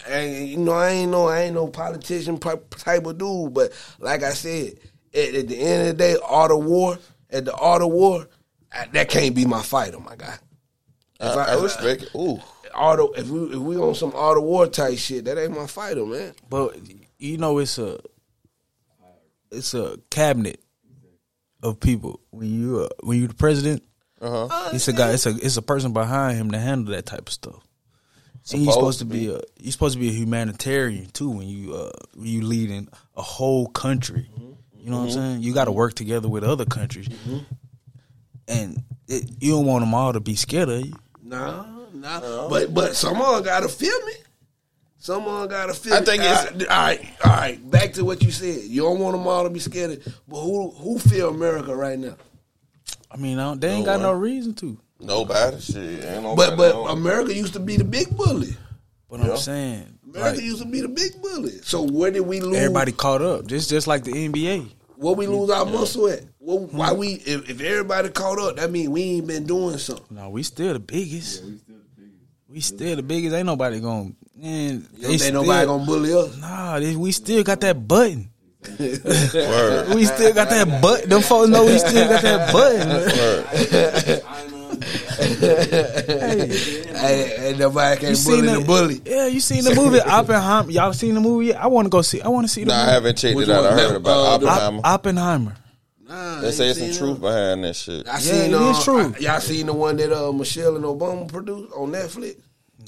I, 0.09 0.15
I 0.17 0.25
you 0.27 0.57
know, 0.59 0.73
I 0.73 0.89
ain't 0.91 1.11
no, 1.11 1.29
I 1.29 1.43
ain't 1.43 1.55
no 1.55 1.69
politician 1.69 2.39
type 2.39 3.07
of 3.07 3.19
dude. 3.19 3.55
But 3.55 3.73
like 4.01 4.23
I 4.25 4.31
said, 4.31 4.75
at, 5.15 5.35
at 5.35 5.49
the 5.49 5.59
end 5.61 5.83
of 5.83 5.87
the 5.89 5.95
day, 6.05 6.17
art 6.25 6.51
of 6.51 6.65
war. 6.65 6.99
At 7.31 7.47
the 7.47 7.55
art 7.55 7.81
of 7.81 7.89
war, 7.91 8.29
I, 8.75 8.87
that 8.93 9.09
can't 9.09 9.35
be 9.35 9.47
my 9.47 9.63
fighter, 9.63 9.99
my 9.99 10.17
guy. 10.17 10.35
I, 11.19 11.31
If 11.31 11.37
I 11.37 11.55
respect 11.63 12.03
it. 12.03 12.11
Ooh, 12.15 12.41
Art 12.75 13.01
of, 13.01 13.11
if 13.17 13.29
we 13.29 13.45
if 13.55 13.59
we 13.59 13.77
on 13.77 13.95
some 13.95 14.13
art 14.15 14.37
of 14.39 14.43
war 14.45 14.67
type 14.67 14.99
shit, 14.99 15.25
that 15.27 15.39
ain't 15.39 15.57
my 15.57 15.67
fighter, 15.67 16.05
man. 16.05 16.35
But 16.51 16.77
you 17.23 17.39
know 17.39 17.59
it's 17.59 17.79
a 17.79 17.99
it's 19.51 19.75
a 19.75 19.99
cabinet 20.11 20.61
of 21.63 21.79
people. 21.79 22.21
When 22.31 22.49
you 22.49 22.81
uh, 22.81 22.89
when 23.01 23.19
you 23.19 23.29
the 23.29 23.35
president, 23.35 23.83
uh-huh. 24.21 24.71
it's 24.73 24.89
a 24.89 24.93
guy. 24.93 25.13
It's 25.13 25.27
a 25.27 25.31
it's 25.31 25.57
a 25.57 25.63
person 25.63 25.93
behind 25.93 26.37
him 26.37 26.51
to 26.51 26.59
handle 26.59 26.93
that 26.95 27.07
type 27.07 27.29
of 27.29 27.33
stuff. 27.33 27.63
And 28.53 28.63
you're 28.63 28.73
Supposed 28.73 28.99
supposed 28.99 28.99
to 28.99 29.05
to 29.05 29.11
be 29.11 29.29
a 29.29 29.41
you're 29.61 29.73
supposed 29.73 29.95
to 29.95 30.01
be 30.01 30.09
a 30.09 30.13
humanitarian 30.13 31.07
too 31.11 31.31
when 31.31 31.47
you 31.47 31.75
uh 31.75 31.91
when 32.15 32.27
you 32.27 32.43
leading 32.43 32.89
a 33.17 33.23
whole 33.23 33.69
country. 33.69 34.29
You 34.77 34.91
know 34.91 34.99
what 34.99 35.05
I'm 35.05 35.11
saying? 35.13 35.43
You 35.43 35.55
got 35.55 35.67
to 35.67 35.73
work 35.73 35.95
together 35.95 36.29
with 36.29 36.43
other 36.43 36.65
countries, 36.65 37.09
and 38.49 38.83
it, 39.07 39.31
you 39.39 39.53
don't 39.53 39.65
want 39.65 39.85
them 39.85 39.95
all 39.95 40.13
to 40.13 40.19
be 40.19 40.35
scared 40.35 40.69
of 40.71 40.85
you. 40.85 40.93
Nah, 41.23 41.67
nah. 41.95 42.49
But 42.49 42.75
but 42.75 42.97
someone 42.97 43.45
gotta 43.45 43.69
feel 43.69 43.97
me. 44.07 44.13
Someone 45.03 45.49
gotta 45.49 45.75
feel 45.75 45.95
I 45.95 45.99
me. 46.01 46.07
think 46.07 46.23
it's- 46.23 46.47
all 46.47 46.47
right, 46.53 46.65
all 46.71 46.77
right, 46.77 47.07
all 47.25 47.31
right. 47.33 47.71
Back 47.73 47.95
to 47.95 48.05
what 48.05 48.23
you 48.23 48.31
said. 48.31 48.61
You 48.63 48.83
don't 48.83 49.01
want 49.01 49.17
them 49.17 49.27
all 49.27 49.43
to 49.43 49.51
be 49.51 49.59
scared. 49.59 49.91
Of, 50.07 50.19
but 50.29 50.41
who 50.41 50.71
who 50.71 50.99
feel 51.01 51.31
America 51.31 51.75
right 51.75 51.99
now? 51.99 52.15
I 53.11 53.17
mean, 53.17 53.41
I 53.41 53.43
don't, 53.45 53.61
they 53.61 53.71
ain't 53.71 53.85
No 53.87 53.93
got 53.95 54.01
no 54.01 54.13
reason 54.13 54.55
to. 54.55 54.79
nobody. 55.01 55.61
Shit, 55.61 56.05
ain't 56.05 56.23
nobody. 56.23 56.37
But 56.37 56.57
but 56.57 56.73
know. 56.75 56.87
America 56.87 57.35
used 57.35 57.55
to 57.55 57.59
be 57.59 57.77
the 57.77 57.83
big 57.85 58.17
bully. 58.17 58.57
But 59.11 59.19
Yeah. 59.19 59.31
I'm 59.33 59.37
saying, 59.39 59.99
America 60.09 60.37
like, 60.37 60.45
used 60.45 60.63
to 60.63 60.69
be 60.69 60.81
the 60.83 60.89
big 60.89 61.21
bully. 61.21 61.59
So 61.63 61.83
where 61.83 62.13
did 62.13 62.21
we 62.21 62.41
lose? 62.41 62.57
everybody 62.57 62.93
caught 62.93 63.23
up. 63.23 63.49
Just 63.49 63.71
just 63.71 63.89
like 63.89 64.05
the 64.05 64.13
NBA. 64.13 64.71
where 64.95 65.15
we 65.17 65.27
lose 65.27 65.51
our 65.51 65.65
muscle 65.67 66.07
at? 66.11 66.21
Well, 66.39 66.61
hmm. 66.67 66.77
why 66.77 66.93
we? 66.93 67.15
If, 67.15 67.51
if 67.51 67.61
everybody 67.61 68.09
caught 68.11 68.39
up, 68.39 68.55
that 68.57 68.71
means 68.71 68.89
we 68.89 69.03
ain't 69.03 69.27
been 69.27 69.47
doing 69.47 69.79
something. 69.79 70.07
No, 70.17 70.31
we 70.31 70.45
still 70.45 70.75
the 70.75 70.79
biggest. 70.79 71.43
Yeah, 71.43 71.49
we 71.51 71.59
still 71.59 71.77
the 71.77 71.83
biggest. 71.97 72.21
we 72.49 72.61
still 72.61 72.97
the 72.97 73.03
biggest. 73.03 73.35
Ain't 73.35 73.47
nobody 73.47 73.81
gonna. 73.81 74.13
Man, 74.37 74.87
You 74.97 75.09
don't 75.09 75.19
think 75.19 75.35
nobody 75.35 75.67
gonna 75.67 75.85
bully 75.85 76.13
us? 76.15 76.37
Nah, 76.39 76.79
they, 76.81 76.97
we 76.97 77.13
still 77.13 77.45
got 77.45 77.61
that 77.61 77.87
button. 77.87 78.31
Word. 78.79 79.95
We 79.95 80.05
still 80.05 80.33
got 80.33 80.49
that 80.51 80.81
button. 80.81 81.09
Them 81.11 81.21
folks 81.23 81.49
know 81.49 81.65
we 81.67 81.79
still 81.79 82.09
got 82.09 82.23
that 82.23 82.53
button. 82.53 84.23
Hey, 86.13 87.49
ain't 87.51 87.59
nobody 87.59 87.97
can 88.01 88.07
bully 88.09 88.17
seen 88.17 88.47
the 88.47 88.59
the 88.61 88.65
bully. 88.65 89.01
Yeah, 89.05 89.27
you 89.27 89.41
seen 89.41 89.65
the 89.65 89.75
movie 89.75 90.01
Oppenheimer? 90.01 90.71
Y'all 90.71 90.93
seen 90.93 91.15
the 91.15 91.21
movie? 91.21 91.47
yet? 91.47 91.57
I 91.61 91.67
want 91.67 91.87
to 91.87 91.91
go 91.91 92.03
see. 92.03 92.21
I 92.21 92.29
want 92.29 92.47
to 92.47 92.53
see 92.53 92.65
the 92.65 92.71
Nah, 92.73 92.83
I 92.83 92.91
haven't 92.91 93.17
checked 93.19 93.37
Which 93.37 93.49
it 93.49 93.53
out. 93.55 93.65
I 93.65 93.69
one? 93.71 93.79
heard 93.79 93.93
Uh, 93.93 93.97
about 93.97 94.41
the- 94.41 94.47
Oppenheimer. 94.49 94.81
Oppenheimer. 94.85 95.55
Nah, 96.09 96.41
they 96.41 96.47
ain't 96.49 96.57
say 96.57 96.73
some 96.73 96.89
seen 96.89 96.99
truth 96.99 97.21
behind 97.21 97.65
that 97.65 97.75
shit. 97.77 98.07
I 98.09 98.13
Yeah, 98.15 98.19
seen 98.19 98.51
it 98.53 98.55
uh, 98.55 98.71
is 98.71 98.85
true. 98.85 99.15
I- 99.15 99.19
y'all 99.19 99.41
seen 99.41 99.67
the 99.67 99.73
one 99.75 99.97
that 99.97 100.13
uh, 100.13 100.33
Michelle 100.33 100.77
and 100.77 100.85
Obama 100.85 101.29
produced 101.29 101.73
on 101.75 101.91
Netflix? 101.93 102.37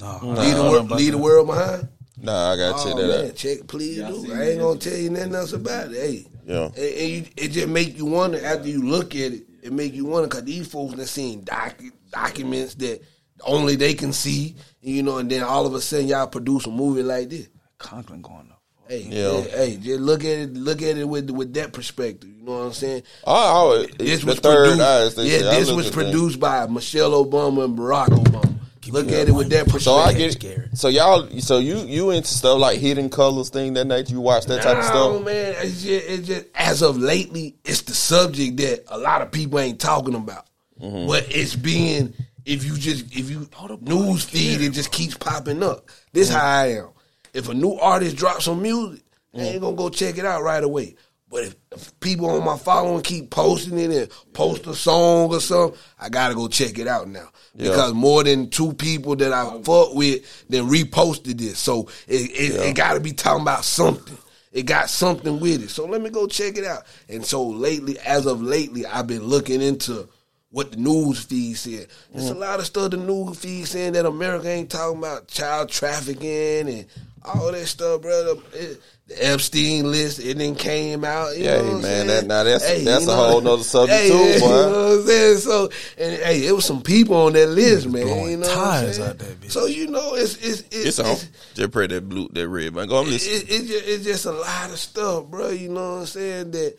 No, 0.01 0.07
mm. 0.07 0.23
leave 0.23 0.37
the, 0.37 0.41
I 0.41 0.51
don't 0.53 0.57
know 0.65 0.71
wor- 0.71 0.79
about 0.81 0.99
leave 0.99 1.13
the 1.13 1.19
world 1.19 1.47
behind. 1.47 1.89
Nah, 2.21 2.53
I 2.53 2.57
gotta 2.57 2.75
Oh 2.77 2.85
check 2.85 2.97
that 2.97 3.09
man, 3.09 3.27
out. 3.31 3.37
check 3.37 3.67
please 3.67 3.97
do. 3.99 4.33
I 4.35 4.43
ain't 4.51 4.61
gonna 4.61 4.79
tell 4.79 4.97
you 4.97 5.11
nothing 5.11 5.35
else 5.35 5.53
about 5.53 5.93
it. 5.93 5.97
Hey, 5.97 6.27
Yeah. 6.47 6.67
and, 6.67 6.77
and 6.79 7.11
you, 7.11 7.25
it 7.37 7.49
just 7.49 7.69
make 7.69 7.97
you 7.99 8.07
wonder 8.07 8.45
after 8.45 8.69
you 8.69 8.83
look 8.83 9.15
at 9.15 9.33
it. 9.33 9.43
It 9.63 9.73
make 9.73 9.95
you 9.95 10.05
wonder 10.07 10.29
because 10.29 10.45
these 10.45 10.67
folks 10.69 10.95
that 10.95 11.07
seen 11.07 11.43
doc, 11.45 11.75
documents 12.11 12.75
that 12.77 13.01
only 13.45 13.77
they 13.77 13.95
can 13.95 14.13
see, 14.13 14.55
you 14.81 15.03
know, 15.03 15.19
and 15.19 15.31
then 15.31 15.43
all 15.43 15.67
of 15.67 15.75
a 15.75 15.81
sudden 15.81 16.07
y'all 16.07 16.27
produce 16.27 16.67
a 16.67 16.71
movie 16.71 17.03
like 17.03 17.31
this. 17.31 17.49
Conklin 17.79 18.23
going 18.23 18.49
up. 18.51 18.61
Hey, 18.89 19.01
Yeah. 19.09 19.39
yeah. 19.39 19.57
hey, 19.57 19.77
just 19.77 20.01
look 20.01 20.21
at 20.25 20.31
it. 20.39 20.55
Look 20.55 20.83
at 20.83 20.97
it 20.99 21.09
with 21.09 21.31
with 21.31 21.53
that 21.55 21.73
perspective. 21.73 22.31
You 22.31 22.43
know 22.45 22.53
what 22.59 22.65
I'm 22.67 22.73
saying? 22.75 23.03
Oh, 23.27 23.85
This 23.99 24.21
the 24.21 24.27
was 24.27 24.39
third 24.41 24.79
produced, 24.79 25.19
eyes. 25.19 25.27
Yeah, 25.27 25.39
say. 25.39 25.59
This 25.61 25.71
was 25.73 25.87
at 25.89 25.93
that. 25.95 26.03
produced 26.05 26.39
by 26.41 26.67
Michelle 26.67 27.25
Obama 27.25 27.65
and 27.65 27.77
Barack 27.79 28.09
Obama. 28.09 28.54
Look 28.93 29.11
at 29.13 29.29
it 29.29 29.33
with 29.33 29.49
that 29.51 29.65
perspective. 29.65 29.83
So 29.83 29.95
I 29.95 30.13
get 30.13 30.33
Scary. 30.33 30.69
it. 30.73 30.77
So 30.79 30.89
y'all, 30.89 31.29
so 31.41 31.59
you 31.59 31.79
you 31.79 32.11
into 32.11 32.29
stuff 32.29 32.59
like 32.59 32.79
hidden 32.79 33.11
colors 33.11 33.49
thing 33.51 33.75
that 33.75 33.87
night? 33.87 34.11
You 34.11 34.21
watch 34.21 34.47
that 34.47 34.63
type 34.63 34.79
of 34.79 34.85
stuff? 34.85 34.95
No, 34.95 35.13
stuff? 35.15 35.25
man. 35.27 35.55
It's 35.59 35.83
just, 35.83 36.09
it's 36.09 36.27
just 36.29 36.47
as 36.55 36.83
of 36.83 36.97
lately, 36.99 37.57
it's 37.65 37.83
the 37.83 37.95
subject 37.95 38.57
that 38.59 38.85
a 38.89 38.99
lot 38.99 39.23
of 39.23 39.31
people 39.33 39.59
ain't 39.59 39.81
talking 39.81 40.15
about. 40.15 40.47
Mm-hmm. 40.81 41.07
But 41.07 41.27
it's 41.31 41.55
being 41.57 42.15
if 42.45 42.65
you 42.65 42.77
just 42.77 43.07
if 43.17 43.31
you 43.31 43.49
news 43.81 44.25
feed, 44.25 44.61
it 44.61 44.71
just 44.71 44.91
keeps 44.93 45.17
popping 45.17 45.63
up. 45.63 45.89
This 46.13 46.29
Mm-hmm. 46.31 46.39
how 46.39 46.47
I 46.47 46.67
am. 46.79 46.89
If 47.33 47.49
a 47.49 47.55
new 47.55 47.75
artist 47.75 48.17
drops 48.17 48.45
some 48.45 48.63
music, 48.63 49.03
I 49.35 49.39
Mm. 49.39 49.43
ain't 49.47 49.61
gonna 49.63 49.77
go 49.77 49.89
check 49.89 50.19
it 50.19 50.25
out 50.25 50.43
right 50.45 50.63
away. 50.63 50.95
But 51.35 51.43
if, 51.47 51.57
if 51.73 51.99
people 51.99 52.31
on 52.31 52.45
my 52.45 52.57
following 52.57 53.03
keep 53.03 53.29
posting 53.29 53.77
it 53.77 53.91
and 53.91 54.09
post 54.33 54.69
a 54.69 54.75
song 54.77 55.35
or 55.35 55.41
something, 55.41 55.77
I 55.99 56.09
gotta 56.09 56.33
go 56.37 56.47
check 56.47 56.79
it 56.79 56.87
out 56.87 57.09
now. 57.09 57.29
Yeah. 57.57 57.71
Because 57.71 57.93
more 57.93 58.23
than 58.23 58.51
two 58.51 58.73
people 58.73 59.17
that 59.17 59.33
I 59.33 59.61
fuck 59.63 59.95
with 59.95 60.49
then 60.49 60.69
reposted 60.69 61.39
this. 61.39 61.59
So 61.59 61.89
it, 62.07 62.31
it, 62.31 62.61
it 62.69 62.77
gotta 62.77 63.01
be 63.01 63.11
talking 63.11 63.43
about 63.43 63.65
something. 63.65 64.17
It 64.53 64.63
got 64.63 64.89
something 64.89 65.41
with 65.41 65.65
it. 65.65 65.71
So 65.71 65.87
let 65.87 66.01
me 66.01 66.09
go 66.09 66.29
check 66.29 66.57
it 66.57 66.65
out. 66.65 66.85
And 67.09 67.27
so 67.27 67.45
lately, 67.45 67.99
as 67.99 68.27
of 68.27 68.41
lately, 68.41 68.87
I've 68.87 69.09
been 69.09 69.25
looking 69.25 69.61
into 69.61 70.09
what 70.55 70.71
the 70.71 70.77
news 70.79 71.19
feed 71.25 71.55
said. 71.57 71.89
There's 72.13 72.27
Mm-hmm. 72.31 72.37
a 72.37 72.39
lot 72.39 72.61
of 72.61 72.67
stuff 72.67 72.93
the 72.93 72.97
news 72.97 73.39
feed 73.41 73.67
saying 73.67 73.95
that 73.95 74.07
America 74.07 74.49
ain't 74.49 74.71
talking 74.71 74.99
about 74.99 75.27
child 75.27 75.69
trafficking 75.69 76.69
and 76.69 76.87
all 77.25 77.51
that 77.53 77.67
stuff, 77.67 78.03
brother. 78.03 78.35
It, 78.55 78.81
the 79.07 79.27
Epstein 79.33 79.91
list, 79.91 80.19
it 80.19 80.39
then 80.39 80.55
came 80.55 81.05
out. 81.05 81.37
You 81.37 81.45
Yeah, 81.45 81.61
know 81.61 81.73
what 81.75 81.83
man, 81.83 82.07
that- 82.07 82.27
now 82.27 82.43
that's- 82.45 82.85
that's 82.85 83.05
you 83.05 83.11
a 83.11 83.15
whole 83.15 83.41
nother 83.43 83.63
subject 83.77 84.01
hey, 84.01 84.09
too, 84.09 84.15
yeah, 84.17 84.39
boy. 84.39 84.47
You 84.47 84.51
know 84.71 84.89
what 84.89 84.99
I'm 85.01 85.07
saying? 85.07 85.37
So, 85.39 85.69
and 85.99 86.23
hey, 86.23 86.47
it 86.47 86.53
was 86.53 86.65
some 86.65 86.81
people 86.83 87.17
on 87.17 87.33
that 87.35 87.49
list, 87.49 87.87
man. 87.89 88.07
You 88.31 88.37
know 88.39 88.47
what 88.49 88.57
I'm 88.57 88.65
tires 88.65 89.01
out 89.01 89.19
there, 89.19 89.35
bitch. 89.35 89.51
So 89.51 89.67
you 89.67 89.89
know, 89.89 90.15
it's 90.15 90.37
it's 90.37 90.61
It's 90.71 90.87
it's, 90.87 91.01
on. 91.01 91.07
it's, 91.13 91.27
Just 91.55 91.73
pray 91.73 91.87
that 91.89 92.09
blue, 92.09 92.29
that 92.33 92.49
red, 92.49 92.75
man. 92.75 92.89
Go 92.89 93.01
and 93.01 93.09
it, 93.09 93.13
listen. 93.13 93.33
it, 93.35 93.51
it 93.51 93.67
just, 93.67 93.89
it's 93.89 94.05
just 94.05 94.25
a 94.27 94.33
lot 94.33 94.71
of 94.71 94.79
stuff, 94.79 95.27
bro. 95.27 95.51
You 95.51 95.69
know 95.69 95.95
what 95.97 96.01
I'm 96.01 96.07
saying? 96.07 96.51
That 96.53 96.79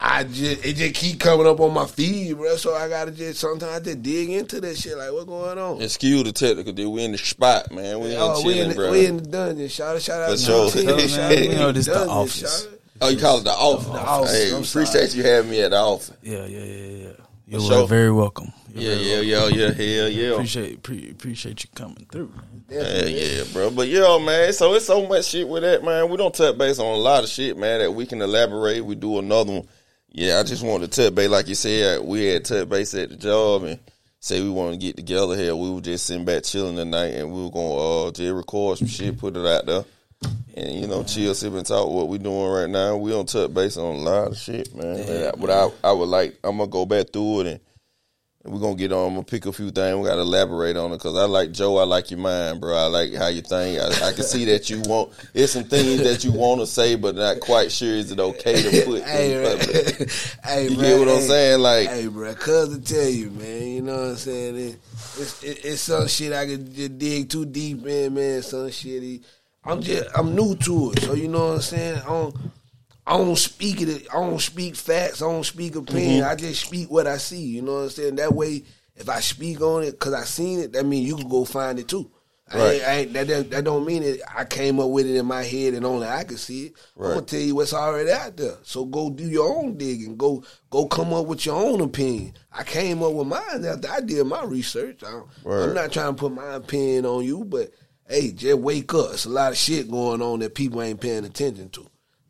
I 0.00 0.22
just 0.22 0.64
it 0.64 0.74
just 0.76 0.94
keep 0.94 1.18
coming 1.18 1.46
up 1.46 1.58
on 1.58 1.74
my 1.74 1.84
feed, 1.86 2.36
bro. 2.36 2.56
So 2.56 2.72
I 2.74 2.88
gotta 2.88 3.10
just 3.10 3.40
sometimes 3.40 3.72
I 3.72 3.80
just 3.80 4.02
dig 4.02 4.30
into 4.30 4.60
that 4.60 4.76
shit. 4.76 4.96
Like, 4.96 5.12
what's 5.12 5.24
going 5.24 5.58
on? 5.58 5.82
Excuse 5.82 6.22
the 6.22 6.32
technical, 6.32 6.72
dude. 6.72 6.92
We 6.92 7.02
in 7.04 7.12
the 7.12 7.18
spot, 7.18 7.72
man. 7.72 7.98
We 8.00 8.10
ain't 8.10 8.18
oh, 8.20 8.42
we 8.46 8.60
in 8.60 8.68
the, 8.68 8.74
bro. 8.76 8.92
we 8.92 9.06
in 9.06 9.16
the 9.16 9.22
dungeon. 9.28 9.68
Shout 9.68 9.96
out, 9.96 10.02
shout 10.02 10.20
out 10.22 10.30
For 10.30 10.36
to 10.36 10.42
sure. 10.42 10.70
the 10.70 10.78
team. 10.78 10.86
Man, 10.86 11.08
Shout 11.08 11.32
out 11.32 11.38
you 11.38 11.48
know, 11.54 11.66
to 11.68 11.72
this 11.72 11.86
the 11.86 12.06
office. 12.08 12.40
Shout 12.62 12.72
out- 12.72 12.78
oh, 13.00 13.08
you 13.08 13.18
call 13.18 13.38
it 13.38 13.44
the 13.44 13.50
office. 13.50 13.86
The 13.86 13.92
office. 13.98 14.32
Hey, 14.32 14.56
I'm 14.56 14.64
sorry. 14.64 14.84
appreciate 14.84 15.14
you 15.16 15.22
having 15.24 15.50
me 15.50 15.62
at 15.62 15.70
the 15.72 15.78
office. 15.78 16.12
Yeah, 16.22 16.46
yeah, 16.46 16.64
yeah, 16.64 16.86
yeah. 17.06 17.08
You're 17.48 17.60
sure. 17.62 17.88
very 17.88 18.12
welcome. 18.12 18.52
You're 18.74 18.92
Yeah, 18.92 18.98
very 18.98 19.26
yeah, 19.26 19.38
welcome. 19.38 19.58
yeah, 19.58 19.66
yeah, 19.66 19.96
hell 20.02 20.08
yeah. 20.10 20.28
Appreciate 20.34 20.82
pre- 20.84 21.10
appreciate 21.10 21.64
you 21.64 21.70
coming 21.74 22.06
through. 22.12 22.28
Man. 22.36 22.64
Yeah, 22.70 23.04
yeah, 23.06 23.44
bro. 23.52 23.70
But 23.70 23.88
yeah, 23.88 24.18
man. 24.24 24.52
So 24.52 24.74
it's 24.74 24.84
so 24.86 25.08
much 25.08 25.24
shit 25.24 25.48
with 25.48 25.62
that, 25.62 25.82
man. 25.82 26.08
We 26.10 26.18
don't 26.18 26.34
touch 26.34 26.56
base 26.58 26.78
on 26.78 26.86
a 26.86 26.98
lot 26.98 27.24
of 27.24 27.30
shit, 27.30 27.56
man. 27.56 27.80
That 27.80 27.90
we 27.92 28.04
can 28.06 28.20
elaborate. 28.22 28.84
We 28.84 28.94
do 28.94 29.18
another 29.18 29.52
one. 29.54 29.68
Yeah, 30.10 30.38
I 30.38 30.42
just 30.42 30.62
wanted 30.64 30.90
to 30.92 31.02
touch 31.04 31.14
base, 31.14 31.28
like 31.28 31.48
you 31.48 31.54
said. 31.54 32.00
We 32.02 32.24
had 32.26 32.44
touch 32.44 32.68
base 32.68 32.94
at 32.94 33.10
the 33.10 33.16
job 33.16 33.64
and 33.64 33.78
say 34.20 34.42
we 34.42 34.50
want 34.50 34.72
to 34.72 34.78
get 34.78 34.96
together 34.96 35.36
here. 35.36 35.54
We 35.54 35.70
were 35.70 35.80
just 35.80 36.06
sitting 36.06 36.24
back 36.24 36.42
chilling 36.44 36.76
tonight, 36.76 37.14
and 37.14 37.32
we 37.32 37.42
were 37.42 37.50
gonna 37.50 38.06
uh, 38.06 38.10
just 38.10 38.32
record 38.34 38.78
some 38.78 38.88
shit, 38.88 39.18
put 39.18 39.36
it 39.36 39.46
out 39.46 39.66
there, 39.66 39.84
and 40.56 40.72
you 40.80 40.86
know, 40.86 41.04
chill, 41.04 41.34
sip, 41.34 41.52
and 41.52 41.66
talk 41.66 41.88
what 41.88 42.08
we 42.08 42.18
doing 42.18 42.48
right 42.50 42.68
now. 42.70 42.96
We 42.96 43.10
don't 43.10 43.28
touch 43.28 43.52
base 43.52 43.76
on 43.76 43.96
a 43.96 43.98
lot 43.98 44.28
of 44.28 44.36
shit, 44.38 44.74
man. 44.74 44.98
I- 45.28 45.32
but 45.38 45.50
I, 45.50 45.68
I 45.84 45.92
would 45.92 46.08
like, 46.08 46.38
I'm 46.42 46.56
gonna 46.58 46.70
go 46.70 46.86
back 46.86 47.10
through 47.12 47.40
it 47.40 47.46
and. 47.48 47.60
We're 48.44 48.60
gonna 48.60 48.76
get 48.76 48.92
on. 48.92 49.08
I'm 49.08 49.14
gonna 49.14 49.24
pick 49.24 49.46
a 49.46 49.52
few 49.52 49.70
things. 49.70 49.96
We 49.98 50.04
gotta 50.06 50.20
elaborate 50.20 50.76
on 50.76 50.92
it 50.92 50.98
because 50.98 51.16
I 51.16 51.24
like 51.24 51.50
Joe. 51.50 51.76
I 51.78 51.84
like 51.84 52.10
your 52.12 52.20
mind, 52.20 52.60
bro. 52.60 52.76
I 52.76 52.86
like 52.86 53.12
how 53.12 53.26
you 53.26 53.42
think. 53.42 53.80
I, 53.80 53.86
I 54.08 54.12
can 54.12 54.22
see 54.22 54.44
that 54.46 54.70
you 54.70 54.80
want. 54.82 55.10
It's 55.34 55.52
some 55.52 55.64
things 55.64 56.02
that 56.04 56.22
you 56.22 56.30
want 56.32 56.60
to 56.60 56.66
say, 56.66 56.94
but 56.94 57.16
not 57.16 57.40
quite 57.40 57.72
sure 57.72 57.88
is 57.94 58.12
it 58.12 58.20
okay 58.20 58.62
to 58.62 58.84
put. 58.86 59.02
Hey, 59.02 59.34
in 59.34 59.58
public. 59.58 60.10
hey, 60.44 60.68
You 60.68 60.76
bro, 60.76 60.82
get 60.84 60.98
what 61.00 61.08
I'm 61.08 61.22
saying? 61.22 61.60
Like, 61.60 61.88
Hey, 61.88 62.06
bro, 62.06 62.34
cuz 62.34 62.78
to 62.78 62.80
tell 62.80 63.08
you, 63.08 63.30
man. 63.30 63.62
You 63.66 63.82
know 63.82 63.96
what 63.96 64.08
I'm 64.10 64.16
saying? 64.16 64.56
It, 64.56 64.76
it's 65.18 65.42
it, 65.42 65.64
it's 65.64 65.80
some 65.82 66.06
shit 66.06 66.32
I 66.32 66.46
could 66.46 66.72
just 66.72 66.96
dig 66.96 67.28
too 67.28 67.44
deep 67.44 67.84
in, 67.86 68.14
man. 68.14 68.42
Some 68.42 68.70
shit. 68.70 69.20
I'm 69.64 69.82
just 69.82 70.08
I'm 70.16 70.34
new 70.36 70.54
to 70.54 70.92
it, 70.92 71.02
so 71.02 71.14
you 71.14 71.26
know 71.26 71.48
what 71.48 71.54
I'm 71.56 71.60
saying. 71.60 71.98
I 72.02 72.08
don't 72.08 72.36
I 73.08 73.16
don't 73.16 73.36
speak 73.36 73.80
it. 73.80 74.06
I 74.12 74.16
don't 74.20 74.38
speak 74.40 74.76
facts. 74.76 75.22
I 75.22 75.24
don't 75.24 75.42
speak 75.44 75.76
opinion. 75.76 76.20
Mm-hmm. 76.22 76.30
I 76.30 76.34
just 76.34 76.66
speak 76.66 76.90
what 76.90 77.06
I 77.06 77.16
see. 77.16 77.40
You 77.42 77.62
know 77.62 77.74
what 77.76 77.80
I'm 77.84 77.88
saying? 77.90 78.16
That 78.16 78.34
way, 78.34 78.64
if 78.96 79.08
I 79.08 79.20
speak 79.20 79.62
on 79.62 79.82
it 79.84 79.92
because 79.92 80.12
I 80.12 80.24
seen 80.24 80.60
it, 80.60 80.72
that 80.74 80.84
means 80.84 81.08
you 81.08 81.16
can 81.16 81.28
go 81.28 81.46
find 81.46 81.78
it 81.78 81.88
too. 81.88 82.10
I 82.50 82.56
Right. 82.58 82.74
ain't, 82.74 82.84
I 82.84 82.92
ain't, 82.94 83.12
that, 83.28 83.50
that 83.50 83.64
don't 83.64 83.86
mean 83.86 84.02
that 84.02 84.20
I 84.34 84.44
came 84.44 84.78
up 84.80 84.90
with 84.90 85.06
it 85.06 85.16
in 85.16 85.24
my 85.26 85.42
head 85.42 85.74
and 85.74 85.84
only 85.86 86.06
I 86.06 86.24
can 86.24 86.36
see 86.38 86.66
it. 86.66 86.72
Right. 86.96 87.08
I'm 87.08 87.14
gonna 87.16 87.26
tell 87.26 87.40
you 87.40 87.54
what's 87.54 87.72
already 87.74 88.10
out 88.10 88.36
there. 88.36 88.56
So 88.62 88.84
go 88.86 89.08
do 89.10 89.24
your 89.24 89.54
own 89.56 89.76
digging. 89.78 90.16
Go 90.16 90.42
go 90.70 90.86
come 90.86 91.12
up 91.14 91.26
with 91.26 91.44
your 91.46 91.56
own 91.56 91.80
opinion. 91.80 92.34
I 92.52 92.62
came 92.64 93.02
up 93.02 93.12
with 93.12 93.26
mine 93.26 93.64
after 93.66 93.90
I 93.90 94.00
did 94.00 94.26
my 94.26 94.44
research. 94.44 95.02
I 95.04 95.20
Word. 95.44 95.68
I'm 95.68 95.74
not 95.74 95.92
trying 95.92 96.14
to 96.14 96.20
put 96.20 96.32
my 96.32 96.54
opinion 96.54 97.04
on 97.06 97.24
you, 97.24 97.44
but 97.44 97.70
hey, 98.08 98.32
just 98.32 98.58
wake 98.58 98.92
up. 98.94 99.12
It's 99.12 99.24
a 99.26 99.30
lot 99.30 99.52
of 99.52 99.58
shit 99.58 99.90
going 99.90 100.20
on 100.22 100.40
that 100.40 100.54
people 100.54 100.82
ain't 100.82 101.00
paying 101.00 101.24
attention 101.26 101.68
to. 101.70 101.86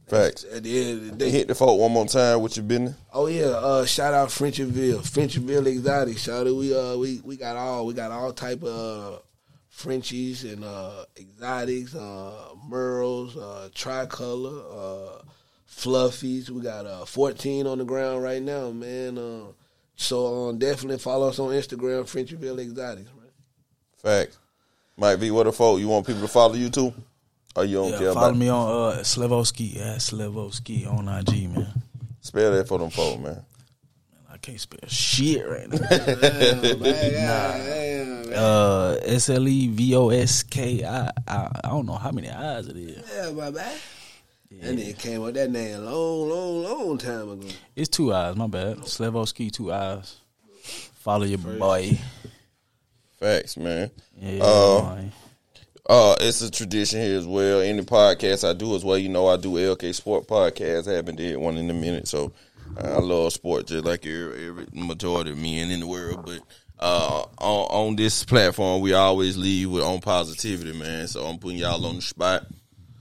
Facts. 0.09 0.45
At 0.53 0.63
the 0.63 0.81
end 0.81 0.91
of 0.99 1.05
the 1.07 1.17
day, 1.17 1.31
Hit 1.31 1.49
the 1.49 1.55
folk 1.55 1.79
one 1.79 1.93
more 1.93 2.07
time 2.07 2.41
with 2.41 2.57
your 2.57 2.65
business. 2.65 2.95
Oh 3.13 3.27
yeah, 3.27 3.47
uh, 3.47 3.85
shout 3.87 4.15
out 4.15 4.29
Frenchville, 4.29 5.01
Frenchville 5.01 5.67
Exotic. 5.67 6.19
Shout 6.19 6.47
out, 6.47 6.55
we 6.55 6.77
uh 6.77 6.97
we 6.97 7.21
we 7.25 7.37
got 7.37 7.57
all 7.57 7.87
we 7.87 7.95
got 7.95 8.11
all 8.11 8.33
type 8.33 8.63
of 8.63 9.15
uh, 9.15 9.19
Frenchies 9.71 10.45
and 10.45 10.65
uh, 10.65 11.05
exotics, 11.17 11.95
uh, 11.95 12.49
Merles, 12.69 13.37
uh, 13.37 13.69
tricolor, 13.75 14.61
uh, 14.73 15.23
fluffies. 15.71 16.51
We 16.51 16.63
got 16.63 16.85
uh, 16.85 17.05
fourteen 17.05 17.67
on 17.67 17.79
the 17.79 17.85
ground 17.85 18.23
right 18.23 18.43
now, 18.43 18.71
man. 18.71 19.19
Uh, 19.19 19.53
so 19.95 20.49
um, 20.49 20.59
definitely 20.59 20.99
follow 20.99 21.29
us 21.29 21.39
on 21.39 21.51
Instagram, 21.51 22.03
Frenchville 22.05 22.59
Exotics, 22.61 23.11
man. 23.15 23.31
Facts. 24.03 24.39
Mike 24.97 25.21
V, 25.21 25.31
what 25.31 25.45
the 25.45 25.53
folk? 25.53 25.79
You 25.79 25.87
want 25.87 26.07
people 26.07 26.23
to 26.23 26.29
follow 26.29 26.55
you 26.55 26.71
too? 26.71 26.93
Or 27.59 27.65
you 27.65 27.77
don't 27.77 27.91
Yeah, 27.93 27.99
care 27.99 28.13
follow 28.15 28.29
about 28.29 28.37
me 28.39 28.49
on 28.49 28.69
uh, 28.69 28.97
Slevoski. 29.03 29.75
Yeah, 29.75 29.97
Slevoski 29.97 30.87
on 30.87 31.09
IG, 31.09 31.51
man. 31.51 31.67
Spell 32.21 32.53
that 32.53 32.69
for 32.69 32.79
them 32.79 32.91
folk, 32.91 33.21
man. 33.21 33.43
I 34.31 34.37
can't 34.39 34.61
spell 34.61 34.79
shit 34.89 35.49
right 35.49 35.69
now. 35.69 35.79
Damn, 35.89 36.81
man, 36.81 38.25
damn, 38.25 38.33
uh, 38.35 38.97
S 39.03 39.29
L 39.31 39.49
E 39.49 39.67
V 39.69 39.97
O 39.97 40.11
S 40.11 40.43
K. 40.45 40.85
I 40.85 41.11
I 41.27 41.49
I 41.65 41.69
don't 41.71 41.87
know 41.87 41.97
how 41.97 42.13
many 42.13 42.31
eyes 42.31 42.69
it 42.69 42.77
is. 42.77 43.05
Yeah, 43.13 43.33
my 43.33 43.51
bad. 43.51 43.77
That 44.51 44.77
nigga 44.77 44.99
came 44.99 45.21
up 45.21 45.27
with 45.27 45.35
that 45.35 45.51
name 45.51 45.77
a 45.77 45.81
long, 45.81 46.29
long, 46.29 46.63
long 46.63 46.99
time 46.99 47.31
ago. 47.31 47.49
It's 47.75 47.89
two 47.89 48.15
eyes. 48.15 48.37
My 48.37 48.47
bad. 48.47 48.79
Slevoski, 48.79 49.51
two 49.51 49.73
eyes. 49.73 50.17
Follow 50.63 51.25
your 51.25 51.39
boy. 51.39 51.99
Facts, 53.19 53.57
man. 53.57 53.91
Yeah, 54.17 54.43
Uh, 54.45 54.95
man. 54.95 55.13
Uh, 55.89 56.15
it's 56.21 56.43
a 56.43 56.51
tradition 56.51 57.01
here 57.01 57.17
as 57.17 57.27
well. 57.27 57.61
Any 57.61 57.81
podcast 57.81 58.47
I 58.47 58.53
do 58.53 58.77
as 58.77 58.85
well, 58.85 58.99
you 58.99 59.09
know, 59.09 59.27
I 59.27 59.39
do 59.39 59.53
LK 59.53 59.95
Sport 59.95 60.27
podcast. 60.27 60.87
I 60.87 60.97
haven't 60.97 61.17
did 61.17 61.39
one 61.39 61.57
in 61.57 61.71
a 61.71 61.75
minute, 61.75 62.07
so 62.07 62.35
uh, 62.77 62.97
I 62.97 62.99
love 62.99 63.33
sport 63.33 63.69
just 63.69 63.87
like 63.87 64.05
every, 64.05 64.49
every 64.49 64.67
majority 64.75 65.31
of 65.31 65.39
men 65.39 65.71
in 65.71 65.81
the 65.81 65.87
world. 65.87 66.27
But 66.27 66.41
uh, 66.79 67.23
on, 67.39 67.87
on 67.89 67.97
this 67.97 68.23
platform, 68.23 68.83
we 68.83 68.93
always 68.93 69.39
leave 69.39 69.71
with 69.71 69.83
on 69.83 70.01
positivity, 70.01 70.79
man. 70.79 71.09
So 71.09 71.25
I'm 71.25 71.39
putting 71.39 71.57
y'all 71.57 71.87
on 71.87 71.97
the 71.97 72.03
spot 72.03 72.47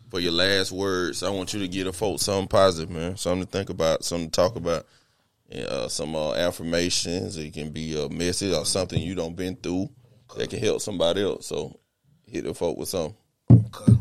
for 0.10 0.22
your 0.22 0.32
last 0.32 0.72
words. 0.72 1.24
I 1.24 1.30
want 1.30 1.54
you 1.54 1.60
to 1.60 1.68
give 1.68 1.88
a 1.88 1.94
folks 1.94 2.24
something 2.24 2.48
positive, 2.48 2.90
man, 2.90 3.18
something 3.18 3.46
to 3.46 3.52
think 3.52 3.70
about, 3.70 4.06
something 4.06 4.30
to 4.30 4.32
talk 4.32 4.56
about. 4.56 4.86
Uh, 5.54 5.88
some 5.88 6.14
uh, 6.14 6.34
affirmations. 6.34 7.38
It 7.38 7.54
can 7.54 7.70
be 7.72 8.02
a 8.02 8.10
message 8.10 8.54
or 8.54 8.66
something 8.66 9.02
you 9.02 9.16
don't 9.16 9.36
been 9.36 9.56
through 9.56 9.90
that 10.36 10.50
can 10.50 10.60
help 10.60 10.82
somebody 10.82 11.24
else. 11.24 11.48
So 11.48 11.80
hit 12.28 12.44
the 12.44 12.54
folk 12.54 12.78
with 12.78 12.90
something. 12.90 13.16
Okay. 13.52 13.94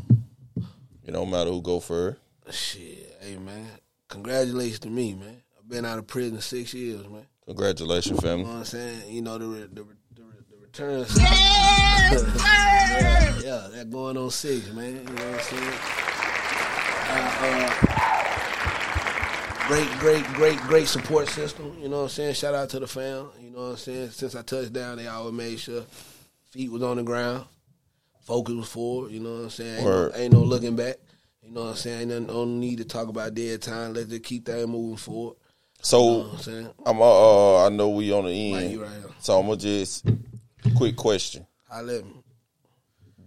It 1.04 1.12
don't 1.12 1.30
matter 1.30 1.50
who 1.50 1.62
go 1.62 1.80
first. 1.80 2.18
Shit, 2.50 3.16
hey 3.20 3.36
man, 3.38 3.66
congratulations 4.08 4.80
to 4.80 4.88
me, 4.88 5.14
man. 5.14 5.42
I've 5.58 5.68
been 5.68 5.84
out 5.84 5.98
of 5.98 6.06
prison 6.06 6.40
six 6.40 6.72
years, 6.74 7.08
man. 7.08 7.26
Congratulations, 7.46 8.20
You 8.22 8.28
family. 8.28 8.44
know 8.44 8.50
what 8.50 8.58
I'm 8.58 8.64
saying? 8.64 9.12
You 9.14 9.22
know 9.22 9.38
the 9.38 9.46
re- 9.46 9.68
the 9.72 9.82
re- 9.84 9.94
the, 10.14 10.22
re- 10.22 10.44
the 10.50 10.56
returns. 10.60 11.16
yeah, 11.18 12.10
yeah, 13.42 13.68
that 13.72 13.90
going 13.90 14.16
on 14.16 14.30
six, 14.30 14.70
man. 14.72 14.96
You 14.96 15.02
know 15.02 15.12
what 15.12 15.34
I'm 15.34 15.40
saying? 15.40 15.72
Uh, 17.08 17.36
uh, 17.40 17.70
great, 19.68 19.88
great, 19.98 20.24
great, 20.34 20.58
great 20.60 20.88
support 20.88 21.28
system. 21.28 21.76
You 21.80 21.88
know 21.88 21.98
what 21.98 22.02
I'm 22.04 22.08
saying? 22.10 22.34
Shout 22.34 22.54
out 22.54 22.68
to 22.70 22.80
the 22.80 22.86
fam. 22.86 23.28
You 23.40 23.50
know 23.50 23.58
what 23.58 23.64
I'm 23.70 23.76
saying? 23.76 24.10
Since 24.10 24.34
I 24.34 24.42
touched 24.42 24.72
down, 24.72 24.96
they 24.98 25.06
always 25.06 25.34
made 25.34 25.58
sure 25.60 25.82
feet 26.50 26.70
was 26.70 26.82
on 26.82 26.96
the 26.96 27.02
ground, 27.02 27.44
focus 28.26 28.54
was 28.54 28.68
forward. 28.68 29.12
You 29.12 29.20
know 29.20 29.34
what 29.36 29.42
I'm 29.44 29.50
saying? 29.50 29.78
Ain't, 29.78 29.86
no, 29.86 30.10
ain't 30.14 30.32
no 30.34 30.40
looking 30.40 30.76
back. 30.76 30.96
You 31.42 31.52
know 31.52 31.62
what 31.62 31.70
I'm 31.70 31.76
saying? 31.76 32.00
Ain't 32.00 32.08
nothing, 32.10 32.26
no 32.26 32.44
need 32.44 32.78
to 32.78 32.84
talk 32.84 33.08
about 33.08 33.34
dead 33.34 33.62
time. 33.62 33.94
Let's 33.94 34.08
just 34.08 34.24
keep 34.24 34.44
that 34.46 34.66
moving 34.66 34.96
forward. 34.96 35.36
You 35.36 35.42
know 35.78 35.82
So 35.82 36.02
what 36.18 36.32
I'm 36.32 36.38
saying? 36.40 36.70
I'm 36.84 37.00
uh, 37.00 37.04
uh 37.04 37.66
I 37.66 37.68
know 37.70 37.90
we 37.90 38.12
on 38.12 38.24
the 38.24 38.30
end. 38.54 38.72
you 38.72 38.82
right 38.82 38.90
here. 38.92 39.04
So 39.20 39.38
I'm 39.38 39.46
gonna 39.46 39.56
just 39.56 40.04
quick 40.76 40.96
question. 40.96 41.46
I 41.70 41.80
let 41.80 42.04
me. 42.04 42.12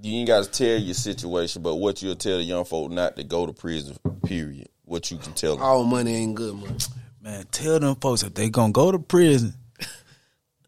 You 0.02 0.20
ain't 0.20 0.28
got 0.28 0.46
to 0.46 0.50
tell 0.50 0.78
your 0.78 0.94
situation, 0.94 1.62
but 1.62 1.76
what 1.76 2.02
you'll 2.02 2.16
tell 2.16 2.38
the 2.38 2.44
young 2.44 2.64
folk 2.64 2.90
not 2.90 3.18
to 3.18 3.24
go 3.24 3.46
to 3.46 3.52
prison. 3.52 3.98
Period. 4.26 4.70
What 4.86 5.12
you 5.12 5.18
can 5.18 5.34
tell 5.34 5.56
them. 5.56 5.64
All 5.64 5.84
money 5.84 6.16
ain't 6.16 6.36
good 6.36 6.56
money. 6.56 6.78
Man, 7.22 7.46
tell 7.52 7.80
them 7.80 7.96
folks 7.98 8.24
if 8.24 8.34
they 8.34 8.50
gonna 8.50 8.72
go 8.72 8.92
to 8.94 9.00
prison, 9.00 9.54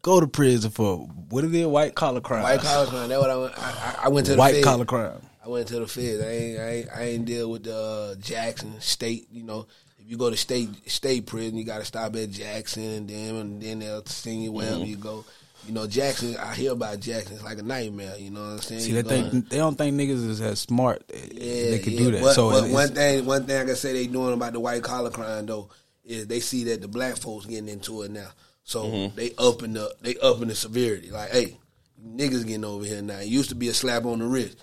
go 0.02 0.20
to 0.20 0.26
prison 0.26 0.70
for 0.70 0.98
what 0.98 1.44
is 1.44 1.52
it? 1.54 1.68
White 1.70 1.94
collar 1.94 2.20
crime. 2.20 2.42
White 2.42 2.60
collar 2.60 2.86
crime. 2.86 3.08
That's 3.08 3.20
what 3.20 3.30
I 3.30 3.36
went. 3.36 3.54
I, 3.58 3.98
I- 4.04 4.08
went 4.08 4.26
to 4.26 4.32
the 4.32 4.38
White 4.38 4.54
feds. 4.56 4.64
collar 4.66 4.84
crime. 4.84 5.20
I 5.44 5.48
went 5.48 5.66
to 5.68 5.80
the 5.80 5.86
feds. 5.88 6.22
I 6.22 6.30
ain't. 6.30 6.58
I 6.60 6.68
ain't, 6.70 6.88
I 6.94 7.02
ain't 7.04 7.24
deal 7.24 7.50
with 7.50 7.64
the 7.64 7.76
uh, 7.76 8.14
Jackson 8.16 8.80
State. 8.80 9.26
You 9.32 9.42
know, 9.42 9.66
if 9.98 10.08
you 10.10 10.16
go 10.16 10.30
to 10.30 10.36
state 10.36 10.68
state 10.90 11.26
prison, 11.26 11.56
you 11.56 11.64
got 11.64 11.78
to 11.78 11.84
stop 11.84 12.14
at 12.16 12.30
Jackson, 12.30 12.82
and 12.84 13.08
then 13.08 13.34
and 13.36 13.62
then 13.62 13.78
they'll 13.80 14.04
send 14.06 14.42
you 14.42 14.52
wherever 14.52 14.76
Mm-hmm. 14.76 14.84
you 14.84 14.96
go. 14.96 15.24
You 15.66 15.74
know, 15.74 15.86
Jackson. 15.86 16.36
I 16.36 16.54
hear 16.54 16.72
about 16.72 16.98
Jackson. 17.00 17.34
It's 17.34 17.44
like 17.44 17.58
a 17.58 17.62
nightmare. 17.62 18.16
You 18.18 18.30
know 18.30 18.40
what 18.42 18.46
I'm 18.50 18.58
saying? 18.58 18.80
See, 18.82 18.92
they 18.92 19.02
think 19.02 19.48
they 19.48 19.56
don't 19.58 19.76
think 19.76 19.96
niggas 19.96 20.28
is 20.28 20.40
as 20.40 20.60
smart. 20.60 21.02
Yeah, 21.12 21.70
they 21.70 21.78
could 21.80 21.92
yeah. 21.92 21.98
do 22.00 22.10
that. 22.12 22.22
But, 22.22 22.34
so 22.34 22.50
but 22.50 22.68
one 22.70 22.88
thing, 22.88 23.24
one 23.26 23.44
thing 23.44 23.60
I 23.60 23.64
can 23.64 23.76
say 23.76 23.92
they 23.92 24.06
doing 24.08 24.34
about 24.34 24.52
the 24.54 24.60
white 24.60 24.82
collar 24.82 25.10
crime 25.10 25.46
though 25.46 25.70
is 26.04 26.26
they 26.26 26.40
see 26.40 26.64
that 26.64 26.80
the 26.80 26.88
black 26.88 27.16
folks 27.16 27.46
getting 27.46 27.68
into 27.68 28.02
it 28.02 28.10
now. 28.10 28.26
So 28.64 28.84
Mm-hmm. 28.84 29.16
they 29.16 29.32
up 29.38 29.62
in 29.62 29.72
the 29.74 29.94
they 30.00 30.16
up 30.18 30.40
in 30.42 30.48
the 30.48 30.54
severity. 30.54 31.10
Like, 31.10 31.30
hey, 31.30 31.56
niggas 32.04 32.46
getting 32.46 32.64
over 32.64 32.84
here 32.84 33.02
now. 33.02 33.18
It 33.18 33.26
used 33.26 33.48
to 33.50 33.54
be 33.54 33.68
a 33.68 33.74
slap 33.74 34.04
on 34.04 34.18
the 34.20 34.26
wrist. 34.26 34.58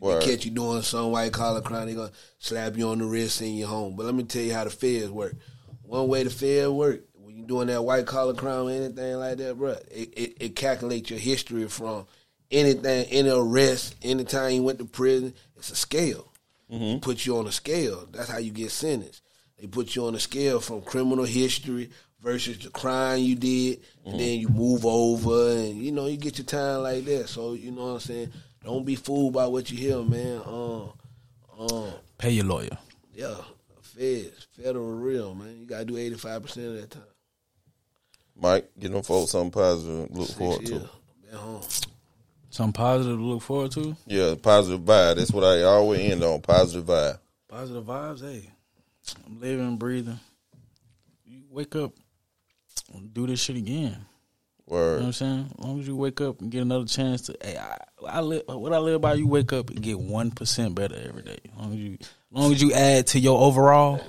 They 0.00 0.20
catch 0.20 0.44
you 0.44 0.52
doing 0.52 0.82
some 0.82 1.10
white 1.10 1.32
collar 1.32 1.60
crime, 1.60 1.86
they 1.88 1.94
gonna 1.94 2.12
slap 2.38 2.76
you 2.76 2.88
on 2.88 2.98
the 2.98 3.04
wrist, 3.04 3.36
send 3.38 3.56
you 3.56 3.66
home. 3.66 3.96
But 3.96 4.06
let 4.06 4.14
me 4.14 4.22
tell 4.22 4.42
you 4.42 4.52
how 4.54 4.62
the 4.64 4.70
feds 4.70 5.10
work. 5.10 5.34
One 5.82 6.06
way 6.06 6.22
the 6.22 6.30
feds 6.30 6.68
work, 6.68 7.00
when 7.14 7.36
you 7.36 7.44
doing 7.44 7.66
that 7.66 7.82
white 7.82 8.06
collar 8.06 8.34
crime 8.34 8.66
or 8.66 8.70
anything 8.70 9.16
like 9.16 9.38
that, 9.38 9.56
bro, 9.58 9.70
it, 9.90 10.08
it, 10.16 10.36
it 10.40 10.56
calculates 10.56 11.10
your 11.10 11.18
history 11.18 11.66
from 11.66 12.06
anything, 12.50 13.06
any 13.06 13.28
arrest, 13.30 13.96
anytime 14.02 14.52
you 14.52 14.62
went 14.62 14.78
to 14.78 14.84
prison. 14.84 15.34
It's 15.56 15.70
a 15.72 15.76
scale. 15.76 16.32
Mm-hmm. 16.70 16.98
Put 17.00 17.26
you 17.26 17.36
on 17.38 17.46
a 17.48 17.52
scale. 17.52 18.06
That's 18.12 18.30
how 18.30 18.38
you 18.38 18.52
get 18.52 18.70
sentenced. 18.70 19.22
They 19.58 19.66
put 19.66 19.96
you 19.96 20.04
on 20.06 20.14
a 20.14 20.20
scale 20.20 20.60
from 20.60 20.82
criminal 20.82 21.24
history 21.24 21.90
versus 22.20 22.58
the 22.58 22.70
crime 22.70 23.20
you 23.20 23.34
did, 23.34 23.80
Mm-hmm. 23.80 24.10
and 24.10 24.20
then 24.20 24.38
you 24.40 24.48
move 24.48 24.86
over, 24.86 25.50
and 25.50 25.76
you 25.82 25.92
know 25.92 26.06
you 26.06 26.16
get 26.16 26.38
your 26.38 26.46
time 26.46 26.82
like 26.82 27.04
that. 27.04 27.28
So 27.28 27.52
you 27.52 27.70
know 27.70 27.82
what 27.86 27.92
I'm 27.94 28.00
saying. 28.00 28.32
Don't 28.64 28.84
be 28.86 28.94
fooled 28.96 29.34
by 29.34 29.46
what 29.46 29.70
you 29.70 29.76
hear, 29.76 30.02
man. 30.02 30.40
Um, 30.46 30.92
um, 31.58 31.92
Pay 32.16 32.30
your 32.30 32.46
lawyer. 32.46 32.76
yeah, 33.14 33.34
feds, 33.82 34.46
federal 34.60 34.92
real, 34.92 35.34
man. 35.34 35.58
You 35.60 35.66
gotta 35.66 35.84
do 35.84 35.96
85 35.98 36.42
percent 36.42 36.66
of 36.68 36.74
that 36.80 36.90
time. 36.90 37.02
Mike, 38.40 38.70
get 38.78 38.92
them 38.92 39.02
folks 39.02 39.32
something 39.32 39.50
positive. 39.50 40.08
to 40.08 40.14
Look 40.14 40.26
Six 40.28 40.38
forward 40.38 40.68
years. 40.68 40.82
to. 40.82 40.88
Been 41.26 41.34
home. 41.38 41.62
Something 42.50 42.72
positive 42.72 43.18
to 43.18 43.22
look 43.24 43.42
forward 43.42 43.72
to. 43.72 43.96
Yeah, 44.06 44.34
positive 44.40 44.80
vibe. 44.80 45.16
That's 45.16 45.32
what 45.32 45.44
I 45.44 45.62
always 45.64 46.00
end 46.10 46.22
on. 46.24 46.40
Positive 46.40 46.84
vibe. 46.86 47.18
Positive 47.48 47.84
vibes. 47.84 48.20
Hey, 48.22 48.48
I'm 49.26 49.40
living 49.40 49.76
breathing. 49.76 50.18
You 51.26 51.42
wake 51.50 51.76
up, 51.76 51.92
do 53.12 53.26
this 53.26 53.40
shit 53.40 53.56
again. 53.56 54.06
You 54.70 54.76
know 54.76 54.94
what 54.96 55.02
I'm 55.02 55.12
saying? 55.12 55.52
As 55.58 55.64
long 55.64 55.80
as 55.80 55.88
you 55.88 55.96
wake 55.96 56.20
up 56.20 56.40
and 56.40 56.50
get 56.50 56.60
another 56.60 56.84
chance 56.84 57.22
to, 57.22 57.36
hey, 57.40 57.56
I, 57.56 57.78
I 58.06 58.20
live. 58.20 58.42
What 58.48 58.74
I 58.74 58.78
live 58.78 59.00
by, 59.00 59.14
you 59.14 59.26
wake 59.26 59.52
up 59.52 59.70
and 59.70 59.80
get 59.80 59.98
one 59.98 60.30
percent 60.30 60.74
better 60.74 60.96
every 61.08 61.22
day. 61.22 61.38
As 61.50 61.58
long 61.58 61.72
as 61.72 61.78
you, 61.78 61.96
as 62.00 62.08
long 62.30 62.52
as 62.52 62.62
you 62.62 62.72
add 62.74 63.06
to 63.08 63.18
your 63.18 63.40
overall, 63.40 64.00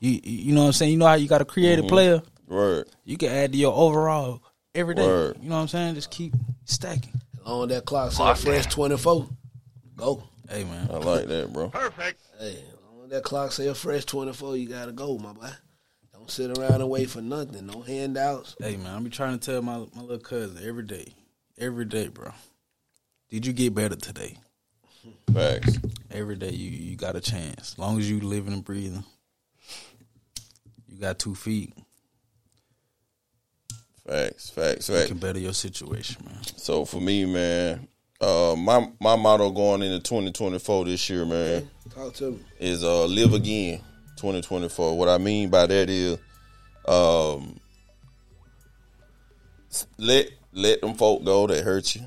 you, 0.00 0.20
you 0.22 0.54
know 0.54 0.62
what 0.62 0.66
I'm 0.68 0.72
saying. 0.74 0.92
You 0.92 0.98
know 0.98 1.06
how 1.06 1.14
you 1.14 1.28
got 1.28 1.38
to 1.38 1.46
create 1.46 1.78
a 1.78 1.82
mm-hmm. 1.82 1.88
player. 1.88 2.22
Word. 2.46 2.88
You 3.04 3.16
can 3.16 3.30
add 3.30 3.52
to 3.52 3.58
your 3.58 3.72
overall 3.72 4.42
every 4.74 4.94
day. 4.94 5.06
Word. 5.06 5.38
You 5.40 5.48
know 5.48 5.56
what 5.56 5.62
I'm 5.62 5.68
saying? 5.68 5.94
Just 5.94 6.10
keep 6.10 6.34
stacking. 6.66 7.20
As 7.40 7.46
long 7.46 7.70
as 7.70 7.76
that 7.76 7.84
clock 7.86 8.12
say 8.12 8.34
fresh 8.34 8.66
24, 8.66 9.28
go. 9.96 10.24
Hey 10.48 10.64
man, 10.64 10.90
I 10.90 10.96
like 10.98 11.26
that, 11.28 11.52
bro. 11.52 11.70
Perfect. 11.70 12.20
Hey, 12.38 12.50
as 12.50 12.92
long 12.92 13.04
as 13.04 13.10
that 13.10 13.22
clock 13.22 13.52
say 13.52 13.68
a 13.68 13.74
fresh 13.74 14.04
24, 14.04 14.58
you 14.58 14.68
gotta 14.68 14.92
go, 14.92 15.16
my 15.16 15.32
boy. 15.32 15.48
Don't 16.22 16.30
sit 16.30 16.56
around 16.56 16.80
and 16.80 16.88
wait 16.88 17.10
for 17.10 17.20
nothing. 17.20 17.66
No 17.66 17.80
handouts. 17.80 18.54
hey 18.60 18.76
man, 18.76 18.94
I 18.94 19.00
be 19.00 19.10
trying 19.10 19.36
to 19.40 19.44
tell 19.44 19.60
my 19.60 19.78
my 19.92 20.02
little 20.02 20.18
cousin 20.18 20.56
every 20.64 20.84
day, 20.84 21.14
every 21.58 21.84
day, 21.84 22.06
bro. 22.06 22.30
Did 23.28 23.44
you 23.44 23.52
get 23.52 23.74
better 23.74 23.96
today? 23.96 24.38
Facts. 25.34 25.78
Every 26.12 26.36
day 26.36 26.50
you 26.50 26.70
you 26.70 26.94
got 26.94 27.16
a 27.16 27.20
chance. 27.20 27.72
As 27.72 27.78
long 27.78 27.98
as 27.98 28.08
you 28.08 28.20
living 28.20 28.52
and 28.52 28.64
breathing, 28.64 29.02
you 30.86 30.96
got 31.00 31.18
two 31.18 31.34
feet. 31.34 31.74
Facts. 34.06 34.48
Facts. 34.50 34.88
You 34.88 34.94
Facts. 34.94 35.08
can 35.08 35.18
better 35.18 35.40
your 35.40 35.54
situation, 35.54 36.24
man. 36.24 36.38
So 36.54 36.84
for 36.84 37.00
me, 37.00 37.24
man, 37.24 37.88
uh, 38.20 38.54
my 38.56 38.88
my 39.00 39.16
motto 39.16 39.50
going 39.50 39.82
into 39.82 39.98
2024 39.98 40.84
this 40.84 41.10
year, 41.10 41.26
man, 41.26 41.68
Talk 41.92 42.14
to 42.14 42.30
me. 42.30 42.38
is 42.60 42.84
uh, 42.84 43.06
live 43.06 43.34
again 43.34 43.80
2024. 44.22 44.96
What 44.96 45.08
I 45.08 45.18
mean 45.18 45.50
by 45.50 45.66
that 45.66 45.90
is, 45.90 46.16
um, 46.86 47.58
let 49.98 50.28
let 50.52 50.80
them 50.80 50.94
folk 50.94 51.24
go 51.24 51.48
that 51.48 51.64
hurt 51.64 51.94
you. 51.96 52.02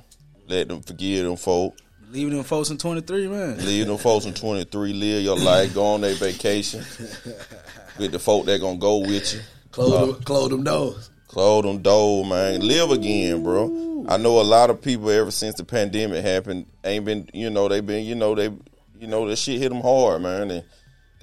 Let 0.48 0.70
them 0.70 0.82
forgive 0.82 1.26
them 1.26 1.36
folk. 1.36 1.76
Leaving 2.12 2.36
them 2.36 2.44
folks 2.46 2.70
in 2.70 2.78
23, 2.78 3.28
man. 3.28 3.58
Leave 3.66 3.88
them 3.88 3.98
folks 3.98 4.26
in 4.26 4.34
23. 4.34 4.94
Live 4.94 5.24
your 5.24 5.38
life. 5.38 5.74
Go 5.74 5.84
on 5.86 6.02
their 6.02 6.14
vacation 6.14 6.80
with 8.00 8.12
the 8.14 8.20
folk 8.20 8.46
that 8.46 8.62
gonna 8.62 8.78
go 8.78 9.00
with 9.00 9.34
you. 9.34 9.42
Close, 9.72 9.92
Uh, 9.92 10.06
them, 10.06 10.24
close 10.24 10.50
them 10.50 10.64
doors. 10.64 11.10
Close 11.28 11.64
them 11.64 11.80
door, 11.82 12.26
man. 12.26 12.62
Live 12.62 12.92
again, 12.92 13.44
bro. 13.44 14.06
I 14.08 14.16
know 14.16 14.40
a 14.40 14.44
lot 14.44 14.70
of 14.70 14.82
people 14.82 15.10
ever 15.10 15.32
since 15.32 15.56
the 15.56 15.66
pandemic 15.66 16.24
happened 16.24 16.68
ain't 16.86 17.04
been, 17.04 17.30
you 17.34 17.50
know, 17.50 17.68
they 17.68 17.82
been, 17.82 18.06
you 18.06 18.16
know, 18.16 18.36
they, 18.36 18.46
you 19.00 19.08
know, 19.08 19.28
the 19.28 19.36
shit 19.36 19.60
hit 19.60 19.70
them 19.70 19.82
hard, 19.82 20.22
man, 20.22 20.52
and 20.52 20.64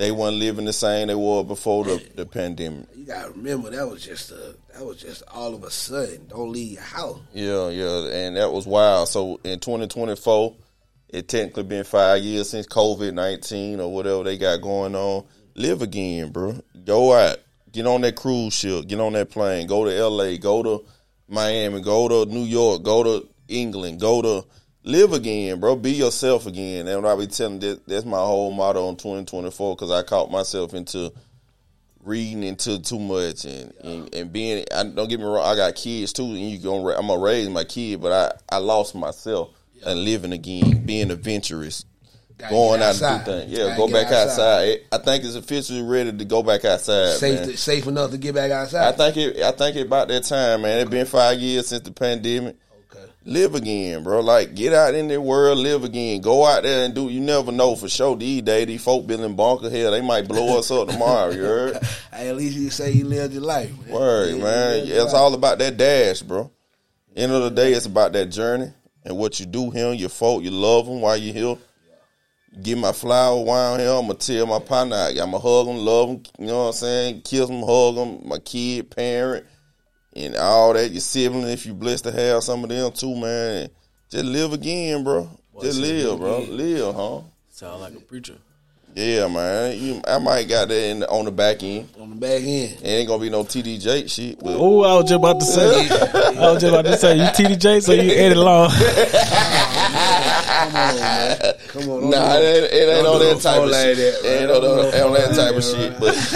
they 0.02 0.10
wasn't 0.10 0.40
living 0.40 0.64
the 0.64 0.72
same 0.72 1.06
they 1.06 1.14
were 1.14 1.44
before 1.44 1.84
the, 1.84 2.04
the 2.16 2.26
pandemic. 2.26 2.88
You 2.92 3.06
gotta 3.06 3.30
remember 3.30 3.70
that 3.70 3.88
was 3.88 4.04
just 4.04 4.32
a 4.32 4.56
that 4.74 4.84
was 4.84 5.00
just 5.00 5.22
all 5.32 5.54
of 5.54 5.62
a 5.62 5.70
sudden. 5.70 6.26
Don't 6.26 6.50
leave 6.50 6.72
your 6.72 6.82
house. 6.82 7.20
Yeah, 7.32 7.68
yeah, 7.68 8.08
and 8.08 8.36
that 8.36 8.52
was 8.52 8.66
wild. 8.66 9.08
So 9.08 9.38
in 9.44 9.60
2024, 9.60 10.56
it 11.10 11.28
technically 11.28 11.62
been 11.62 11.84
five 11.84 12.20
years 12.20 12.50
since 12.50 12.66
COVID 12.66 13.14
19 13.14 13.78
or 13.78 13.92
whatever 13.94 14.24
they 14.24 14.36
got 14.36 14.60
going 14.60 14.96
on. 14.96 15.24
Live 15.54 15.82
again, 15.82 16.32
bro. 16.32 16.60
Go 16.84 17.12
out, 17.12 17.38
get 17.70 17.86
on 17.86 18.00
that 18.00 18.16
cruise 18.16 18.54
ship, 18.54 18.88
get 18.88 18.98
on 18.98 19.12
that 19.12 19.30
plane, 19.30 19.68
go 19.68 19.84
to 19.84 20.08
LA, 20.08 20.36
go 20.36 20.64
to 20.64 20.84
Miami, 21.28 21.80
go 21.80 22.08
to 22.08 22.28
New 22.28 22.42
York, 22.42 22.82
go 22.82 23.04
to 23.04 23.28
England, 23.46 24.00
go 24.00 24.20
to 24.20 24.44
live 24.84 25.12
again, 25.12 25.60
bro. 25.60 25.76
Be 25.76 25.92
yourself 25.92 26.46
again. 26.46 26.88
And 26.88 27.02
what 27.02 27.12
I 27.12 27.18
be 27.18 27.26
telling 27.26 27.60
that 27.60 27.86
that's 27.86 28.04
my 28.04 28.18
whole 28.18 28.50
motto 28.52 28.88
in 28.88 28.96
2024 28.96 29.76
because 29.76 29.90
I 29.90 30.02
caught 30.02 30.30
myself 30.30 30.74
into 30.74 31.12
reading 32.04 32.42
into 32.42 32.80
too 32.82 32.98
much 32.98 33.44
and, 33.44 33.72
and, 33.84 34.12
and 34.12 34.32
being 34.32 34.64
I, 34.74 34.82
don't 34.82 35.08
get 35.08 35.20
me 35.20 35.24
wrong 35.26 35.46
I 35.46 35.54
got 35.54 35.76
kids 35.76 36.12
too 36.12 36.24
and 36.24 36.50
you 36.50 36.58
gonna 36.58 36.88
I'm 36.96 37.06
gonna 37.06 37.22
raise 37.22 37.48
my 37.48 37.62
kid 37.62 38.00
but 38.00 38.10
I, 38.50 38.56
I 38.56 38.58
lost 38.58 38.96
myself 38.96 39.50
and 39.86 40.04
living 40.04 40.32
again 40.32 40.84
being 40.84 41.12
adventurous 41.12 41.84
Gotta 42.38 42.52
going 42.52 42.82
out 42.82 42.90
and 42.90 42.98
do 42.98 43.04
outside. 43.04 43.24
things 43.24 43.52
yeah 43.52 43.64
Gotta 43.66 43.76
go 43.76 43.86
back 43.88 44.10
outside. 44.10 44.80
I 44.90 44.98
think 44.98 45.22
it's 45.22 45.36
officially 45.36 45.82
ready 45.82 46.10
to 46.12 46.24
go 46.24 46.42
back 46.42 46.64
outside 46.64 47.10
Safe, 47.18 47.38
man. 47.38 47.48
to, 47.50 47.56
safe 47.56 47.86
enough 47.86 48.10
to 48.10 48.18
get 48.18 48.34
back 48.34 48.50
outside. 48.50 48.82
I 48.82 48.88
outside. 48.88 49.14
think 49.14 49.36
it 49.36 49.42
I 49.44 49.52
think 49.52 49.76
it 49.76 49.86
about 49.86 50.08
that 50.08 50.24
time 50.24 50.62
man 50.62 50.80
It's 50.80 50.90
been 50.90 51.06
five 51.06 51.38
years 51.38 51.68
since 51.68 51.82
the 51.84 51.92
pandemic. 51.92 52.56
Live 53.24 53.54
again, 53.54 54.02
bro. 54.02 54.20
Like 54.20 54.54
get 54.54 54.72
out 54.72 54.94
in 54.94 55.08
the 55.08 55.20
world, 55.20 55.58
live 55.58 55.84
again. 55.84 56.20
Go 56.20 56.44
out 56.44 56.62
there 56.62 56.84
and 56.84 56.94
do. 56.94 57.08
You 57.08 57.20
never 57.20 57.52
know 57.52 57.76
for 57.76 57.88
sure. 57.88 58.16
These 58.16 58.42
days, 58.42 58.66
these 58.66 58.82
folk 58.82 59.06
building 59.06 59.34
bunker 59.36 59.70
here, 59.70 59.90
they 59.90 60.00
might 60.00 60.26
blow 60.28 60.58
us 60.58 60.70
up 60.70 60.88
tomorrow. 60.88 61.30
You 61.30 61.42
heard? 61.42 61.78
Hey, 62.12 62.28
at 62.28 62.36
least 62.36 62.56
you 62.58 62.68
say 62.68 62.92
you 62.92 63.04
lived 63.06 63.32
your 63.32 63.42
life. 63.42 63.70
Man. 63.86 63.88
Word, 63.94 64.34
Yeah, 64.36 64.42
man. 64.44 64.86
Yeah, 64.86 64.94
it's 65.02 65.12
life. 65.12 65.14
all 65.14 65.32
about 65.34 65.58
that 65.58 65.78
dash, 65.78 66.20
bro. 66.20 66.50
End 67.16 67.32
of 67.32 67.42
the 67.42 67.50
day, 67.50 67.72
it's 67.72 67.86
about 67.86 68.12
that 68.12 68.26
journey 68.26 68.70
and 69.04 69.16
what 69.16 69.40
you 69.40 69.46
do 69.46 69.70
here. 69.70 69.92
Your 69.94 70.10
folk, 70.10 70.42
you 70.42 70.50
love 70.50 70.84
them 70.86 71.00
while 71.00 71.16
you're 71.16 71.32
here. 71.34 71.56
Give 72.62 72.76
my 72.76 72.92
flower 72.92 73.42
around 73.46 73.80
here. 73.80 73.88
I'm 73.88 74.02
gonna 74.08 74.14
tell 74.14 74.44
my 74.46 74.58
partner, 74.58 74.94
I'm 74.96 75.16
gonna 75.16 75.38
hug 75.38 75.66
them, 75.66 75.78
love 75.78 76.08
them. 76.08 76.22
You 76.38 76.46
know 76.48 76.58
what 76.64 76.66
I'm 76.68 76.72
saying? 76.74 77.22
Kiss 77.22 77.46
them, 77.48 77.62
hug 77.62 77.94
them. 77.94 78.28
My 78.28 78.38
kid, 78.38 78.90
parent, 78.90 79.46
and 80.14 80.36
all 80.36 80.72
that. 80.74 80.90
Your 80.90 81.00
sibling, 81.00 81.48
if 81.48 81.64
you 81.66 81.74
blessed 81.74 82.04
to 82.04 82.12
have 82.12 82.42
some 82.42 82.62
of 82.64 82.70
them 82.70 82.92
too, 82.92 83.14
man. 83.16 83.68
Just 84.10 84.24
live 84.24 84.52
again, 84.52 85.04
bro. 85.04 85.28
Just 85.60 85.78
live, 85.78 86.18
bro. 86.18 86.40
Live, 86.40 86.94
huh? 86.94 87.20
Sound 87.50 87.80
like 87.80 87.94
a 87.94 88.00
preacher. 88.00 88.34
Yeah, 88.94 89.26
man. 89.28 89.78
You, 89.78 90.02
I 90.06 90.18
might 90.18 90.48
got 90.48 90.68
that 90.68 90.90
in, 90.90 91.02
on 91.04 91.24
the 91.24 91.30
back 91.30 91.62
end. 91.62 91.88
on 91.98 92.10
the 92.10 92.16
back 92.16 92.42
end. 92.42 92.78
It 92.82 92.84
ain't 92.84 93.08
gonna 93.08 93.22
be 93.22 93.30
no 93.30 93.42
TDJ 93.42 94.10
shit. 94.10 94.38
But 94.38 94.54
Oh, 94.58 94.82
I 94.82 94.96
was 94.96 95.04
just 95.04 95.14
about 95.14 95.40
to 95.40 95.46
say. 95.46 95.88
I 95.88 96.52
was 96.52 96.60
just 96.60 96.74
about 96.74 96.84
to 96.84 96.96
say 96.98 97.16
you 97.16 97.22
TDJ, 97.24 97.82
so 97.82 97.92
you 97.92 98.12
edit 98.16 98.36
long. 98.36 98.68
Come 98.70 100.76
on, 100.76 100.94
man. 100.96 101.38
Come 101.68 101.88
on. 101.88 102.10
Nah, 102.10 102.36
it 102.36 102.44
ain't, 102.44 102.64
it 102.72 102.88
ain't 102.96 103.06
on 103.06 103.18
that 103.18 103.34
no 103.34 103.40
type 103.40 103.62
of 103.62 103.70
shit. 103.72 103.98
It 103.98 104.24
ain't 104.26 104.50
on, 104.50 104.60
Don't 104.60 104.84
do 104.84 104.90
the, 104.90 104.98
no 104.98 105.06
on 105.06 105.12
that 105.14 105.34
type 105.36 105.54
of 105.54 105.64
shit. 105.64 105.98
But 105.98 106.14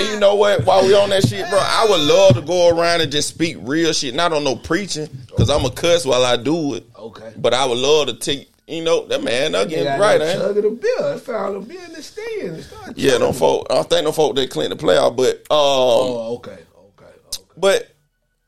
and 0.00 0.08
you 0.14 0.20
know 0.20 0.34
what? 0.34 0.64
While 0.64 0.86
we 0.86 0.94
on 0.94 1.10
that 1.10 1.26
shit, 1.26 1.48
bro, 1.48 1.58
I 1.58 1.86
would 1.88 2.00
love 2.00 2.34
to 2.34 2.42
go 2.42 2.68
around 2.76 3.00
and 3.00 3.10
just 3.12 3.28
speak 3.28 3.56
real 3.60 3.92
shit. 3.92 4.14
Not 4.14 4.32
on 4.32 4.44
no 4.44 4.56
preaching, 4.56 5.08
because 5.26 5.50
I'm 5.50 5.64
a 5.64 5.70
cuss 5.70 6.04
while 6.04 6.24
I 6.24 6.36
do 6.36 6.74
it. 6.74 6.86
Okay. 6.96 7.32
But 7.36 7.54
I 7.54 7.64
would 7.66 7.78
love 7.78 8.08
to 8.08 8.14
take, 8.14 8.50
you 8.66 8.82
know, 8.84 9.06
that 9.06 9.22
man, 9.22 9.52
that 9.52 9.70
Yeah, 9.70 9.84
getting 9.84 10.00
right, 10.00 10.18
that 10.18 10.28
ain't 10.34 10.40
it? 10.40 10.44
chug 10.44 10.56
of 10.58 10.62
the 10.64 10.70
beer. 10.70 11.14
I 11.14 11.18
found 11.18 11.56
a 11.56 11.60
beer 11.60 11.84
in 11.84 11.92
the 11.92 12.02
stand. 12.02 12.66
Yeah, 12.96 13.18
no 13.18 13.32
folk. 13.32 13.66
I 13.70 13.74
don't 13.74 13.88
think 13.90 14.04
no 14.04 14.12
folk 14.12 14.36
that 14.36 14.50
clean 14.50 14.70
the 14.70 14.76
playoff, 14.76 15.16
but 15.16 15.36
um, 15.36 15.44
Oh, 15.50 16.34
okay. 16.36 16.52
Okay. 16.52 17.04
Okay. 17.04 17.42
But 17.56 17.90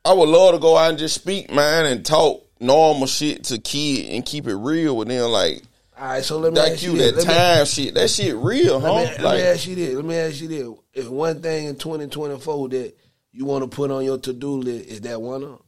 I 0.05 0.13
would 0.13 0.29
love 0.29 0.53
to 0.53 0.59
go 0.59 0.77
out 0.77 0.89
and 0.89 0.97
just 0.99 1.15
speak, 1.15 1.51
man, 1.51 1.85
and 1.85 2.05
talk 2.05 2.45
normal 2.59 3.07
shit 3.07 3.43
to 3.45 3.57
kid 3.59 4.09
and 4.15 4.25
keep 4.25 4.47
it 4.47 4.55
real 4.55 4.95
with 4.95 5.07
them. 5.09 5.29
Like 5.31 5.63
All 5.97 6.05
right, 6.07 6.23
so 6.23 6.39
let 6.39 6.53
me 6.53 6.59
that 6.59 6.71
ask 6.73 6.83
you 6.83 6.91
cute, 6.91 7.15
this. 7.15 7.25
that 7.25 7.31
Let 7.33 7.59
me- 7.59 7.65
shit, 7.65 7.93
that 7.95 8.09
shit 8.09 8.35
real, 8.35 8.79
huh? 8.79 8.93
Let 8.93 9.03
me, 9.03 9.11
let 9.11 9.21
like, 9.23 9.37
me 9.37 9.43
ask 9.43 9.67
you 9.67 9.75
this. 9.75 9.93
Let 9.95 10.05
me 10.05 10.15
ask 10.15 10.41
you 10.41 10.47
this. 10.47 10.67
If 10.93 11.09
one 11.09 11.41
thing 11.41 11.65
in 11.65 11.75
2024 11.75 12.69
that 12.69 12.93
you 13.31 13.45
want 13.45 13.63
to 13.63 13.75
put 13.75 13.91
on 13.91 14.05
your 14.05 14.17
to 14.19 14.33
do 14.33 14.51
list 14.57 14.87
is 14.87 15.01
that 15.01 15.21
one 15.21 15.43
of 15.43 15.61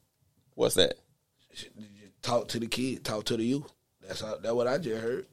what's 0.53 0.75
that? 0.75 0.95
talk 2.21 2.47
to 2.49 2.59
the 2.59 2.67
kid, 2.67 3.03
talk 3.03 3.23
to 3.25 3.37
the 3.37 3.43
youth. 3.43 3.71
That's 4.07 4.21
how, 4.21 4.37
that's 4.37 4.53
what 4.53 4.67
I 4.67 4.77
just 4.77 5.01
heard. 5.01 5.25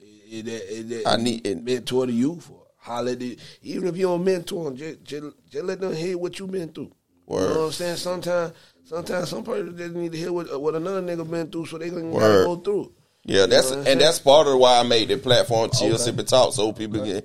That, 0.00 0.72
is 0.72 0.88
that 0.88 1.06
I 1.06 1.16
need 1.16 1.46
it. 1.46 1.62
mentor 1.62 2.06
the 2.06 2.12
youth 2.12 2.50
or 2.50 2.62
holler 2.76 3.12
at 3.12 3.20
the, 3.20 3.38
even 3.62 3.88
if 3.88 3.96
you 3.96 4.06
don't 4.06 4.24
mentor 4.24 4.64
them, 4.64 4.76
just, 4.76 5.04
just, 5.04 5.26
just 5.50 5.64
let 5.64 5.80
them 5.80 5.94
hear 5.94 6.18
what 6.18 6.38
you've 6.38 6.50
been 6.50 6.70
through. 6.70 6.92
You 7.28 7.36
know 7.36 7.48
what 7.48 7.66
I'm 7.66 7.72
saying? 7.72 7.96
Sometimes, 7.96 8.52
sometimes 8.84 9.28
some 9.30 9.44
person 9.44 9.76
just 9.76 9.94
need 9.94 10.12
to 10.12 10.18
hear 10.18 10.32
what, 10.32 10.52
uh, 10.52 10.58
what 10.58 10.74
another 10.74 11.00
nigga 11.02 11.30
been 11.30 11.50
through, 11.50 11.66
so 11.66 11.78
they 11.78 11.88
can 11.88 12.10
go 12.12 12.56
through. 12.56 12.92
Yeah, 13.24 13.46
that's 13.46 13.70
and 13.70 13.84
saying? 13.84 13.98
that's 13.98 14.18
part 14.18 14.46
of 14.46 14.58
why 14.58 14.78
I 14.78 14.82
made 14.82 15.08
the 15.08 15.16
platform 15.16 15.70
chill, 15.70 15.94
Okay. 15.94 15.96
sip 16.02 16.18
and 16.18 16.28
talk, 16.28 16.52
so 16.52 16.72
people 16.72 17.02
can 17.02 17.22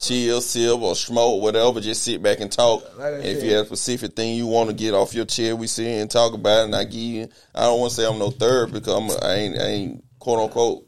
chill, 0.00 0.40
sip 0.40 0.78
or 0.80 0.94
smoke, 0.96 1.42
whatever. 1.42 1.80
Just 1.80 2.02
sit 2.02 2.22
back 2.22 2.40
and 2.40 2.50
talk. 2.50 2.82
Like 2.98 3.14
And 3.14 3.24
if 3.24 3.44
you 3.44 3.52
have 3.52 3.64
a 3.64 3.76
specific 3.76 4.16
thing 4.16 4.34
you 4.36 4.46
want 4.46 4.70
to 4.70 4.74
get 4.74 4.94
off 4.94 5.14
your 5.14 5.26
chair, 5.26 5.54
we 5.54 5.66
sit 5.66 5.86
here 5.86 6.00
and 6.02 6.10
talk 6.10 6.32
about 6.34 6.62
it. 6.62 6.64
And 6.64 6.74
I 6.76 6.84
give 6.84 6.94
you. 6.94 7.28
I 7.54 7.62
don't 7.62 7.80
want 7.80 7.90
to 7.92 7.96
say 8.00 8.06
I'm 8.06 8.18
no 8.18 8.30
third 8.30 8.72
because 8.72 8.92
I'm. 8.94 9.10
I 9.22 9.34
ain't. 9.34 9.58
I 9.58 9.66
ain't 9.66 10.04
quote 10.18 10.40
unquote. 10.40 10.86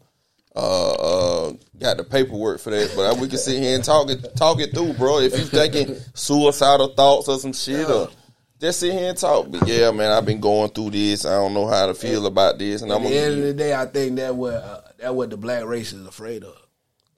Uh, 0.55 0.93
uh, 1.49 1.53
got 1.79 1.97
the 1.97 2.05
paperwork 2.05 2.61
for 2.61 2.69
that, 2.69 2.93
but 2.95 3.17
we 3.19 3.27
can 3.27 3.39
sit 3.39 3.59
here 3.63 3.75
and 3.75 3.83
talk 3.83 4.11
it, 4.11 4.37
talk 4.37 4.61
it 4.61 4.75
through, 4.75 4.93
bro. 4.93 5.21
If 5.21 5.33
you 5.39 5.45
thinking 5.47 5.97
suicidal 6.13 6.89
thoughts 6.89 7.27
or 7.29 7.39
some 7.39 7.55
shit, 7.55 7.89
or 7.89 8.11
just 8.61 8.81
sit 8.81 8.93
here 8.93 9.09
and 9.09 9.17
talk. 9.17 9.51
But 9.51 9.67
yeah, 9.67 9.91
man, 9.93 10.13
I've 10.13 10.27
been 10.27 10.41
going 10.41 10.69
through 10.69 10.91
this. 10.91 11.25
I 11.25 11.31
don't 11.37 11.55
know 11.55 11.67
how 11.69 11.87
to 11.87 11.95
feel 11.95 12.27
about 12.27 12.59
this, 12.59 12.83
and 12.83 12.91
At 12.93 12.97
I'm 12.97 13.03
the 13.05 13.09
gonna. 13.09 13.21
end 13.23 13.39
of 13.39 13.43
the 13.45 13.55
day, 13.55 13.75
I 13.75 13.87
think 13.87 14.17
that 14.17 14.37
what 14.37 14.53
uh, 14.53 14.81
that 14.99 15.15
what 15.15 15.31
the 15.31 15.39
black 15.39 15.65
race 15.65 15.95
is 15.95 16.07
afraid 16.07 16.45
of. 16.45 16.55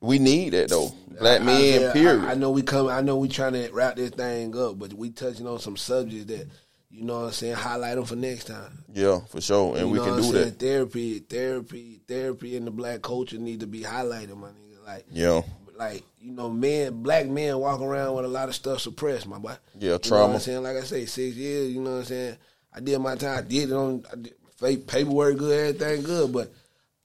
We 0.05 0.19
need 0.19 0.51
that 0.51 0.69
though. 0.69 0.93
Black 1.19 1.41
I- 1.41 1.45
men, 1.45 1.89
I, 1.89 1.93
period. 1.93 2.25
I, 2.25 2.31
I 2.33 2.35
know 2.35 2.51
we 2.51 2.63
come. 2.63 2.89
I 2.89 3.01
know 3.01 3.17
we 3.17 3.29
trying 3.29 3.53
to 3.55 3.69
wrap 3.73 3.97
this 3.97 4.11
thing 4.11 4.57
up, 4.59 4.79
but 4.79 4.93
we 4.93 5.11
touching 5.11 5.47
on 5.47 5.59
some 5.61 5.77
subjects 5.77 6.27
that 6.27 6.47
you 6.91 7.03
know 7.05 7.21
what 7.21 7.27
I'm 7.27 7.33
saying. 7.33 7.55
Highlight 7.55 7.97
them 7.97 8.05
for 8.05 8.17
next 8.17 8.45
time. 8.47 8.85
yeah, 8.93 9.21
for 9.29 9.41
sure, 9.41 9.77
and 9.77 9.89
You 9.89 9.93
we 9.95 9.99
can 10.01 10.21
do 10.21 10.33
that. 10.33 10.59
Therapy, 10.59 11.19
therapy, 11.21 12.01
therapy 12.07 12.57
in 12.57 12.65
the 12.65 12.71
black 12.71 13.03
culture 13.03 13.39
need 13.39 13.61
to 13.61 13.67
be 13.67 13.81
highlighted, 13.83 14.37
my 14.37 14.49
nigga. 14.49 14.87
Like, 14.87 15.07
Yeah, 15.11 15.43
like 15.79 16.03
you 16.21 16.33
know, 16.33 16.51
men, 16.51 17.03
black 17.03 17.27
men 17.27 17.59
walk 17.59 17.81
around 17.81 18.15
with 18.17 18.25
a 18.25 18.29
lot 18.29 18.49
of 18.49 18.55
stuff 18.55 18.81
suppressed, 18.81 19.27
my 19.27 19.39
boy. 19.39 19.57
Yeah, 19.79 19.81
You 19.81 19.89
know 19.91 19.99
trauma. 19.99 20.27
what 20.27 20.35
I'm 20.35 20.41
saying? 20.41 20.63
Like 20.63 20.77
I 20.77 20.83
say, 20.83 21.07
six 21.07 21.37
years. 21.37 21.73
You 21.73 21.81
know 21.81 21.91
what 21.93 21.97
I'm 21.99 22.05
saying? 22.05 22.37
I 22.75 22.81
did 22.81 22.99
my 22.99 23.15
time. 23.17 23.39
I 23.39 23.43
did 23.43 23.71
it 23.71 23.75
on 23.75 24.05
I 24.13 24.17
did, 24.17 24.87
paperwork, 24.87 25.37
good, 25.39 25.77
everything 25.77 26.03
good, 26.05 26.33
but 26.33 26.53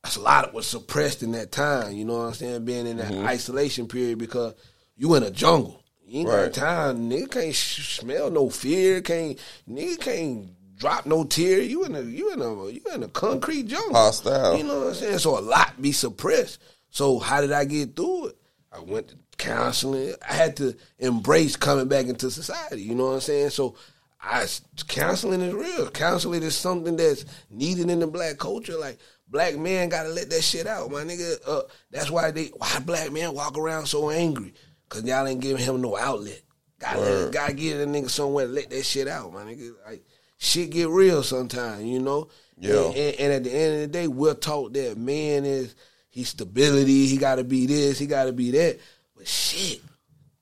that's 0.04 0.16
a 0.16 0.22
lot 0.22 0.46
of 0.46 0.54
was 0.54 0.66
suppressed 0.68 1.24
in 1.24 1.34
that 1.34 1.52
time. 1.52 1.94
You 1.94 2.06
know 2.06 2.18
what 2.18 2.26
I'm 2.26 2.34
saying? 2.34 2.66
Being 2.66 2.88
in 2.88 2.98
that 2.98 3.12
mm-hmm. 3.12 3.26
isolation 3.28 3.88
period 3.88 4.18
because 4.18 4.54
you 4.96 5.14
in 5.16 5.24
a 5.24 5.32
jungle. 5.32 5.84
You 6.06 6.22
ain't 6.22 6.30
Right. 6.30 6.46
got 6.46 6.54
time. 6.54 7.10
Nigga 7.10 7.32
can't 7.32 7.56
sh- 7.56 8.00
smell 8.00 8.32
no 8.32 8.50
fear. 8.50 9.02
Can't 9.02 9.38
nigga 9.70 10.00
can't 10.00 10.50
drop 10.78 11.06
no 11.06 11.24
tear. 11.24 11.60
You 11.60 11.84
in 11.86 11.96
a 11.96 12.02
you 12.02 12.32
in 12.34 12.42
a 12.42 12.70
you 12.70 12.82
in 12.94 13.04
a 13.04 13.08
concrete 13.10 13.68
jungle. 13.68 13.94
Hostile. 13.94 14.58
You 14.58 14.64
know 14.64 14.80
what 14.80 14.88
I'm 14.88 14.94
saying? 14.96 15.20
So 15.20 15.38
a 15.38 15.42
lot 15.42 15.80
be 15.82 15.92
suppressed. 15.92 16.60
So 16.90 17.20
how 17.20 17.42
did 17.42 17.52
I 17.52 17.66
get 17.66 17.96
through 17.96 18.28
it? 18.28 18.38
I 18.72 18.80
went 18.80 19.10
to 19.10 19.16
counseling. 19.38 20.14
I 20.28 20.34
had 20.34 20.56
to 20.58 20.76
embrace 20.98 21.56
coming 21.56 21.88
back 21.88 22.08
into 22.08 22.32
society. 22.32 22.82
You 22.82 22.96
know 22.96 23.08
what 23.08 23.14
I'm 23.16 23.22
saying? 23.22 23.50
So 23.52 23.76
I 24.22 24.48
counseling 24.88 25.42
is 25.42 25.54
real. 25.54 25.90
Counseling 25.92 26.44
is 26.44 26.56
something 26.56 26.96
that's 26.98 27.26
needed 27.50 27.90
in 27.90 28.00
the 28.00 28.08
black 28.08 28.38
culture. 28.38 28.78
Like 28.78 28.98
black 29.30 29.58
men 29.58 29.90
gotta 29.90 30.10
let 30.10 30.30
that 30.30 30.44
shit 30.44 30.68
out, 30.68 30.92
my 30.92 31.04
nigga. 31.04 31.38
Uh, 31.48 31.62
that's 31.92 32.10
why 32.10 32.32
they 32.32 32.48
why 32.48 32.80
black 32.80 33.12
men 33.12 33.34
walk 33.34 33.58
around 33.58 33.86
so 33.86 34.10
angry. 34.10 34.54
Cause 34.90 35.04
y'all 35.04 35.28
ain't 35.28 35.42
giving 35.42 35.64
him 35.64 35.82
no 35.82 35.96
outlet. 35.96 36.42
Gotta, 36.80 37.00
let, 37.00 37.32
gotta 37.32 37.54
give 37.54 37.78
that 37.78 37.88
nigga 37.88 38.10
somewhere 38.10 38.48
to 38.48 38.52
let 38.52 38.70
that 38.72 38.84
shit 38.84 39.08
out, 39.08 39.32
my 39.32 39.44
nigga. 39.44 39.74
Like 39.86 40.04
shit 40.38 40.72
get 40.72 40.90
real 40.90 41.22
sometimes, 41.22 41.84
you 41.84 42.00
know? 42.00 42.30
Yeah. 42.58 42.86
And, 42.86 42.96
and, 42.96 43.20
and 43.20 43.34
at 43.34 43.44
the 43.44 43.54
end 43.54 43.76
of 43.76 43.82
the 43.82 43.88
day, 43.88 44.08
we're 44.08 44.34
taught 44.34 44.74
that 44.74 44.98
man 44.98 45.46
is 45.46 45.76
he's 46.10 46.30
stability, 46.30 47.06
he 47.06 47.18
gotta 47.18 47.44
be 47.44 47.68
this, 47.68 48.00
he 48.00 48.08
gotta 48.08 48.34
be 48.34 48.52
that. 48.52 48.80
But 49.16 49.28
shit, 49.28 49.82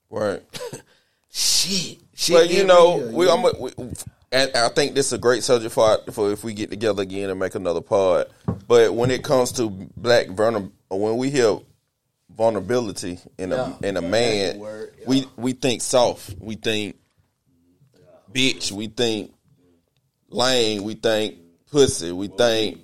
right. 0.08 0.42
shit. 1.30 1.98
shit 2.14 2.34
But 2.34 2.50
you 2.50 2.64
know, 2.64 3.00
real, 3.00 3.12
we, 3.12 3.26
you 3.26 3.32
I'm, 3.32 3.44
a- 3.44 3.60
we, 3.60 3.70
and 4.32 4.50
I 4.54 4.68
think 4.68 4.94
this 4.94 5.06
is 5.06 5.12
a 5.14 5.18
great 5.18 5.42
subject 5.42 5.72
for 5.74 5.98
for 6.12 6.30
if 6.32 6.44
we 6.44 6.52
get 6.54 6.70
together 6.70 7.02
again 7.02 7.30
and 7.30 7.38
make 7.40 7.54
another 7.54 7.80
pod. 7.80 8.26
But 8.66 8.94
when 8.94 9.10
it 9.10 9.24
comes 9.24 9.52
to 9.52 9.70
black 9.96 10.26
vulner, 10.26 10.70
when 10.90 11.16
we 11.16 11.30
hear 11.30 11.58
vulnerability 12.34 13.18
in 13.38 13.52
a 13.52 13.56
Yeah. 13.82 13.88
in 13.88 13.96
a 13.96 14.02
man, 14.02 14.58
word, 14.58 14.92
yeah. 14.98 15.04
we 15.06 15.26
we 15.36 15.52
think 15.52 15.82
soft, 15.82 16.34
we 16.38 16.54
think 16.56 16.96
bitch, 18.32 18.70
we 18.70 18.86
think 18.88 19.32
lame, 20.28 20.84
we 20.84 20.94
think 20.94 21.36
pussy, 21.70 22.12
we 22.12 22.28
think 22.28 22.80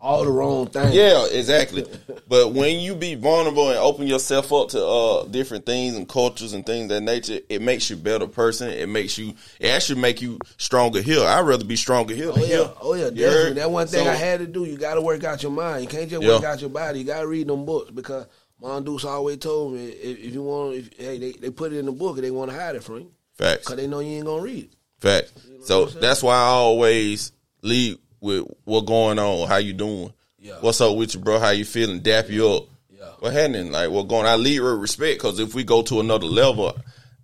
all 0.00 0.24
the 0.24 0.30
wrong 0.30 0.66
things. 0.66 0.94
Yeah, 0.94 1.26
exactly. 1.30 1.86
but 2.28 2.52
when 2.52 2.80
you 2.80 2.94
be 2.94 3.14
vulnerable 3.16 3.68
and 3.68 3.78
open 3.78 4.06
yourself 4.06 4.52
up 4.52 4.68
to 4.70 4.84
uh, 4.84 5.24
different 5.26 5.66
things 5.66 5.94
and 5.96 6.08
cultures 6.08 6.52
and 6.54 6.64
things 6.64 6.84
of 6.84 6.88
that 6.90 7.00
nature, 7.02 7.40
it 7.48 7.60
makes 7.60 7.90
you 7.90 7.96
a 7.96 7.98
better 7.98 8.26
person. 8.26 8.70
It 8.70 8.88
makes 8.88 9.18
you. 9.18 9.34
It 9.58 9.68
actually 9.68 10.00
make 10.00 10.22
you 10.22 10.38
stronger 10.56 11.02
here. 11.02 11.22
I'd 11.24 11.40
rather 11.42 11.64
be 11.64 11.76
stronger 11.76 12.14
here 12.14 12.30
Oh 12.30 12.32
than 12.32 12.42
yeah, 12.42 12.46
here. 12.48 12.72
oh 12.80 12.94
yeah, 12.94 13.10
definitely. 13.10 13.52
That 13.54 13.70
one 13.70 13.86
thing 13.86 14.04
So- 14.04 14.10
I 14.10 14.14
had 14.14 14.40
to 14.40 14.46
do. 14.46 14.64
You 14.64 14.78
got 14.78 14.94
to 14.94 15.00
work 15.02 15.22
out 15.24 15.42
your 15.42 15.52
mind. 15.52 15.82
You 15.82 15.88
can't 15.88 16.08
just 16.08 16.22
Yeah. 16.22 16.30
work 16.36 16.44
out 16.44 16.60
your 16.60 16.70
body. 16.70 17.00
You 17.00 17.04
got 17.04 17.20
to 17.20 17.26
read 17.26 17.46
them 17.48 17.64
books 17.66 17.90
because 17.90 18.26
Mom 18.60 18.84
Deuce 18.84 19.04
always 19.04 19.38
told 19.38 19.74
me 19.74 19.86
if, 19.88 20.18
if 20.18 20.34
you 20.34 20.42
want, 20.42 20.76
if, 20.76 20.90
hey, 20.98 21.18
they, 21.18 21.32
they 21.32 21.50
put 21.50 21.72
it 21.72 21.78
in 21.78 21.86
the 21.86 21.92
book 21.92 22.16
and 22.16 22.24
they 22.24 22.30
want 22.30 22.50
to 22.50 22.56
hide 22.58 22.76
it 22.76 22.84
from 22.84 22.96
you 23.00 23.10
Facts. 23.34 23.60
because 23.64 23.76
they 23.76 23.86
know 23.86 24.00
you 24.00 24.16
ain't 24.16 24.26
gonna 24.26 24.42
read 24.42 24.64
it. 24.64 24.70
Facts. 24.98 25.32
So 25.64 25.84
what 25.84 25.94
I'm 25.94 26.00
that's 26.00 26.22
why 26.22 26.34
I 26.34 26.48
always 26.48 27.32
lead 27.62 27.98
with 28.20 28.44
what 28.64 28.86
going 28.86 29.18
on, 29.18 29.48
how 29.48 29.56
you 29.56 29.72
doing, 29.72 30.12
Yeah. 30.40 30.54
what's 30.60 30.80
up 30.80 30.96
with 30.96 31.14
you, 31.14 31.20
bro, 31.20 31.38
how 31.38 31.50
you 31.50 31.64
feeling, 31.64 32.00
dap 32.00 32.28
you 32.30 32.48
up, 32.48 32.64
Yeah. 32.96 33.06
what 33.20 33.32
happening, 33.32 33.72
like 33.72 33.90
what 33.90 34.08
going. 34.08 34.26
I 34.26 34.36
lead 34.36 34.60
with 34.60 34.74
respect 34.74 35.20
because 35.20 35.38
if 35.38 35.54
we 35.54 35.64
go 35.64 35.82
to 35.82 36.00
another 36.00 36.26
level, 36.26 36.76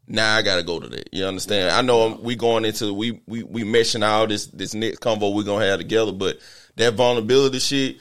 now 0.08 0.36
I 0.36 0.42
gotta 0.42 0.62
go 0.62 0.78
to 0.80 0.88
that. 0.88 1.08
You 1.12 1.24
understand? 1.26 1.70
I 1.70 1.82
know 1.82 2.02
I'm- 2.02 2.22
we 2.22 2.34
going 2.36 2.64
into 2.64 2.92
we 2.94 3.20
we 3.26 3.42
we 3.42 3.62
meshing 3.64 4.06
all 4.06 4.26
this 4.26 4.46
this 4.46 4.72
next 4.74 5.00
convo 5.00 5.34
we 5.34 5.44
gonna 5.44 5.64
have 5.66 5.78
together, 5.80 6.12
but 6.12 6.38
that 6.76 6.94
vulnerability 6.94 7.58
shit. 7.58 7.96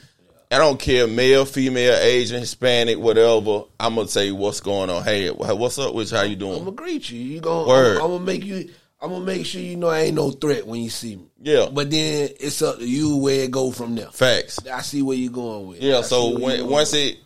I 0.48 0.58
don't 0.58 0.78
care, 0.78 1.08
male, 1.08 1.44
female, 1.44 1.96
Asian, 2.00 2.38
Hispanic, 2.38 2.98
whatever. 3.00 3.64
I'm 3.80 3.96
gonna 3.96 4.06
say 4.06 4.30
what's 4.30 4.60
going 4.60 4.90
on. 4.90 5.02
Hey, 5.02 5.28
what's 5.28 5.76
up 5.76 5.92
with 5.92 6.12
you? 6.12 6.16
How 6.18 6.22
you 6.22 6.36
doing? 6.36 6.52
I'm 6.58 6.58
gonna 6.60 6.70
greet 6.70 7.10
you. 7.10 7.18
You 7.18 7.40
gonna, 7.40 7.66
Word. 7.66 7.96
I'm, 7.96 8.02
I'm 8.04 8.10
gonna 8.12 8.24
make 8.24 8.44
you. 8.44 8.70
I'm 9.00 9.10
gonna 9.10 9.24
make 9.24 9.44
sure 9.44 9.60
you 9.60 9.76
know 9.76 9.88
I 9.88 10.00
ain't 10.00 10.16
no 10.16 10.30
threat 10.30 10.66
when 10.66 10.80
you 10.80 10.90
see 10.90 11.16
me. 11.16 11.28
Yeah. 11.42 11.68
But 11.70 11.90
then 11.90 12.30
it's 12.40 12.62
up 12.62 12.78
to 12.78 12.86
you 12.86 13.16
where 13.16 13.44
it 13.44 13.50
go 13.50 13.70
from 13.70 13.94
there. 13.94 14.06
Facts. 14.06 14.66
I 14.66 14.80
see 14.80 15.02
where 15.02 15.16
you're 15.16 15.32
going 15.32 15.68
with. 15.68 15.82
Yeah, 15.82 15.98
I 15.98 16.02
so 16.02 16.38
when, 16.38 16.66
once 16.68 16.92
with. 16.92 17.02
it, 17.02 17.18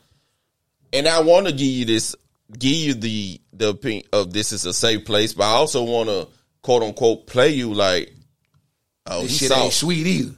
and 0.93 1.07
I 1.07 1.21
want 1.21 1.47
to 1.47 1.53
give 1.53 1.61
you 1.61 1.85
this, 1.85 2.17
give 2.59 2.73
you 2.73 2.95
the 2.95 3.41
the 3.53 3.69
opinion 3.69 4.05
of 4.13 4.33
this 4.33 4.53
is 4.53 4.67
a 4.67 4.73
safe 4.73 5.05
place, 5.05 5.33
but 5.33 5.45
I 5.45 5.53
also 5.53 5.85
want 5.85 6.09
to 6.09 6.29
quote 6.63 6.83
unquote 6.83 7.27
play 7.27 7.51
you 7.51 7.73
like, 7.73 8.13
oh, 9.07 9.23
this 9.23 9.39
shit 9.39 9.53
ain't 9.53 9.73
sweet 9.73 10.07
either. 10.07 10.35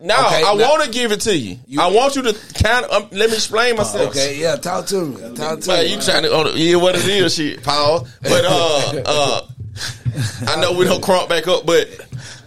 No, 0.00 0.26
Okay, 0.26 0.42
I 0.42 0.54
want 0.54 0.84
to 0.84 0.90
give 0.90 1.12
it 1.12 1.20
to 1.22 1.36
you. 1.36 1.58
I 1.78 1.90
want 1.90 2.16
you 2.16 2.22
to 2.22 2.32
kind 2.62 2.86
of 2.86 3.04
um, 3.04 3.08
let 3.12 3.28
me 3.28 3.36
explain 3.36 3.76
myself. 3.76 4.10
Okay, 4.10 4.38
yeah, 4.40 4.56
talk 4.56 4.86
to 4.86 5.04
me. 5.04 5.36
Talk 5.36 5.60
to 5.60 5.68
me. 5.70 5.92
you 5.92 6.00
trying 6.00 6.22
to 6.22 6.30
oh, 6.30 6.54
yeah, 6.54 6.76
what 6.76 6.94
it 6.94 7.06
is, 7.06 7.34
shit, 7.34 7.62
Paul. 7.62 8.06
But 8.22 8.44
uh, 8.46 9.02
uh, 9.04 9.46
I 10.46 10.60
know 10.60 10.72
we 10.76 10.84
don't 10.84 11.02
crump 11.02 11.28
back 11.28 11.46
up, 11.48 11.66
but 11.66 11.88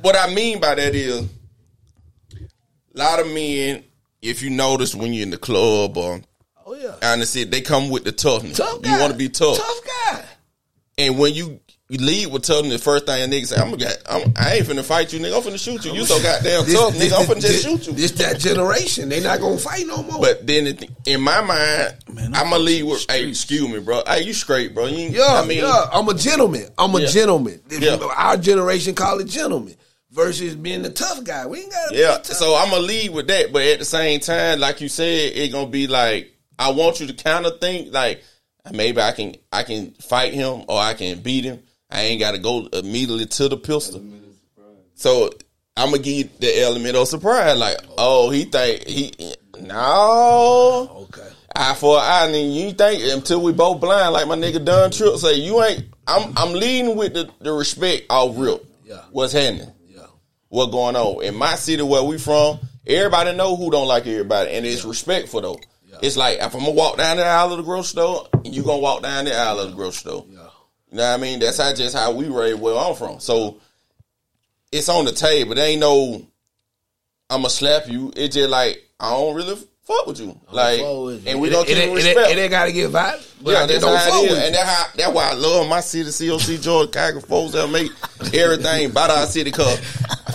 what 0.02 0.16
I 0.16 0.34
mean 0.34 0.60
by 0.60 0.76
that 0.76 0.96
is, 0.96 1.22
a 1.22 2.98
lot 2.98 3.20
of 3.20 3.28
men, 3.28 3.84
if 4.22 4.41
you 4.41 4.50
notice 4.50 4.96
when 4.96 5.14
you're 5.14 5.24
in 5.24 5.30
the 5.30 5.38
club 5.38 5.98
or 5.98 6.22
Oh 6.66 6.76
yeah, 6.76 6.96
and 7.02 7.24
see, 7.28 7.44
they 7.46 7.62
come 7.62 7.90
with 7.90 8.04
the 8.04 8.12
toughness. 8.12 8.58
tough 8.58 8.82
guy. 8.82 8.94
You 8.94 9.00
want 9.00 9.12
to 9.12 9.18
be 9.18 9.30
tough. 9.30 9.58
Tough 9.58 9.82
guy. 9.86 10.24
And 10.98 11.18
when 11.18 11.34
you, 11.34 11.60
you 11.90 11.98
lead 11.98 12.28
with 12.32 12.44
toughness, 12.44 12.74
the 12.74 12.78
first 12.80 13.07
thing 13.07 13.24
a 13.24 13.28
nigga 13.28 13.48
say, 13.48 13.56
I'm, 13.60 13.72
gonna, 13.72 13.90
I'm 14.07 14.32
I 14.38 14.53
ain't 14.57 14.68
finna 14.68 14.84
fight 14.84 15.11
you, 15.11 15.20
nigga. 15.20 15.36
I'm 15.36 15.41
finna 15.41 15.60
shoot 15.64 15.84
you. 15.84 15.91
You 15.94 16.06
so 16.06 16.22
goddamn 16.22 16.66
tough, 16.66 16.94
nigga. 16.94 17.20
I'm 17.20 17.26
finna 17.26 17.41
just 17.41 17.64
shoot 17.64 17.88
you. 17.88 17.94
This 17.94 18.11
that 18.14 18.40
generation. 18.40 19.10
They 19.10 19.20
not 19.22 19.40
gonna 19.40 19.57
fight 19.57 19.88
no 19.88 20.03
more. 20.03 20.22
but 20.22 20.45
then 20.45 20.68
it, 20.68 20.88
in 21.07 21.20
my 21.22 21.41
mind, 21.41 21.95
Man, 22.14 22.26
I'm 22.36 22.44
gonna 22.44 22.56
I'm 22.57 22.66
lead 22.66 22.84
with, 22.84 23.06
hey, 23.10 23.28
excuse 23.30 23.68
me, 23.68 23.80
bro. 23.80 24.03
Hey, 24.06 24.22
you 24.24 24.34
straight, 24.34 24.76
bro. 24.76 24.86
You, 24.86 24.98
ain't- 24.98 25.16
yeah, 25.16 25.41
I 25.41 25.45
mean, 25.48 25.57
yeah, 25.60 25.86
I'm 25.91 26.07
a 26.07 26.14
gentleman. 26.14 26.68
I'm 26.78 26.94
a 26.94 27.02
Yeah. 27.02 27.07
gentleman. 27.07 27.60
Yeah. 27.72 27.98
Our 28.16 28.38
generation 28.38 28.94
call 28.94 29.20
it 29.20 29.28
gentleman 29.28 29.76
versus 30.11 30.56
being 30.56 30.84
the 30.84 30.91
tough 30.91 31.24
guy. 31.24 31.48
We 31.48 31.61
ain't 31.61 31.72
gotta 31.72 31.95
Yeah, 31.95 32.18
be 32.18 32.24
tough. 32.24 32.38
so 32.38 32.56
I'm 32.56 32.70
gonna 32.70 32.84
lead 32.84 33.10
with 33.16 33.26
that, 33.30 33.52
but 33.52 33.64
at 33.64 33.80
the 33.80 33.86
same 33.86 34.20
time, 34.20 34.60
like 34.60 34.80
you 34.80 34.90
said, 34.90 35.32
it 35.34 35.52
gonna 35.52 35.66
be 35.68 35.88
like 35.88 36.36
I 36.60 36.70
want 36.70 36.99
you 36.99 37.07
to 37.07 37.14
kind 37.14 37.48
of 37.48 37.60
think 37.60 37.91
like 37.91 38.22
maybe 38.72 39.02
I 39.02 39.11
can 39.11 39.36
I 39.52 39.64
can 39.64 39.91
fight 39.94 40.34
him 40.36 40.66
or 40.68 40.80
I 40.80 40.94
can 40.94 41.20
beat 41.22 41.45
him. 41.45 41.64
I 41.90 42.02
ain't 42.02 42.20
got 42.20 42.32
to 42.32 42.38
go 42.38 42.68
immediately 42.68 43.26
to 43.26 43.49
the 43.49 43.57
pistol. 43.57 44.03
So 44.95 45.32
I'm 45.76 45.91
gonna 45.91 46.03
give 46.03 46.14
you 46.14 46.30
the 46.40 46.61
element 46.61 46.95
of 46.98 47.07
surprise, 47.07 47.57
like 47.57 47.78
oh 47.98 48.30
he 48.30 48.44
think 48.44 48.86
he 48.86 49.14
no 49.61 51.07
okay. 51.10 51.30
eye 51.56 51.74
for 51.74 51.98
eye, 51.98 52.26
and 52.26 52.34
then 52.34 52.52
you 52.52 52.74
think 52.74 53.02
until 53.14 53.41
we 53.41 53.53
both 53.53 53.80
blind, 53.80 54.14
like 54.14 54.28
my 54.28 54.36
nigga 54.36 54.64
Don 54.64 54.91
Trip 54.91 55.16
say, 55.16 55.36
you 55.36 55.64
ain't. 55.64 55.86
I'm 56.06 56.34
I'm 56.36 56.53
leading 56.53 56.98
with 56.98 57.14
the, 57.14 57.30
the 57.40 57.53
respect 57.53 58.07
off 58.10 58.38
real. 58.38 58.60
Yeah. 58.84 59.02
What's 59.11 59.32
happening? 59.34 59.72
Yeah. 59.88 60.07
what 60.49 60.72
going 60.72 60.95
on 60.95 61.24
in 61.24 61.36
my 61.36 61.56
city 61.56 61.84
where 61.84 62.03
we 62.03 62.18
from. 62.18 62.60
Everybody 62.86 63.38
know 63.38 63.56
who 63.56 63.72
don't 63.72 63.88
like 63.88 64.07
everybody, 64.07 64.52
and 64.52 64.66
it's 64.66 64.84
respectful 64.84 65.41
though. 65.41 65.60
It's 66.02 66.18
like 66.18 66.40
if 66.40 66.53
I'm 66.53 66.61
gonna 66.61 66.72
walk 66.72 66.98
down 66.98 67.18
the 67.18 67.26
aisle 67.26 67.52
of 67.52 67.57
the 67.57 67.64
grocery 67.64 68.02
store, 68.02 68.28
you 68.44 68.64
gonna 68.64 68.80
walk 68.80 69.03
down 69.03 69.26
the 69.26 69.36
aisle 69.36 69.60
of 69.60 69.70
the 69.70 69.76
grocery 69.76 69.99
store. 69.99 70.26
Yeah. 70.30 70.49
You 70.91 70.98
know 70.98 71.11
what 71.11 71.20
I 71.20 71.22
mean? 71.22 71.40
That's 71.40 71.57
how 71.57 71.74
just 71.74 71.95
how 71.95 72.11
we 72.11 72.28
raised 72.28 72.60
where 72.60 72.76
I'm 72.76 72.95
from. 72.95 73.20
So 73.20 73.60
it's 74.72 74.90
on 74.90 75.06
the 75.06 75.11
table. 75.11 75.56
There 75.56 75.68
ain't 75.68 75.82
no 75.82 76.26
I'ma 77.30 77.48
slap 77.48 77.88
you. 77.88 78.11
It's 78.16 78.36
just 78.36 78.49
like 78.49 78.84
I 78.99 79.11
don't 79.11 79.36
really 79.36 79.56
fuck 79.90 80.06
with 80.07 80.20
you. 80.20 80.40
Like 80.52 80.80
with 80.82 81.26
you. 81.26 81.32
and 81.32 81.41
we 81.41 81.48
It- 81.48 81.52
gonna 81.52 81.64
it, 81.64 81.68
keep 81.68 81.78
ain't- 81.78 81.84
it 81.86 81.91
it, 81.91 81.95
respect. 81.95 82.32
it 82.32 82.38
ain't 82.38 82.52
gotta 82.52 82.72
get 82.72 82.90
violent. 82.90 83.24
But 83.41 83.52
yeah, 83.52 83.66
that's 83.66 83.82
don't 83.82 83.95
how 83.98 84.24
it 84.24 84.32
is. 84.32 84.38
And 84.38 84.56
that's 84.56 84.70
how 84.70 84.86
that's 84.95 85.11
why 85.14 85.30
I 85.30 85.34
love 85.34 85.68
my 85.68 85.80
city, 85.82 86.10
COC 86.11 86.57
Georgia, 86.61 86.91
Chicago 86.91 87.20
folks 87.22 87.53
that 87.53 87.68
make 87.70 87.91
everything 88.34 88.86
about 88.91 89.10
our 89.10 89.26
city 89.26 89.52
cause 89.52 89.80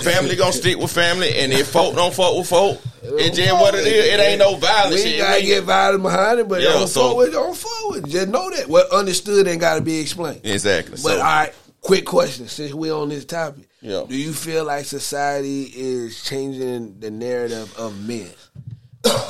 family 0.02 0.36
gonna 0.36 0.52
stick 0.52 0.76
with 0.78 0.90
family 0.92 1.34
and 1.38 1.52
if 1.52 1.68
folk 1.68 1.94
don't 1.94 2.12
fuck 2.14 2.36
with 2.36 2.48
folk, 2.48 2.80
it's 3.02 3.36
just 3.36 3.52
what 3.52 3.74
it 3.74 3.86
is. 3.86 4.04
It 4.06 4.20
ain't 4.20 4.38
no 4.38 4.56
violence 4.56 5.02
We 5.04 5.10
ain't 5.12 5.18
gotta 5.18 5.42
get 5.42 5.64
violent 5.64 6.02
behind 6.02 6.40
it, 6.40 6.48
but 6.48 6.60
Yeah, 6.62 6.72
don't 6.72 6.88
so- 6.88 7.08
fuck 7.08 7.16
with 7.18 7.32
don't 7.32 7.56
fuck 7.56 7.90
with. 7.90 8.10
Just 8.10 8.28
know 8.28 8.50
that. 8.50 8.68
What 8.68 8.90
understood 8.90 9.46
ain't 9.46 9.60
gotta 9.60 9.80
be 9.82 10.00
explained. 10.00 10.40
Exactly. 10.44 10.92
But 10.92 10.98
So, 11.00 11.10
all 11.16 11.22
right, 11.22 11.52
quick 11.80 12.04
question. 12.06 12.48
Since 12.48 12.72
we 12.74 12.90
on 12.90 13.08
this 13.10 13.24
topic, 13.26 13.64
Yeah. 13.82 14.02
do 14.08 14.16
you 14.16 14.32
feel 14.32 14.64
like 14.64 14.86
society 14.86 15.64
is 15.76 16.22
changing 16.22 16.96
the 17.00 17.10
narrative 17.10 17.72
of 17.78 17.98
men? 18.00 18.30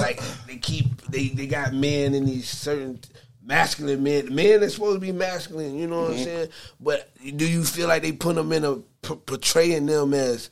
Like 0.01 0.21
they 0.47 0.57
keep 0.57 1.03
they 1.09 1.29
they 1.29 1.47
got 1.47 1.73
men 1.75 2.15
in 2.15 2.27
these 2.27 2.49
certain 2.49 3.01
masculine 3.43 4.03
men. 4.03 4.35
Men 4.35 4.61
that's 4.61 4.75
supposed 4.75 4.97
to 4.97 5.01
be 5.01 5.13
masculine. 5.13 5.77
You 5.77 5.87
know 5.87 6.03
what 6.03 6.11
Mm-hmm. 6.13 6.19
I'm 6.21 6.25
saying? 6.25 6.49
But 6.81 7.11
do 7.37 7.49
you 7.49 7.65
feel 7.65 7.89
like 7.89 8.03
they 8.03 8.13
put 8.13 8.37
them 8.37 8.53
in 8.53 8.65
a 8.65 8.77
p- 8.77 9.17
portraying 9.27 9.87
them 9.87 10.15
as 10.15 10.51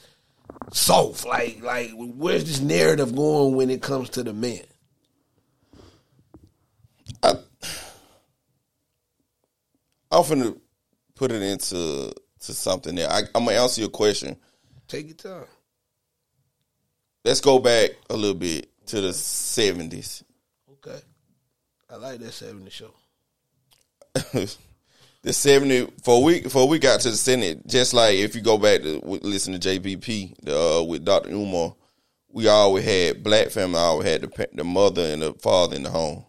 soft? 0.73 1.24
Like 1.24 1.62
like 1.62 1.90
where's 1.94 2.44
this 2.44 2.61
narrative 2.61 3.15
going 3.15 3.57
when 3.57 3.70
it 3.70 3.82
comes 3.82 4.11
to 4.11 4.23
the 4.23 4.32
men? 4.32 4.61
I, 7.23 7.35
I'm 10.11 10.23
finna 10.24 10.59
put 11.15 11.31
it 11.32 11.43
into 11.43 12.12
to 12.40 12.53
something 12.55 12.94
there. 12.97 13.09
I, 13.11 13.20
I'm 13.35 13.44
gonna 13.44 13.57
answer 13.59 13.81
your 13.81 13.90
question. 13.90 14.36
Take 14.89 15.07
your 15.07 15.16
time. 15.16 15.47
Let's 17.24 17.40
go 17.40 17.61
back 17.61 17.90
a 18.11 18.16
little 18.16 18.36
bit 18.36 18.72
to 18.87 19.01
the 19.01 19.09
'70s. 19.09 20.23
Okay. 20.71 20.99
I 21.91 21.97
like 21.97 22.21
that 22.21 22.33
70 22.33 22.71
show. 22.71 22.91
the 25.23 25.33
70 25.33 25.87
before 25.87 26.23
we 26.23 26.41
before 26.41 26.67
we 26.67 26.79
got 26.79 27.01
to 27.01 27.11
the 27.11 27.17
Senate, 27.17 27.67
just 27.67 27.95
like 27.95 28.17
if 28.17 28.35
you 28.35 28.41
go 28.41 28.59
back 28.59 28.83
to 28.83 29.01
listen 29.05 29.59
to 29.59 29.59
JPP 29.59 30.49
uh, 30.49 30.85
with 30.85 31.05
Dr. 31.05 31.31
Umar, 31.31 31.75
we 32.31 32.49
always 32.49 32.85
had 32.85 33.23
black 33.23 33.49
family. 33.49 33.79
Always 33.79 34.09
had 34.09 34.23
the 34.23 34.49
the 34.55 34.65
mother 34.65 35.03
and 35.03 35.23
the 35.23 35.35
father 35.35 35.77
in 35.77 35.83
the 35.83 35.91
home. 35.91 36.25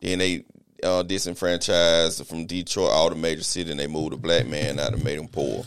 Then 0.00 0.18
they 0.18 0.44
uh, 0.82 1.02
disenfranchised 1.02 2.24
from 2.26 2.46
Detroit, 2.46 2.90
all 2.90 3.10
the 3.10 3.16
major 3.16 3.42
cities, 3.42 3.72
and 3.72 3.80
they 3.80 3.88
moved 3.88 4.14
a 4.14 4.16
black 4.16 4.46
man 4.46 4.78
out 4.78 4.92
and 4.94 5.04
made 5.04 5.18
him 5.18 5.28
poor. 5.28 5.64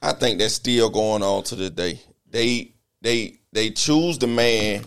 I 0.00 0.12
think 0.12 0.38
that's 0.38 0.54
still 0.54 0.90
going 0.90 1.22
on 1.22 1.44
to 1.44 1.54
this 1.54 1.70
day. 1.70 2.00
They 2.30 2.72
they 3.00 3.38
they 3.52 3.70
choose 3.70 4.18
the 4.18 4.26
man, 4.26 4.84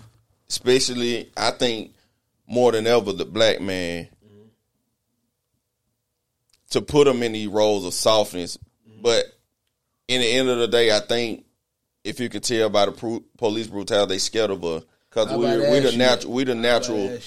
especially 0.50 1.32
I 1.36 1.52
think 1.52 1.94
more 2.48 2.72
than 2.72 2.88
ever 2.88 3.12
the 3.12 3.26
black 3.26 3.62
man 3.62 4.10
to 6.72 6.82
put 6.82 7.08
him 7.08 7.24
in 7.24 7.32
these 7.32 7.48
roles 7.48 7.86
of 7.86 7.94
softness. 7.94 8.58
But 9.02 9.26
in 10.08 10.22
the 10.22 10.28
end 10.28 10.50
of 10.50 10.58
the 10.58 10.68
day, 10.68 10.96
I 10.96 11.00
think 11.00 11.46
if 12.04 12.20
you 12.20 12.30
can 12.30 12.42
tell 12.42 12.70
by 12.70 12.86
the 12.86 12.92
pro- 12.92 13.24
police 13.38 13.68
brutality, 13.68 14.16
they 14.16 14.20
scared 14.20 14.52
of 14.52 14.64
us 14.64 14.84
because 15.10 15.30
we're 15.32 15.72
we 15.72 15.80
that 15.80 15.92
the 15.92 15.98
natural 15.98 16.34
we 16.34 16.44
the 16.44 16.56
natural 16.56 17.18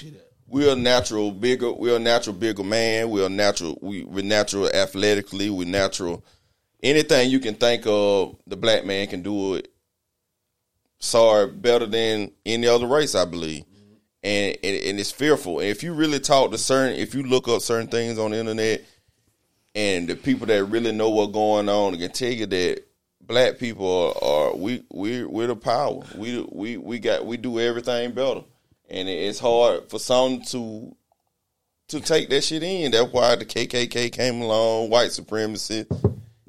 we're 0.47 0.73
a 0.73 0.77
natural 0.77 1.31
bigger 1.31 1.73
we're 1.73 1.97
a 1.97 2.01
natural 2.01 2.37
bigger 2.37 2.63
man. 2.63 3.11
We're 3.11 3.27
a 3.27 3.31
natural 3.31 3.79
we 3.81 4.05
we're 4.05 4.25
natural 4.25 4.69
athletically. 4.69 5.51
We're 5.51 5.67
natural. 5.67 6.25
Anything 6.83 7.31
you 7.31 7.41
can 7.41 7.55
think 7.55 7.85
of, 7.87 8.37
the 8.47 8.57
black 8.57 8.85
man 8.85 9.09
can 9.09 9.23
do 9.23 9.55
it. 9.55 9.73
Sorry, 11.01 11.47
better 11.47 11.87
than 11.87 12.33
any 12.45 12.67
other 12.67 12.87
race, 12.87 13.15
I 13.15 13.25
believe. 13.25 13.65
And, 14.23 14.57
and 14.65 14.77
and 14.85 15.01
it's 15.01 15.13
fearful. 15.13 15.61
And 15.61 15.69
if 15.69 15.83
you 15.83 15.95
really 15.95 16.19
talk 16.19 16.51
to 16.51 16.59
certain, 16.59 16.99
if 16.99 17.15
you 17.15 17.23
look 17.23 17.47
up 17.47 17.63
certain 17.63 17.87
things 17.87 18.19
on 18.19 18.33
the 18.33 18.39
internet, 18.39 18.83
and 19.75 20.09
the 20.09 20.17
people 20.17 20.47
that 20.49 20.65
really 20.65 20.91
know 20.91 21.11
what's 21.11 21.33
going 21.33 21.69
on 21.69 21.97
can 21.97 22.11
tell 22.11 22.33
you 22.33 22.47
that 22.47 22.83
black 23.21 23.59
people 23.59 24.17
are, 24.21 24.49
are 24.49 24.57
we 24.57 24.83
we 24.91 25.25
we're 25.25 25.47
the 25.47 25.57
power. 25.57 26.01
We 26.17 26.45
we 26.51 26.77
we 26.79 26.99
got 26.99 27.25
we 27.25 27.37
do 27.37 27.61
everything 27.61 28.11
better, 28.13 28.43
and 28.91 29.09
it's 29.09 29.39
hard 29.39 29.89
for 29.89 30.01
some 30.01 30.43
to 30.47 30.97
to 31.89 32.01
take 32.01 32.29
that 32.31 32.43
shit 32.43 32.63
in. 32.63 32.91
That's 32.91 33.13
why 33.13 33.37
the 33.37 33.45
KKK 33.45 34.11
came 34.11 34.43
along, 34.43 34.91
white 34.91 35.13
supremacy, 35.13 35.87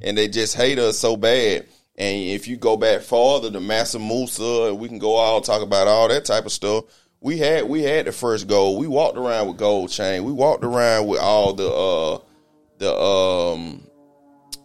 and 0.01 0.17
they 0.17 0.27
just 0.27 0.55
hate 0.55 0.79
us 0.79 0.97
so 0.97 1.15
bad. 1.15 1.67
And 1.99 2.29
if 2.29 2.47
you 2.47 2.55
go 2.55 2.77
back 2.77 3.01
farther, 3.01 3.49
the 3.49 3.59
Mansa 3.59 3.99
Musa, 3.99 4.73
we 4.73 4.87
can 4.87 4.99
go 4.99 5.19
out 5.19 5.43
talk 5.43 5.61
about 5.61 5.89
all 5.89 6.07
that 6.07 6.23
type 6.23 6.45
of 6.45 6.53
stuff. 6.53 6.85
We 7.19 7.37
had 7.37 7.65
we 7.65 7.83
had 7.83 8.05
the 8.05 8.13
first 8.13 8.47
gold. 8.47 8.79
We 8.79 8.87
walked 8.87 9.17
around 9.17 9.49
with 9.49 9.57
gold 9.57 9.89
chain. 9.89 10.23
We 10.23 10.31
walked 10.31 10.63
around 10.63 11.07
with 11.07 11.19
all 11.19 11.53
the 11.53 11.69
uh 11.69 12.19
the 12.77 12.95
um 12.95 13.83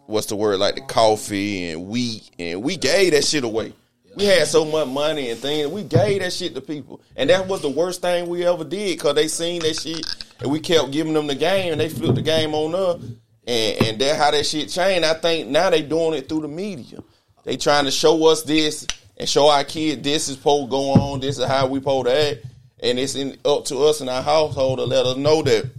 what's 0.07 0.27
the 0.27 0.37
word 0.37 0.61
like 0.61 0.77
the 0.77 0.83
coffee 0.83 1.71
and 1.71 1.89
wheat 1.89 2.31
and 2.39 2.63
we 2.63 2.77
gave 2.77 3.13
that 3.13 3.25
shit 3.25 3.43
away. 3.43 3.73
We 4.15 4.27
had 4.27 4.47
so 4.47 4.65
much 4.65 4.87
money 4.87 5.31
and 5.31 5.41
things. 5.41 5.67
We 5.67 5.83
gave 5.83 6.21
that 6.21 6.33
shit 6.33 6.55
to 6.55 6.61
people, 6.61 7.01
and 7.17 7.29
that 7.31 7.49
was 7.49 7.63
the 7.63 7.69
worst 7.69 8.01
thing 8.01 8.29
we 8.29 8.47
ever 8.47 8.63
did 8.63 8.97
because 8.97 9.17
they 9.17 9.27
seen 9.27 9.61
that 9.63 9.75
shit 9.75 10.07
and 10.39 10.53
we 10.53 10.61
kept 10.61 10.93
giving 10.93 11.15
them 11.15 11.27
the 11.27 11.35
game 11.35 11.73
and 11.73 11.81
they 11.81 11.89
flipped 11.89 12.15
the 12.15 12.23
game 12.23 12.55
on 12.55 12.77
us. 12.77 13.03
And 13.45 13.83
and 13.83 14.01
that 14.01 14.17
how 14.17 14.31
that 14.31 14.47
shit 14.47 14.69
changed. 14.69 15.05
I 15.05 15.15
think 15.15 15.49
now 15.49 15.71
they 15.71 15.83
doing 15.83 16.15
it 16.15 16.29
through 16.29 16.43
the 16.43 16.49
media. 16.49 17.01
They 17.45 17.57
trying 17.57 17.85
to 17.85 17.91
show 17.91 18.27
us 18.27 18.43
this 18.43 18.87
and 19.17 19.29
show 19.29 19.49
our 19.49 19.65
kid 19.65 20.03
this 20.03 20.29
is 20.29 20.37
supposed 20.37 20.67
to 20.67 20.71
go 20.71 20.91
on. 20.93 21.21
This 21.21 21.39
is 21.39 21.45
how 21.45 21.67
we 21.67 21.79
supposed 21.79 22.07
to 22.07 22.31
act, 22.31 22.47
and 22.81 22.99
it's 22.99 23.15
in, 23.15 23.39
up 23.45 23.65
to 23.67 23.79
us 23.85 24.01
in 24.01 24.09
our 24.09 24.23
household 24.23 24.79
to 24.79 24.85
let 24.85 25.07
us 25.07 25.17
know 25.17 25.43
that 25.43 25.71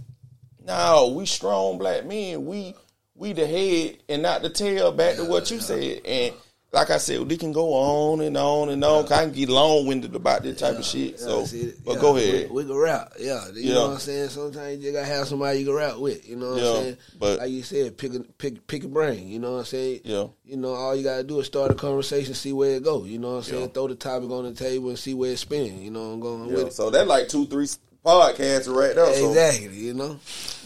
no, 0.64 1.12
we 1.16 1.26
strong 1.26 1.78
black 1.78 2.04
men. 2.06 2.44
We 2.44 2.74
we 3.14 3.32
the 3.32 3.46
head 3.46 3.98
and 4.08 4.22
not 4.22 4.42
the 4.42 4.50
tail. 4.50 4.92
Back 4.92 5.16
to 5.16 5.24
what 5.24 5.50
you 5.50 5.60
said, 5.60 6.00
and 6.04 6.34
like 6.76 6.90
I 6.90 6.98
said, 6.98 7.20
we 7.26 7.36
can 7.38 7.52
go 7.52 7.72
on 7.72 8.20
and 8.20 8.36
on 8.36 8.68
and 8.68 8.84
on. 8.84 9.04
I 9.10 9.24
can 9.24 9.32
get 9.32 9.48
long 9.48 9.86
winded 9.86 10.14
about 10.14 10.42
this 10.42 10.60
type 10.60 10.78
of 10.78 10.84
shit. 10.84 11.18
So, 11.18 11.44
see, 11.46 11.72
but 11.84 11.94
yeah, 11.94 12.00
go 12.00 12.16
ahead. 12.16 12.50
We, 12.50 12.56
we 12.62 12.64
can 12.68 12.76
rap, 12.76 13.12
yeah. 13.18 13.46
You 13.48 13.52
Yeah. 13.62 13.74
know 13.74 13.86
what 13.88 13.92
I'm 13.94 13.98
saying? 14.00 14.28
Sometimes 14.28 14.84
you 14.84 14.92
gotta 14.92 15.06
have 15.06 15.26
somebody 15.26 15.60
you 15.60 15.64
can 15.66 15.74
rap 15.74 15.96
with. 15.96 16.28
You 16.28 16.36
know 16.36 16.50
what 16.52 16.62
Yeah, 16.62 16.68
I'm 16.70 16.76
saying? 16.82 16.96
but- 17.18 17.38
like 17.38 17.50
you 17.50 17.62
said, 17.62 17.96
pick 17.96 18.14
a 18.14 18.20
pick 18.20 18.66
pick 18.66 18.84
a 18.84 18.88
brain. 18.88 19.26
You 19.28 19.38
know 19.38 19.52
what 19.52 19.58
I'm 19.60 19.64
saying? 19.64 20.00
Yeah. 20.04 20.26
You 20.44 20.58
know, 20.58 20.74
all 20.74 20.94
you 20.94 21.02
gotta 21.02 21.24
do 21.24 21.40
is 21.40 21.46
start 21.46 21.70
a 21.70 21.74
conversation, 21.74 22.34
see 22.34 22.52
where 22.52 22.76
it 22.76 22.84
go. 22.84 23.04
You 23.04 23.18
know 23.18 23.30
what 23.30 23.36
I'm 23.38 23.42
saying? 23.44 23.60
Yeah. 23.62 23.68
Throw 23.68 23.88
the 23.88 23.94
topic 23.96 24.30
on 24.30 24.44
the 24.44 24.52
table 24.52 24.90
and 24.90 24.98
see 24.98 25.14
where 25.14 25.32
it 25.32 25.38
spin. 25.38 25.82
You 25.82 25.90
know 25.90 26.06
what 26.08 26.14
I'm 26.14 26.20
going 26.20 26.48
Yeah, 26.50 26.54
with 26.56 26.66
it. 26.68 26.72
so 26.74 26.90
that 26.90 27.08
like 27.08 27.28
two, 27.28 27.46
three 27.46 27.66
podcasts 28.04 28.68
right 28.72 28.94
there. 28.94 29.14
So, 29.14 29.28
Exactly. 29.30 29.76
You 29.78 29.94
know. 29.94 30.18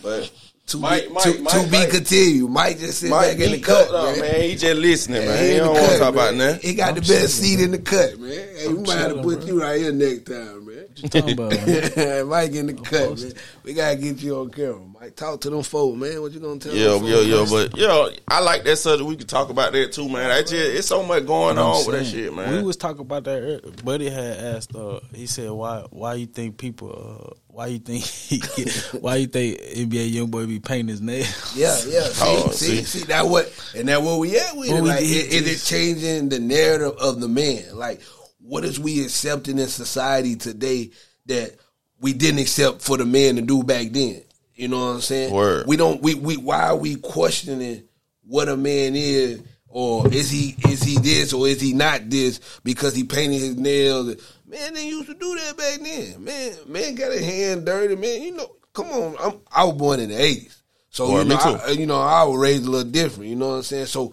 but 0.03 0.31
To 0.71 0.79
Mike, 0.79 1.09
be, 1.09 1.13
Mike, 1.15 1.23
to, 1.25 1.43
Mike, 1.43 1.53
to 1.65 1.71
be 1.71 1.87
continued. 1.91 2.51
Mike 2.51 2.79
just 2.79 3.01
sit 3.01 3.11
Mike, 3.11 3.37
back 3.39 3.45
in 3.47 3.51
the 3.51 3.57
he 3.57 3.63
cut, 3.63 3.89
cut, 3.89 4.17
man. 4.17 4.21
man. 4.21 4.41
He 4.43 4.55
just 4.57 4.81
listening, 4.81 5.27
man. 5.27 5.45
He 5.45 5.51
He 5.53 5.57
don't 5.59 5.75
want 5.75 5.93
to 5.93 5.99
talk 5.99 6.15
man. 6.15 6.25
about 6.29 6.35
nothing. 6.35 6.61
He 6.69 6.75
got 6.75 6.95
the 6.95 7.01
best 7.01 7.35
seat 7.41 7.61
in 7.61 7.71
the 7.73 7.79
cut, 7.79 8.19
man. 8.21 8.31
Hey, 8.31 8.69
we 8.69 8.75
might 8.79 8.99
have 8.99 9.15
to 9.15 9.23
put 9.23 9.39
bro. 9.41 9.47
you 9.49 9.61
right 9.63 9.81
here 9.81 9.91
next 9.93 10.25
time, 10.27 10.67
man. 10.67 10.77
What 10.77 11.03
you 11.03 11.09
talking 11.09 11.33
about, 11.33 11.51
man? 11.53 12.27
Mike 12.29 12.53
in 12.53 12.67
the 12.67 12.75
cut, 12.75 13.19
man. 13.21 13.33
We 13.65 13.75
gotta 13.75 13.97
get 13.97 14.23
you 14.23 14.37
on 14.39 14.51
camera. 14.51 14.81
Mike, 15.01 15.17
talk 15.17 15.41
to 15.41 15.51
them 15.51 15.63
folk, 15.65 15.97
man. 15.97 16.21
What 16.23 16.31
you 16.33 16.41
gonna 16.41 16.61
tell 16.61 16.75
Yeah, 16.75 16.91
them? 16.91 17.05
yeah, 17.05 17.21
yeah, 17.21 17.47
but 17.51 17.77
yeah, 17.77 18.09
I 18.29 18.41
like 18.41 18.63
that 18.65 18.77
subject. 18.77 19.09
We 19.09 19.17
could 19.17 19.29
talk 19.29 19.51
about 19.51 19.73
that 19.73 19.93
too, 19.93 20.09
man. 20.09 20.31
I 20.31 20.41
just 20.43 20.53
it's 20.55 20.87
so 20.87 21.03
much 21.03 21.27
going 21.27 21.59
I'm 21.59 21.65
on 21.65 21.87
with 21.87 21.97
that 21.99 22.05
shit, 22.05 22.33
man. 22.33 22.55
We 22.57 22.63
was 22.63 22.77
talking 22.77 23.01
about 23.01 23.25
that. 23.25 23.81
Buddy 23.85 24.09
had 24.09 24.37
asked. 24.57 24.75
Uh, 24.77 25.01
he 25.15 25.27
said, 25.27 25.51
"Why? 25.51 25.85
Why 25.91 26.15
you 26.15 26.27
think 26.27 26.59
people? 26.59 27.35
Uh, 27.35 27.35
why 27.61 27.67
you 27.67 27.79
think? 27.79 28.05
why 29.03 29.17
you 29.17 29.27
think 29.27 29.59
NBA 29.61 30.11
young 30.15 30.29
boy 30.29 30.47
be 30.47 30.61
painting 30.61 30.89
his 30.89 31.03
nails? 31.03 31.55
Yeah, 31.55 31.77
yeah. 31.89 32.05
See, 32.05 32.25
Oh, 32.27 32.51
see, 32.53 32.77
see. 32.77 32.85
see, 33.01 33.05
that 33.09 33.27
what, 33.27 33.53
and 33.77 33.87
that 33.89 34.01
what 34.01 34.19
we 34.19 34.35
at 34.39 34.57
with 34.57 34.71
What 34.71 34.79
it. 34.79 34.83
we 34.83 34.89
Like, 34.89 34.99
did 35.01 35.11
is, 35.11 35.27
is 35.27 35.35
it 35.43 35.47
is- 35.47 35.69
changing 35.69 36.29
the 36.31 36.39
narrative 36.39 36.97
of 36.99 37.21
the 37.21 37.29
man? 37.29 37.65
Like, 37.77 38.01
what 38.41 38.65
is 38.65 38.81
we 38.81 39.03
accepting 39.05 39.59
in 39.59 39.69
society 39.69 40.37
today 40.37 40.91
that 41.27 41.55
we 42.01 42.15
didn't 42.15 42.41
accept 42.41 42.81
for 42.81 42.97
the 42.97 43.05
man 43.05 43.37
to 43.37 43.43
do 43.43 43.63
back 43.63 43.89
then? 43.91 44.23
You 44.55 44.69
know 44.69 44.79
what 44.81 44.93
I'm 44.95 45.01
saying? 45.03 45.31
Word. 45.35 45.67
We 45.67 45.77
don't. 45.77 46.01
We 46.01 46.15
we 46.15 46.39
why 46.39 46.69
are 46.69 46.77
we 46.77 46.97
questioning 46.97 47.83
what 48.27 48.49
a 48.49 48.57
man 48.57 48.95
is? 48.97 49.43
Or 49.69 50.09
is 50.13 50.31
he 50.31 50.57
is 50.69 50.83
he 50.83 50.97
this 50.99 51.33
or 51.35 51.47
is 51.47 51.61
he 51.61 51.75
not 51.75 52.09
this 52.11 52.41
because 52.65 52.95
he 52.95 53.05
painted 53.05 53.39
his 53.39 53.57
nails? 53.57 54.17
Man, 54.51 54.75
they 54.75 54.89
used 54.89 55.07
to 55.09 55.15
do 55.15 55.37
that 55.37 55.57
back 55.57 55.81
then. 55.81 56.25
Man, 56.25 56.53
man 56.67 56.95
got 56.97 57.13
a 57.13 57.23
hand 57.25 57.65
dirty. 57.65 57.95
Man, 57.95 58.21
you 58.23 58.33
know, 58.33 58.51
come 58.73 58.87
on. 58.89 59.15
I'm, 59.21 59.41
I 59.55 59.65
was 59.65 59.75
born 59.77 60.01
in 60.01 60.09
the 60.09 60.21
eighties, 60.21 60.61
so 60.91 61.07
Boy, 61.07 61.21
you 61.21 61.25
know. 61.29 61.37
I, 61.37 61.71
you 61.71 61.87
know, 61.87 62.01
I 62.01 62.25
was 62.25 62.37
raised 62.39 62.67
a 62.67 62.71
little 62.71 62.91
different. 62.91 63.31
You 63.31 63.37
know 63.37 63.51
what 63.51 63.55
I'm 63.57 63.63
saying? 63.63 63.87
So 63.87 64.13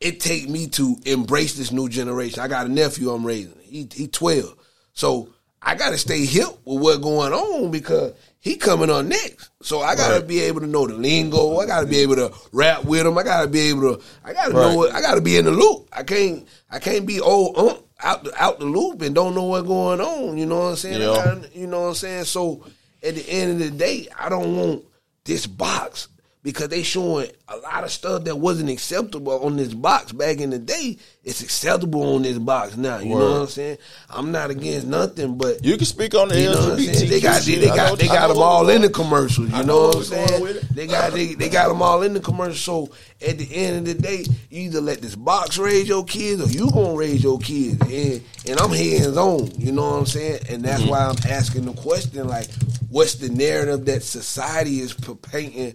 it 0.00 0.18
take 0.18 0.48
me 0.48 0.66
to 0.68 0.96
embrace 1.06 1.54
this 1.54 1.70
new 1.70 1.88
generation. 1.88 2.40
I 2.40 2.48
got 2.48 2.66
a 2.66 2.68
nephew 2.68 3.10
I'm 3.10 3.24
raising. 3.24 3.58
He 3.62 3.88
he 3.94 4.08
twelve. 4.08 4.56
So 4.92 5.28
I 5.62 5.76
gotta 5.76 5.98
stay 5.98 6.24
hip 6.24 6.48
with 6.64 6.82
what's 6.82 6.98
going 6.98 7.32
on 7.32 7.70
because 7.70 8.14
he 8.40 8.56
coming 8.56 8.90
on 8.90 9.08
next. 9.08 9.50
So 9.62 9.82
I 9.82 9.94
gotta 9.94 10.14
Right. 10.14 10.26
be 10.26 10.40
able 10.40 10.62
to 10.62 10.66
know 10.66 10.86
the 10.88 10.94
lingo. 10.94 11.58
I 11.58 11.66
gotta 11.66 11.86
be 11.86 11.98
able 11.98 12.16
to 12.16 12.32
rap 12.52 12.84
with 12.84 13.06
him. 13.06 13.16
I 13.18 13.22
gotta 13.22 13.46
be 13.46 13.60
able 13.68 13.82
to. 13.94 14.02
I 14.24 14.32
gotta 14.32 14.52
Right. 14.54 14.62
know. 14.70 14.74
What, 14.74 14.92
I 14.94 15.00
gotta 15.00 15.20
be 15.20 15.36
in 15.36 15.44
the 15.44 15.52
loop. 15.52 15.88
I 15.92 16.02
can't. 16.02 16.48
I 16.70 16.80
can't 16.80 17.06
be 17.06 17.20
old 17.20 17.56
um, 17.58 17.76
out 18.02 18.24
the, 18.24 18.42
out 18.42 18.58
the 18.58 18.64
loop 18.66 19.02
and 19.02 19.14
don't 19.14 19.34
know 19.34 19.44
what's 19.44 19.66
going 19.66 20.00
on. 20.00 20.36
You 20.38 20.46
know 20.46 20.58
what 20.58 20.70
I'm 20.70 20.76
saying? 20.76 21.00
Yeah. 21.00 21.14
gotta- 21.14 21.50
you 21.54 21.66
know 21.66 21.82
what 21.82 21.88
I'm 21.88 21.94
saying? 21.94 22.24
So 22.24 22.64
at 23.02 23.14
the 23.14 23.28
end 23.28 23.52
of 23.52 23.58
the 23.58 23.70
day, 23.70 24.08
I 24.18 24.28
don't 24.28 24.56
want 24.56 24.84
this 25.24 25.46
box 25.46 26.08
because 26.42 26.68
they 26.68 26.82
showing 26.82 27.30
a 27.48 27.56
lot 27.58 27.84
of 27.84 27.90
stuff 27.90 28.24
that 28.24 28.36
wasn't 28.36 28.70
acceptable 28.70 29.44
on 29.44 29.56
this 29.56 29.74
box 29.74 30.12
back 30.12 30.38
in 30.38 30.50
the 30.50 30.58
day. 30.58 30.96
It's 31.22 31.42
acceptable 31.42 32.14
on 32.14 32.22
this 32.22 32.38
box 32.38 32.78
now. 32.78 32.98
You 32.98 33.10
know 33.14 33.32
what 33.32 33.40
I'm 33.42 33.46
saying? 33.48 33.76
I'm 34.08 34.32
not 34.32 34.48
against 34.50 34.86
nothing, 34.86 35.36
but 35.36 35.62
You 35.62 35.76
can 35.76 35.84
speak 35.84 36.14
on 36.14 36.28
the 36.28 36.40
you 36.40 36.46
know 36.46 36.52
what 36.52 36.72
I'm 36.72 36.78
LGBT. 36.78 36.94
saying? 36.94 37.10
They 37.10 37.20
got 37.20 37.42
they. 37.42 37.70
I 37.70 37.76
got 37.76 37.98
they 37.98 38.06
got 38.06 38.28
them 38.28 38.38
all 38.38 38.68
in 38.70 38.80
the 38.80 38.88
commercials. 38.88 39.50
You 39.50 39.56
know 39.58 39.62
know 39.64 39.86
what 39.88 39.96
I'm 39.98 40.02
saying? 40.04 40.56
They 40.72 40.86
got 40.86 41.12
they, 41.12 41.34
they 41.34 41.50
got 41.50 41.68
them 41.68 41.82
all 41.82 42.00
in 42.02 42.14
the 42.14 42.20
commercials. 42.20 42.60
So 42.62 42.90
at 43.20 43.36
the 43.36 43.54
end 43.54 43.86
of 43.86 43.96
the 43.96 44.02
day, 44.02 44.24
you 44.48 44.62
either 44.62 44.80
let 44.80 45.02
this 45.02 45.14
box 45.14 45.58
raise 45.58 45.86
your 45.86 46.04
kids 46.06 46.40
or 46.40 46.48
you 46.50 46.70
gonna 46.70 46.94
raise 46.96 47.22
your 47.22 47.38
kids. 47.38 47.78
And 47.82 48.22
and 48.48 48.58
I'm 48.58 48.70
hands 48.70 49.18
on. 49.18 49.50
You 49.60 49.72
know 49.72 49.82
what 49.90 49.98
I'm 49.98 50.06
saying? 50.06 50.40
And 50.48 50.64
that's 50.64 50.80
Mm-hmm. 50.80 50.90
why 50.90 51.04
I'm 51.04 51.16
asking 51.30 51.66
the 51.66 51.74
question 51.74 52.26
like, 52.28 52.48
what's 52.88 53.16
the 53.16 53.28
narrative 53.28 53.84
that 53.84 54.02
society 54.02 54.80
is 54.80 54.94
painting 54.94 55.74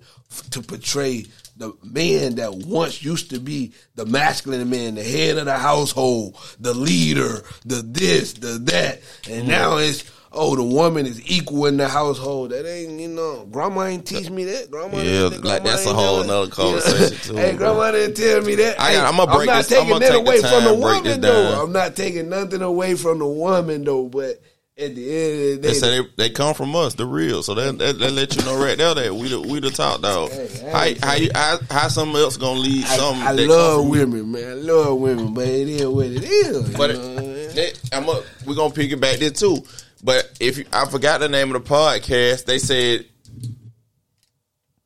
to 0.49 0.61
portray? 0.63 1.25
The 1.57 1.73
man 1.83 2.35
that 2.35 2.53
once 2.53 3.01
used 3.03 3.29
to 3.29 3.39
be 3.39 3.71
the 3.95 4.05
masculine 4.05 4.69
man, 4.69 4.95
the 4.95 5.03
head 5.03 5.37
of 5.37 5.45
the 5.45 5.57
household, 5.57 6.35
the 6.59 6.73
leader, 6.73 7.43
the 7.65 7.75
this, 7.81 8.33
the 8.33 8.59
that, 8.65 9.01
and 9.29 9.43
Mm-hmm. 9.43 9.47
now 9.51 9.77
it's 9.77 10.03
oh, 10.37 10.53
the 10.53 10.63
woman 10.63 11.05
is 11.05 11.21
equal 11.31 11.65
in 11.65 11.77
the 11.77 11.87
household. 11.87 12.49
That 12.51 12.69
ain't, 12.69 12.99
you 12.99 13.07
know, 13.07 13.47
grandma 13.49 13.83
ain't 13.85 14.05
teach 14.05 14.29
me 14.29 14.43
that. 14.43 14.69
Grandma, 14.69 14.97
Yeah, 14.97 15.29
didn't- 15.29 15.45
like, 15.45 15.63
that's 15.63 15.85
a 15.85 15.93
whole 15.93 16.25
nother 16.25 16.51
conversation, 16.51 17.17
too, 17.19 17.35
hey, 17.37 17.53
grandma 17.55 17.91
didn't 17.91 18.17
tell 18.17 18.41
me 18.41 18.55
that. 18.55 18.77
I 18.81 18.95
got- 18.95 19.13
I'ma 19.13 19.25
break 19.27 19.47
I'm 19.49 19.55
not 19.55 19.57
this- 19.59 19.67
taking 19.79 19.97
that 19.99 20.09
take 20.09 20.19
away 20.19 20.41
from 20.41 20.63
the 20.65 20.73
woman, 20.73 21.21
though. 21.21 21.63
I'm 21.63 21.71
not 21.71 21.95
taking 21.95 22.27
nothing 22.27 22.61
away 22.61 22.95
from 22.95 23.19
the 23.19 23.25
woman, 23.27 23.85
though. 23.85 24.09
But 24.09 24.41
at 24.77 24.93
the 24.93 25.09
end 25.09 25.33
of 25.33 25.39
the 25.39 25.55
day, 25.55 25.67
They 25.67 25.73
say 25.73 26.01
they, 26.01 26.07
they 26.17 26.29
come 26.29 26.53
from 26.53 26.75
us, 26.75 26.95
the 26.95 27.05
real. 27.05 27.41
So 27.43 27.53
that, 27.55 27.77
that, 27.77 27.97
that 27.99 28.11
let 28.11 28.35
you 28.35 28.43
know 28.43 28.61
right 28.61 28.77
there 28.77 28.93
that 28.93 29.15
we 29.15 29.29
the 29.29 29.39
we 29.39 29.59
the 29.59 29.69
top 29.69 30.01
dog. 30.01 30.31
Hey, 30.31 30.97
how 30.99 31.07
how 31.07 31.15
you 31.15 31.29
how, 31.33 31.59
how 31.69 31.87
someone 31.87 32.21
else 32.21 32.37
gonna 32.37 32.59
lead 32.59 32.83
I, 32.83 32.97
something? 32.97 33.23
I 33.23 33.31
love 33.31 33.79
from 33.79 33.85
you? 33.85 33.91
women, 33.91 34.31
man. 34.31 34.49
I 34.49 34.53
love 34.53 34.99
women, 34.99 35.33
but 35.33 35.47
it 35.47 35.69
is 35.69 35.87
what 35.87 36.07
it 36.07 36.23
is. 36.23 36.75
But 36.75 36.89
you 36.91 36.97
know 36.97 37.15
what 37.15 37.19
I 37.19 37.35
it, 37.57 37.81
I'm 37.93 38.05
we're 38.05 38.55
gonna 38.55 38.73
piggyback 38.73 39.19
this 39.19 39.39
too. 39.39 39.57
But 40.03 40.31
if 40.39 40.57
you, 40.57 40.65
I 40.71 40.85
forgot 40.87 41.21
the 41.21 41.29
name 41.29 41.55
of 41.55 41.63
the 41.63 41.69
podcast, 41.69 42.45
they 42.45 42.59
said 42.59 43.05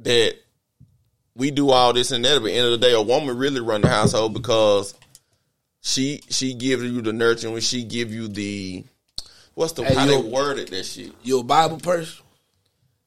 that 0.02 0.36
we 1.36 1.52
do 1.52 1.72
all 1.72 1.94
this 1.94 2.12
and 2.12 2.24
that. 2.26 2.42
But 2.42 2.52
at 2.52 2.54
the 2.54 2.54
end 2.54 2.66
of 2.68 2.80
the 2.80 2.88
day, 2.88 2.94
a 2.94 3.02
woman 3.02 3.38
really 3.38 3.60
run 3.60 3.82
the 3.82 3.90
household 3.90 4.34
because 4.34 4.94
she 5.82 6.22
she 6.30 6.54
gives 6.54 6.84
you 6.84 7.02
the 7.02 7.12
nurturing. 7.12 7.54
When 7.54 7.62
she 7.62 7.84
give 7.84 8.14
you 8.14 8.28
the 8.28 8.84
what's 9.60 9.74
the 9.74 9.84
Hey, 9.84 9.94
how 9.94 10.06
they 10.06 10.18
worded 10.18 10.70
that 10.70 10.86
shit 10.86 11.12
you 11.22 11.40
a 11.40 11.44
Bible 11.44 11.78
person? 11.80 12.24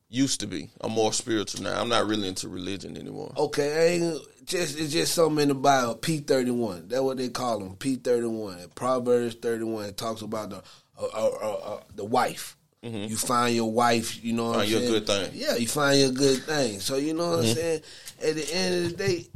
used 0.09 0.41
to 0.41 0.47
be. 0.47 0.69
I'm 0.83 0.93
more 0.93 1.11
spiritual 1.13 1.63
now. 1.63 1.81
I'm 1.81 1.89
not 1.89 2.07
really 2.07 2.29
into 2.29 2.47
religion 2.49 2.99
anymore. 2.99 3.33
Okay, 3.37 3.99
just 4.45 4.79
it's 4.79 4.93
just 4.93 5.15
something 5.15 5.43
in 5.43 5.49
the 5.49 5.55
Bible. 5.55 5.95
P 5.95 6.19
thirty 6.19 6.51
one. 6.51 6.89
That's 6.89 7.01
what 7.01 7.17
they 7.17 7.31
call 7.31 7.61
them. 7.61 7.77
P 7.77 7.97
thirty 7.97 8.27
one. 8.27 8.59
Proverbs 8.75 9.35
thirty 9.37 9.65
one. 9.65 9.87
It 9.87 9.97
talks 9.97 10.21
about 10.21 10.51
the 10.51 10.57
uh, 11.01 11.07
uh, 11.15 11.29
uh, 11.43 11.75
uh, 11.75 11.81
the 11.95 12.05
wife. 12.05 12.57
You 12.83 13.17
find 13.17 13.55
your 13.55 13.71
wife. 13.73 14.23
You 14.25 14.33
know 14.35 14.51
what 14.51 14.59
Mm-hmm. 14.59 14.59
Find 14.59 14.67
I'm 14.67 14.71
your 14.73 14.81
saying? 14.81 14.93
good 14.93 15.07
thing. 15.07 15.31
Yeah, 15.41 15.57
you 15.57 15.69
find 15.69 15.99
your 16.01 16.11
good 16.11 16.43
thing. 16.43 16.81
So 16.81 16.97
you 16.97 17.15
know 17.15 17.31
what 17.31 17.39
Mm-hmm. 17.41 17.49
I'm 17.49 17.55
saying. 17.55 17.81
At 18.25 18.35
the 18.35 18.55
end 18.55 18.75
of 18.87 18.91
the 18.91 18.97
day, 19.09 19.27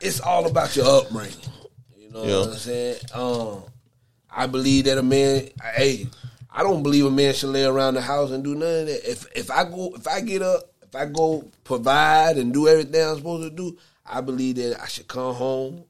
it's 0.00 0.20
all 0.20 0.46
about 0.46 0.74
your 0.76 0.86
upbringing. 0.86 1.36
You 1.98 2.10
know 2.10 2.24
Yeah. 2.24 2.38
what 2.40 2.48
I'm 2.50 2.54
saying. 2.56 2.96
Um, 3.12 3.64
I 4.34 4.46
believe 4.46 4.84
that 4.86 4.96
a 4.96 5.02
man. 5.02 5.48
Hey, 5.74 6.06
I 6.54 6.62
don't 6.62 6.82
believe 6.82 7.06
a 7.06 7.10
man 7.10 7.34
should 7.34 7.50
lay 7.50 7.64
around 7.64 7.94
the 7.94 8.02
house 8.02 8.30
and 8.30 8.44
do 8.44 8.54
none 8.54 8.80
of 8.80 8.86
that. 8.86 9.10
If 9.10 9.26
if 9.34 9.50
I 9.50 9.64
go, 9.64 9.92
if 9.94 10.06
I 10.06 10.20
get 10.20 10.42
up, 10.42 10.62
if 10.82 10.94
I 10.94 11.06
go 11.06 11.48
provide 11.64 12.36
and 12.36 12.52
do 12.52 12.68
everything 12.68 13.02
I'm 13.02 13.16
supposed 13.16 13.50
to 13.50 13.56
do, 13.56 13.78
I 14.04 14.20
believe 14.20 14.56
that 14.56 14.80
I 14.80 14.86
should 14.86 15.08
come 15.08 15.34
home. 15.34 15.84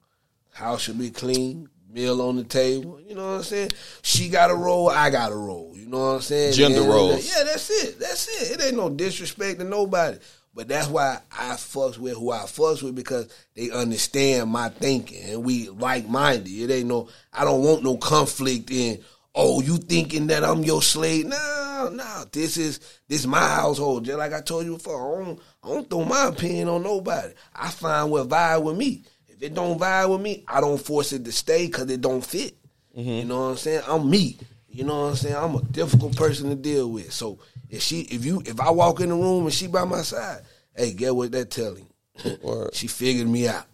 House 0.52 0.82
should 0.82 0.98
be 0.98 1.10
clean, 1.10 1.68
meal 1.90 2.20
on 2.22 2.36
the 2.36 2.44
table. 2.44 3.00
You 3.06 3.14
know 3.14 3.32
what 3.32 3.36
I'm 3.38 3.42
saying? 3.42 3.70
She 4.02 4.28
got 4.28 4.50
a 4.50 4.54
role, 4.54 4.88
I 4.90 5.10
got 5.10 5.32
a 5.32 5.36
role. 5.36 5.72
You 5.74 5.86
know 5.86 5.98
what 5.98 6.14
I'm 6.14 6.20
saying? 6.20 6.52
Gender 6.52 6.82
roles. 6.82 7.26
Yeah, 7.26 7.44
that's 7.44 7.70
it. 7.70 7.98
That's 7.98 8.28
it. 8.28 8.60
It 8.60 8.64
ain't 8.64 8.76
no 8.76 8.90
disrespect 8.90 9.58
to 9.58 9.64
nobody. 9.64 10.18
But 10.54 10.68
that's 10.68 10.88
why 10.88 11.18
I 11.30 11.54
fucks 11.54 11.96
with 11.96 12.14
who 12.14 12.30
I 12.30 12.40
fucks 12.40 12.82
with 12.82 12.94
because 12.94 13.28
they 13.54 13.70
understand 13.70 14.50
my 14.50 14.68
thinking 14.68 15.30
and 15.30 15.44
we 15.44 15.70
like 15.70 16.06
minded. 16.06 16.48
It 16.48 16.70
ain't 16.70 16.88
no 16.88 17.08
I 17.32 17.44
don't 17.44 17.62
want 17.62 17.82
no 17.82 17.96
conflict 17.96 18.70
in 18.70 19.02
oh 19.34 19.60
you 19.60 19.78
thinking 19.78 20.28
that 20.28 20.44
I'm 20.44 20.62
your 20.62 20.82
slave. 20.82 21.26
No, 21.26 21.90
no. 21.92 22.24
This 22.32 22.56
is 22.56 22.78
this 23.08 23.20
is 23.20 23.26
my 23.26 23.40
household. 23.40 24.04
Just 24.04 24.18
like 24.18 24.32
I 24.32 24.40
told 24.40 24.64
you 24.64 24.74
before. 24.74 25.22
I 25.22 25.24
don't, 25.24 25.40
I 25.62 25.68
don't 25.68 25.90
throw 25.90 26.04
my 26.04 26.26
opinion 26.26 26.68
on 26.68 26.82
nobody. 26.82 27.32
I 27.54 27.68
find 27.68 28.10
what 28.10 28.28
vibe 28.28 28.64
with 28.64 28.76
me. 28.76 29.04
If 29.28 29.42
it 29.42 29.54
don't 29.54 29.78
vibe 29.78 30.10
with 30.10 30.20
me, 30.20 30.44
I 30.46 30.60
don't 30.60 30.80
force 30.80 31.12
it 31.12 31.24
to 31.24 31.32
stay 31.32 31.66
because 31.66 31.90
it 31.90 32.00
don't 32.00 32.24
fit. 32.24 32.56
Mm-hmm. 32.96 33.08
You 33.08 33.24
know 33.24 33.40
what 33.40 33.50
I'm 33.50 33.56
saying? 33.56 33.82
I'm 33.86 34.08
me. 34.08 34.38
You 34.68 34.84
know 34.84 35.02
what 35.02 35.08
I'm 35.10 35.16
saying? 35.16 35.36
I'm 35.36 35.54
a 35.54 35.62
difficult 35.62 36.16
person 36.16 36.48
to 36.48 36.54
deal 36.54 36.90
with. 36.90 37.12
So 37.12 37.38
if 37.68 37.82
she, 37.82 38.02
if 38.02 38.24
you, 38.24 38.42
if 38.46 38.58
I 38.58 38.70
walk 38.70 39.00
in 39.00 39.10
the 39.10 39.14
room 39.14 39.44
and 39.44 39.52
she 39.52 39.66
by 39.66 39.84
my 39.84 40.00
side, 40.00 40.42
hey, 40.74 40.92
get 40.94 41.14
what 41.14 41.32
that 41.32 41.50
telling? 41.50 41.86
She 42.72 42.86
figured 42.86 43.28
me 43.28 43.48
out. 43.48 43.66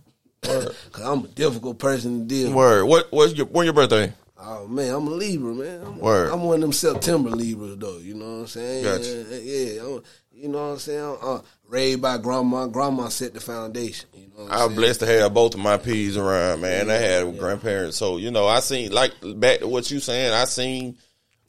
Word. 0.47 0.75
Cause 0.93 1.05
I'm 1.05 1.25
a 1.25 1.29
difficult 1.29 1.79
person 1.79 2.21
to 2.21 2.25
deal 2.27 2.49
with. 2.49 2.57
Word. 2.57 2.85
What 2.85 3.09
what's 3.11 3.35
your 3.35 3.47
when 3.47 3.65
your 3.65 3.75
birthday? 3.75 4.13
Oh 4.51 4.67
man, 4.67 4.95
I'm 4.95 5.07
a 5.07 5.11
Libra, 5.11 5.53
man. 5.55 5.83
I'm, 5.85 5.99
Word. 5.99 6.33
I'm 6.33 6.43
one 6.43 6.57
of 6.57 6.61
them 6.63 6.73
September 6.73 7.29
Libras, 7.31 7.77
though. 7.77 7.99
You 7.99 8.15
know 8.15 8.25
what 8.25 8.41
I'm 8.41 8.47
saying? 8.47 8.85
Gotcha. 8.85 9.27
Yeah, 9.43 9.73
yeah. 9.75 9.83
I'm- 9.83 10.03
you 10.33 10.49
know 10.49 10.59
what 10.69 10.73
I'm 10.75 10.79
saying? 10.79 11.17
Uh, 11.21 11.41
raised 11.69 12.01
by 12.01 12.17
grandma. 12.17 12.67
Grandma 12.69 13.09
set 13.09 13.35
the 13.35 13.41
foundation. 13.41 14.09
You 14.15 14.29
know 14.39 14.45
what 14.45 14.53
I'm 14.53 14.75
blessed 14.77 15.01
to 15.01 15.07
have 15.07 15.35
both 15.35 15.55
of 15.55 15.61
my 15.61 15.79
peas 15.79 16.17
around, 16.17 16.61
man. 16.61 16.89
I 16.89 16.95
had 16.95 17.39
grandparents, 17.41 17.97
so 17.97 18.19
you 18.19 18.31
know, 18.31 18.47
I 18.47 18.61
seen 18.61 18.93
like 18.93 19.13
back 19.35 19.59
to 19.59 19.67
what 19.69 19.91
you 19.91 19.99
saying. 19.99 20.33
I 20.33 20.45
seen. 20.45 20.97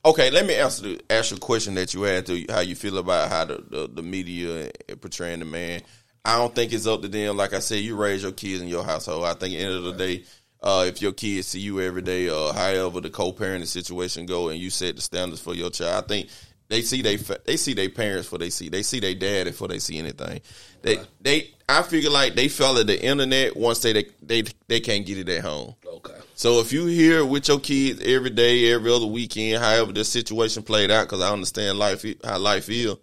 Okay, 0.04 0.32
let 0.32 0.48
me 0.48 0.56
answer 0.56 0.82
the 0.84 1.02
ask 1.12 1.30
you 1.30 1.38
a 1.38 1.40
question 1.40 1.76
that 1.76 1.94
you 1.94 2.02
had 2.02 2.26
to 2.26 2.46
how 2.50 2.62
you 2.62 2.76
feel 2.76 2.98
about 2.98 3.30
how 3.30 3.46
the, 3.46 3.64
the, 3.70 3.90
the 3.94 4.02
media 4.02 4.72
portraying 5.00 5.38
the 5.40 5.46
man. 5.46 5.82
I 6.26 6.38
don't 6.38 6.56
think 6.56 6.74
it's 6.74 6.88
up 6.88 7.04
to 7.04 7.08
them. 7.08 7.38
Like 7.38 7.54
I 7.54 7.60
said, 7.60 7.82
you 7.82 7.96
raise 7.96 8.24
your 8.24 8.32
kids 8.32 8.62
in 8.62 8.68
your 8.70 8.84
household. 8.84 9.26
I 9.26 9.34
think 9.36 9.54
at 9.54 9.60
the 9.60 9.66
end 9.66 9.74
of 9.76 9.84
the 9.84 9.94
day, 9.94 10.24
uh, 10.62 10.86
if 10.88 11.02
your 11.02 11.14
kids 11.14 11.48
see 11.48 11.60
you 11.60 11.82
every 11.82 12.02
day, 12.02 12.30
or 12.30 12.54
however 12.54 13.02
the 13.02 13.10
co-parenting 13.10 13.68
situation 13.68 14.26
go, 14.26 14.50
and 14.50 14.60
you 14.60 14.70
set 14.70 14.96
the 14.96 15.02
standards 15.02 15.42
for 15.42 15.54
your 15.54 15.70
child, 15.70 16.04
I 16.04 16.08
think 16.08 16.30
they 16.68 16.82
see 16.82 17.02
they 17.02 17.16
they 17.16 17.58
see 17.58 17.74
their 17.74 17.90
parents 17.90 18.28
for 18.28 18.38
they 18.38 18.50
see 18.50 18.70
they 18.70 18.84
see 18.84 19.00
their 19.00 19.16
dad 19.16 19.46
before 19.46 19.68
they 19.68 19.80
see 19.80 19.98
anything. 19.98 20.42
They 20.82 21.00
they 21.20 21.52
I 21.68 21.82
figure 21.82 22.10
like 22.10 22.36
they 22.36 22.48
follow 22.48 22.84
the 22.84 23.02
internet 23.04 23.58
once 23.58 23.80
they 23.80 23.94
they 23.94 24.06
they, 24.22 24.44
they 24.68 24.80
can't 24.80 25.06
get 25.06 25.18
it 25.18 25.30
at 25.30 25.44
home. 25.44 25.76
Okay. 25.86 26.14
So 26.36 26.60
if 26.60 26.72
you 26.72 26.86
here 26.86 27.26
with 27.26 27.48
your 27.48 27.60
kids 27.60 28.02
every 28.02 28.30
day, 28.30 28.72
every 28.72 28.92
other 28.92 29.08
weekend, 29.08 29.62
however 29.62 29.92
the 29.92 30.06
situation 30.06 30.64
played 30.64 30.92
out, 30.92 31.06
because 31.06 31.22
I 31.22 31.34
understand 31.34 31.78
life 31.78 32.06
how 32.24 32.38
life 32.38 32.70
is, 32.70 32.96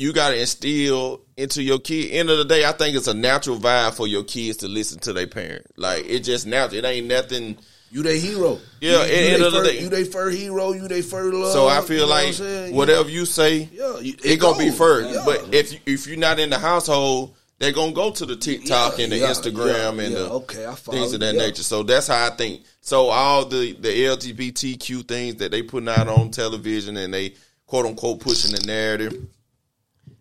you 0.00 0.14
got 0.14 0.30
to 0.30 0.40
instill 0.40 1.20
into 1.36 1.62
your 1.62 1.78
kid. 1.78 2.10
End 2.12 2.30
of 2.30 2.38
the 2.38 2.44
day, 2.46 2.64
I 2.64 2.72
think 2.72 2.96
it's 2.96 3.06
a 3.06 3.12
natural 3.12 3.58
vibe 3.58 3.92
for 3.92 4.06
your 4.06 4.24
kids 4.24 4.58
to 4.58 4.68
listen 4.68 4.98
to 5.00 5.12
their 5.12 5.26
parent. 5.26 5.66
Like 5.76 6.06
it 6.08 6.20
just 6.20 6.46
natural. 6.46 6.78
It 6.78 6.84
ain't 6.86 7.06
nothing. 7.06 7.58
You 7.90 8.02
they 8.02 8.18
hero. 8.18 8.58
Yeah, 8.80 8.92
you, 8.92 9.00
at 9.02 9.06
the 9.08 9.12
you 9.12 9.34
end 9.34 9.42
of 9.42 9.52
the 9.52 9.62
day. 9.64 9.80
you 9.82 9.88
they 9.90 10.04
fur 10.04 10.30
hero. 10.30 10.72
You 10.72 10.88
they 10.88 11.02
fur 11.02 11.30
love. 11.32 11.52
So 11.52 11.68
I 11.68 11.82
feel 11.82 12.06
what 12.08 12.24
like 12.24 12.34
saying? 12.34 12.74
whatever 12.74 13.10
you 13.10 13.26
say, 13.26 13.68
Yeah, 13.72 13.98
you- 13.98 14.16
it, 14.24 14.40
gonna 14.40 14.56
be 14.56 14.70
first. 14.70 15.10
Yeah. 15.10 15.22
But 15.26 15.52
if 15.52 15.72
you, 15.74 15.80
if 15.84 16.06
you're 16.06 16.16
not 16.16 16.38
in 16.38 16.48
the 16.48 16.58
household, 16.58 17.34
they're 17.58 17.72
gonna 17.72 17.92
go 17.92 18.10
to 18.10 18.24
the 18.24 18.36
TikTok 18.36 18.96
Yeah, 18.96 19.04
and 19.04 19.12
the 19.12 19.18
yeah, 19.18 19.26
Instagram 19.28 20.02
and 20.02 20.14
the 20.16 20.30
Okay, 20.30 20.72
things 20.76 21.12
of 21.12 21.20
that 21.20 21.34
nature. 21.34 21.62
So 21.62 21.82
that's 21.82 22.06
how 22.06 22.26
I 22.26 22.30
think. 22.30 22.62
So 22.80 23.08
all 23.08 23.44
the 23.44 23.72
the 23.74 23.88
LGBTQ 24.04 25.06
things 25.06 25.34
that 25.36 25.50
they 25.50 25.62
putting 25.62 25.88
out 25.90 26.08
on 26.08 26.30
television 26.30 26.96
and 26.96 27.12
they 27.12 27.34
quote 27.66 27.84
unquote 27.84 28.20
pushing 28.20 28.52
the 28.54 28.64
narrative, 28.66 29.14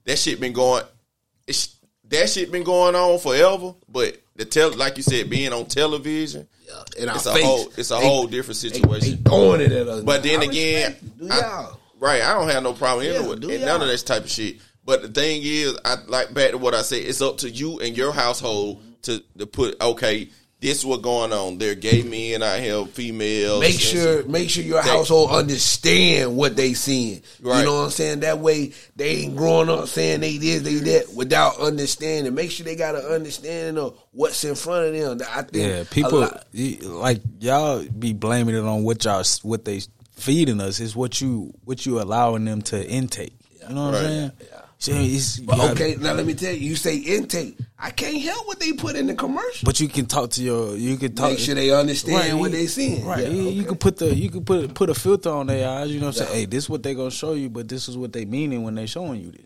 that 0.05 0.17
shit 0.17 0.39
been 0.39 0.53
going. 0.53 0.83
That 2.09 2.27
shit 2.29 2.51
been 2.51 2.63
going 2.63 2.95
on 2.95 3.19
forever. 3.19 3.75
But 3.87 4.17
the 4.35 4.45
tel 4.45 4.71
like 4.75 4.97
you 4.97 5.03
said, 5.03 5.29
being 5.29 5.53
on 5.53 5.65
television, 5.65 6.47
Yeah, 6.67 6.83
it's 7.13 7.25
a 7.25 7.33
face. 7.33 7.43
whole 7.43 7.71
it's 7.77 7.91
a 7.91 7.95
They- 7.95 8.01
whole 8.07 8.27
different 8.27 8.57
situation. 8.57 9.17
they 9.23 9.29
throwing 9.29 9.61
it 9.61 9.71
at 9.71 9.87
us. 9.87 10.03
But 10.03 10.23
then 10.23 10.41
I 10.41 10.45
again, 10.45 10.91
respect 10.91 11.03
it. 11.03 11.19
do 11.19 11.31
I- 11.31 11.69
right? 11.99 12.21
I 12.23 12.33
don't 12.33 12.49
have 12.49 12.63
no 12.63 12.73
problem 12.73 13.05
Yeah, 13.05 13.19
and 13.31 13.65
none 13.65 13.81
of 13.81 13.87
that 13.87 13.97
type 14.05 14.23
of 14.23 14.31
shit. 14.31 14.57
But 14.85 15.01
the 15.03 15.07
thing 15.09 15.41
is, 15.43 15.77
I 15.85 15.97
like 16.07 16.33
back 16.33 16.51
to 16.51 16.57
what 16.57 16.73
I 16.73 16.81
said. 16.81 17.03
It's 17.03 17.21
up 17.21 17.37
to 17.39 17.49
you 17.49 17.79
and 17.79 17.95
your 17.95 18.11
household 18.11 18.81
to 19.03 19.21
to 19.37 19.45
put 19.45 19.79
okay. 19.79 20.29
This 20.61 20.79
is 20.79 20.85
what 20.85 21.01
going 21.01 21.31
on. 21.31 21.57
There 21.57 21.71
are 21.71 21.75
gay 21.75 22.03
men 22.03 22.43
out 22.43 22.59
here, 22.59 22.85
females. 22.85 23.61
Make 23.61 23.79
sure, 23.79 24.23
make 24.25 24.49
sure 24.49 24.63
your 24.63 24.81
They- 24.83 24.89
household 24.89 25.31
understand 25.31 26.35
what 26.35 26.55
they 26.55 26.73
seeing. 26.73 27.21
Right. 27.41 27.59
You 27.59 27.65
know 27.65 27.75
what 27.77 27.85
I'm 27.85 27.89
saying? 27.91 28.19
That 28.21 28.39
way, 28.39 28.73
they 28.95 29.09
ain't 29.17 29.35
growing 29.35 29.69
up 29.69 29.87
saying 29.87 30.19
they 30.19 30.37
this, 30.37 30.61
they 30.63 30.75
that, 30.75 31.13
without 31.13 31.59
understanding. 31.59 32.33
Make 32.35 32.51
sure 32.51 32.65
they 32.65 32.75
got 32.75 32.95
an 32.95 33.05
understanding 33.05 33.81
of 33.81 33.97
what's 34.11 34.43
in 34.43 34.55
front 34.55 34.87
of 34.87 35.17
them. 35.19 35.27
I 35.33 35.43
think 35.43 35.67
Yeah, 35.67 35.83
people 35.89 36.19
lot- 36.19 36.45
like 36.53 37.21
y'all 37.39 37.83
be 37.97 38.13
blaming 38.13 38.55
it 38.55 38.59
on 38.65 38.83
what 38.83 39.05
y'all 39.05 39.23
what 39.43 39.63
they 39.65 39.81
feeding 40.17 40.59
us 40.59 40.81
is 40.81 40.95
what 40.95 41.21
you 41.21 41.53
what 41.63 41.85
you 41.85 42.01
allowing 42.01 42.43
them 42.43 42.61
to 42.63 42.85
intake. 42.85 43.31
You 43.69 43.75
know 43.75 43.85
what 43.85 43.93
Right. 43.93 43.99
I'm 44.01 44.07
saying? 44.07 44.31
So 44.81 44.93
it's- 44.93 45.39
gotta- 45.39 45.71
okay, 45.73 45.97
now 45.99 46.13
let 46.13 46.25
me 46.25 46.33
tell 46.33 46.53
you. 46.53 46.69
You 46.69 46.75
say 46.77 46.95
intake. 46.95 47.57
I 47.77 47.91
can't 47.91 48.21
help 48.21 48.47
what 48.47 48.59
they 48.61 48.71
put 48.73 48.95
in 48.95 49.07
the 49.07 49.13
commercial. 49.13 49.65
but 49.65 49.79
you 49.79 49.87
can 49.89 50.05
talk 50.05 50.31
to 50.31 50.41
your 50.41 50.75
you 50.75 50.95
can 50.97 51.13
talk 51.15 51.27
to 51.27 51.31
Make 51.33 51.39
sure 51.39 51.55
they 51.55 51.69
understand 51.71 52.17
Right, 52.17 52.33
what 52.33 52.51
they 52.53 52.65
seeing. 52.67 53.05
Right, 53.05 53.23
Yeah, 53.23 53.29
you, 53.29 53.43
you 53.49 53.63
can 53.65 53.77
put 53.77 53.97
the 53.97 54.15
you 54.15 54.29
can 54.29 54.43
put 54.45 54.73
put 54.73 54.89
a 54.89 54.93
filter 54.93 55.29
on 55.31 55.47
their 55.47 55.67
eyes. 55.67 55.89
You 55.91 55.99
know 55.99 56.07
what 56.07 56.19
I'm 56.21 56.27
saying? 56.27 56.33
Hey, 56.39 56.45
this 56.45 56.63
is 56.65 56.69
what 56.69 56.81
they 56.83 56.93
gonna 56.95 57.11
show 57.11 57.33
you, 57.33 57.49
but 57.49 57.67
this 57.67 57.87
is 57.89 57.97
what 57.97 58.13
they 58.13 58.23
meaning 58.25 58.63
when 58.63 58.75
they 58.75 58.85
showing 58.85 59.21
you 59.21 59.31
this. 59.31 59.41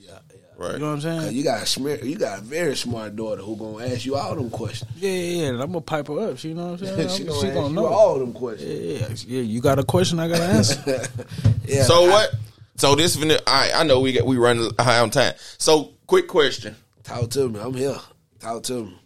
Right. 0.56 0.74
You 0.74 0.80
know 0.80 0.88
what 0.88 0.94
I'm 0.94 1.02
saying? 1.02 1.36
You 1.36 1.44
got 1.44 1.64
a 1.64 1.66
smart, 1.66 2.04
you 2.04 2.16
got 2.16 2.40
a 2.40 2.42
very 2.42 2.76
smart 2.76 3.16
daughter 3.16 3.42
who 3.42 3.56
gonna 3.56 3.86
ask 3.88 4.06
you 4.06 4.16
all 4.16 4.36
them 4.36 4.52
questions. 4.52 4.90
Yeah, 4.98 5.10
yeah, 5.10 5.42
yeah. 5.42 5.48
and 5.50 5.62
I'm 5.62 5.68
gonna 5.68 5.82
pipe 5.82 6.08
her 6.10 6.30
up. 6.30 6.44
You 6.44 6.54
know 6.54 6.68
what 6.74 6.82
I'm 6.82 6.88
saying? 6.96 7.10
she 7.18 7.24
gonna 7.24 7.42
she 7.42 7.48
ask 7.48 7.56
gonna 7.56 7.68
you 7.70 7.74
know. 7.74 7.88
all 7.88 8.20
them 8.20 8.34
questions. 8.34 8.70
Yeah, 8.70 9.08
yeah, 9.08 9.38
yeah. 9.38 9.42
You 9.42 9.62
got 9.62 9.80
a 9.80 9.84
question, 9.84 10.20
I 10.20 10.28
gotta 10.28 10.44
answer. 10.44 11.02
Yeah. 11.68 11.84
So 11.84 12.08
what? 12.08 12.30
So 12.76 12.96
this, 12.96 13.16
all 13.18 13.24
right, 13.24 13.72
I 13.76 13.84
know 13.84 14.00
we 14.00 14.12
get 14.12 14.26
we 14.26 14.38
run 14.38 14.70
high 14.80 15.00
on 15.00 15.10
time. 15.12 15.34
So 15.58 15.92
quick 16.08 16.28
question: 16.28 16.76
Talk 17.04 17.30
to 17.32 17.48
me. 17.50 17.60
I'm 17.60 17.74
here. 17.74 17.96
Talk 18.40 18.64
to 18.64 18.86
me. 18.86 19.00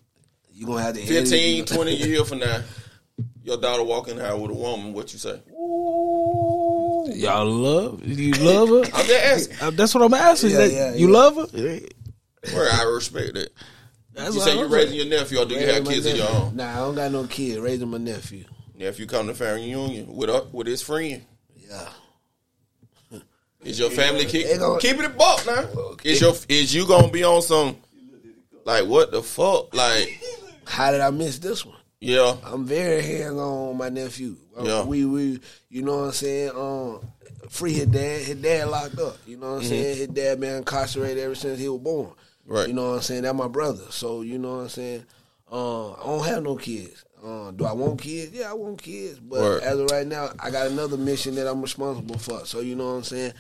You 0.54 0.66
gonna 0.66 0.82
have 0.82 0.96
to 0.96 1.02
edit 1.02 1.28
15, 1.28 1.66
20 1.66 1.96
years 1.96 2.28
from 2.30 2.40
now, 2.40 2.62
your 3.44 3.58
daughter 3.58 3.84
walking 3.84 4.20
out 4.20 4.40
with 4.40 4.50
a 4.52 4.54
woman, 4.56 4.94
what 4.94 5.14
you 5.14 5.20
say? 5.20 5.40
Y'all 7.16 7.46
love 7.46 8.04
you 8.06 8.32
love 8.34 8.70
her? 8.70 8.80
I'm 8.98 9.06
just 9.06 9.12
asking. 9.12 9.58
Uh, 9.62 9.70
That's 9.72 9.94
what 9.96 10.04
I'm 10.04 10.14
asking. 10.14 10.52
Yeah, 10.52 10.58
That- 10.58 10.72
yeah, 10.72 10.94
you 10.96 11.08
yeah. 11.08 11.14
love 11.14 11.36
her? 11.36 11.80
Where 12.54 12.72
I 12.72 12.84
respect 12.84 13.38
it. 13.38 13.54
That's 14.14 14.34
You 14.34 14.40
what 14.40 14.46
say 14.46 14.52
I'm 14.54 14.58
you 14.58 14.64
saying. 14.64 14.72
raising 14.72 14.96
your 14.98 15.06
nephew, 15.20 15.40
or 15.40 15.46
do 15.46 15.56
you 15.56 15.68
have 15.68 15.86
my 15.86 15.94
kids 15.94 16.06
of 16.08 16.16
your 16.18 16.26
nephew. 16.26 16.42
own? 16.42 16.56
Nah, 16.56 16.72
I 16.72 16.76
don't 16.78 16.96
got 16.96 17.12
no 17.12 17.24
kid. 17.26 17.60
Raising 17.60 17.90
my 17.90 17.98
nephew. 18.00 18.46
Nephew 18.76 19.06
come 19.06 19.28
to 19.28 19.34
family 19.36 19.66
reunion 19.66 20.16
with 20.16 20.30
a, 20.30 20.48
with 20.52 20.66
his 20.68 20.82
friend. 20.82 21.24
Yeah. 21.56 21.88
Is 23.68 23.80
your 23.80 23.90
family 23.92 24.26
keep 24.26 24.48
gonna- 24.60 24.80
keep 24.80 24.98
it 24.98 25.06
a 25.06 25.10
buck 25.10 25.46
now? 25.46 25.96
Is 26.04 26.22
your 26.22 26.34
is 26.50 26.74
you 26.74 26.88
gonna 26.88 27.10
be 27.10 27.24
on 27.24 27.42
some 27.42 27.78
like 28.66 28.86
what 28.86 29.12
the 29.12 29.22
fuck? 29.22 29.74
Like 29.76 30.20
How 30.66 30.92
did 30.92 31.02
I 31.02 31.10
miss 31.12 31.40
this 31.40 31.66
one? 31.66 31.76
yeah, 32.00 32.38
I'm 32.44 32.66
very 32.66 33.02
hands 33.02 33.38
on 33.40 33.78
my 33.78 33.90
nephew. 33.90 34.36
Uh, 34.58 34.64
Yeah. 34.64 34.84
We 34.86 35.06
we 35.06 35.40
you 35.70 35.82
know 35.84 35.98
what 35.98 36.04
I'm 36.06 36.12
saying? 36.14 36.52
Um 36.56 37.02
free 37.50 37.74
his 37.74 37.88
dad. 37.88 38.22
His 38.22 38.36
dad 38.38 38.68
locked 38.70 39.00
up. 39.00 39.18
You 39.26 39.38
know 39.38 39.54
what 39.56 39.62
I'm 39.64 39.68
saying? 39.68 39.98
His 39.98 40.08
dad 40.08 40.40
been 40.40 40.58
incarcerated 40.58 41.24
ever 41.24 41.36
since 41.36 41.60
he 41.60 41.70
was 41.70 41.82
born. 41.82 42.08
Mm-hmm. 42.10 42.54
Right. 42.54 42.68
You 42.70 42.74
know 42.74 42.90
what 42.90 42.96
I'm 42.98 43.02
saying? 43.02 43.24
That's 43.24 43.36
my 43.38 43.48
brother. 43.48 43.84
So 43.90 44.22
you 44.22 44.38
know 44.38 44.56
what 44.58 44.62
I'm 44.64 44.70
saying? 44.70 45.06
Uh, 45.52 45.92
I 45.94 46.04
don't 46.06 46.26
have 46.26 46.44
no 46.44 46.56
kids. 46.56 47.04
Uh, 47.24 47.52
do 47.52 47.66
I 47.66 47.72
want 47.74 48.02
kids? 48.02 48.32
Yeah, 48.32 48.52
I 48.52 48.54
want 48.54 48.82
kids. 48.82 49.20
But 49.20 49.40
Word. 49.40 49.64
as 49.64 49.80
of 49.80 49.90
right 49.92 50.06
now, 50.06 50.30
I 50.40 50.52
got 50.52 50.68
another 50.68 50.98
mission 50.98 51.36
that 51.36 51.48
I'm 51.48 51.62
responsible 51.62 52.18
for. 52.20 52.46
So 52.46 52.60
you 52.60 52.76
know 52.76 52.86
what 52.88 52.98
I'm 52.98 53.04
saying? 53.04 53.34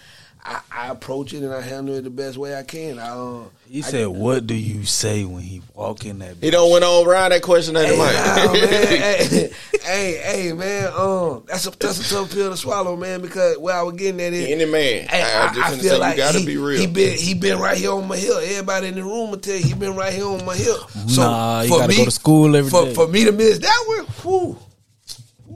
I, 0.49 0.61
I 0.71 0.87
approach 0.91 1.33
it 1.33 1.43
and 1.43 1.53
I 1.53 1.59
handle 1.59 1.95
it 1.95 2.03
the 2.05 2.09
best 2.09 2.37
way 2.37 2.55
I 2.57 2.63
can. 2.63 2.99
I, 2.99 3.09
uh, 3.09 3.43
He 3.69 3.79
I- 3.79 3.81
said, 3.81 4.07
"What 4.07 4.47
do 4.47 4.53
you 4.55 4.85
say 4.85 5.25
when 5.25 5.41
he 5.41 5.61
walk 5.73 6.05
in 6.05 6.19
that?" 6.19 6.37
he 6.39 6.49
don't 6.51 6.71
went 6.71 6.85
on 6.85 7.05
around 7.05 7.31
that 7.31 7.41
question 7.41 7.75
at 7.75 7.89
the 7.89 7.95
Hey, 7.95 7.99
mic. 7.99 8.13
nah, 8.13 8.53
man, 8.53 8.87
hey, 8.87 9.49
hey, 9.83 10.17
hey, 10.47 10.53
man, 10.53 10.87
um, 10.97 11.43
that's 11.47 11.67
a 11.67 11.71
that's 11.71 11.99
a 11.99 12.13
tough 12.15 12.31
pill 12.31 12.49
to 12.49 12.55
swallow, 12.55 12.95
man. 12.95 13.19
Because 13.21 13.57
where 13.57 13.75
I 13.75 13.81
was 13.81 13.95
getting 13.95 14.21
at 14.21 14.31
is, 14.31 14.49
Any 14.49 14.63
man, 14.71 15.07
Hey, 15.09 15.21
I, 15.21 15.47
I, 15.47 15.49
I 15.49 15.53
just 15.53 15.59
I 15.67 15.69
feel 15.79 15.89
say 15.91 15.97
like 15.97 16.15
you 16.15 16.23
gotta 16.23 16.39
he, 16.39 16.45
be 16.45 16.55
real. 16.57 16.79
He 16.79 16.87
been 16.87 17.17
he 17.17 17.33
been 17.33 17.59
right 17.59 17.77
here 17.77 17.91
on 17.91 18.07
my 18.07 18.15
hill. 18.15 18.37
Everybody 18.37 18.87
in 18.87 18.95
the 18.95 19.03
room 19.03 19.31
will 19.31 19.37
tell 19.39 19.55
you 19.57 19.63
he 19.65 19.73
been 19.73 19.97
right 19.97 20.13
here 20.13 20.27
on 20.27 20.45
my 20.45 20.55
hill. 20.55 20.87
So 21.09 21.23
Nah, 21.23 21.61
you 21.63 21.67
for 21.69 21.79
gotta 21.79 21.89
me, 21.89 21.97
go 21.97 22.05
to 22.05 22.11
school 22.11 22.55
every 22.55 22.71
for, 22.71 22.85
day. 22.85 22.93
For 22.93 23.07
me 23.09 23.25
to 23.25 23.33
miss 23.33 23.59
that 23.59 23.83
one, 23.87 24.05
whew, 24.23 24.57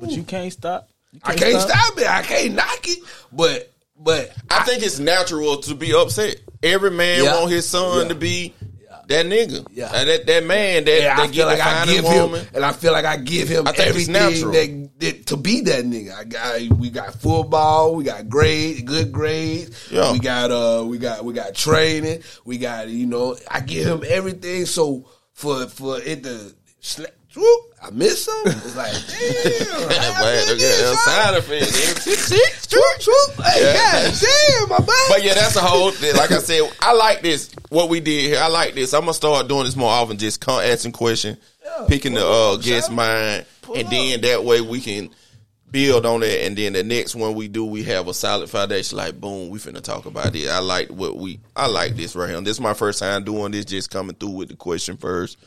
But 0.01 0.11
you 0.11 0.23
can't 0.23 0.51
stop. 0.51 0.89
You 1.13 1.21
I 1.23 1.35
can't 1.35 1.61
stop 1.61 1.97
it. 1.97 2.07
I 2.07 2.23
can't 2.23 2.55
knock 2.55 2.87
it. 2.89 2.99
But 3.31 3.71
but 4.03 4.31
I 4.49 4.63
think 4.63 4.83
it's 4.83 4.99
natural 4.99 5.57
to 5.57 5.75
be 5.75 5.93
upset. 5.93 6.37
Every 6.63 6.91
man 6.91 7.23
Yeah. 7.23 7.39
want 7.39 7.51
his 7.51 7.67
son 7.67 8.03
Yeah. 8.03 8.07
to 8.09 8.15
be 8.15 8.53
that 9.07 9.25
nigga, 9.25 9.65
Yeah. 9.73 9.87
Uh, 9.87 10.05
that 10.05 10.25
that 10.27 10.45
man 10.45 10.85
that, 10.85 11.01
yeah, 11.01 11.13
I 11.13 11.15
that 11.17 11.25
feel 11.27 11.33
get 11.33 11.45
like 11.47 11.59
I 11.59 11.85
give 11.85 12.03
woman. 12.05 12.39
him, 12.41 12.47
and 12.53 12.63
I 12.63 12.71
feel 12.71 12.93
like 12.93 13.03
I 13.03 13.17
give 13.17 13.49
him 13.49 13.67
I 13.67 13.71
think 13.73 13.89
it's 13.95 14.07
everything 14.07 14.13
natural. 14.13 14.51
that, 14.53 14.99
that 14.99 15.25
to 15.27 15.37
be 15.37 15.61
that 15.61 15.83
nigga. 15.85 16.13
I 16.15 16.23
got 16.23 16.77
we 16.77 16.89
got 16.91 17.13
football, 17.15 17.95
we 17.95 18.03
got 18.05 18.29
grades, 18.29 18.83
good 18.83 19.11
grades. 19.11 19.75
Yeah. 19.91 20.13
We 20.13 20.19
got 20.19 20.51
uh, 20.51 20.85
we 20.85 20.97
got 20.97 21.25
we 21.25 21.33
got 21.33 21.55
training. 21.55 22.23
We 22.45 22.57
got 22.57 22.87
you 22.89 23.05
know, 23.05 23.35
I 23.49 23.59
give 23.59 23.85
him 23.85 24.03
everything. 24.07 24.65
So 24.65 25.09
for 25.33 25.65
for 25.67 25.99
it 25.99 26.23
to 26.23 26.53
whoop, 27.35 27.61
I 27.81 27.89
miss 27.91 28.27
him. 28.27 28.33
It's 28.45 28.75
like 28.75 28.91
damn, 28.93 29.89
miss 29.89 30.49
look 30.49 30.59
at 30.59 30.75
son. 30.75 30.97
side 30.97 31.37
effect. 31.37 31.71
Swoop, 32.69 33.01
swoop. 33.01 33.45
Hey, 33.45 33.73
Yeah. 33.73 34.09
god 34.09 34.19
damn, 34.21 34.69
my 34.69 34.77
bad. 34.79 35.05
But 35.09 35.23
yeah, 35.23 35.33
that's 35.33 35.55
a 35.55 35.61
whole. 35.61 35.91
Like 36.15 36.31
I 36.31 36.39
said, 36.39 36.61
I 36.81 36.93
like 36.93 37.21
this. 37.21 37.51
What 37.69 37.89
we 37.89 37.99
did 37.99 38.29
here, 38.31 38.39
I 38.39 38.47
like 38.47 38.73
this. 38.75 38.93
I'm 38.93 39.01
gonna 39.01 39.13
start 39.13 39.47
doing 39.47 39.65
this 39.65 39.75
more 39.75 39.89
often. 39.91 40.17
Just 40.17 40.41
come 40.41 40.61
asking 40.61 40.91
questions, 40.93 41.37
picking 41.87 42.13
the 42.13 42.25
uh, 42.25 42.57
guest 42.57 42.91
mind, 42.91 43.45
and 43.75 43.85
up. 43.85 43.91
then 43.91 44.21
that 44.21 44.43
way 44.43 44.61
we 44.61 44.79
can 44.81 45.09
build 45.69 46.05
on 46.05 46.19
that. 46.19 46.45
And 46.45 46.57
then 46.57 46.73
the 46.73 46.83
next 46.83 47.15
one 47.15 47.33
we 47.33 47.47
do, 47.47 47.63
we 47.65 47.83
have 47.83 48.07
a 48.09 48.13
solid 48.13 48.49
foundation. 48.49 48.97
Like 48.97 49.19
boom, 49.19 49.49
we 49.49 49.57
finna 49.59 49.81
talk 49.81 50.05
about 50.05 50.35
it. 50.35 50.47
I 50.49 50.59
like 50.59 50.89
what 50.89 51.17
we. 51.17 51.39
I 51.55 51.67
like 51.67 51.95
this 51.95 52.15
right 52.15 52.29
here. 52.29 52.41
This 52.41 52.57
is 52.57 52.61
my 52.61 52.73
first 52.73 52.99
time 52.99 53.23
doing 53.23 53.51
this. 53.51 53.65
Just 53.65 53.89
coming 53.89 54.15
through 54.15 54.31
with 54.31 54.49
the 54.49 54.55
question 54.55 54.97
first, 54.97 55.37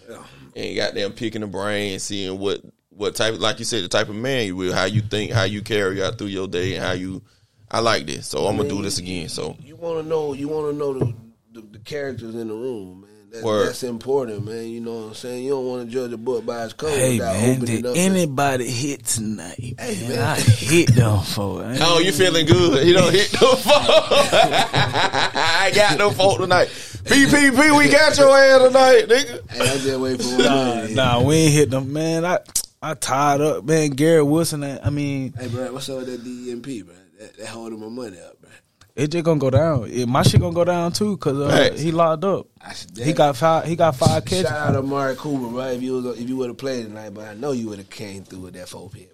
and 0.56 0.76
got 0.76 0.94
them 0.94 1.12
picking 1.12 1.40
the 1.42 1.46
brain, 1.46 1.98
seeing 1.98 2.38
what. 2.38 2.60
What 2.96 3.16
type, 3.16 3.40
like 3.40 3.58
you 3.58 3.64
said, 3.64 3.82
the 3.82 3.88
type 3.88 4.08
of 4.08 4.14
man 4.14 4.46
you 4.46 4.54
will, 4.54 4.72
how 4.72 4.84
you 4.84 5.00
think, 5.00 5.32
how 5.32 5.42
you 5.42 5.62
carry 5.62 6.00
out 6.00 6.16
through 6.16 6.28
your 6.28 6.46
day, 6.46 6.76
and 6.76 6.84
how 6.84 6.92
you. 6.92 7.22
I 7.68 7.80
like 7.80 8.06
this, 8.06 8.28
so 8.28 8.46
I'm 8.46 8.56
gonna 8.56 8.68
do 8.68 8.82
this 8.82 8.98
again. 8.98 9.28
So 9.28 9.56
you 9.60 9.74
want 9.74 10.00
to 10.00 10.08
know 10.08 10.32
you 10.32 10.46
want 10.46 10.70
to 10.70 10.78
know 10.78 10.92
the, 10.92 11.12
the 11.50 11.60
the 11.72 11.78
characters 11.80 12.36
in 12.36 12.46
the 12.46 12.54
room, 12.54 13.00
man. 13.00 13.10
That's, 13.32 13.42
Word. 13.44 13.66
that's 13.66 13.82
important, 13.82 14.44
man. 14.44 14.66
You 14.68 14.80
know 14.80 14.94
what 14.94 15.06
I'm 15.08 15.14
saying? 15.14 15.42
You 15.42 15.50
don't 15.50 15.66
want 15.66 15.88
to 15.88 15.92
judge 15.92 16.12
a 16.12 16.16
book 16.16 16.46
by 16.46 16.62
its 16.66 16.72
cover 16.72 16.92
Hey 16.92 17.14
without 17.18 17.32
man, 17.34 17.58
did 17.58 17.70
it 17.70 17.86
up. 17.86 17.96
anybody 17.96 18.70
hit 18.70 19.04
tonight? 19.06 19.74
Hey, 19.76 19.98
man, 20.02 20.08
man. 20.10 20.18
I 20.20 20.38
hit 20.38 20.94
them 20.94 21.20
for 21.22 21.68
it. 21.68 21.78
Oh, 21.82 21.98
you 21.98 22.12
feeling 22.12 22.46
good? 22.46 22.86
You 22.86 22.94
don't 22.94 23.12
hit 23.12 23.32
no 23.42 23.54
fault. 23.56 23.84
I 23.88 25.72
got 25.74 25.98
no 25.98 26.10
fault 26.10 26.38
tonight. 26.40 26.68
PPP, 27.04 27.78
we 27.78 27.88
got 27.90 28.16
your 28.16 28.36
ass 28.36 28.62
tonight, 28.66 29.04
nigga. 29.08 29.50
Hey, 29.50 29.60
I 29.60 29.78
just 29.78 30.00
wait 30.00 30.22
for 30.22 30.28
one. 30.28 30.94
Nah, 30.94 31.18
nah, 31.18 31.22
we 31.22 31.36
ain't 31.36 31.52
hit 31.52 31.70
them, 31.70 31.92
man. 31.92 32.24
I 32.24 32.38
I 32.82 32.94
tied 32.94 33.40
up, 33.40 33.64
man. 33.64 33.90
Garrett 33.90 34.26
Wilson. 34.26 34.62
I 34.64 34.90
mean, 34.90 35.32
Hey, 35.38 35.48
bro, 35.48 35.72
what's 35.72 35.88
up 35.88 35.98
with 35.98 36.06
that 36.06 36.22
DMP, 36.24 36.84
bro? 36.84 36.94
That, 37.18 37.36
that 37.38 37.46
holding 37.48 37.80
my 37.80 37.88
money 37.88 38.18
up, 38.20 38.40
bro. 38.40 38.50
it 38.96 39.08
just 39.08 39.24
gonna 39.24 39.38
go 39.40 39.50
down. 39.50 39.88
It, 39.90 40.06
my 40.08 40.22
shit 40.22 40.40
gonna 40.40 40.54
go 40.54 40.64
down 40.64 40.92
too, 40.92 41.16
cause 41.18 41.38
uh, 41.38 41.72
he 41.76 41.92
locked 41.92 42.24
up. 42.24 42.46
I 42.60 42.72
should- 42.74 42.96
He 42.96 43.12
got 43.12 43.36
five. 43.36 43.66
He 43.66 43.76
got 43.76 43.96
five 43.96 44.24
catches. 44.24 44.48
Shout 44.48 44.68
out 44.68 44.72
to 44.72 44.82
Mark 44.82 45.16
Cooper, 45.18 45.48
bro. 45.52 45.66
If 45.68 45.82
you 45.82 46.00
was, 46.02 46.18
if 46.18 46.28
you 46.28 46.36
would 46.38 46.48
have 46.48 46.58
played 46.58 46.86
tonight, 46.86 47.10
but 47.14 47.26
I 47.26 47.34
know 47.34 47.52
you 47.52 47.68
would 47.68 47.78
have 47.78 47.90
came 47.90 48.24
through 48.24 48.40
with 48.40 48.54
that 48.54 48.68
four 48.68 48.88
pit, 48.90 49.12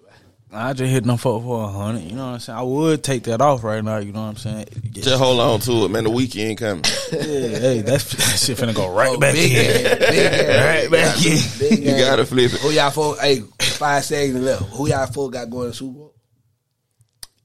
I 0.53 0.73
just 0.73 0.91
hit 0.91 1.05
them 1.05 1.15
for 1.15 1.41
for 1.41 1.63
a 1.63 1.67
hundred. 1.69 2.03
You 2.03 2.15
know 2.17 2.25
what 2.27 2.33
I'm 2.33 2.39
saying? 2.39 2.59
I 2.59 2.61
would 2.63 3.03
take 3.03 3.23
that 3.23 3.39
off 3.39 3.63
right 3.63 3.81
now. 3.83 3.97
You 3.99 4.11
know 4.11 4.21
what 4.23 4.27
I'm 4.31 4.35
saying? 4.35 4.65
Yeah, 4.93 5.01
Just 5.03 5.17
hold 5.21 5.39
on 5.39 5.59
to 5.61 5.85
it, 5.85 5.89
man. 5.91 6.03
The 6.03 6.09
weekend 6.09 6.57
coming. 6.57 6.83
Yeah, 7.13 7.19
hey, 7.21 7.81
that's 7.81 8.11
that 8.11 8.37
shit 8.39 8.57
finna 8.57 8.73
go 8.75 8.89
right 8.93 9.09
Oh, 9.15 9.17
back 9.19 9.33
big 9.33 9.51
in. 9.51 9.57
game, 9.57 9.97
big 9.99 10.31
game. 10.31 10.63
Right 10.63 10.91
back 10.91 11.25
in. 11.25 11.37
Big 11.59 11.79
You 11.79 11.85
game. 11.85 11.99
gotta 11.99 12.25
flip 12.25 12.53
it. 12.53 12.59
Who 12.61 12.69
y'all 12.71 12.89
folk? 12.91 13.19
Hey, 13.19 13.41
five 13.59 14.03
seconds 14.05 14.39
left. 14.43 14.63
Who 14.73 14.87
y'all 14.89 15.07
folk 15.07 15.31
got 15.33 15.49
going 15.49 15.71
to 15.71 15.77
Super 15.77 15.99
Bowl? 15.99 16.13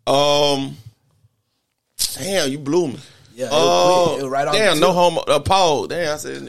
Um, 0.07 0.77
damn, 2.15 2.51
you 2.51 2.59
blew 2.59 2.89
me. 2.89 2.99
Yeah, 3.35 3.47
it 3.47 3.51
was 3.51 3.61
Oh. 3.61 4.17
It 4.19 4.23
was 4.23 4.31
right 4.31 4.47
off 4.49 4.55
damn, 4.55 4.77
the 4.77 4.81
no 4.81 4.87
tip. 4.89 4.95
homo. 4.97 5.21
Uh, 5.23 5.41
Paul, 5.41 5.87
damn, 5.89 6.15
I 6.15 6.17
said. 6.17 6.43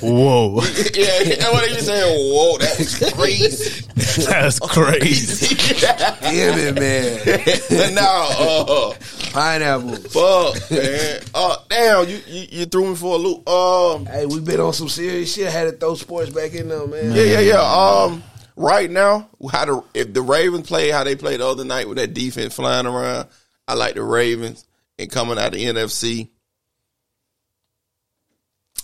Whoa, 0.00 0.60
yeah, 0.94 1.50
what 1.50 1.64
are 1.64 1.68
you 1.68 1.80
saying? 1.80 2.32
Whoa, 2.32 2.58
that 2.58 2.78
was 2.78 3.12
crazy. 3.14 3.86
that's 4.24 4.58
crazy. 4.60 5.54
Damn 6.20 6.58
it, 6.58 6.74
man. 6.74 7.94
no, 7.94 8.28
uh, 8.38 8.94
Pineapple. 9.32 9.96
fuck, 9.96 10.70
man. 10.70 11.20
Uh, 11.34 11.56
damn, 11.68 12.08
you, 12.08 12.20
you 12.26 12.46
you 12.50 12.66
threw 12.66 12.88
me 12.90 12.94
for 12.96 13.14
a 13.14 13.18
loop. 13.18 13.48
Um, 13.48 14.06
Hey, 14.06 14.26
we 14.26 14.40
been 14.40 14.60
on 14.60 14.72
some 14.72 14.88
serious 14.88 15.34
shit. 15.34 15.48
I 15.48 15.50
Had 15.50 15.64
to 15.64 15.72
throw 15.72 15.94
sports 15.94 16.30
back 16.30 16.54
in 16.54 16.68
there, 16.68 16.86
man. 16.86 17.12
Yeah, 17.12 17.22
yeah, 17.24 17.40
yeah. 17.40 17.60
Um, 17.60 18.22
right 18.56 18.90
now, 18.90 19.28
how 19.52 19.64
the 19.64 19.84
if 19.94 20.12
the 20.14 20.22
Ravens 20.22 20.66
play 20.66 20.90
how 20.90 21.04
they 21.04 21.16
played 21.16 21.40
the 21.40 21.46
other 21.46 21.64
night 21.64 21.88
with 21.88 21.98
that 21.98 22.14
defense 22.14 22.54
flying 22.54 22.86
around, 22.86 23.28
I 23.66 23.74
like 23.74 23.94
the 23.94 24.02
Ravens 24.02 24.64
and 24.98 25.10
coming 25.10 25.38
out 25.38 25.46
of 25.48 25.52
the 25.52 25.64
NFC. 25.64 26.28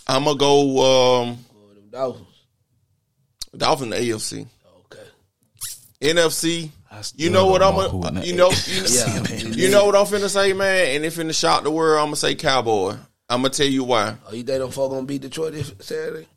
I'm 0.07 0.23
gonna 0.25 0.37
go. 0.37 1.21
Um, 1.23 1.37
Oh, 1.53 1.73
them 1.73 1.89
Dolphins. 1.91 2.27
Dolphins, 3.57 3.93
AFC, 3.95 4.47
Okay. 4.85 4.99
NFC. 6.01 6.69
You 7.15 7.29
know 7.29 7.47
what 7.47 7.61
I'm 7.61 7.75
know 7.75 7.89
who 7.89 7.97
in 7.97 8.01
gonna, 8.03 8.23
you 8.25 8.35
know, 8.35 8.49
AFC, 8.49 9.37
you, 9.41 9.45
man. 9.49 9.53
you 9.57 9.69
know 9.69 9.85
what 9.85 9.95
I'm 9.95 10.05
finna 10.05 10.29
say, 10.29 10.53
man. 10.53 10.95
And 10.95 11.05
if 11.05 11.19
in 11.19 11.27
the 11.27 11.33
shock 11.33 11.63
the 11.63 11.71
world, 11.71 11.99
I'm 11.99 12.05
gonna 12.07 12.15
say 12.15 12.35
Cowboy. 12.35 12.91
I'm 13.29 13.41
gonna 13.41 13.49
tell 13.49 13.65
you 13.67 13.83
why. 13.83 14.15
Oh, 14.27 14.33
you 14.33 14.43
think 14.43 14.59
them 14.59 14.71
folk 14.71 14.91
gonna 14.91 15.05
beat 15.05 15.21
Detroit 15.21 15.53
this 15.53 15.73
Saturday? 15.79 16.27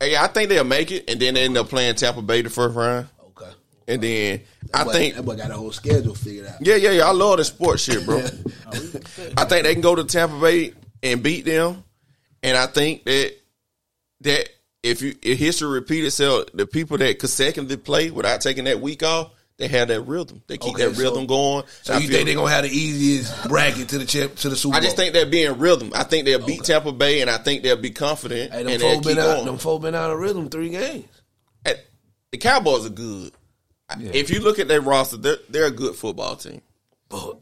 Hey, 0.00 0.16
I 0.16 0.28
think 0.28 0.48
they'll 0.50 0.64
make 0.64 0.90
it, 0.92 1.10
and 1.10 1.18
then 1.20 1.34
they 1.34 1.44
end 1.44 1.56
up 1.58 1.68
playing 1.68 1.94
Tampa 1.96 2.22
Bay 2.22 2.42
the 2.42 2.50
first 2.50 2.74
round, 2.76 3.08
Okay. 3.28 3.50
and 3.88 4.02
then 4.02 4.40
I 4.72 4.84
boy- 4.84 4.92
think 4.92 5.14
that 5.16 5.22
boy 5.24 5.36
got 5.36 5.50
a 5.50 5.54
whole 5.54 5.72
schedule 5.72 6.14
figured 6.14 6.46
out. 6.46 6.56
Yeah, 6.60 6.76
yeah, 6.76 6.90
yeah. 6.92 7.08
I 7.08 7.12
love 7.12 7.38
the 7.38 7.44
sports 7.44 7.82
shit, 7.82 8.04
bro. 8.04 8.18
I 8.66 9.44
think 9.44 9.64
they 9.64 9.72
can 9.72 9.80
go 9.82 9.94
to 9.94 10.04
Tampa 10.04 10.38
Bay 10.40 10.72
and 11.02 11.22
beat 11.22 11.44
them, 11.44 11.82
and 12.46 12.56
I 12.56 12.66
think 12.66 13.04
that 13.04 13.34
that 14.22 14.48
if 14.82 15.02
you 15.02 15.14
if 15.22 15.38
history 15.38 15.68
repeat 15.68 16.04
itself, 16.04 16.46
the 16.54 16.66
people 16.66 16.96
that 16.98 17.18
consecutively 17.18 17.76
play 17.76 18.10
without 18.10 18.40
taking 18.40 18.64
that 18.64 18.80
week 18.80 19.02
off, 19.02 19.32
they 19.58 19.68
have 19.68 19.88
that 19.88 20.02
rhythm. 20.02 20.42
They 20.46 20.58
keep 20.58 20.74
Okay, 20.74 20.84
that 20.86 20.96
rhythm 20.98 21.22
so- 21.22 21.26
going. 21.26 21.64
So 21.82 21.94
I 21.94 21.98
you 21.98 22.08
think 22.08 22.26
they're 22.26 22.34
gonna 22.34 22.50
have 22.50 22.64
the 22.64 22.70
easiest 22.70 23.48
bracket 23.48 23.88
to 23.90 23.98
the 23.98 24.04
champ 24.04 24.36
to 24.36 24.48
the 24.48 24.56
Super 24.56 24.72
Bowl? 24.72 24.80
I 24.80 24.84
just 24.84 24.96
think 24.96 25.12
they're 25.12 25.26
being 25.26 25.58
rhythm. 25.58 25.92
I 25.94 26.04
think 26.04 26.24
they'll 26.24 26.44
beat 26.44 26.62
Tampa 26.64 26.92
Bay, 26.92 27.20
and 27.20 27.28
I 27.30 27.38
think 27.38 27.62
they'll 27.62 27.76
be 27.76 27.90
confident 27.90 28.52
hey, 28.52 28.62
them 28.62 28.80
keep 28.80 29.02
been 29.02 29.18
out. 29.18 29.34
going. 29.36 29.46
Them 29.46 29.58
folk 29.58 29.82
been 29.82 29.94
out 29.94 30.10
of 30.10 30.18
rhythm 30.18 30.48
three 30.50 30.68
games. 30.70 31.06
At- 31.64 31.84
the 32.30 32.38
Cowboys 32.38 32.86
are 32.86 32.90
good. 32.90 33.32
If 34.00 34.30
you 34.30 34.40
look 34.40 34.58
at 34.58 34.66
their 34.68 34.80
roster, 34.80 35.16
they're, 35.16 35.36
they're 35.48 35.66
a 35.66 35.70
good 35.70 35.94
football 35.94 36.34
team. 36.36 36.60
But 37.08 37.38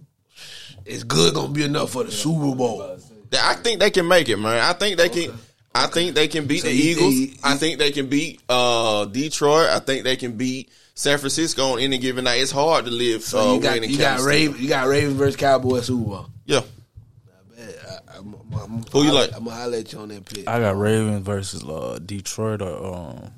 it's 0.85 1.03
good 1.05 1.35
gonna 1.35 1.49
be 1.53 1.65
enough 1.65 1.91
for 1.91 2.05
the 2.05 2.13
Super 2.13 2.55
Bowl. 2.55 2.99
I 3.43 3.55
think 3.55 3.81
they 3.81 3.91
can 3.91 4.07
make 4.09 4.29
it, 4.29 4.37
man. 4.37 4.59
I 4.59 4.73
think 4.73 4.97
they 4.99 5.09
can. 5.09 5.33
I 5.75 5.87
think 5.89 6.15
they 6.15 6.29
can 6.29 6.47
beat 6.47 6.61
So 6.63 6.69
the 6.69 6.75
you 6.75 6.91
Eagles. 6.93 7.15
think- 7.15 7.39
I 7.43 7.57
think 7.57 7.79
they 7.79 7.91
can 7.91 8.07
beat 8.09 8.41
uh, 8.49 9.07
Detroit. 9.07 9.69
I 9.71 9.81
think 9.81 10.05
they 10.05 10.15
can 10.17 10.37
beat 10.37 10.71
San 10.95 11.19
Francisco 11.19 11.73
on 11.73 11.81
any 11.81 11.99
given 11.99 12.25
night. 12.25 12.41
It's 12.41 12.53
hard 12.53 12.85
to 12.85 12.91
live. 12.93 13.23
So 13.25 13.39
uh, 13.51 13.55
you 13.55 13.61
got 13.61 13.89
you 13.89 13.99
got 13.99 14.21
Raven, 14.21 14.63
you 14.63 14.69
got 14.69 14.87
Ravens 14.87 15.15
versus 15.17 15.35
Cowboys 15.37 15.87
Super 15.87 16.05
Bowl. 16.05 16.27
Yeah, 16.47 16.61
I, 17.59 18.19
I'm, 18.19 18.35
I'm, 18.61 18.83
Who 18.93 19.03
you 19.03 19.13
like? 19.13 19.31
I'm 19.35 19.45
gonna 19.45 19.57
holler 19.57 19.79
at 19.79 19.93
you 19.93 19.99
on 19.99 20.09
that 20.09 20.25
pick. 20.25 20.49
I 20.49 20.61
got 20.61 20.77
Ravens 20.77 21.25
versus 21.27 21.65
uh, 21.65 21.99
Detroit 22.05 22.63
or 22.63 22.95
um, 22.95 23.31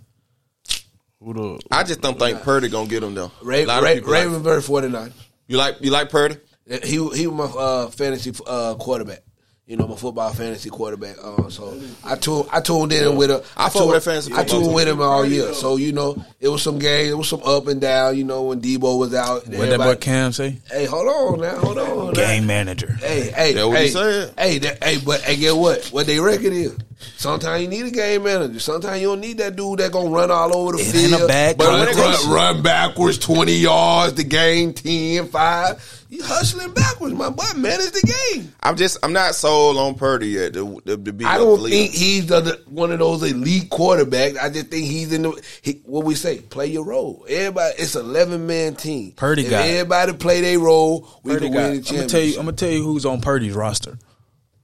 who 1.20 1.32
the 1.32 1.60
I 1.70 1.82
just 1.85 2.01
don't 2.02 2.18
think 2.18 2.43
Purdy 2.43 2.68
gonna 2.68 2.89
get 2.89 3.01
them 3.01 3.14
though. 3.14 3.32
Ra- 3.43 3.56
A 3.56 3.64
lot 3.64 3.78
of 3.78 3.85
Ra- 3.85 3.94
people 3.94 4.10
like- 4.12 4.43
versus 4.43 4.66
49. 4.66 5.12
you 5.48 5.56
like 5.56 5.77
you 5.81 5.90
like 5.90 6.10
Purdy? 6.10 6.36
He 6.68 6.97
he 7.14 7.27
was 7.27 7.32
my 7.32 7.44
uh, 7.44 7.86
fantasy 7.89 8.32
uh, 8.47 8.74
quarterback. 8.74 9.20
You 9.69 9.77
know, 9.77 9.89
my 9.89 9.97
football 9.97 10.33
fantasy 10.33 10.71
quarterback. 10.71 11.17
Uh, 11.21 11.49
so 11.51 11.77
I 12.05 12.15
tuned 12.15 12.47
I 12.53 12.61
tuned 12.61 12.93
in 12.93 13.17
with 13.17 13.33
a 13.33 13.45
I 13.57 13.69
fuck 13.69 13.83
tuned, 13.83 13.91
with 13.91 14.05
fantasy 14.05 14.33
I 14.33 14.45
tuned 14.45 14.73
with 14.73 14.87
him 14.87 15.01
all 15.03 15.25
year. 15.27 15.53
So 15.55 15.75
you 15.75 15.91
know, 15.91 16.25
it 16.39 16.47
was 16.49 16.63
some 16.63 16.79
games, 16.79 17.11
it 17.11 17.17
was 17.19 17.29
some 17.29 17.43
up 17.45 17.67
and 17.67 17.81
down. 17.81 18.17
You 18.17 18.23
know, 18.23 18.45
when 18.45 18.61
Deebo 18.61 18.97
was 18.97 19.13
out. 19.13 19.49
what 19.49 19.69
that 19.69 19.79
boy 19.79 19.97
Cam 19.97 20.31
say? 20.31 20.59
Hey, 20.71 20.85
hold 20.85 21.09
on 21.09 21.41
now, 21.41 21.57
hold 21.59 21.79
on. 21.79 22.07
now. 22.07 22.13
Game 22.13 22.47
manager. 22.47 22.93
Hey, 22.93 23.33
hey, 23.33 23.55
That 23.55 23.67
what 23.67 23.79
hey, 23.79 23.87
he 23.87 23.91
said. 23.91 24.35
hey, 24.39 24.59
that, 24.59 24.85
hey, 24.85 24.99
but 25.05 25.23
hey, 25.23 25.37
get 25.37 25.57
what? 25.57 25.85
What 25.87 26.07
they 26.07 26.21
reckon 26.21 26.53
is 26.53 26.77
sometimes 27.16 27.62
you 27.62 27.69
need 27.69 27.87
a 27.87 27.91
game 27.91 28.24
manager. 28.24 28.59
Sometimes 28.61 29.01
you 29.01 29.09
don't 29.09 29.20
need 29.20 29.39
that 29.39 29.57
dude 29.57 29.78
that 29.81 29.93
gonna 29.93 30.11
run 30.11 30.31
all 30.31 30.55
over 30.57 30.73
the 30.77 30.83
It 30.83 30.87
field. 30.93 31.12
ain't 31.12 31.23
a 31.23 31.27
bad 31.27 31.59
but 31.59 31.69
when 31.69 31.78
run, 31.81 31.89
it 31.89 31.95
comes- 31.97 32.24
run, 32.27 32.33
run 32.55 32.62
backwards 32.62 33.19
twenty 33.19 33.55
yards, 33.57 34.15
the 34.15 34.24
game 34.24 34.73
10, 34.73 35.28
5. 35.28 36.03
You 36.09 36.23
hustling 36.23 36.73
backwards, 36.73 37.15
my 37.15 37.31
boy. 37.31 37.43
Manage 37.57 37.91
the 37.91 38.15
game. 38.33 38.53
I'm 38.62 38.77
just 38.77 38.97
I'm 39.03 39.12
not 39.12 39.35
sold 39.35 39.77
on 39.77 39.97
Purdy 39.97 40.28
yet. 40.28 40.53
To, 40.55 40.81
to, 40.87 40.97
to 40.97 41.12
be 41.12 41.24
I 41.24 41.35
a 41.35 41.39
don't 41.39 41.61
leader. 41.62 41.77
think 41.77 41.93
he's 41.95 42.27
the, 42.27 42.41
the- 42.41 42.61
one 42.69 42.93
of 42.93 43.01
those 43.01 43.24
elite 43.24 43.70
quarterbacks. 43.70 44.39
I 44.39 44.49
just 44.51 44.69
think 44.69 44.87
he's 44.87 45.12
in 45.12 45.23
the 45.23 45.43
he, 45.62 45.81
what 45.85 46.05
we 46.05 46.15
say, 46.15 46.39
play 46.43 46.69
your 46.69 46.85
role. 46.85 47.27
Everybody, 47.28 47.74
it's 47.78 47.97
eleven 47.97 48.47
man 48.47 48.77
team. 48.77 49.12
Purdy 49.16 49.43
if 49.45 49.51
got 49.51 49.66
everybody 49.66 50.12
play 50.12 50.41
their 50.43 50.61
role, 50.61 51.09
we 51.24 51.33
Purdy 51.33 51.47
can 51.47 51.55
got, 51.55 51.70
win 51.70 51.81
the 51.83 51.89
I'm 51.91 51.97
gonna 51.97 52.09
tell 52.09 52.20
you. 52.20 52.39
I'm 52.39 52.45
gonna 52.45 52.53
tell 52.57 52.70
you 52.70 52.85
who's 52.85 53.05
on 53.05 53.20
Purdy's 53.20 53.55
roster: 53.55 53.99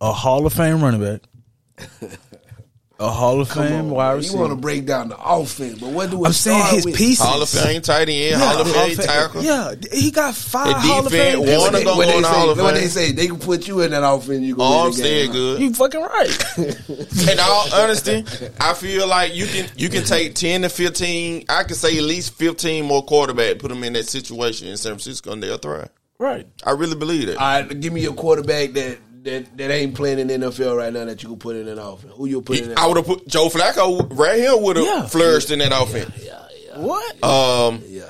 a 0.00 0.12
Hall 0.12 0.46
of 0.46 0.52
Fame 0.52 0.80
running 0.80 1.00
back, 1.02 1.22
a 3.02 3.10
Hall 3.10 3.40
of 3.40 3.48
Come 3.48 3.66
Fame 3.66 3.74
on, 3.80 3.90
wide 3.90 4.14
man. 4.20 4.22
You 4.24 4.36
want 4.38 4.50
to 4.50 4.56
break 4.56 4.86
down 4.86 5.08
the 5.08 5.18
offense, 5.22 5.78
but 5.80 5.90
what 5.90 6.10
do 6.10 6.18
we 6.18 6.26
I'm 6.26 6.32
saying 6.32 6.64
his 6.74 6.84
with? 6.84 6.96
pieces. 6.96 7.24
Hall 7.26 7.42
of 7.42 7.48
Fame 7.48 7.82
tight 7.82 8.08
end, 8.08 8.10
Yeah, 8.10 8.38
Hall 8.38 8.60
of 8.60 8.70
Fame 8.72 8.96
Fame- 8.96 9.06
tackle. 9.06 9.42
Yeah, 9.42 9.74
he 9.92 10.10
got 10.10 10.34
five 10.34 10.68
The 10.68 10.74
Hall 10.74 11.06
of 11.06 11.12
Fame. 11.12 11.38
one 11.40 11.46
pieces. 11.48 11.66
of 11.66 11.72
them- 11.72 11.96
what 11.96 12.06
they 12.06 12.16
in 12.16 12.24
say, 12.24 12.30
Hall 12.30 12.50
of 12.50 12.58
what 12.58 12.74
they 12.74 12.86
say, 12.88 13.12
they 13.12 13.26
can 13.26 13.38
put 13.38 13.66
you 13.68 13.80
in 13.80 13.90
that 13.90 14.02
offense. 14.08 14.40
You 14.42 14.56
go 14.56 14.62
Armstead 14.62 14.92
win 14.92 14.92
the 14.94 15.00
game. 15.02 15.32
good. 15.32 15.60
You 15.60 15.74
fucking 15.74 16.00
right. 16.00 16.44
In 17.32 17.40
all 17.40 17.66
honesty, 17.74 18.24
I 18.60 18.74
feel 18.74 19.06
like 19.06 19.34
you 19.34 19.46
can 19.46 19.68
you 19.76 19.88
can 19.88 20.04
take 20.04 20.34
ten 20.34 20.62
to 20.62 20.68
fifteen. 20.68 21.44
I 21.48 21.64
could 21.64 21.76
say 21.76 21.96
at 21.98 22.04
least 22.04 22.34
fifteen 22.34 22.84
more 22.86 23.04
quarterback, 23.04 23.58
put 23.58 23.68
them 23.68 23.82
in 23.84 23.92
that 23.94 24.06
situation 24.08 24.68
in 24.68 24.76
San 24.76 24.92
Francisco, 24.92 25.32
and 25.32 25.42
they'll 25.42 25.58
thrive. 25.58 25.88
right. 26.18 26.46
I 26.64 26.70
really 26.72 26.94
believe 26.96 27.26
that. 27.26 27.36
All 27.38 27.62
right, 27.62 27.80
give 27.80 27.92
me 27.92 28.04
a 28.06 28.12
quarterback 28.12 28.72
that, 28.74 28.98
that 29.22 29.56
that 29.56 29.70
ain't 29.70 29.94
playing 29.94 30.18
in 30.18 30.26
the 30.28 30.34
NFL 30.34 30.76
right 30.76 30.92
now 30.92 31.04
that 31.04 31.22
you 31.22 31.28
can 31.30 31.38
put 31.38 31.56
in 31.56 31.68
an 31.68 31.78
offense. 31.78 32.12
Who 32.16 32.26
you 32.26 32.42
put 32.42 32.58
in? 32.58 32.76
I 32.76 32.86
would 32.86 32.96
have 32.96 33.06
put 33.06 33.26
Joe 33.28 33.48
Flacco 33.48 34.16
right 34.18 34.38
here 34.38 34.56
would 34.56 34.76
have 34.76 34.84
Yeah. 34.84 35.06
flourished 35.06 35.50
in 35.50 35.58
that 35.60 35.72
offense. 35.72 36.10
What? 36.76 37.22
Um, 37.22 37.82
yeah. 37.86 38.04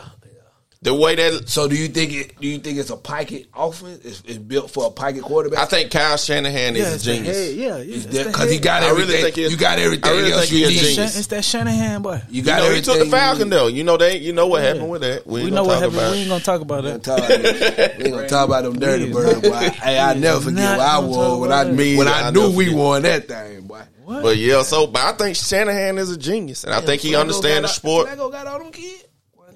The 0.82 0.92
way 0.92 1.14
that 1.14 1.48
So 1.48 1.68
do 1.68 1.76
you 1.76 1.86
think 1.88 2.12
it? 2.12 2.40
Do 2.40 2.48
you 2.48 2.58
think 2.58 2.76
it's 2.78 2.90
a 2.90 2.96
Pickett 2.96 3.46
offense? 3.54 4.04
It's, 4.04 4.20
it's 4.26 4.38
built 4.38 4.70
for 4.70 4.86
a 4.86 4.90
Pickett 4.90 5.22
quarterback. 5.22 5.60
I 5.60 5.64
think 5.66 5.90
Kyle 5.92 6.16
Shanahan 6.16 6.74
yeah, 6.74 6.82
is 6.88 7.06
a 7.06 7.12
genius. 7.14 7.36
head. 7.36 7.56
Yeah, 7.56 7.76
yeah. 7.76 7.94
It's 7.96 8.04
it's 8.06 8.16
the 8.18 8.24
because 8.24 8.48
he 8.50 8.56
head. 8.56 8.64
got 8.64 8.82
I 8.82 8.90
really 8.90 9.02
everything. 9.14 9.32
think 9.34 9.50
you 9.52 9.56
got 9.56 9.78
everything 9.78 10.04
I 10.04 10.10
really 10.16 10.32
else 10.32 10.40
think 10.48 10.52
he 10.52 10.58
you 10.60 10.66
a 10.66 10.68
need. 10.70 10.76
It's 10.78 10.88
genius. 10.94 11.18
It's 11.18 11.26
that 11.28 11.44
Shanahan 11.44 12.02
boy. 12.02 12.20
You 12.28 12.38
You 12.38 12.42
got 12.42 12.58
know, 12.62 12.74
he 12.74 12.80
took 12.82 12.98
the 12.98 13.06
Falcon 13.06 13.48
though. 13.50 13.68
You 13.68 13.84
know 13.84 13.96
they. 13.96 14.18
You 14.18 14.32
know 14.32 14.48
what 14.48 14.62
Yeah. 14.62 14.68
happened 14.68 14.90
with 14.90 15.02
that. 15.02 15.26
We, 15.26 15.32
We 15.34 15.40
ain't 15.46 15.54
know 15.54 15.64
gonna 15.64 15.68
what 15.68 15.72
talk 15.74 15.82
happened. 15.82 15.98
about 15.98 16.12
We 16.12 16.18
ain't 16.18 16.28
gonna 16.28 16.44
talk 16.44 16.60
about 16.60 16.82
that. 16.84 16.92
ain't 16.94 17.04
talk 17.04 17.18
about- 17.18 17.98
we 17.98 18.04
ain't 18.04 18.14
gonna 18.14 18.28
talk 18.28 18.48
about 18.48 18.64
them 18.64 18.78
dirty 18.80 19.04
We- 19.04 19.12
birds. 19.12 19.46
Hey, 19.76 19.98
I 19.98 20.14
never 20.14 20.40
forget 20.40 20.54
Not 20.64 20.78
where 20.78 20.86
I 20.88 20.94
gonna 20.96 21.06
was 21.06 21.16
talk 21.16 21.40
when 21.40 21.52
I 21.52 21.62
about 21.62 21.76
when 21.76 22.08
I 22.08 22.22
I 22.26 22.30
knew 22.32 22.50
we 22.50 22.74
won 22.74 23.02
that 23.02 23.28
thing, 23.28 23.60
boy. 23.68 23.82
What? 24.04 24.22
But 24.24 24.36
yeah, 24.36 24.62
so 24.62 24.88
but 24.88 25.00
I 25.02 25.12
think 25.12 25.36
Shanahan 25.36 25.96
is 25.98 26.10
a 26.10 26.16
genius, 26.16 26.64
and 26.64 26.74
I 26.74 26.80
think 26.80 27.02
he 27.02 27.14
understands 27.14 27.60
the 27.62 27.68
got- 27.68 27.74
sport. 27.76 28.08
Flacco 28.08 28.32
got 28.32 28.46
all 28.48 28.58
them 28.58 28.72
kids. 28.72 29.04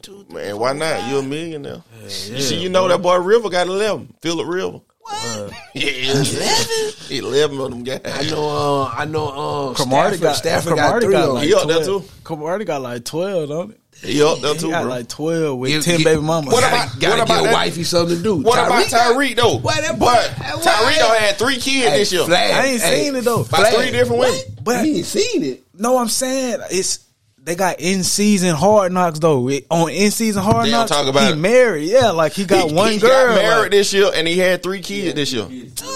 One, 0.08 0.18
two, 0.18 0.24
three, 0.30 0.42
Man, 0.42 0.58
why 0.58 0.72
not? 0.72 1.00
five. 1.00 1.10
You're 1.10 1.20
a 1.20 1.22
millionaire. 1.22 1.82
you 2.02 2.08
see, 2.10 2.60
you 2.60 2.68
know 2.68 2.88
that 2.88 3.02
boy 3.02 3.16
River 3.18 3.48
got 3.50 3.66
eleven. 3.66 4.12
Philip 4.20 4.46
River. 4.46 4.80
What? 5.00 5.52
Yeah, 5.74 5.90
eleven. 5.90 6.94
Eleven 7.10 7.60
of 7.60 7.70
them 7.70 7.84
guys. 7.84 8.00
I 8.04 8.22
know. 8.30 8.48
Uh, 8.48 8.84
I 8.96 9.04
know. 9.04 9.28
Uh, 9.70 9.74
Cromartie 9.74 10.16
Stafford, 10.16 10.20
got 10.22 10.36
Stafford 10.36 10.74
got 10.76 10.80
Cromartie 10.82 11.06
three 11.06 11.12
got 11.12 11.20
of 11.22 11.26
them. 11.28 11.34
like 11.36 11.44
He 11.46 11.54
up 11.54 11.68
there 11.68 11.84
too. 11.84 12.04
Cromartie 12.24 12.64
got 12.64 12.82
like 12.82 13.04
twelve, 13.04 13.48
don't 13.48 13.70
it? 13.72 13.80
He 14.02 14.22
up 14.22 14.40
there 14.40 14.54
He 14.54 14.58
too, 14.60 14.70
got 14.70 14.82
bro. 14.82 14.90
like 14.90 15.08
twelve 15.08 15.58
with 15.58 15.70
Give- 15.70 15.84
ten 15.84 15.96
give- 15.98 16.04
baby 16.06 16.20
mamas. 16.22 16.52
What 16.52 16.60
Gotta, 16.62 16.74
about- 16.76 17.00
gotta 17.00 17.16
what 17.16 17.22
about 17.24 17.34
give 17.36 17.44
that- 17.44 17.52
wifey 17.54 17.84
something 17.84 18.16
to 18.16 18.22
do. 18.22 18.34
what 18.36 18.58
about 18.58 18.90
got- 18.90 19.14
Tyreek 19.14 19.36
though? 19.36 19.58
What 19.58 19.76
that 19.82 19.98
but 19.98 20.36
boy- 20.38 20.60
Tyreek 20.62 20.98
done 20.98 21.16
had 21.18 21.36
three 21.36 21.54
kids 21.56 21.88
Hey, 21.90 21.98
this 21.98 22.12
year. 22.12 22.24
Flag, 22.24 22.50
I 22.52 22.66
ain't 22.66 22.82
hey, 22.82 23.04
seen 23.04 23.16
it 23.16 23.24
though. 23.24 23.44
By 23.44 23.58
Flag. 23.58 23.74
three 23.74 23.90
different 23.92 24.20
women. 24.20 24.40
But- 24.64 24.86
you 24.86 24.96
ain't 24.96 25.06
seen 25.06 25.44
it. 25.44 25.62
No, 25.78 25.98
I'm 25.98 26.08
saying 26.08 26.60
it's 26.70 26.98
they 27.46 27.54
got 27.54 27.80
in 27.80 28.02
season 28.02 28.54
hard 28.54 28.92
knocks 28.92 29.18
though. 29.20 29.48
It- 29.48 29.66
on 29.70 29.88
in 29.90 30.10
season 30.10 30.42
hard 30.42 30.66
They 30.66 30.72
knocks, 30.72 30.90
talk 30.90 31.06
about 31.06 31.22
he 31.26 31.32
it. 31.32 31.36
married. 31.36 31.88
Yeah, 31.88 32.10
like 32.10 32.32
he 32.32 32.44
got 32.44 32.68
He- 32.68 32.74
one 32.74 32.92
he 32.92 32.98
girl. 32.98 33.10
got 33.10 33.36
married 33.36 33.62
like, 33.62 33.70
this 33.70 33.92
year, 33.94 34.10
and 34.14 34.26
he 34.28 34.36
had 34.38 34.62
three 34.62 34.80
kids 34.80 35.14
this 35.14 35.32
year. 35.32 35.46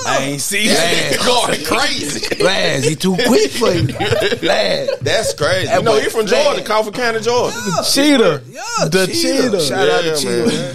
I 0.07 0.19
ain't 0.19 0.41
seen 0.41 0.69
Yeah. 0.69 0.75
it. 0.81 1.19
Going 1.21 1.65
crazy. 1.65 2.21
Flash, 2.37 2.85
he 2.85 2.95
too 2.95 3.17
quick 3.27 3.51
for 3.51 3.73
you. 3.75 3.89
Flash. 4.39 4.89
That's 5.03 5.35
crazy. 5.35 5.67
That 5.67 5.79
You 5.79 5.83
know, 5.83 5.99
he 5.99 6.09
from 6.09 6.27
Flag. 6.27 6.45
Georgia, 6.47 6.63
Crawford 6.63 6.95
County, 6.95 7.21
Georgia. 7.21 7.57
Cheetah, 7.93 8.43
Yeah, 8.51 8.89
the 8.89 9.07
Cheetah. 9.09 9.43
cheetah. 9.43 9.61
Shout 9.61 9.89
out 9.89 10.05
Yeah, 10.05 10.13
to 10.15 10.17
Cheetah, 10.21 10.47
man. 10.47 10.47
man. 10.57 10.75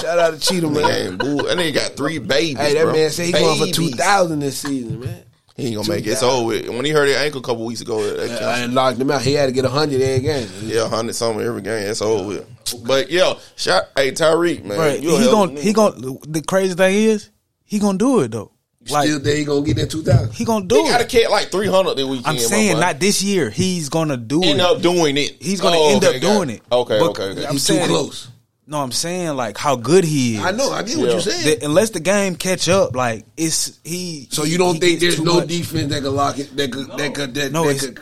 Shout 0.00 0.18
out 0.18 0.40
to 0.40 0.40
Cheetah, 0.40 0.68
man. 0.68 0.82
Man, 0.82 1.16
boo. 1.16 1.46
And 1.48 1.60
he 1.60 1.72
got 1.72 1.96
three 1.96 2.18
babies. 2.18 2.58
Hey, 2.58 2.74
that 2.74 2.84
bro. 2.84 2.92
man 2.92 3.10
said 3.10 3.26
he 3.26 3.32
going 3.32 3.58
for 3.58 3.72
two 3.74 3.88
thousand 3.90 4.40
this 4.40 4.58
season, 4.58 5.00
man. 5.00 5.22
He 5.56 5.66
ain't 5.66 5.76
gonna 5.76 5.88
make 5.88 6.06
it. 6.06 6.10
It's 6.10 6.22
over. 6.22 6.46
with. 6.46 6.68
When 6.68 6.84
he 6.84 6.90
hurt 6.92 7.08
his 7.08 7.16
ankle 7.16 7.40
a 7.40 7.42
couple 7.44 7.64
weeks 7.66 7.80
ago, 7.82 8.02
that 8.16 8.42
I 8.42 8.60
counts. 8.60 8.74
locked 8.74 8.98
him 8.98 9.10
out. 9.10 9.22
He 9.22 9.34
had 9.34 9.46
to 9.46 9.52
get 9.52 9.64
hundred 9.66 10.00
every 10.00 10.22
game. 10.24 10.48
Yeah, 10.62 10.88
hundred 10.88 11.14
something 11.14 11.44
every 11.44 11.60
game. 11.62 11.84
That's 11.84 12.00
over 12.02 12.26
with. 12.26 12.84
But 12.86 13.10
yeah, 13.10 13.34
shot. 13.56 13.88
Hey, 13.96 14.12
Tyreek, 14.12 14.64
man, 14.64 14.78
Right. 14.78 15.00
you 15.02 15.14
a 15.14 15.18
He 15.18 15.24
gonna 15.26 15.52
gon' 15.52 15.56
he 15.62 15.72
nigga. 15.72 15.74
gon' 15.74 16.18
the 16.32 16.42
crazy 16.42 16.74
thing 16.74 16.94
is 16.94 17.28
he 17.64 17.78
gonna 17.78 17.98
do 17.98 18.20
it 18.20 18.30
though. 18.30 18.50
Like 18.90 19.06
Still, 19.08 19.20
there 19.20 19.36
he 19.36 19.44
gonna 19.44 19.62
get 19.64 19.76
that 19.76 19.90
two 19.90 20.02
thousand. 20.02 20.32
he 20.32 20.44
gonna 20.44 20.64
do 20.66 20.74
He 20.82 20.88
got 20.90 20.98
to 20.98 21.04
it. 21.04 21.08
catch 21.08 21.30
like 21.30 21.52
three 21.52 21.68
hundred 21.68 21.94
this 21.96 22.04
weekend. 22.06 22.26
I'm 22.26 22.38
saying 22.38 22.80
not 22.80 22.98
this 22.98 23.22
year. 23.22 23.48
He's 23.50 23.88
gonna 23.90 24.16
do 24.16 24.42
end 24.42 24.58
it. 24.58 24.60
up 24.60 24.80
doing 24.82 25.16
it. 25.18 25.36
He's 25.40 25.60
gonna 25.60 25.76
Oh, 25.78 25.94
end 25.94 26.02
okay, 26.04 26.16
up 26.16 26.20
doing 26.22 26.50
it. 26.50 26.62
Okay, 26.72 26.98
But 26.98 27.10
okay, 27.10 27.22
okay. 27.24 27.46
I'm 27.46 27.52
He's 27.52 27.64
too 27.66 27.74
saying- 27.74 27.88
close. 27.88 28.28
No, 28.66 28.78
I'm 28.80 28.92
saying 28.92 29.36
like 29.36 29.58
how 29.58 29.74
good 29.76 30.04
he 30.04 30.36
is. 30.36 30.44
I 30.44 30.52
know. 30.52 30.70
I 30.70 30.82
get 30.82 30.96
what 30.96 31.06
Yeah. 31.06 31.12
you're 31.12 31.20
saying. 31.20 31.44
That 31.60 31.62
unless 31.66 31.90
the 31.90 32.00
game 32.00 32.36
catch 32.36 32.68
up, 32.68 32.94
like 32.94 33.26
it's 33.36 33.80
he. 33.84 34.28
so 34.30 34.44
you 34.44 34.56
don't 34.56 34.78
think 34.78 35.00
there's 35.00 35.20
no 35.20 35.36
much. 35.40 35.48
defense 35.48 35.92
that 35.92 36.02
could 36.02 36.12
lock 36.12 36.38
it? 36.38 36.56
That 36.56 36.70
could 36.72 36.86
that 36.96 37.14
could 37.14 37.34
that, 37.34 37.52
No, 37.52 37.64
that 37.64 37.70
it's- 37.76 37.86
could 37.86 37.96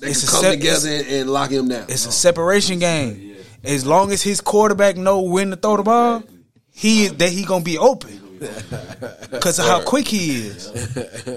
that 0.00 0.08
it's 0.10 0.20
could 0.20 0.28
a 0.28 0.32
come 0.32 0.42
sep- 0.42 0.52
together 0.52 0.88
and, 0.90 1.06
and 1.06 1.30
lock 1.30 1.50
him 1.50 1.68
down. 1.68 1.84
It's 1.88 2.06
a 2.06 2.12
separation 2.12 2.78
game. 2.78 3.36
As 3.64 3.84
long 3.84 4.10
as 4.12 4.22
his 4.22 4.40
quarterback 4.40 4.96
know 4.96 5.20
when 5.20 5.50
to 5.50 5.56
throw 5.56 5.76
the 5.76 5.82
ball, 5.82 6.22
he 6.72 7.08
that 7.08 7.30
he 7.30 7.44
gonna 7.44 7.62
be 7.64 7.76
open 7.76 8.38
because 9.30 9.58
of 9.58 9.66
how 9.66 9.82
quick 9.82 10.08
he 10.08 10.36
is. 10.46 10.70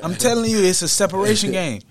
I'm 0.03 0.15
telling 0.15 0.49
you, 0.49 0.59
it's 0.63 0.81
a 0.81 0.87
separation 0.87 1.51
game. 1.61 1.81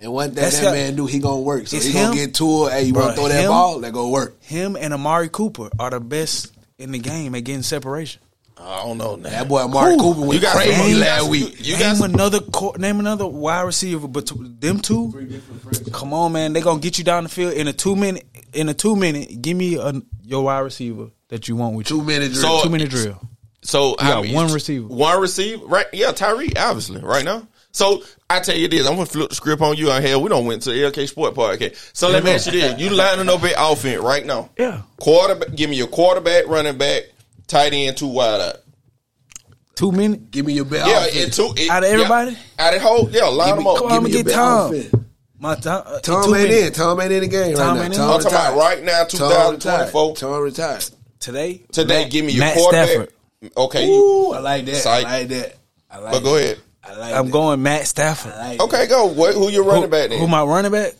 And 0.00 0.12
one 0.12 0.28
thing 0.28 0.36
That's 0.42 0.58
that 0.60 0.66
how- 0.66 0.72
man 0.72 0.94
do, 0.94 1.06
he 1.06 1.18
gonna 1.18 1.40
work. 1.40 1.66
So 1.66 1.76
It's 1.76 1.86
he 1.86 1.92
gonna 1.92 2.08
him. 2.10 2.14
get 2.14 2.34
to 2.34 2.66
it. 2.66 2.72
Hey, 2.72 2.82
you 2.84 2.92
Bruh, 2.92 3.00
wanna 3.00 3.14
throw 3.14 3.28
that 3.28 3.40
him- 3.42 3.50
ball? 3.50 3.80
That 3.80 3.92
go 3.92 4.08
work. 4.08 4.40
Him 4.44 4.76
and 4.76 4.94
Amari 4.94 5.28
Cooper 5.28 5.70
are 5.78 5.90
the 5.90 5.98
best 6.00 6.52
in 6.78 6.92
the 6.92 6.98
game 7.00 7.34
at 7.34 7.42
getting 7.42 7.64
separation. 7.64 8.20
I 8.60 8.84
don't 8.84 8.98
know. 8.98 9.16
Now. 9.16 9.28
That 9.30 9.48
boy 9.48 9.60
Amari 9.60 9.92
Who? 9.94 9.98
Cooper 10.00 10.20
went 10.20 10.34
You 10.34 10.40
got 10.40 10.56
crazy 10.56 10.92
some- 10.92 11.00
last 11.00 11.28
week. 11.28 11.56
You 11.64 11.72
name 11.74 11.80
got 11.80 11.96
some- 11.96 12.14
another 12.14 12.40
co- 12.40 12.74
name 12.78 13.00
another 13.00 13.26
wide 13.26 13.62
receiver, 13.62 14.06
but 14.08 14.30
them 14.60 14.80
two. 14.80 15.12
Come 15.92 16.12
on, 16.12 16.32
man, 16.32 16.52
they 16.52 16.60
gonna 16.60 16.80
get 16.80 16.98
you 16.98 17.04
down 17.04 17.24
the 17.24 17.28
field 17.28 17.54
in 17.54 17.66
a 17.68 17.72
two 17.72 17.96
minute. 17.96 18.24
In 18.54 18.68
a 18.68 18.74
two 18.74 18.94
minute, 18.96 19.42
give 19.42 19.56
me 19.56 19.76
a, 19.76 19.92
your 20.24 20.44
wide 20.44 20.60
receiver 20.60 21.08
that 21.28 21.48
you 21.48 21.56
want 21.56 21.74
with 21.74 21.90
you. 21.90 21.98
Two 21.98 22.02
minute 22.04 22.32
drill. 22.32 22.58
So- 22.58 22.62
two 22.64 22.70
minute 22.70 22.90
drill. 22.90 23.20
So 23.62 23.96
I 23.98 24.08
got 24.08 24.22
mean, 24.24 24.34
one 24.34 24.52
receiver. 24.52 24.86
One 24.86 25.20
receiver, 25.20 25.66
right? 25.66 25.86
Yeah, 25.92 26.12
Tyree, 26.12 26.52
obviously, 26.56 27.00
right 27.00 27.24
now. 27.24 27.42
So 27.72 28.02
I 28.30 28.40
tell 28.40 28.56
you 28.56 28.66
this, 28.68 28.86
I'm 28.86 28.94
gonna 28.94 29.06
flip 29.06 29.28
the 29.28 29.34
script 29.34 29.62
on 29.62 29.76
you 29.76 29.90
out 29.90 30.02
here. 30.02 30.18
We 30.18 30.28
don't 30.28 30.46
went 30.46 30.62
to 30.62 30.70
the 30.70 30.76
LK 30.90 31.08
Sport 31.08 31.34
Podcast. 31.34 31.90
So 31.92 32.08
let 32.08 32.24
me 32.24 32.32
ask 32.32 32.46
you 32.46 32.52
this: 32.52 32.80
You 32.80 32.90
lining 32.90 33.28
up 33.28 33.42
at 33.44 33.54
offense 33.56 34.02
right 34.02 34.24
now? 34.24 34.50
Yeah. 34.58 34.82
Quarterback, 35.00 35.54
give 35.54 35.70
me 35.70 35.76
your 35.76 35.86
quarterback, 35.86 36.46
running 36.48 36.78
back, 36.78 37.04
tight 37.46 37.72
end, 37.72 37.96
two 37.96 38.08
wide 38.08 38.40
out. 38.40 38.56
Two 39.76 39.92
minute. 39.92 40.30
Give 40.32 40.44
me 40.44 40.54
your 40.54 40.64
best. 40.64 40.88
Yeah, 40.88 41.04
offense. 41.06 41.24
and 41.24 41.32
two 41.56 41.62
it- 41.62 41.70
Out 41.70 41.84
of 41.84 41.90
everybody? 41.90 42.32
Yeah, 42.32 42.38
out 42.66 42.74
of 42.74 42.82
whole, 42.82 43.10
yeah, 43.10 43.24
line 43.26 43.48
Give 43.48 43.56
them 43.56 43.64
me, 43.64 43.70
up. 43.70 43.76
Come 43.78 43.86
on, 43.86 43.92
give 43.92 44.02
me 44.02 44.10
your 44.10 44.22
get 44.24 44.34
Tom. 44.34 44.74
offense. 44.74 44.94
My 45.40 45.54
time. 45.54 45.82
uh, 45.86 46.00
Tom 46.00 46.34
ain't 46.34 46.48
minute. 46.48 46.66
in. 46.66 46.72
Tom 46.72 47.00
ain't 47.00 47.12
in 47.12 47.20
the 47.20 47.28
game 47.28 47.54
Tom 47.54 47.78
right 47.78 47.88
now. 47.90 47.96
Tom 47.96 48.10
I'm 48.10 48.20
talking 48.20 48.26
about 48.36 48.54
retired. 48.54 48.58
right 48.58 48.82
now, 48.84 49.04
Tom 49.04 49.52
retired. 49.54 49.60
2024. 49.92 50.16
Tom 50.16 50.42
retired. 50.42 50.84
today. 51.20 51.62
Today, 51.70 52.02
Matt- 52.02 52.10
give 52.10 52.24
me 52.24 52.32
your 52.32 52.40
Matt 52.40 52.54
quarterback. 52.56 52.88
Stafford. 52.88 53.12
Okay, 53.56 53.88
Ooh, 53.88 54.32
I 54.32 54.38
like 54.40 54.64
that. 54.66 54.76
Psych. 54.76 55.06
I 55.06 55.18
like 55.20 55.28
that. 55.28 55.56
I 55.92 55.98
like 55.98 56.12
but 56.14 56.20
go 56.24 56.34
that. 56.34 56.42
ahead. 56.44 56.58
I 56.88 56.96
like 56.96 57.14
I'm 57.14 57.26
that. 57.26 57.32
going 57.32 57.62
Matt 57.62 57.86
Stafford. 57.86 58.32
Like 58.36 58.60
Okay, 58.60 58.86
go. 58.86 59.06
What, 59.06 59.34
who 59.34 59.50
your 59.50 59.64
running 59.64 59.90
back 59.90 60.10
then? 60.10 60.18
Who 60.18 60.26
my 60.28 60.42
running 60.42 60.72
back? 60.72 60.94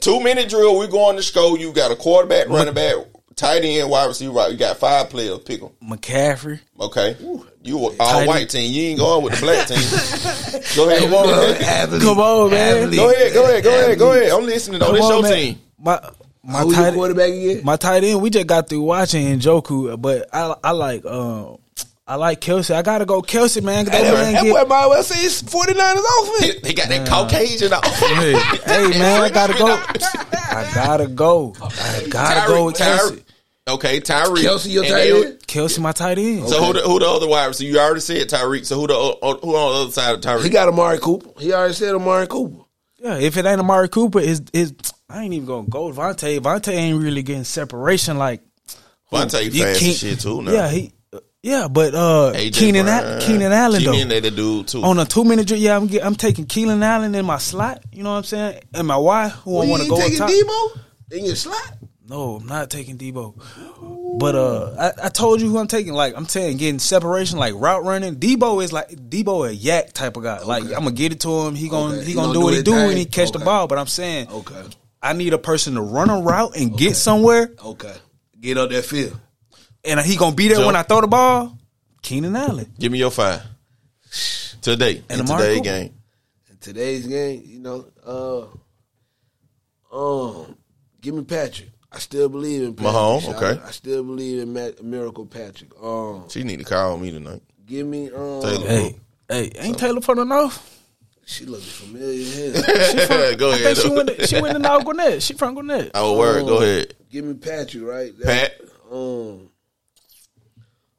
Two 0.00 0.20
minute 0.20 0.48
drill. 0.48 0.78
We 0.78 0.86
going 0.88 1.16
to 1.16 1.22
score. 1.22 1.58
You 1.58 1.72
got 1.72 1.90
a 1.92 1.96
quarterback, 1.96 2.48
running 2.48 2.74
back, 2.74 2.94
tight 3.36 3.64
end, 3.64 3.88
wide 3.90 4.06
receiver. 4.06 4.32
Right. 4.32 4.52
You 4.52 4.58
got 4.58 4.76
five 4.78 5.08
players. 5.10 5.38
Pick 5.40 5.60
them. 5.60 5.70
McCaffrey. 5.82 6.60
Okay. 6.80 7.16
You 7.62 7.78
a 7.78 7.80
all 7.80 7.92
Tight 7.96 8.26
white 8.28 8.40
end. 8.42 8.50
team. 8.50 8.72
You 8.72 8.82
ain't 8.90 8.98
going 8.98 9.24
with 9.24 9.34
the 9.34 9.40
black 9.40 9.66
team. 9.68 10.76
go 10.76 10.88
ahead. 10.90 11.02
Come 11.02 11.14
on, 11.14 11.54
athlete. 11.62 12.02
Come 12.02 12.18
on, 12.20 12.50
man. 12.50 12.82
Athlete. 12.84 12.98
Go 12.98 13.10
ahead. 13.10 13.32
Go 13.32 13.44
ahead. 13.44 13.64
Go 13.64 13.70
ahead. 13.70 13.98
Go 13.98 14.12
ahead. 14.12 14.32
I'm 14.32 14.44
listening. 14.44 14.80
though. 14.80 14.86
Come 14.86 14.94
This 14.96 15.04
on, 15.04 15.10
your 15.12 15.22
man. 15.22 15.32
team. 15.32 15.60
My 15.78 16.10
my 16.42 16.60
Who 16.60 16.74
tight 16.74 16.92
quarterback 16.94 17.30
again? 17.30 17.60
my 17.64 17.76
tight 17.76 18.04
end. 18.04 18.20
We 18.20 18.28
just 18.30 18.46
got 18.46 18.68
through 18.68 18.82
watching 18.82 19.38
Njoku, 19.38 20.00
but 20.00 20.28
I 20.34 20.54
I 20.62 20.70
like 20.72 21.06
um 21.06 21.56
I 22.06 22.16
like 22.16 22.40
Kelce. 22.40 22.74
I 22.74 22.82
gotta 22.82 23.06
go 23.06 23.22
Kelce, 23.22 23.62
man. 23.62 23.86
'cause 23.86 23.94
Hey, 23.94 24.04
That 24.04 24.10
that, 24.10 24.22
man 24.24 24.32
that 24.34 24.42
get, 24.42 24.52
boy 24.52 24.64
might 24.68 24.86
well 24.88 25.02
say 25.02 25.24
it's 25.24 25.42
49ers 25.42 25.94
He, 26.40 26.48
offense. 26.50 26.66
he 26.68 26.74
got 26.74 26.88
that 26.90 27.08
Caucasian 27.08 27.72
off. 27.72 27.84
hey, 27.84 28.32
hey, 28.32 28.98
man, 28.98 29.22
I 29.22 29.30
gotta 29.30 29.54
go. 29.54 29.66
I 29.68 30.70
gotta 30.74 31.06
go. 31.06 31.54
I 31.62 32.04
gotta 32.10 32.46
go 32.46 32.66
with 32.66 32.76
Kelce. 32.76 33.22
Okay, 33.66 33.98
Tyreek. 34.00 34.44
Kelce, 34.44 34.70
your 34.70 34.84
tight 34.84 35.10
end? 35.10 35.38
Kelce, 35.46 35.78
my 35.80 35.92
tight 35.92 36.18
end. 36.18 36.46
So 36.50 36.62
who 36.62 36.74
the, 36.74 36.80
who 36.80 36.98
the 36.98 37.08
other 37.08 37.26
wide 37.26 37.46
receiver? 37.46 37.72
You 37.72 37.78
already 37.80 38.00
said 38.00 38.28
Tyreek. 38.28 38.66
So 38.66 38.78
who 38.78 38.86
the 38.86 38.92
who 38.94 39.56
on 39.56 39.72
the 39.72 39.80
other 39.84 39.90
side 39.90 40.14
of 40.14 40.20
Tyreek? 40.20 40.44
He 40.44 40.50
got 40.50 40.68
Amari 40.68 40.98
Cooper. 40.98 41.30
He 41.40 41.54
already 41.54 41.72
said 41.72 41.94
Amari 41.94 42.26
Cooper. 42.26 42.64
Yeah, 42.98 43.16
if 43.16 43.38
it 43.38 43.46
ain't 43.46 43.60
Amari 43.60 43.88
Cooper, 43.88 44.20
is 44.20 44.42
is 44.52 44.74
I 45.08 45.22
ain't 45.24 45.32
even 45.32 45.46
gonna 45.46 45.66
go 45.68 45.90
Vontae. 45.90 46.40
Vontae 46.40 46.74
ain't 46.74 47.02
really 47.02 47.22
getting 47.22 47.44
separation 47.44 48.18
like 48.18 48.42
Vontae 49.10 49.50
you 49.50 49.62
fast 49.64 49.80
can't- 49.80 49.96
shit 49.96 50.20
too. 50.20 50.42
Now. 50.42 50.52
Yeah, 50.52 50.68
he. 50.68 50.92
Yeah, 51.44 51.68
but 51.68 51.94
uh, 51.94 52.32
AJ 52.34 52.54
Keenan 52.54 52.88
Al- 52.88 53.20
Keenan 53.20 53.52
Allen 53.52 53.80
Keenan 53.82 54.08
though 54.08 54.14
they 54.14 54.20
the 54.20 54.30
dude 54.30 54.66
too. 54.66 54.82
on 54.82 54.98
a 54.98 55.04
two 55.04 55.24
minute 55.24 55.46
drill. 55.46 55.60
Yeah, 55.60 55.76
I'm 55.76 55.86
get, 55.88 56.02
I'm 56.02 56.14
taking 56.14 56.46
Keenan 56.46 56.82
Allen 56.82 57.14
in 57.14 57.26
my 57.26 57.36
slot. 57.36 57.84
You 57.92 58.02
know 58.02 58.12
what 58.12 58.16
I'm 58.16 58.24
saying? 58.24 58.60
And 58.72 58.86
my 58.86 58.96
Y 58.96 59.28
who 59.28 59.58
I 59.60 59.66
want 59.66 59.82
to 59.82 59.88
go 59.90 59.96
on 59.96 60.00
taking 60.00 60.18
top. 60.18 60.30
Deebo 60.30 60.80
in 61.10 61.24
your 61.26 61.36
slot. 61.36 61.74
No, 62.08 62.36
I'm 62.36 62.46
not 62.46 62.70
taking 62.70 62.96
Deebo. 62.96 64.18
But 64.18 64.34
uh, 64.34 64.74
I, 65.02 65.06
I 65.06 65.08
told 65.10 65.42
you 65.42 65.50
who 65.50 65.58
I'm 65.58 65.66
taking. 65.66 65.92
Like 65.92 66.14
I'm 66.16 66.26
saying, 66.26 66.56
getting 66.56 66.78
separation, 66.78 67.38
like 67.38 67.52
route 67.56 67.84
running. 67.84 68.16
Deebo 68.16 68.64
is 68.64 68.72
like 68.72 68.88
Deebo 68.88 69.50
a 69.50 69.54
YAC 69.54 69.92
type 69.92 70.16
of 70.16 70.22
guy. 70.22 70.40
Like 70.44 70.62
I'm 70.64 70.70
gonna 70.84 70.92
get 70.92 71.12
it 71.12 71.20
to 71.20 71.42
him. 71.42 71.54
He 71.54 71.68
gonna 71.68 71.96
Okay. 71.96 72.04
he 72.04 72.10
He 72.12 72.14
gonna, 72.14 72.28
gonna 72.28 72.38
do 72.38 72.44
what 72.44 72.54
he 72.54 72.62
do 72.62 72.72
thing? 72.72 72.86
when 72.86 72.96
he 72.96 73.04
catch 73.04 73.32
the 73.32 73.38
ball. 73.38 73.66
But 73.66 73.78
I'm 73.78 73.86
saying, 73.86 74.28
Okay. 74.30 74.62
I 75.02 75.12
need 75.12 75.34
a 75.34 75.38
person 75.38 75.74
to 75.74 75.82
run 75.82 76.08
a 76.08 76.20
route 76.20 76.56
and 76.56 76.74
get 76.74 76.96
somewhere, 76.96 77.52
Okay. 77.62 77.94
Get 78.40 78.56
up 78.56 78.70
that 78.70 78.86
field. 78.86 79.18
And 79.84 80.00
he 80.00 80.16
gonna 80.16 80.34
be 80.34 80.48
there 80.48 80.58
Joe. 80.58 80.66
when 80.66 80.76
I 80.76 80.82
throw 80.82 81.00
the 81.00 81.06
ball. 81.06 81.58
Keenan 82.02 82.36
Allen. 82.36 82.72
Give 82.78 82.92
me 82.92 82.98
your 82.98 83.10
five 83.10 83.42
today 84.60 85.02
And 85.08 85.20
in 85.20 85.26
Amari 85.26 85.42
today's 85.42 85.56
Cooper. 85.58 85.64
game. 85.64 85.94
In 86.50 86.56
today's 86.58 87.06
game, 87.06 87.42
you 87.46 87.58
know, 87.60 87.86
uh, 88.06 88.46
um, 89.92 90.56
give 91.00 91.14
me 91.14 91.22
Patrick. 91.24 91.70
I 91.92 91.98
still 91.98 92.28
believe 92.28 92.62
in 92.62 92.74
Patrick. 92.74 92.94
Mahomes, 92.94 93.34
okay. 93.36 93.60
out. 93.60 93.66
I 93.66 93.70
still 93.70 94.02
believe 94.02 94.40
in 94.42 94.52
Matt, 94.52 94.82
Miracle 94.82 95.26
Patrick. 95.26 95.70
Um, 95.80 96.24
She 96.28 96.42
need 96.42 96.58
to 96.58 96.64
call 96.64 96.96
me 96.98 97.10
tonight. 97.12 97.42
give 97.66 97.86
me 97.86 98.06
um, 98.10 98.40
Taylor. 98.42 98.66
Hey, 98.66 98.96
hey, 99.28 99.52
ain't 99.58 99.78
Taylor 99.78 100.00
put 100.00 100.18
enough? 100.18 100.70
She 101.26 101.46
looking 101.46 101.64
familiar. 101.64 102.52
as 102.52 103.08
hell. 103.08 103.36
Go 103.36 103.50
I 103.50 103.54
ahead. 103.54 103.76
think 103.76 103.78
she 103.78 103.88
went. 103.94 104.08
To, 104.08 104.26
she 104.26 104.40
went 104.42 104.52
to 104.54 104.58
now 104.58 104.80
Gwinnett. 104.80 105.22
She 105.22 105.32
from 105.34 105.54
Gwinnett. 105.54 105.92
Oh, 105.94 106.18
word. 106.18 106.44
Go 106.46 106.58
ahead. 106.60 106.94
give 107.10 107.24
me 107.24 107.32
Patrick, 107.34 107.84
right? 107.84 108.12
Pat. 108.22 108.60
Um, 108.92 109.48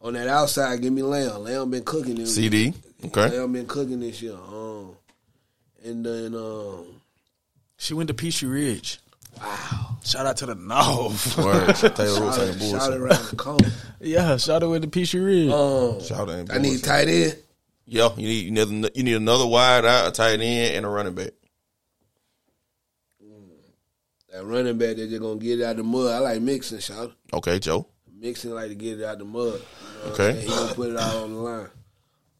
on 0.05 0.13
that 0.13 0.27
outside, 0.27 0.81
give 0.81 0.93
me 0.93 1.01
Lamb. 1.01 1.43
Lamb 1.43 1.69
been 1.71 1.83
cooking 1.83 2.15
this. 2.15 2.37
CeeDee. 2.37 2.73
Okay. 3.05 3.37
Lamb 3.37 3.51
been 3.53 3.65
cooking 3.67 3.99
this 3.99 4.21
year. 4.21 4.33
Um, 4.33 4.95
and 5.83 6.05
then 6.05 6.35
um, 6.35 6.85
She 7.77 7.93
went 7.93 8.07
to 8.07 8.13
Peachtree 8.13 8.49
Ridge. 8.49 8.99
Wow! 9.39 9.97
Shout 10.05 10.25
out 10.25 10.37
to 10.37 10.45
the 10.45 10.55
North. 10.55 11.37
Word. 11.37 11.75
Taylor 11.75 12.21
Rooks 12.21 12.37
shout, 12.37 12.47
ain't 12.47 12.61
shout 12.61 12.71
bullshit. 12.71 13.01
around 13.01 13.25
the 13.31 13.35
corner. 13.35 13.71
yeah, 13.99 14.37
shout 14.37 14.63
out 14.63 14.69
with 14.69 14.81
the 14.83 14.87
Peachtree 14.87 15.19
Ridge. 15.19 15.49
Um, 15.51 16.01
Shout 16.01 16.29
out 16.29 16.51
I 16.51 16.57
need 16.59 16.67
bullshit. 16.69 16.83
tight 16.85 17.07
end. 17.09 17.37
Yeah, 17.87 18.09
you 18.15 18.27
need 18.27 18.45
you 18.45 18.51
need, 18.51 18.91
you 18.95 19.03
need 19.03 19.13
another 19.15 19.45
wide 19.45 19.83
out, 19.85 20.07
a 20.07 20.11
tight 20.11 20.39
end, 20.39 20.75
and 20.77 20.85
a 20.85 20.89
running 20.89 21.15
back. 21.15 21.31
That 24.31 24.43
running 24.45 24.77
back 24.77 24.95
that 24.97 25.09
they're 25.09 25.19
gonna 25.19 25.39
get 25.39 25.59
it 25.59 25.63
out 25.63 25.77
the 25.77 25.83
mud. 25.83 26.11
I 26.13 26.19
like 26.19 26.41
Mixon, 26.41 26.79
shout. 26.79 27.13
Okay, 27.33 27.59
Joe. 27.59 27.87
Mixon 28.19 28.53
like 28.55 28.69
to 28.69 28.75
get 28.75 28.99
it 28.99 29.03
out 29.05 29.13
of 29.13 29.19
the 29.19 29.25
mud. 29.25 29.61
You 30.05 30.11
know 30.11 30.17
what 30.17 30.19
Okay. 30.19 30.29
I'm? 30.29 30.41
He 30.41 30.47
gonna 30.47 30.73
put 30.75 30.89
it 30.91 30.97
out 30.97 31.15
on 31.15 31.33
the 31.33 31.39
line. 31.39 31.69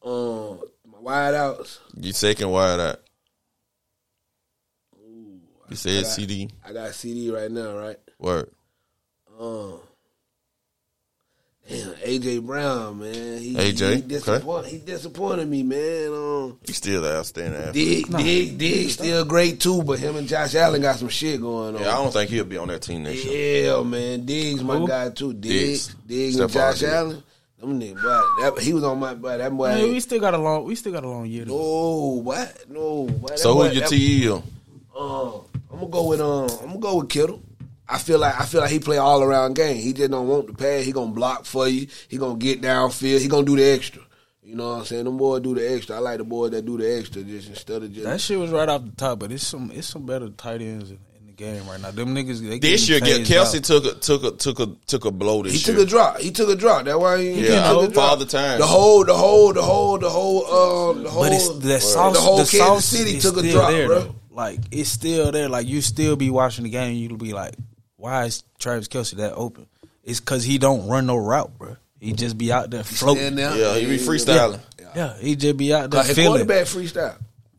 Um, 0.03 0.59
my 0.91 0.99
wide 0.99 1.33
outs. 1.33 1.79
You 1.99 2.11
second 2.13 2.49
wide 2.51 2.79
out. 2.79 3.01
You 5.69 5.75
said 5.75 6.03
got- 6.03 6.11
CeeDee. 6.11 6.51
I 6.63 6.73
got 6.73 6.91
CeeDee 6.91 7.31
right 7.33 7.51
now, 7.51 7.75
right? 7.75 7.97
Word. 8.19 8.51
Um, 9.39 9.79
damn, 11.67 11.93
AJ 11.95 12.45
Brown, 12.45 12.99
man. 12.99 13.39
He, 13.41 13.55
AJ, 13.55 13.95
he 13.95 14.01
disappointed. 14.01 14.69
He 14.71 14.77
disappointed 14.77 15.49
me, 15.49 15.63
man. 15.63 16.07
Um, 16.13 16.59
You 16.67 16.73
still 16.73 17.01
the 17.01 17.17
outstanding 17.17 17.59
athlete. 17.59 18.07
Dig, 18.07 18.17
Dig, 18.17 18.57
Dig, 18.59 18.89
still 18.91 19.25
great 19.25 19.59
too, 19.59 19.81
but 19.83 19.97
him 19.99 20.15
and 20.15 20.27
Josh 20.27 20.53
Allen 20.55 20.81
got 20.81 20.97
some 20.99 21.09
shit 21.09 21.41
going 21.41 21.75
on. 21.75 21.81
Yeah, 21.81 21.89
I 21.93 22.03
don't 22.03 22.13
think 22.13 22.29
he'll 22.29 22.45
be 22.45 22.57
on 22.57 22.67
that 22.69 22.83
team 22.83 23.03
next 23.03 23.25
year. 23.25 23.65
Yeah, 23.75 23.81
man. 23.83 24.23
Diggs 24.25 24.63
my 24.63 24.77
Who? 24.77 24.87
guy 24.87 25.09
too. 25.09 25.33
Diggs, 25.33 25.87
Diggs. 25.87 25.95
Diggs 26.05 26.39
and 26.39 26.51
Josh 26.51 26.83
Allen. 26.83 27.23
Them 27.59 27.79
niggas, 27.79 27.95
boy, 28.01 28.21
that, 28.43 28.59
he 28.61 28.73
was 28.73 28.83
on 28.83 28.99
my 28.99 29.13
boy. 29.13 29.37
That 29.37 29.51
boy. 29.55 29.69
Hey, 29.69 29.89
we 29.89 29.99
still 30.01 30.19
got 30.19 30.33
a 30.33 30.37
long. 30.37 30.65
We 30.65 30.75
still 30.75 30.91
got 30.91 31.03
a 31.03 31.09
long 31.09 31.25
year. 31.25 31.45
To 31.45 31.49
go. 31.49 31.55
no, 31.57 32.21
what? 32.21 32.69
No. 32.69 33.05
Boy, 33.05 33.35
So 33.35 33.53
boy- 33.53 33.67
who's 33.69 33.77
your 33.77 33.89
that- 33.89 34.43
TEL? 34.43 34.43
Um, 34.97 35.41
I'm 35.71 35.79
gonna 35.79 35.91
go 35.91 36.07
with 36.07 36.21
um. 36.21 36.49
I'm 36.61 36.67
gonna 36.67 36.79
go 36.79 36.95
with 36.97 37.09
Kittle. 37.09 37.41
I 37.87 37.97
feel 37.99 38.19
like 38.19 38.39
I 38.39 38.45
feel 38.45 38.61
like 38.61 38.71
he 38.71 38.79
play 38.79 38.97
all 38.97 39.21
around 39.23 39.55
game. 39.55 39.77
He 39.77 39.93
just 39.93 40.09
don't 40.11 40.27
want 40.27 40.47
the 40.47 40.53
pass. 40.53 40.83
He 40.85 40.91
gonna 40.91 41.11
block 41.11 41.45
for 41.45 41.67
you. 41.67 41.87
He 42.07 42.17
gonna 42.17 42.37
get 42.37 42.61
downfield. 42.61 43.19
He 43.21 43.27
gonna 43.27 43.45
do 43.45 43.55
the 43.55 43.63
extra. 43.63 44.01
You 44.43 44.55
know 44.55 44.69
what 44.71 44.79
I'm 44.79 44.85
saying? 44.85 45.05
Them 45.05 45.17
boys 45.17 45.41
do 45.41 45.55
the 45.55 45.73
extra. 45.73 45.95
I 45.95 45.99
like 45.99 46.17
the 46.19 46.23
boys 46.23 46.51
that 46.51 46.65
do 46.65 46.77
the 46.77 46.97
extra 46.97 47.23
just 47.23 47.49
instead 47.49 47.83
of 47.83 47.91
just. 47.91 48.05
That 48.05 48.19
shit 48.21 48.37
was 48.39 48.51
right 48.51 48.67
off 48.69 48.83
the 48.85 48.91
top, 48.91 49.19
but 49.19 49.31
it's 49.31 49.45
some 49.45 49.71
it's 49.73 49.87
some 49.87 50.05
better 50.05 50.29
tight 50.29 50.61
ends 50.61 50.91
in, 50.91 50.97
in 51.14 51.14
the 51.14 51.14
game 51.35 51.67
right 51.67 51.79
now. 51.79 51.91
Them 51.91 52.15
niggas 52.15 52.39
they 52.47 52.59
This 52.59 52.87
year, 52.89 52.99
getting 52.99 53.23
get 53.23 53.37
Kelce 53.41 53.57
out. 53.57 53.63
took 53.63 53.85
a 53.85 53.93
took 53.99 54.23
a 54.23 54.31
took 54.31 54.59
a 54.59 54.67
took 54.87 55.05
a 55.05 55.11
blow 55.11 55.43
this 55.43 55.53
he 55.53 55.59
year. 55.59 55.77
took 55.77 55.87
a 55.87 55.89
drop. 55.89 56.19
He 56.19 56.31
took 56.31 56.49
a 56.49 56.55
drop. 56.55 56.85
That's 56.85 56.97
why 56.97 57.19
he, 57.21 57.33
he 57.33 57.47
Yeah, 57.47 57.71
took 57.71 57.89
a 57.89 57.93
drop. 57.93 58.09
Father 58.09 58.25
Time. 58.25 58.59
The 58.59 58.65
whole, 58.67 59.03
the 59.05 59.15
whole, 59.15 59.53
the 59.53 59.61
whole, 59.61 59.97
the 59.97 60.09
whole, 60.09 60.45
uh, 60.45 60.93
the 61.03 61.09
whole. 61.09 61.23
But 61.23 61.33
it's 61.33 61.49
the 61.59 61.79
sauce. 61.79 62.13
The 62.15 62.19
whole 62.21 62.37
the 62.37 62.43
Kansas 62.43 62.57
sauce 62.59 62.85
City 62.85 63.19
took 63.19 63.37
a 63.37 63.49
drop, 63.51 63.71
there, 63.71 63.87
bro. 63.87 63.99
though. 64.01 64.15
Like 64.31 64.59
it's 64.71 64.89
still 64.89 65.31
there. 65.31 65.47
Like 65.49 65.67
you 65.67 65.81
still 65.81 66.15
be 66.15 66.29
watching 66.29 66.63
the 66.65 66.69
game, 66.69 66.95
you'll 66.95 67.17
be 67.17 67.33
like, 67.33 67.53
"Why 67.97 68.25
is 68.25 68.43
Travis 68.59 68.87
Kelce 68.87 69.11
that 69.17 69.33
open?" 69.33 69.67
It's 70.03 70.19
because 70.19 70.43
he 70.43 70.57
don't 70.57 70.87
run 70.87 71.05
no 71.07 71.15
route, 71.17 71.57
bro. 71.57 71.77
He 71.99 72.11
just 72.13 72.37
be 72.37 72.51
out 72.51 72.69
there 72.69 72.83
floating. 72.83 73.35
there. 73.35 73.55
Yeah, 73.55 73.77
he 73.79 73.85
be 73.87 73.97
freestyling. 73.97 74.59
Yeah, 74.95 75.17
he 75.17 75.35
just 75.35 75.57
be 75.57 75.73
out 75.73 75.89
there 75.89 75.99
Cause 76.01 76.07
his 76.07 76.15
feeling. 76.15 76.45
quarterback 76.45 76.65
freestyle. 76.67 77.15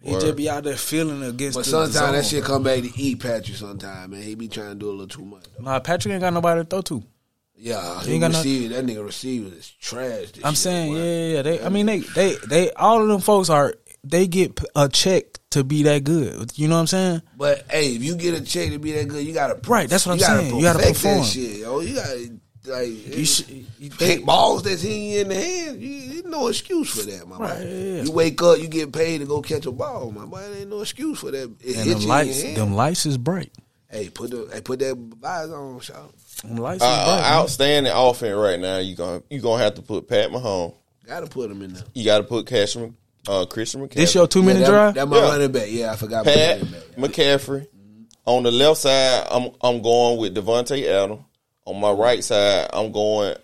He 0.06 0.20
just 0.20 0.36
be 0.36 0.48
out 0.48 0.64
there 0.64 0.76
feeling 0.76 1.22
against. 1.22 1.56
But 1.58 1.64
the, 1.64 1.70
sometimes 1.70 1.94
the 1.94 2.12
that 2.12 2.24
shit 2.24 2.44
come 2.44 2.62
back 2.62 2.82
to 2.82 2.90
eat 3.00 3.20
Patrick. 3.20 3.56
Sometimes 3.56 4.10
man, 4.10 4.22
he 4.22 4.34
be 4.34 4.48
trying 4.48 4.70
to 4.70 4.74
do 4.74 4.88
a 4.88 4.92
little 4.92 5.06
too 5.08 5.24
much. 5.24 5.44
Nah, 5.58 5.78
Patrick 5.80 6.12
ain't 6.12 6.20
got 6.20 6.32
nobody 6.32 6.60
to 6.62 6.64
throw 6.66 6.82
to. 6.82 7.02
Yeah, 7.58 8.00
He 8.00 8.08
he 8.08 8.12
ain't 8.14 8.20
got 8.20 8.32
no- 8.32 8.38
receiver. 8.38 8.74
That 8.74 8.84
nigga 8.86 9.04
receiver 9.04 9.56
is 9.56 9.70
trash. 9.80 10.32
This 10.32 10.44
I'm 10.44 10.52
shit, 10.52 10.58
saying, 10.58 10.92
boy. 10.92 10.98
yeah, 10.98 11.04
yeah, 11.04 11.34
yeah. 11.36 11.42
They, 11.42 11.64
I 11.64 11.68
mean, 11.70 11.86
they, 11.86 12.00
they, 12.00 12.34
they, 12.46 12.70
all 12.72 13.00
of 13.00 13.08
them 13.08 13.20
folks 13.20 13.48
are 13.48 13.74
they 14.04 14.26
get 14.26 14.60
a 14.76 14.88
check 14.90 15.24
to 15.50 15.64
be 15.64 15.82
that 15.84 16.04
good. 16.04 16.52
You 16.58 16.68
know 16.68 16.74
what 16.74 16.80
I'm 16.82 16.86
saying? 16.86 17.22
But 17.36 17.64
hey, 17.70 17.94
if 17.96 18.04
you 18.04 18.14
get 18.16 18.34
a 18.34 18.44
check 18.44 18.70
to 18.70 18.78
be 18.78 18.92
that 18.92 19.08
good, 19.08 19.26
you 19.26 19.32
gotta 19.32 19.58
Right, 19.66 19.88
that's 19.88 20.04
what 20.06 20.12
I'm 20.12 20.18
you 20.18 20.24
saying. 20.24 20.56
You 20.56 20.62
gotta 20.62 20.78
perform. 20.86 21.18
That 21.18 21.24
shit, 21.26 21.56
yo. 21.60 21.80
You 21.80 21.94
gotta 21.94 22.30
like 22.66 22.88
You 23.16 23.24
should, 23.24 23.48
you 23.50 23.64
Hit 23.80 23.92
think, 23.94 24.26
balls 24.26 24.62
that's 24.62 24.82
hitting 24.82 25.10
in 25.10 25.28
the 25.28 25.34
hand, 25.34 25.80
you, 25.80 25.88
you 25.88 26.22
no 26.24 26.48
excuse 26.48 26.90
for 26.90 27.10
that, 27.10 27.26
my 27.28 27.36
Right, 27.38 27.58
boy. 27.58 27.64
yeah, 27.64 27.94
yeah. 27.96 28.02
You 28.02 28.12
wake 28.12 28.42
up, 28.42 28.58
you 28.58 28.68
get 28.68 28.92
paid 28.92 29.18
to 29.18 29.26
go 29.26 29.42
catch 29.42 29.66
a 29.66 29.72
ball, 29.72 30.10
my 30.10 30.24
boy. 30.26 30.40
There 30.40 30.60
ain't 30.60 30.70
no 30.70 30.80
excuse 30.80 31.18
for 31.20 31.30
that. 31.30 31.50
It 31.64 31.76
and 31.76 31.86
hit 31.88 31.98
them 31.98 32.08
lights, 32.08 32.28
in 32.30 32.36
your 32.36 32.46
hand. 32.46 32.56
them 32.56 32.74
lights 32.74 33.06
is 33.06 33.18
bright. 33.18 33.52
Hey, 33.88 34.08
put 34.10 34.30
the 34.30 34.48
hey, 34.52 34.60
put 34.60 34.80
that 34.80 34.96
visor 34.96 35.54
on, 35.56 35.80
shout. 35.80 36.12
Them 36.42 36.56
lights 36.56 36.82
Uh, 36.82 36.86
is 36.86 37.04
bright. 37.06 37.20
man. 37.20 37.32
outstanding 37.32 37.92
offense 37.94 38.34
right 38.36 38.58
now. 38.60 38.78
You 38.78 38.96
gonna 38.96 39.22
you 39.30 39.40
gonna 39.40 39.62
have 39.62 39.74
to 39.76 39.82
put 39.82 40.08
Pat 40.08 40.30
Mahomes. 40.30 40.74
Gotta 41.06 41.26
put 41.28 41.50
him 41.50 41.62
in 41.62 41.72
there. 41.74 41.84
You 41.94 42.04
got 42.04 42.18
to 42.18 42.24
put 42.24 42.46
Cashman, 42.48 42.96
uh, 43.28 43.46
Christian 43.46 43.80
McCaffrey. 43.86 43.94
This 43.94 44.14
your 44.16 44.26
two 44.26 44.42
minute 44.42 44.62
Yeah, 44.62 44.66
drive? 44.66 44.94
That 44.94 45.06
my 45.08 45.18
Yeah. 45.18 45.22
running 45.28 45.52
back. 45.52 45.66
Yeah, 45.68 45.92
I 45.92 45.96
forgot 45.96 46.26
my 46.26 46.32
Pat 46.32 46.58
running 46.62 46.72
back. 46.74 46.82
McCaffrey. 46.96 47.66
On 48.26 48.42
the 48.42 48.50
left 48.50 48.80
side, 48.80 49.24
I'm 49.30 49.50
I'm 49.60 49.80
going 49.82 50.18
with 50.18 50.34
Devontae 50.36 50.84
Adams. 50.84 51.20
On 51.66 51.78
my 51.78 51.90
right 51.90 52.22
side, 52.24 52.70
I'm 52.72 52.92
going 52.92 53.36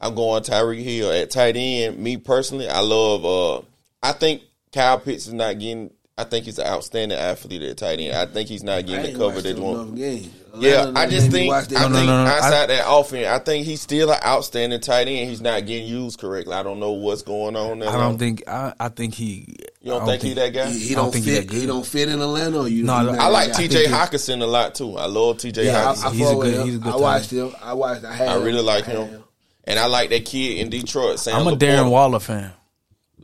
I'm 0.00 0.14
going 0.14 0.42
Tyreek 0.42 0.82
Hill 0.82 1.10
at 1.10 1.30
tight 1.30 1.56
end. 1.56 1.98
Me 1.98 2.16
personally, 2.16 2.68
I 2.68 2.80
love 2.80 3.24
uh 3.24 3.62
I 4.02 4.12
think 4.12 4.42
Kyle 4.72 4.98
Pitts 4.98 5.26
is 5.26 5.32
not 5.32 5.58
getting 5.58 5.90
I 6.20 6.24
think 6.24 6.44
he's 6.44 6.58
an 6.58 6.66
outstanding 6.66 7.18
athlete 7.18 7.62
at 7.62 7.76
tight 7.78 7.98
end. 8.00 8.14
I 8.16 8.26
think 8.26 8.48
he's 8.48 8.62
not 8.62 8.78
I 8.78 8.82
getting 8.82 9.02
the 9.02 9.08
ain't 9.10 9.18
cover 9.18 9.40
that 9.40 9.56
enough 9.56 9.62
want. 9.62 9.96
Yeah, 9.96 10.90
I 10.96 11.06
just 11.08 11.30
think 11.30 11.52
I 11.52 11.60
No, 11.60 11.64
think 11.66 11.80
no, 11.92 12.04
no, 12.06 12.24
no. 12.24 12.30
outside 12.30 12.64
I- 12.64 12.66
that 12.66 12.84
offense, 12.88 13.26
I 13.28 13.38
think 13.38 13.66
he's 13.66 13.80
still 13.80 14.10
an 14.10 14.18
outstanding 14.24 14.80
tight 14.80 15.06
end. 15.08 15.30
He's 15.30 15.40
not 15.40 15.64
getting 15.64 15.86
used 15.86 16.18
correctly. 16.18 16.54
I 16.54 16.62
don't 16.64 16.80
know 16.80 16.90
what's 16.92 17.22
going 17.22 17.54
on 17.56 17.78
there. 17.78 17.88
I 17.88 17.96
don't 17.96 18.18
think 18.18 18.42
I, 18.48 18.72
I 18.80 18.88
think 18.88 19.14
he. 19.14 19.56
you 19.80 19.90
don't 19.92 20.02
I 20.02 20.06
think, 20.06 20.22
he 20.22 20.34
that 20.34 20.52
guy. 20.52 20.66
He, 20.70 20.78
he 20.80 20.94
don't 20.94 21.04
don't, 21.04 21.12
think 21.12 21.24
he 21.24 21.30
fit. 21.36 21.48
that 21.48 21.56
He, 21.56 21.66
don't 21.66 21.86
fit 21.86 22.08
in 22.08 22.20
Atlanta. 22.20 22.58
Or 22.60 22.68
you, 22.68 22.82
No, 22.84 23.00
you 23.00 23.10
I- 23.10 23.28
like 23.28 23.46
that 23.48 23.52
guy? 23.52 23.58
think 23.58 23.70
T.J. 23.72 23.86
he- 23.86 23.92
Hockenson 23.92 24.42
a 24.42 24.46
lot 24.46 24.74
too. 24.74 24.96
I 24.98 25.06
love 25.06 25.38
T.J. 25.38 25.66
Yeah, 25.66 25.76
I, 25.86 25.90
I 25.90 25.94
Hockenson. 25.94 26.12
He's 26.12 26.30
a 26.30 26.34
good- 26.34 26.64
he's 26.66 26.74
a 26.74 26.78
good 26.78 26.92
I 26.92 26.96
watched 26.96 27.30
him. 27.30 27.52
I 27.62 27.72
watched. 27.74 28.04
I 28.04 28.12
had. 28.12 28.28
I 28.28 28.34
really 28.42 28.62
like 28.62 28.84
him. 28.86 29.22
And 29.64 29.78
I 29.78 29.86
like 29.86 30.10
that 30.10 30.24
kid 30.24 30.58
in 30.58 30.68
Detroit. 30.70 31.20
Sam 31.20 31.36
I'm 31.36 31.46
a 31.46 31.52
Laporta. 31.52 31.58
Darren 31.58 31.90
Waller 31.90 32.18
fan. 32.18 32.50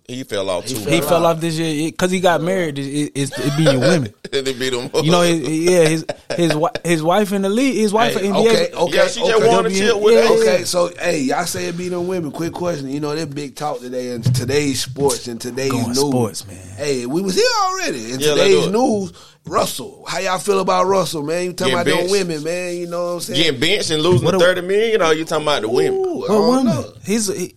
He 0.09 0.23
fell 0.23 0.49
off 0.51 0.67
too. 0.67 0.77
He 0.77 1.01
Fell 1.01 1.09
fell 1.09 1.27
off. 1.27 1.37
off 1.37 1.41
this 1.41 1.59
year 1.59 1.91
because 1.91 2.13
he 2.13 2.21
got 2.21 2.41
married. 2.41 2.79
It, 2.79 2.87
it, 2.87 3.13
it's- 3.23 3.33
it 3.45 3.57
be 3.57 3.65
your 3.65 3.81
women. 3.81 4.15
they 4.31 4.41
beat 4.53 4.73
him. 4.73 4.89
You 5.03 5.11
know, 5.11 5.23
his, 5.23 5.49
yeah, 5.49 5.85
his 5.89 6.07
his 6.37 6.57
his 6.85 7.03
wife 7.03 7.33
in 7.33 7.43
the 7.43 7.49
league, 7.49 7.75
his 7.77 7.93
wife 7.93 8.15
Hey, 8.15 8.27
in 8.29 8.33
NBA. 8.33 8.47
okay, 8.47 8.73
okay, 8.73 8.97
yeah, 8.97 9.07
she 9.09 9.21
just 9.21 9.33
okay. 9.35 9.49
wanted 9.49 9.71
to 9.71 9.75
chill 9.77 10.01
with 10.01 10.15
Yeah, 10.15 10.31
Okay, 10.37 10.65
so 10.65 10.91
hey, 11.01 11.21
y'all 11.23 11.45
say 11.45 11.67
it 11.67 11.77
be 11.77 11.89
them 11.89 12.07
women. 12.07 12.31
Quick 12.31 12.53
question. 12.53 12.89
You 12.89 13.01
know, 13.01 13.15
that 13.17 13.35
big 13.35 13.57
talk 13.57 13.81
today 13.81 14.11
in 14.13 14.23
today's 14.23 14.83
sports 14.83 15.27
and 15.27 15.41
today's 15.41 15.73
Going 15.73 15.87
news. 15.89 15.99
sports, 15.99 16.47
man. 16.47 16.57
Hey, 16.77 17.07
we 17.07 17.21
was 17.23 17.35
here 17.35 17.45
already. 17.65 18.13
In 18.13 18.21
Yeah, 18.21 18.31
today's 18.35 18.67
it. 18.67 18.71
news, 18.73 19.13
Russell. 19.47 20.05
How 20.09 20.19
y'all 20.19 20.39
feel 20.39 20.61
about 20.61 20.87
Russell, 20.87 21.23
man? 21.23 21.45
You 21.45 21.53
talking 21.53 21.75
Getting 21.75 21.93
about 21.93 22.03
them 22.03 22.11
women, 22.11 22.43
man? 22.45 22.77
You 22.77 22.87
know 22.89 23.05
what 23.07 23.11
I'm 23.15 23.21
saying? 23.21 23.43
Getting 23.43 23.61
benched 23.61 23.91
and 23.91 24.03
losing 24.03 24.25
What 24.25 24.35
a- 24.35 24.39
thirty 24.39 24.61
million, 24.63 25.03
or 25.03 25.13
you 25.15 25.25
talking 25.25 25.45
about 25.45 25.63
the 25.63 25.69
women? 25.69 25.95
Ooh, 26.05 26.25
I 26.25 26.29
don't 26.29 26.47
woman, 26.49 26.65
know. 26.67 26.93
his 27.05 27.29
he, 27.29 27.55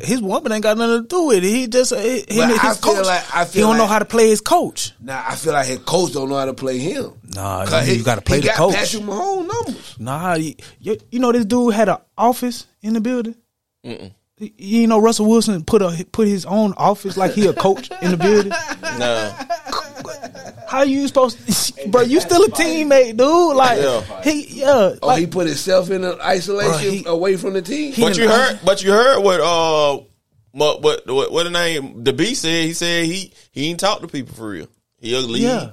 his 0.00 0.20
woman 0.22 0.52
ain't 0.52 0.62
got 0.62 0.76
nothing 0.78 1.02
to 1.02 1.08
do 1.08 1.26
with 1.28 1.38
it. 1.38 1.48
He 1.48 1.66
just 1.66 1.92
uh, 1.92 1.96
him 1.96 2.22
But 2.28 2.36
and 2.38 2.52
I 2.60 2.68
his 2.68 2.78
feel 2.78 2.94
coach. 2.94 3.06
like- 3.06 3.34
I 3.34 3.44
he 3.44 3.50
feel 3.50 3.68
don't 3.68 3.76
know 3.76 3.82
like- 3.84 3.90
how 3.92 3.98
to 3.98 4.04
play 4.04 4.28
his 4.28 4.40
coach. 4.40 4.92
Nah, 5.00 5.24
I 5.26 5.34
feel 5.34 5.52
like 5.52 5.66
his 5.66 5.78
coach 5.80 6.12
don't 6.12 6.28
know 6.28 6.36
how 6.36 6.44
to 6.44 6.54
play 6.54 6.78
him. 6.78 7.12
Nah, 7.34 7.64
'Cause 7.66 7.88
you 7.88 7.94
he- 7.96 8.02
got 8.02 8.16
to 8.16 8.20
play 8.20 8.36
he 8.36 8.42
the 8.42 8.46
got 8.48 8.56
coach. 8.56 8.74
Patrick 8.74 9.02
Mahomes 9.02 9.48
numbers. 9.48 9.96
Nah, 9.98 10.34
you, 10.34 10.54
you, 10.78 10.98
you 11.10 11.18
know 11.18 11.32
this 11.32 11.44
dude 11.46 11.74
had 11.74 11.88
an 11.88 11.96
office 12.16 12.66
in 12.82 12.92
the 12.94 13.00
building. 13.00 13.34
You- 13.82 14.10
You 14.38 14.86
know 14.88 14.98
Russell 14.98 15.26
Wilson 15.26 15.62
put 15.64 15.82
a 15.82 16.04
put 16.10 16.26
his 16.26 16.44
own 16.46 16.74
office 16.76 17.16
like 17.16 17.32
he 17.32 17.46
a 17.46 17.52
coach 17.52 17.90
in 18.02 18.10
the 18.10 18.16
building. 18.16 18.52
Nah, 18.98 19.32
How 20.68 20.82
you 20.82 21.06
supposed, 21.06 21.38
to, 21.76 21.88
bro? 21.90 22.02
You 22.02 22.20
still 22.20 22.42
a 22.44 22.48
teammate, 22.48 23.16
dude? 23.16 23.56
Like 23.56 23.78
Yeah. 23.80 24.22
he, 24.22 24.60
yeah, 24.60 24.94
Oh, 25.02 25.14
he 25.16 25.26
put 25.26 25.46
himself 25.46 25.90
in 25.90 26.02
an 26.04 26.18
isolation 26.20 26.72
Bruh, 26.72 26.92
he- 26.92 27.04
away 27.06 27.36
from 27.36 27.52
the 27.54 27.62
team. 27.62 27.92
he- 27.92 28.02
but 28.02 28.16
you 28.16 28.28
heard, 28.28 28.60
but 28.64 28.82
you 28.82 28.90
heard 28.92 29.20
what 29.20 29.40
uh, 29.40 30.02
what 30.52 30.82
what 30.82 31.06
what, 31.06 31.32
what 31.32 31.42
the 31.44 31.50
name 31.50 32.04
the 32.04 32.12
B 32.12 32.34
said. 32.34 32.64
He 32.64 32.72
said 32.72 33.04
he 33.06 33.32
he 33.50 33.68
ain't 33.70 33.80
talk 33.80 34.00
to 34.00 34.08
people 34.08 34.34
for 34.34 34.48
real. 34.48 34.68
He'll 34.98 35.22
leave. 35.22 35.42
Yeah. 35.42 35.70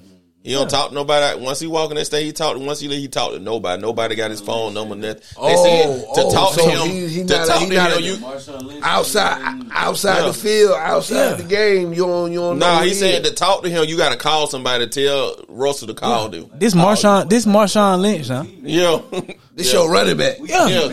He 0.50 0.56
don't 0.56 0.68
talk 0.68 0.90
to 0.90 0.96
nobody. 0.96 1.40
Once 1.40 1.60
he 1.60 1.68
walk 1.68 1.92
in 1.92 1.98
that 1.98 2.06
stage, 2.06 2.26
he 2.26 2.32
talk. 2.34 2.58
Once 2.58 2.80
he 2.80 2.88
leave, 2.88 3.02
he 3.02 3.08
talk 3.08 3.34
to 3.34 3.40
nobody. 3.40 3.80
Nobody 3.80 4.16
got 4.16 4.32
his 4.32 4.42
phone 4.42 4.74
number. 4.74 4.96
Nothing. 4.96 5.22
They 5.22 5.26
Oh, 5.38 5.64
said 5.64 6.16
to 6.16 6.22
oh, 6.24 6.32
talk 6.34 6.54
so 6.56 6.64
to 6.66 6.70
him. 6.72 6.90
he- 6.90 7.08
he 7.08 7.24
to 7.24 7.38
not 7.38 7.46
a- 7.46 7.48
talk 7.48 7.60
he 7.62 7.70
to 7.70 7.76
not 7.76 7.92
him, 7.92 7.98
a- 8.00 8.02
you 8.02 8.80
outside, 8.82 9.62
outside 9.72 10.22
Yeah. 10.22 10.26
the 10.26 10.34
field, 10.34 10.76
outside 10.80 11.16
Yeah. 11.16 11.34
the 11.36 11.44
game. 11.44 11.94
You 11.94 12.08
don't, 12.08 12.32
you 12.32 12.40
don't 12.40 12.58
know. 12.58 12.66
Nah, 12.66 12.80
who 12.80 12.88
he 12.88 12.94
said 12.96 13.24
to 13.26 13.32
talk 13.32 13.62
to 13.62 13.70
him, 13.70 13.86
you 13.88 13.96
got 13.96 14.10
to 14.10 14.18
call 14.18 14.48
somebody 14.48 14.88
to 14.88 15.06
tell 15.06 15.36
Russell 15.50 15.88
to 15.90 15.94
call 15.94 16.30
them. 16.30 16.50
this 16.56 16.74
Marshawn, 16.74 17.30
this 17.30 17.46
Marshawn 17.46 18.02
Lynch, 18.02 18.30
huh? 18.30 18.44
Yeah, 18.64 19.02
this 19.56 19.72
your 19.72 19.88
running 19.92 20.18
back. 20.18 20.38
Yeah, 20.44 20.92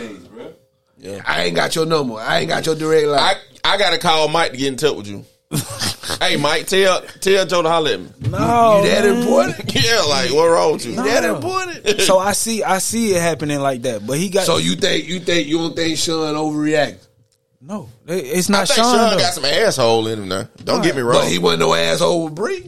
yeah. 0.98 1.22
I 1.26 1.44
ain't 1.44 1.56
got 1.56 1.74
your 1.74 1.86
number. 1.86 2.16
I 2.16 2.40
ain't 2.40 2.48
got 2.50 2.66
your 2.66 2.74
direct 2.74 3.06
line. 3.06 3.20
I 3.20 3.34
I 3.64 3.78
got 3.78 3.92
to 3.92 3.98
call 3.98 4.28
Mike 4.28 4.50
to 4.52 4.58
get 4.58 4.68
in 4.68 4.76
touch 4.76 4.96
with 4.96 5.06
you. 5.06 5.24
hey, 6.20 6.36
Mike, 6.36 6.66
tell 6.66 7.00
tell 7.20 7.46
Joe 7.46 7.62
to 7.62 7.68
holler 7.68 7.92
at 7.92 8.00
me. 8.00 8.08
no, 8.30 8.82
you 8.82 8.88
that 8.90 9.04
man. 9.04 9.16
important? 9.22 9.74
Yeah, 9.74 10.00
like 10.08 10.32
what 10.32 10.46
wrong 10.48 10.72
with 10.74 10.84
you? 10.86 10.92
You 10.92 11.02
that 11.02 11.24
important? 11.24 12.00
So 12.02 12.18
I 12.18 12.32
see, 12.32 12.62
I 12.62 12.78
see 12.78 13.14
it 13.14 13.20
happening 13.22 13.60
like 13.60 13.82
that, 13.82 14.06
but 14.06 14.18
he 14.18 14.28
got 14.28 14.44
So 14.46 14.58
you 14.58 14.76
think 14.76 15.06
you 15.08 15.20
think 15.20 15.46
you 15.48 15.58
don't 15.58 15.74
think 15.76 15.96
Sean 15.98 16.34
overreacted? 16.34 16.98
no. 17.60 17.88
it- 18.06 18.12
It's 18.26 18.48
I 18.50 18.52
not 18.52 18.68
think 18.68 18.76
Sean. 18.78 19.10
Sean 19.10 19.18
got 19.18 19.34
some 19.34 19.44
asshole 19.44 20.06
in 20.08 20.18
him 20.20 20.28
now. 20.28 20.48
Don't 20.64 20.82
get 20.82 20.94
me 20.96 21.02
wrong. 21.02 21.22
But 21.22 21.28
he 21.30 21.38
wasn't 21.38 21.60
no 21.60 21.74
asshole 21.74 22.24
with 22.24 22.34
Bree. 22.34 22.66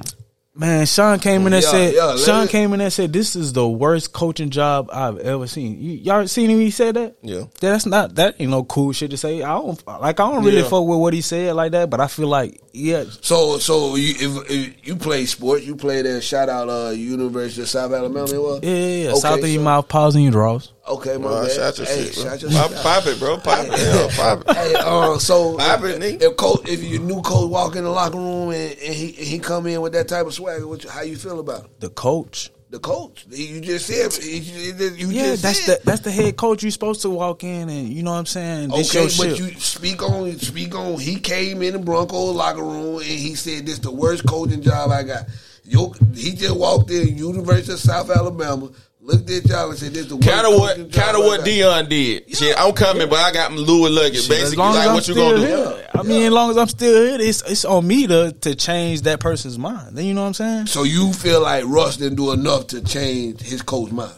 Man, 0.59 0.86
Sean 0.86 1.20
came 1.20 1.47
in 1.47 1.52
and 1.52 1.62
Yeah, 1.62 1.70
said, 1.70 1.94
yeah, 1.94 2.16
Sean 2.16 2.48
came 2.48 2.72
in 2.74 2.80
and 2.80 2.93
said, 2.93 3.12
this 3.12 3.36
is 3.36 3.52
the 3.52 3.68
worst 3.68 4.12
coaching 4.12 4.51
job 4.51 4.90
I've 4.93 5.16
ever 5.18 5.47
seen. 5.47 5.80
You, 5.80 5.93
y'all 5.93 6.26
seen 6.26 6.51
him? 6.51 6.59
He 6.59 6.72
said 6.72 6.97
that. 6.97 7.14
Yeah. 7.22 7.44
that's 7.60 7.86
not 7.86 8.16
that 8.16 8.40
you 8.40 8.48
know 8.48 8.64
cool 8.64 8.90
shit 8.93 9.10
to 9.12 9.16
say. 9.16 9.40
I 9.43 9.55
don't 9.55 9.86
like. 9.86 10.18
I 10.18 10.30
don't 10.32 10.44
really 10.44 10.59
Yeah. 10.59 10.68
fuck 10.68 10.85
with 10.85 10.98
what 10.98 11.14
he 11.14 11.20
said 11.20 11.55
like 11.55 11.70
that, 11.72 11.89
but 11.90 12.01
I 12.01 12.09
feel 12.09 12.26
like 12.26 12.60
yeah, 12.72 13.05
So 13.20 13.59
so 13.59 13.94
you 13.94 14.14
if, 14.18 14.51
if 14.51 14.86
you 14.89 14.97
play 14.97 15.26
sport, 15.26 15.62
you 15.62 15.76
played 15.76 16.06
at 16.06 16.24
shout 16.24 16.48
out 16.48 16.68
uh 16.68 16.90
University 16.90 17.62
of 17.62 17.68
South 17.68 17.93
Alabama. 17.93 18.24
It 18.32 18.43
was? 18.43 18.60
yeah, 18.64 18.70
yeah. 18.70 19.02
yeah. 19.05 19.10
Okay, 19.10 19.20
South 19.20 19.43
of 19.43 19.48
your 19.48 19.62
mouth, 19.62 19.86
pause 19.89 20.16
in 20.16 20.22
your 20.22 20.32
draws. 20.32 20.72
Okay, 20.89 21.16
my 21.19 21.28
Uh, 21.28 21.43
bad. 21.44 21.52
shout 21.52 21.78
your 21.78 21.86
hey, 21.86 22.05
shit, 22.06 22.15
bro. 22.15 22.24
shout 22.24 22.43
your 22.43 22.51
Pop, 22.51 22.70
shit. 22.70 22.78
pop 22.82 23.06
it, 23.06 23.19
bro. 23.19 23.36
Pop 23.39 23.66
it. 23.66 23.78
Yeah, 23.78 24.09
pop 24.16 24.40
it. 24.48 24.56
Hey, 24.56 24.74
uh, 24.77 25.19
so 25.19 25.56
Pop 25.59 25.85
it, 25.85 26.01
nigga. 26.01 26.23
if 26.23 26.36
coach, 26.36 26.69
if 26.69 26.82
your 26.82 27.01
new 27.02 27.20
coach 27.23 27.51
walk 27.51 27.77
in 27.77 27.85
the 27.85 27.90
locker 27.90 28.16
room 28.16 28.51
and, 28.51 28.73
and 28.73 28.94
he 28.94 29.09
he 29.12 29.39
come 29.39 29.66
in 29.66 29.81
with 29.81 29.93
that 29.93 30.09
type 30.09 30.27
of 30.27 30.35
swagger, 30.35 30.66
what 30.66 30.82
you, 30.85 30.90
how 30.90 31.02
you 31.02 31.16
feel 31.16 31.39
about 31.40 31.65
it? 31.66 31.81
The 31.81 31.90
coach. 31.90 32.51
the 32.70 32.78
coach? 32.78 33.27
You 33.31 33.60
just 33.60 33.86
said 33.86 34.12
you 34.24 35.09
Yeah, 35.10 35.23
just 35.32 35.43
that's 35.43 35.65
said. 35.65 35.78
the 35.81 35.85
that's 35.86 36.01
the 36.02 36.10
head 36.10 36.36
coach. 36.36 36.62
you're 36.62 36.70
supposed 36.73 37.02
to 37.02 37.10
walk 37.10 37.44
in 37.44 37.69
and 37.69 37.89
you 37.89 38.02
know 38.02 38.12
what 38.12 38.19
I'm 38.19 38.27
saying. 38.27 38.70
This 38.70 38.90
Okay, 38.94 39.01
your 39.01 39.09
but 39.31 39.36
shit. 39.36 39.55
you 39.55 39.60
speak 39.60 40.02
on 40.02 40.39
speak 40.39 40.74
on. 40.74 40.98
He 40.98 41.16
came 41.20 41.62
in 41.62 41.73
the 41.74 41.78
Broncos 41.78 42.35
locker 42.35 42.62
room 42.62 42.97
and 42.97 43.05
he 43.05 43.35
said, 43.35 43.66
"This 43.66 43.78
the 43.78 43.90
worst 43.90 44.27
coaching 44.27 44.62
job 44.62 44.90
I 44.90 45.02
got." 45.02 45.24
Yo, 45.65 45.93
he 46.15 46.32
just 46.32 46.56
walked 46.56 46.90
in 46.90 47.16
University 47.19 47.73
of 47.74 47.78
South 47.78 48.09
Alabama, 48.10 48.70
looked 49.09 49.30
at 49.30 49.44
y'all 49.47 49.70
and 49.70 49.78
said, 49.78 49.94
"This 49.94 50.06
the 50.06 50.16
worst 50.16 50.28
Kind 50.28 50.47
of 50.47 50.60
what, 50.60 50.76
kind 50.93 51.16
of 51.16 51.24
what. 51.24 51.40
Deion 51.40 51.89
did. 51.89 52.36
Shit, 52.36 52.55
I'm 52.60 52.72
coming, 52.72 53.09
but 53.09 53.18
I 53.18 53.32
got 53.32 53.52
Louis 53.52 53.90
luggage. 53.90 54.20
Shit, 54.20 54.28
Basically, 54.28 54.56
like 54.59 54.93
what 54.93 55.09
you 55.09 55.14
gonna 55.14 55.36
do? 55.39 55.43
here, 55.43 55.89
I 55.94 56.02
mean, 56.02 56.22
as 56.22 56.32
long 56.32 56.51
as 56.51 56.59
I'm 56.59 56.68
still 56.68 57.06
here, 57.06 57.28
it's 57.28 57.43
it's 57.43 57.64
on 57.64 57.86
me 57.86 58.06
to 58.06 58.32
to 58.32 58.55
change 58.55 59.02
that 59.02 59.20
person's 59.20 59.59
mind. 59.59 59.97
Then 59.97 60.05
you 60.05 60.14
know 60.14 60.20
what 60.22 60.28
I'm 60.28 60.35
saying? 60.35 60.66
So 60.66 60.82
you 60.85 61.12
feel 61.12 61.40
like 61.40 61.64
Russ 61.66 61.97
didn't 61.97 62.16
do 62.16 62.32
enough 62.32 62.68
to 62.68 62.82
change 62.82 63.40
his 63.40 63.62
coach's 63.62 63.93
mind? 63.93 64.12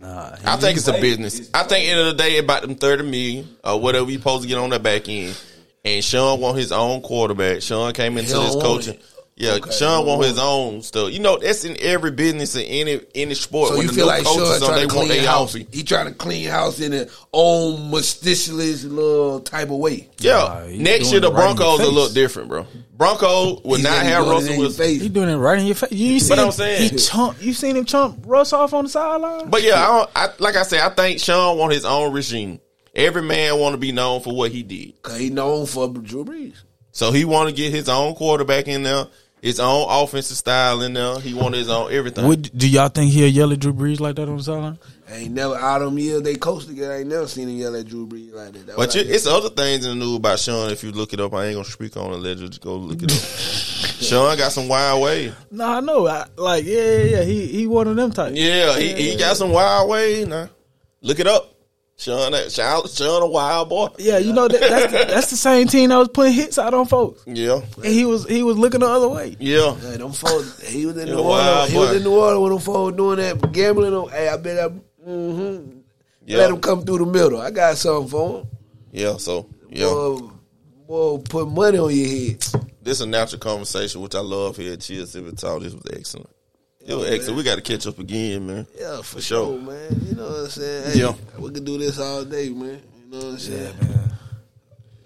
Nah, 0.00 0.36
I 0.44 0.56
think 0.56 0.78
it's 0.78 0.88
a 0.88 0.92
business. 0.92 1.50
I 1.54 1.62
think 1.64 1.88
end 1.88 2.00
of 2.00 2.06
the 2.06 2.14
day 2.22 2.38
about 2.38 2.62
them 2.62 2.76
thirty 2.76 3.02
million 3.02 3.56
or 3.64 3.80
whatever 3.80 4.10
you 4.10 4.18
supposed 4.18 4.42
to 4.42 4.48
get 4.48 4.58
on 4.58 4.70
that 4.70 4.82
back 4.82 5.08
end. 5.08 5.38
And 5.84 6.04
Sean 6.04 6.40
want 6.40 6.58
his 6.58 6.70
own 6.70 7.02
quarterback. 7.02 7.60
Sean 7.60 7.92
came 7.92 8.16
into 8.16 8.32
don't 8.32 8.44
this 8.44 8.62
coaching. 8.62 8.94
it. 8.94 9.02
Yeah, 9.34 9.52
Okay, 9.54 9.70
Sean 9.70 10.00
don't 10.00 10.06
want 10.06 10.18
want 10.20 10.28
his 10.30 10.38
own 10.38 10.82
stuff. 10.82 11.10
You 11.10 11.18
know, 11.18 11.38
that's 11.38 11.64
in 11.64 11.76
every 11.80 12.10
business 12.10 12.54
in 12.54 12.62
any 12.62 13.00
any 13.14 13.34
sport. 13.34 13.70
So 13.70 13.78
when 13.78 13.86
you 13.86 13.92
feel 13.92 14.06
like 14.06 14.24
coaches 14.24 14.58
Sean 14.58 14.68
trying 14.68 14.80
they 14.80 14.86
to 14.86 14.88
clean 14.92 15.08
their 15.08 15.26
house? 15.26 15.54
outfit. 15.56 15.68
He 15.72 15.82
trying 15.82 16.06
to 16.06 16.12
clean 16.14 16.48
house 16.48 16.80
in 16.80 16.92
an 16.92 17.08
own 17.32 17.90
meticulous 17.90 18.84
little 18.84 19.40
type 19.40 19.70
of 19.70 19.78
way. 19.78 20.08
Yeah, 20.18 20.32
Nah, 20.36 20.66
he 20.66 20.78
next 20.78 21.04
doing 21.04 21.12
year 21.12 21.20
the 21.22 21.32
right 21.32 21.56
Broncos 21.56 21.78
will 21.80 21.86
face. 21.86 21.94
look 21.94 22.12
different, 22.12 22.48
bro. 22.50 22.66
Bronco 22.94 23.60
would 23.64 23.78
He 23.78 23.82
not 23.84 24.02
have 24.02 24.24
doing 24.24 24.28
it 24.28 24.34
Russell 24.34 24.48
in 24.52 24.52
your 24.58 24.58
Wilson. 24.66 24.84
face. 24.84 25.00
he 25.02 25.08
doing 25.08 25.28
it 25.30 25.36
right 25.36 25.58
in 25.58 25.66
your 25.66 25.74
face. 25.76 25.92
You 25.92 26.20
see, 26.20 26.28
But 26.28 26.38
I'm 26.38 26.46
him, 26.46 26.52
saying- 26.52 26.90
he 26.90 26.96
chump. 26.98 27.42
You 27.42 27.52
seen 27.54 27.76
him 27.76 27.84
chump 27.86 28.22
Russ 28.26 28.52
off 28.52 28.74
on 28.74 28.84
the 28.84 28.90
sideline? 28.90 29.48
But 29.48 29.62
yeah, 29.62 29.82
I, 29.82 29.86
don't, 29.98 30.10
I 30.14 30.28
like 30.40 30.56
I 30.56 30.62
said, 30.62 30.80
I 30.82 30.90
think 30.90 31.20
Sean 31.20 31.56
want 31.58 31.72
his 31.72 31.84
own 31.86 32.12
regime. 32.12 32.60
Every 32.94 33.22
man 33.22 33.58
want 33.58 33.72
to 33.72 33.78
be 33.78 33.90
known 33.92 34.20
for 34.20 34.34
what 34.36 34.52
he 34.52 34.62
did. 34.62 35.00
Cause 35.02 35.18
he 35.18 35.30
known 35.30 35.64
for 35.66 35.88
Drew 35.88 36.24
Brees. 36.26 36.56
So 36.92 37.10
he 37.10 37.24
want 37.24 37.48
to 37.48 37.54
get 37.54 37.72
his 37.72 37.88
own 37.88 38.14
quarterback 38.14 38.68
in 38.68 38.82
there, 38.82 39.06
his 39.42 39.58
own 39.58 39.86
offensive 39.90 40.36
style 40.36 40.82
in 40.82 40.94
there. 40.94 41.18
He 41.18 41.34
wanted 41.34 41.58
his 41.58 41.68
own 41.68 41.92
everything. 41.92 42.26
Would, 42.28 42.56
do 42.56 42.68
y'all 42.68 42.88
think 42.88 43.10
he'll 43.10 43.28
yell 43.28 43.52
at 43.52 43.58
Drew 43.58 43.74
Brees 43.74 43.98
like 43.98 44.14
that 44.16 44.28
on 44.28 44.36
the 44.36 44.42
sideline? 44.42 44.78
Ain't 45.10 45.34
never 45.34 45.56
out 45.56 45.80
them 45.80 45.98
years 45.98 46.22
they 46.22 46.36
coached 46.36 46.68
together. 46.68 46.94
I 46.94 46.98
ain't 47.00 47.08
never 47.08 47.26
seen 47.26 47.48
him 47.48 47.56
yell 47.56 47.76
at 47.76 47.86
Drew 47.86 48.06
Brees 48.06 48.32
like 48.32 48.52
that. 48.52 48.66
That 48.66 48.76
but 48.76 48.86
was 48.86 48.94
you, 48.94 49.02
it's 49.02 49.26
other 49.26 49.50
things 49.50 49.84
in 49.84 49.98
the 49.98 50.04
news 50.04 50.16
about 50.16 50.38
Sean. 50.38 50.70
If 50.70 50.84
you 50.84 50.92
look 50.92 51.12
it 51.12 51.20
up, 51.20 51.34
I 51.34 51.46
ain't 51.46 51.56
gonna 51.56 51.64
speak 51.64 51.96
on 51.96 52.12
it. 52.12 52.16
Let 52.18 52.38
you 52.38 52.48
just 52.48 52.62
go 52.62 52.76
look 52.76 53.02
it 53.02 53.12
up. 53.12 53.18
Sean 53.18 54.36
got 54.38 54.52
some 54.52 54.68
wild 54.68 55.02
ways. 55.02 55.32
No, 55.50 55.66
I 55.66 55.80
know. 55.80 56.06
I, 56.06 56.24
like, 56.36 56.64
yeah, 56.64 56.80
yeah, 56.80 57.02
yeah. 57.02 57.22
He 57.24 57.46
he 57.48 57.66
one 57.66 57.88
of 57.88 57.96
them 57.96 58.12
types. 58.12 58.36
Yeah, 58.36 58.78
he, 58.78 58.94
he 58.94 59.16
got 59.16 59.36
some 59.36 59.50
wild 59.50 59.90
ways. 59.90 60.26
Now, 60.26 60.48
look 61.02 61.18
it 61.18 61.26
up. 61.26 61.51
Sean, 62.02 62.32
Sean, 62.50 62.88
Sean, 62.88 63.22
a 63.22 63.26
wild 63.26 63.68
boy. 63.68 63.88
Yeah, 63.98 64.18
you 64.18 64.32
know 64.32 64.48
that, 64.48 64.60
that's 64.60 64.92
the, 64.92 64.98
that's 65.14 65.30
the 65.30 65.36
same 65.36 65.68
team 65.68 65.90
that 65.90 65.96
was 65.98 66.08
putting 66.08 66.32
hits 66.32 66.58
out 66.58 66.74
on 66.74 66.86
folks, 66.86 67.22
Yeah, 67.26 67.60
and 67.76 67.84
he 67.86 68.04
was 68.04 68.26
he 68.28 68.42
was 68.42 68.58
looking 68.58 68.80
the 68.80 68.88
other 68.88 69.08
way. 69.08 69.36
yeah. 69.38 69.74
Hey, 69.76 69.98
them 69.98 70.12
folks, 70.12 70.60
he 70.68 70.84
was 70.86 70.96
in 70.96 71.06
Yeah, 71.08 71.14
New 71.14 71.20
Orleans. 71.22 71.70
He 71.70 71.78
was 71.78 71.96
in 71.96 72.02
New 72.02 72.14
Orleans 72.18 72.40
when 72.42 72.50
them 72.52 72.60
folks 72.60 72.96
doing 72.96 73.16
that 73.18 73.52
gambling. 73.52 73.94
On, 73.94 74.08
hey, 74.10 74.28
I 74.28 74.36
bet 74.36 74.58
I, 74.58 74.68
mm-hmm, 75.08 75.78
Yeah. 76.26 76.38
let 76.38 76.50
him 76.50 76.60
come 76.60 76.84
through 76.84 76.98
the 76.98 77.06
middle. 77.06 77.40
I 77.40 77.50
got 77.50 77.76
something 77.76 78.08
for 78.10 78.40
him. 78.40 78.46
Yeah, 78.90 79.16
so 79.18 79.48
yeah, 79.70 79.86
Boy, 79.86 80.20
boy, 80.86 81.18
put 81.18 81.48
money 81.48 81.78
on 81.78 81.94
your 81.94 82.08
head. 82.08 82.40
this 82.82 82.98
is 82.98 83.00
a 83.02 83.06
natural 83.06 83.38
conversation, 83.38 84.00
which 84.00 84.14
I 84.14 84.20
love 84.20 84.56
here 84.56 84.72
at 84.74 84.80
Chill, 84.80 85.06
Sip, 85.06 85.36
& 85.36 85.38
Talk. 85.38 85.62
This 85.62 85.72
was 85.72 85.82
excellent. 85.92 86.28
It 86.86 86.94
was 86.94 87.08
excellent. 87.10 87.36
We 87.38 87.42
got 87.44 87.56
to 87.56 87.62
catch 87.62 87.86
up 87.86 87.98
again, 87.98 88.46
man. 88.46 88.66
Yeah, 88.78 89.02
for, 89.02 89.20
sure. 89.20 89.46
sure. 89.46 89.58
man. 89.60 90.00
You 90.04 90.14
know 90.16 90.28
what 90.28 90.40
I'm 90.40 90.48
saying? 90.48 90.92
Hey, 90.92 90.98
Yeah. 91.00 91.14
we 91.38 91.50
could 91.50 91.64
do 91.64 91.78
this 91.78 91.98
all 91.98 92.24
day, 92.24 92.48
man. 92.50 92.80
You 93.04 93.10
know 93.10 93.18
what 93.18 93.32
I'm 93.34 93.38
saying? 93.38 93.74
man. 93.80 94.11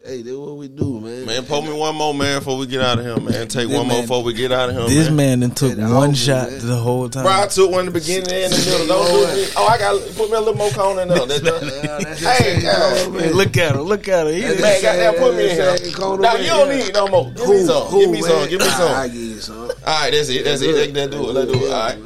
Hey, 0.06 0.22
that's 0.22 0.36
what 0.36 0.56
we 0.56 0.68
do, 0.68 1.00
man. 1.00 1.26
Man, 1.26 1.44
pull 1.46 1.62
me 1.62 1.72
one 1.72 1.96
more, 1.96 2.14
man, 2.14 2.38
before 2.38 2.56
we 2.56 2.66
get 2.68 2.80
out 2.80 3.00
of 3.00 3.04
here, 3.04 3.16
man. 3.18 3.48
Take 3.48 3.66
This 3.66 3.76
one 3.76 3.88
more 3.88 3.96
man- 3.96 4.02
before 4.02 4.22
we 4.22 4.34
get 4.34 4.52
out 4.52 4.68
of 4.68 4.76
here, 4.76 4.86
This 4.86 5.06
man. 5.08 5.16
man 5.16 5.40
then 5.40 5.50
took 5.50 5.76
Yeah, 5.76 5.92
one 5.92 6.10
the 6.10 6.16
shot 6.16 6.48
man. 6.50 6.64
the 6.66 6.76
whole 6.76 7.08
time. 7.08 7.24
Bro, 7.24 7.32
I 7.32 7.46
took 7.48 7.70
one 7.72 7.80
in 7.80 7.86
the 7.86 7.90
beginning 7.92 8.30
and 8.30 8.44
in 8.44 8.50
the 8.52 8.56
middle. 8.70 8.86
Don't 8.86 9.10
do 9.10 9.40
it. 9.40 9.52
Oh, 9.56 9.66
I 9.66 9.78
got 9.78 10.00
put 10.16 10.30
me 10.30 10.36
a 10.36 10.38
little 10.38 10.54
more 10.54 10.70
cone 10.70 11.00
in 11.00 11.08
there. 11.08 11.26
That's 11.26 11.42
Yeah, 11.42 11.50
the- 11.58 12.04
that's 12.04 12.20
Hey, 12.38 12.56
it. 12.58 13.12
Man. 13.12 13.32
Look 13.32 13.56
at 13.56 13.74
him! 13.74 13.80
Look 13.82 14.06
at 14.06 14.26
him! 14.28 14.34
He 14.34 14.40
That's 14.42 14.60
Man, 14.60 14.82
goddamn, 14.82 15.14
put 15.14 15.36
me 15.36 15.50
in 15.50 15.56
here. 15.56 16.18
Now 16.18 16.36
you 16.36 16.46
don't 16.46 16.68
need 16.70 16.92
no 16.94 17.08
more. 17.08 17.24
Give 17.32 17.48
me 17.48 17.56
Who, 17.56 17.66
some. 17.66 17.82
who, 17.88 18.00
Give 18.02 18.10
me 18.10 18.22
some. 18.22 18.48
Give 18.48 18.60
me 18.60 18.66
I 18.66 18.70
some. 18.78 19.10
give 19.10 19.20
you 19.20 19.40
some. 19.40 19.56
All 19.58 19.70
right, 19.86 20.12
that's 20.12 20.28
it. 20.28 20.44
That's 20.44 20.62
it. 20.62 20.94
Let's 20.94 21.10
do 21.10 21.30
it. 21.30 21.32
Let's 21.34 21.52
do 21.52 21.64
it. 21.66 21.72
All 21.72 21.78
right. 21.80 21.98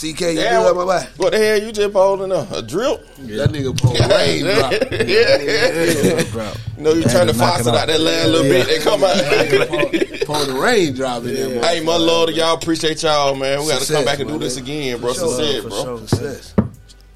CK, 0.00 0.06
you 0.06 0.16
Damn, 0.16 0.62
do 0.62 0.68
that, 0.68 0.74
my 0.74 0.84
boy. 0.84 1.06
What 1.18 1.32
the 1.32 1.38
hell 1.38 1.60
you 1.60 1.72
just 1.72 1.92
holding 1.92 2.32
up? 2.32 2.50
A 2.52 2.62
drip? 2.62 3.06
That 3.18 3.50
nigga 3.50 3.78
pulled 3.78 4.00
raindrop. 4.00 4.72
yeah. 5.06 5.36
yeah. 5.36 6.54
You 6.78 6.82
know, 6.82 6.92
you 6.94 7.02
turn 7.02 7.26
the 7.26 7.34
faucet 7.34 7.66
out 7.66 7.80
out. 7.80 7.86
that 7.88 8.00
last 8.00 8.28
little 8.28 8.44
bit, 8.44 8.66
they 8.66 8.78
come 8.78 9.04
out. 9.04 9.14
Pulled 10.26 10.48
the 10.48 10.58
raindrop 10.58 11.24
in 11.24 11.34
there, 11.34 11.60
hey, 11.62 11.84
my 11.84 11.96
lord, 11.96 12.30
y'all 12.30 12.54
appreciate 12.54 13.02
y'all, 13.02 13.34
man. 13.34 13.60
We 13.60 13.68
got 13.68 13.82
to 13.82 13.92
come 13.92 14.06
back 14.06 14.20
and 14.20 14.28
do 14.28 14.34
man. 14.34 14.40
this 14.40 14.56
again, 14.56 15.00
bro. 15.02 15.12
For 15.12 15.20
sure, 15.20 15.28
Success, 15.34 15.62
bro. 15.64 15.84
sure. 15.84 16.08
Success. 16.08 16.54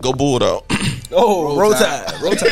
Go 0.03 0.13
Bulldog. 0.13 0.65
Oh, 1.17 1.45
roll 1.45 1.59
Roll 1.61 1.73
tide, 1.75 2.21
roll 2.21 2.35
tide. 2.35 2.51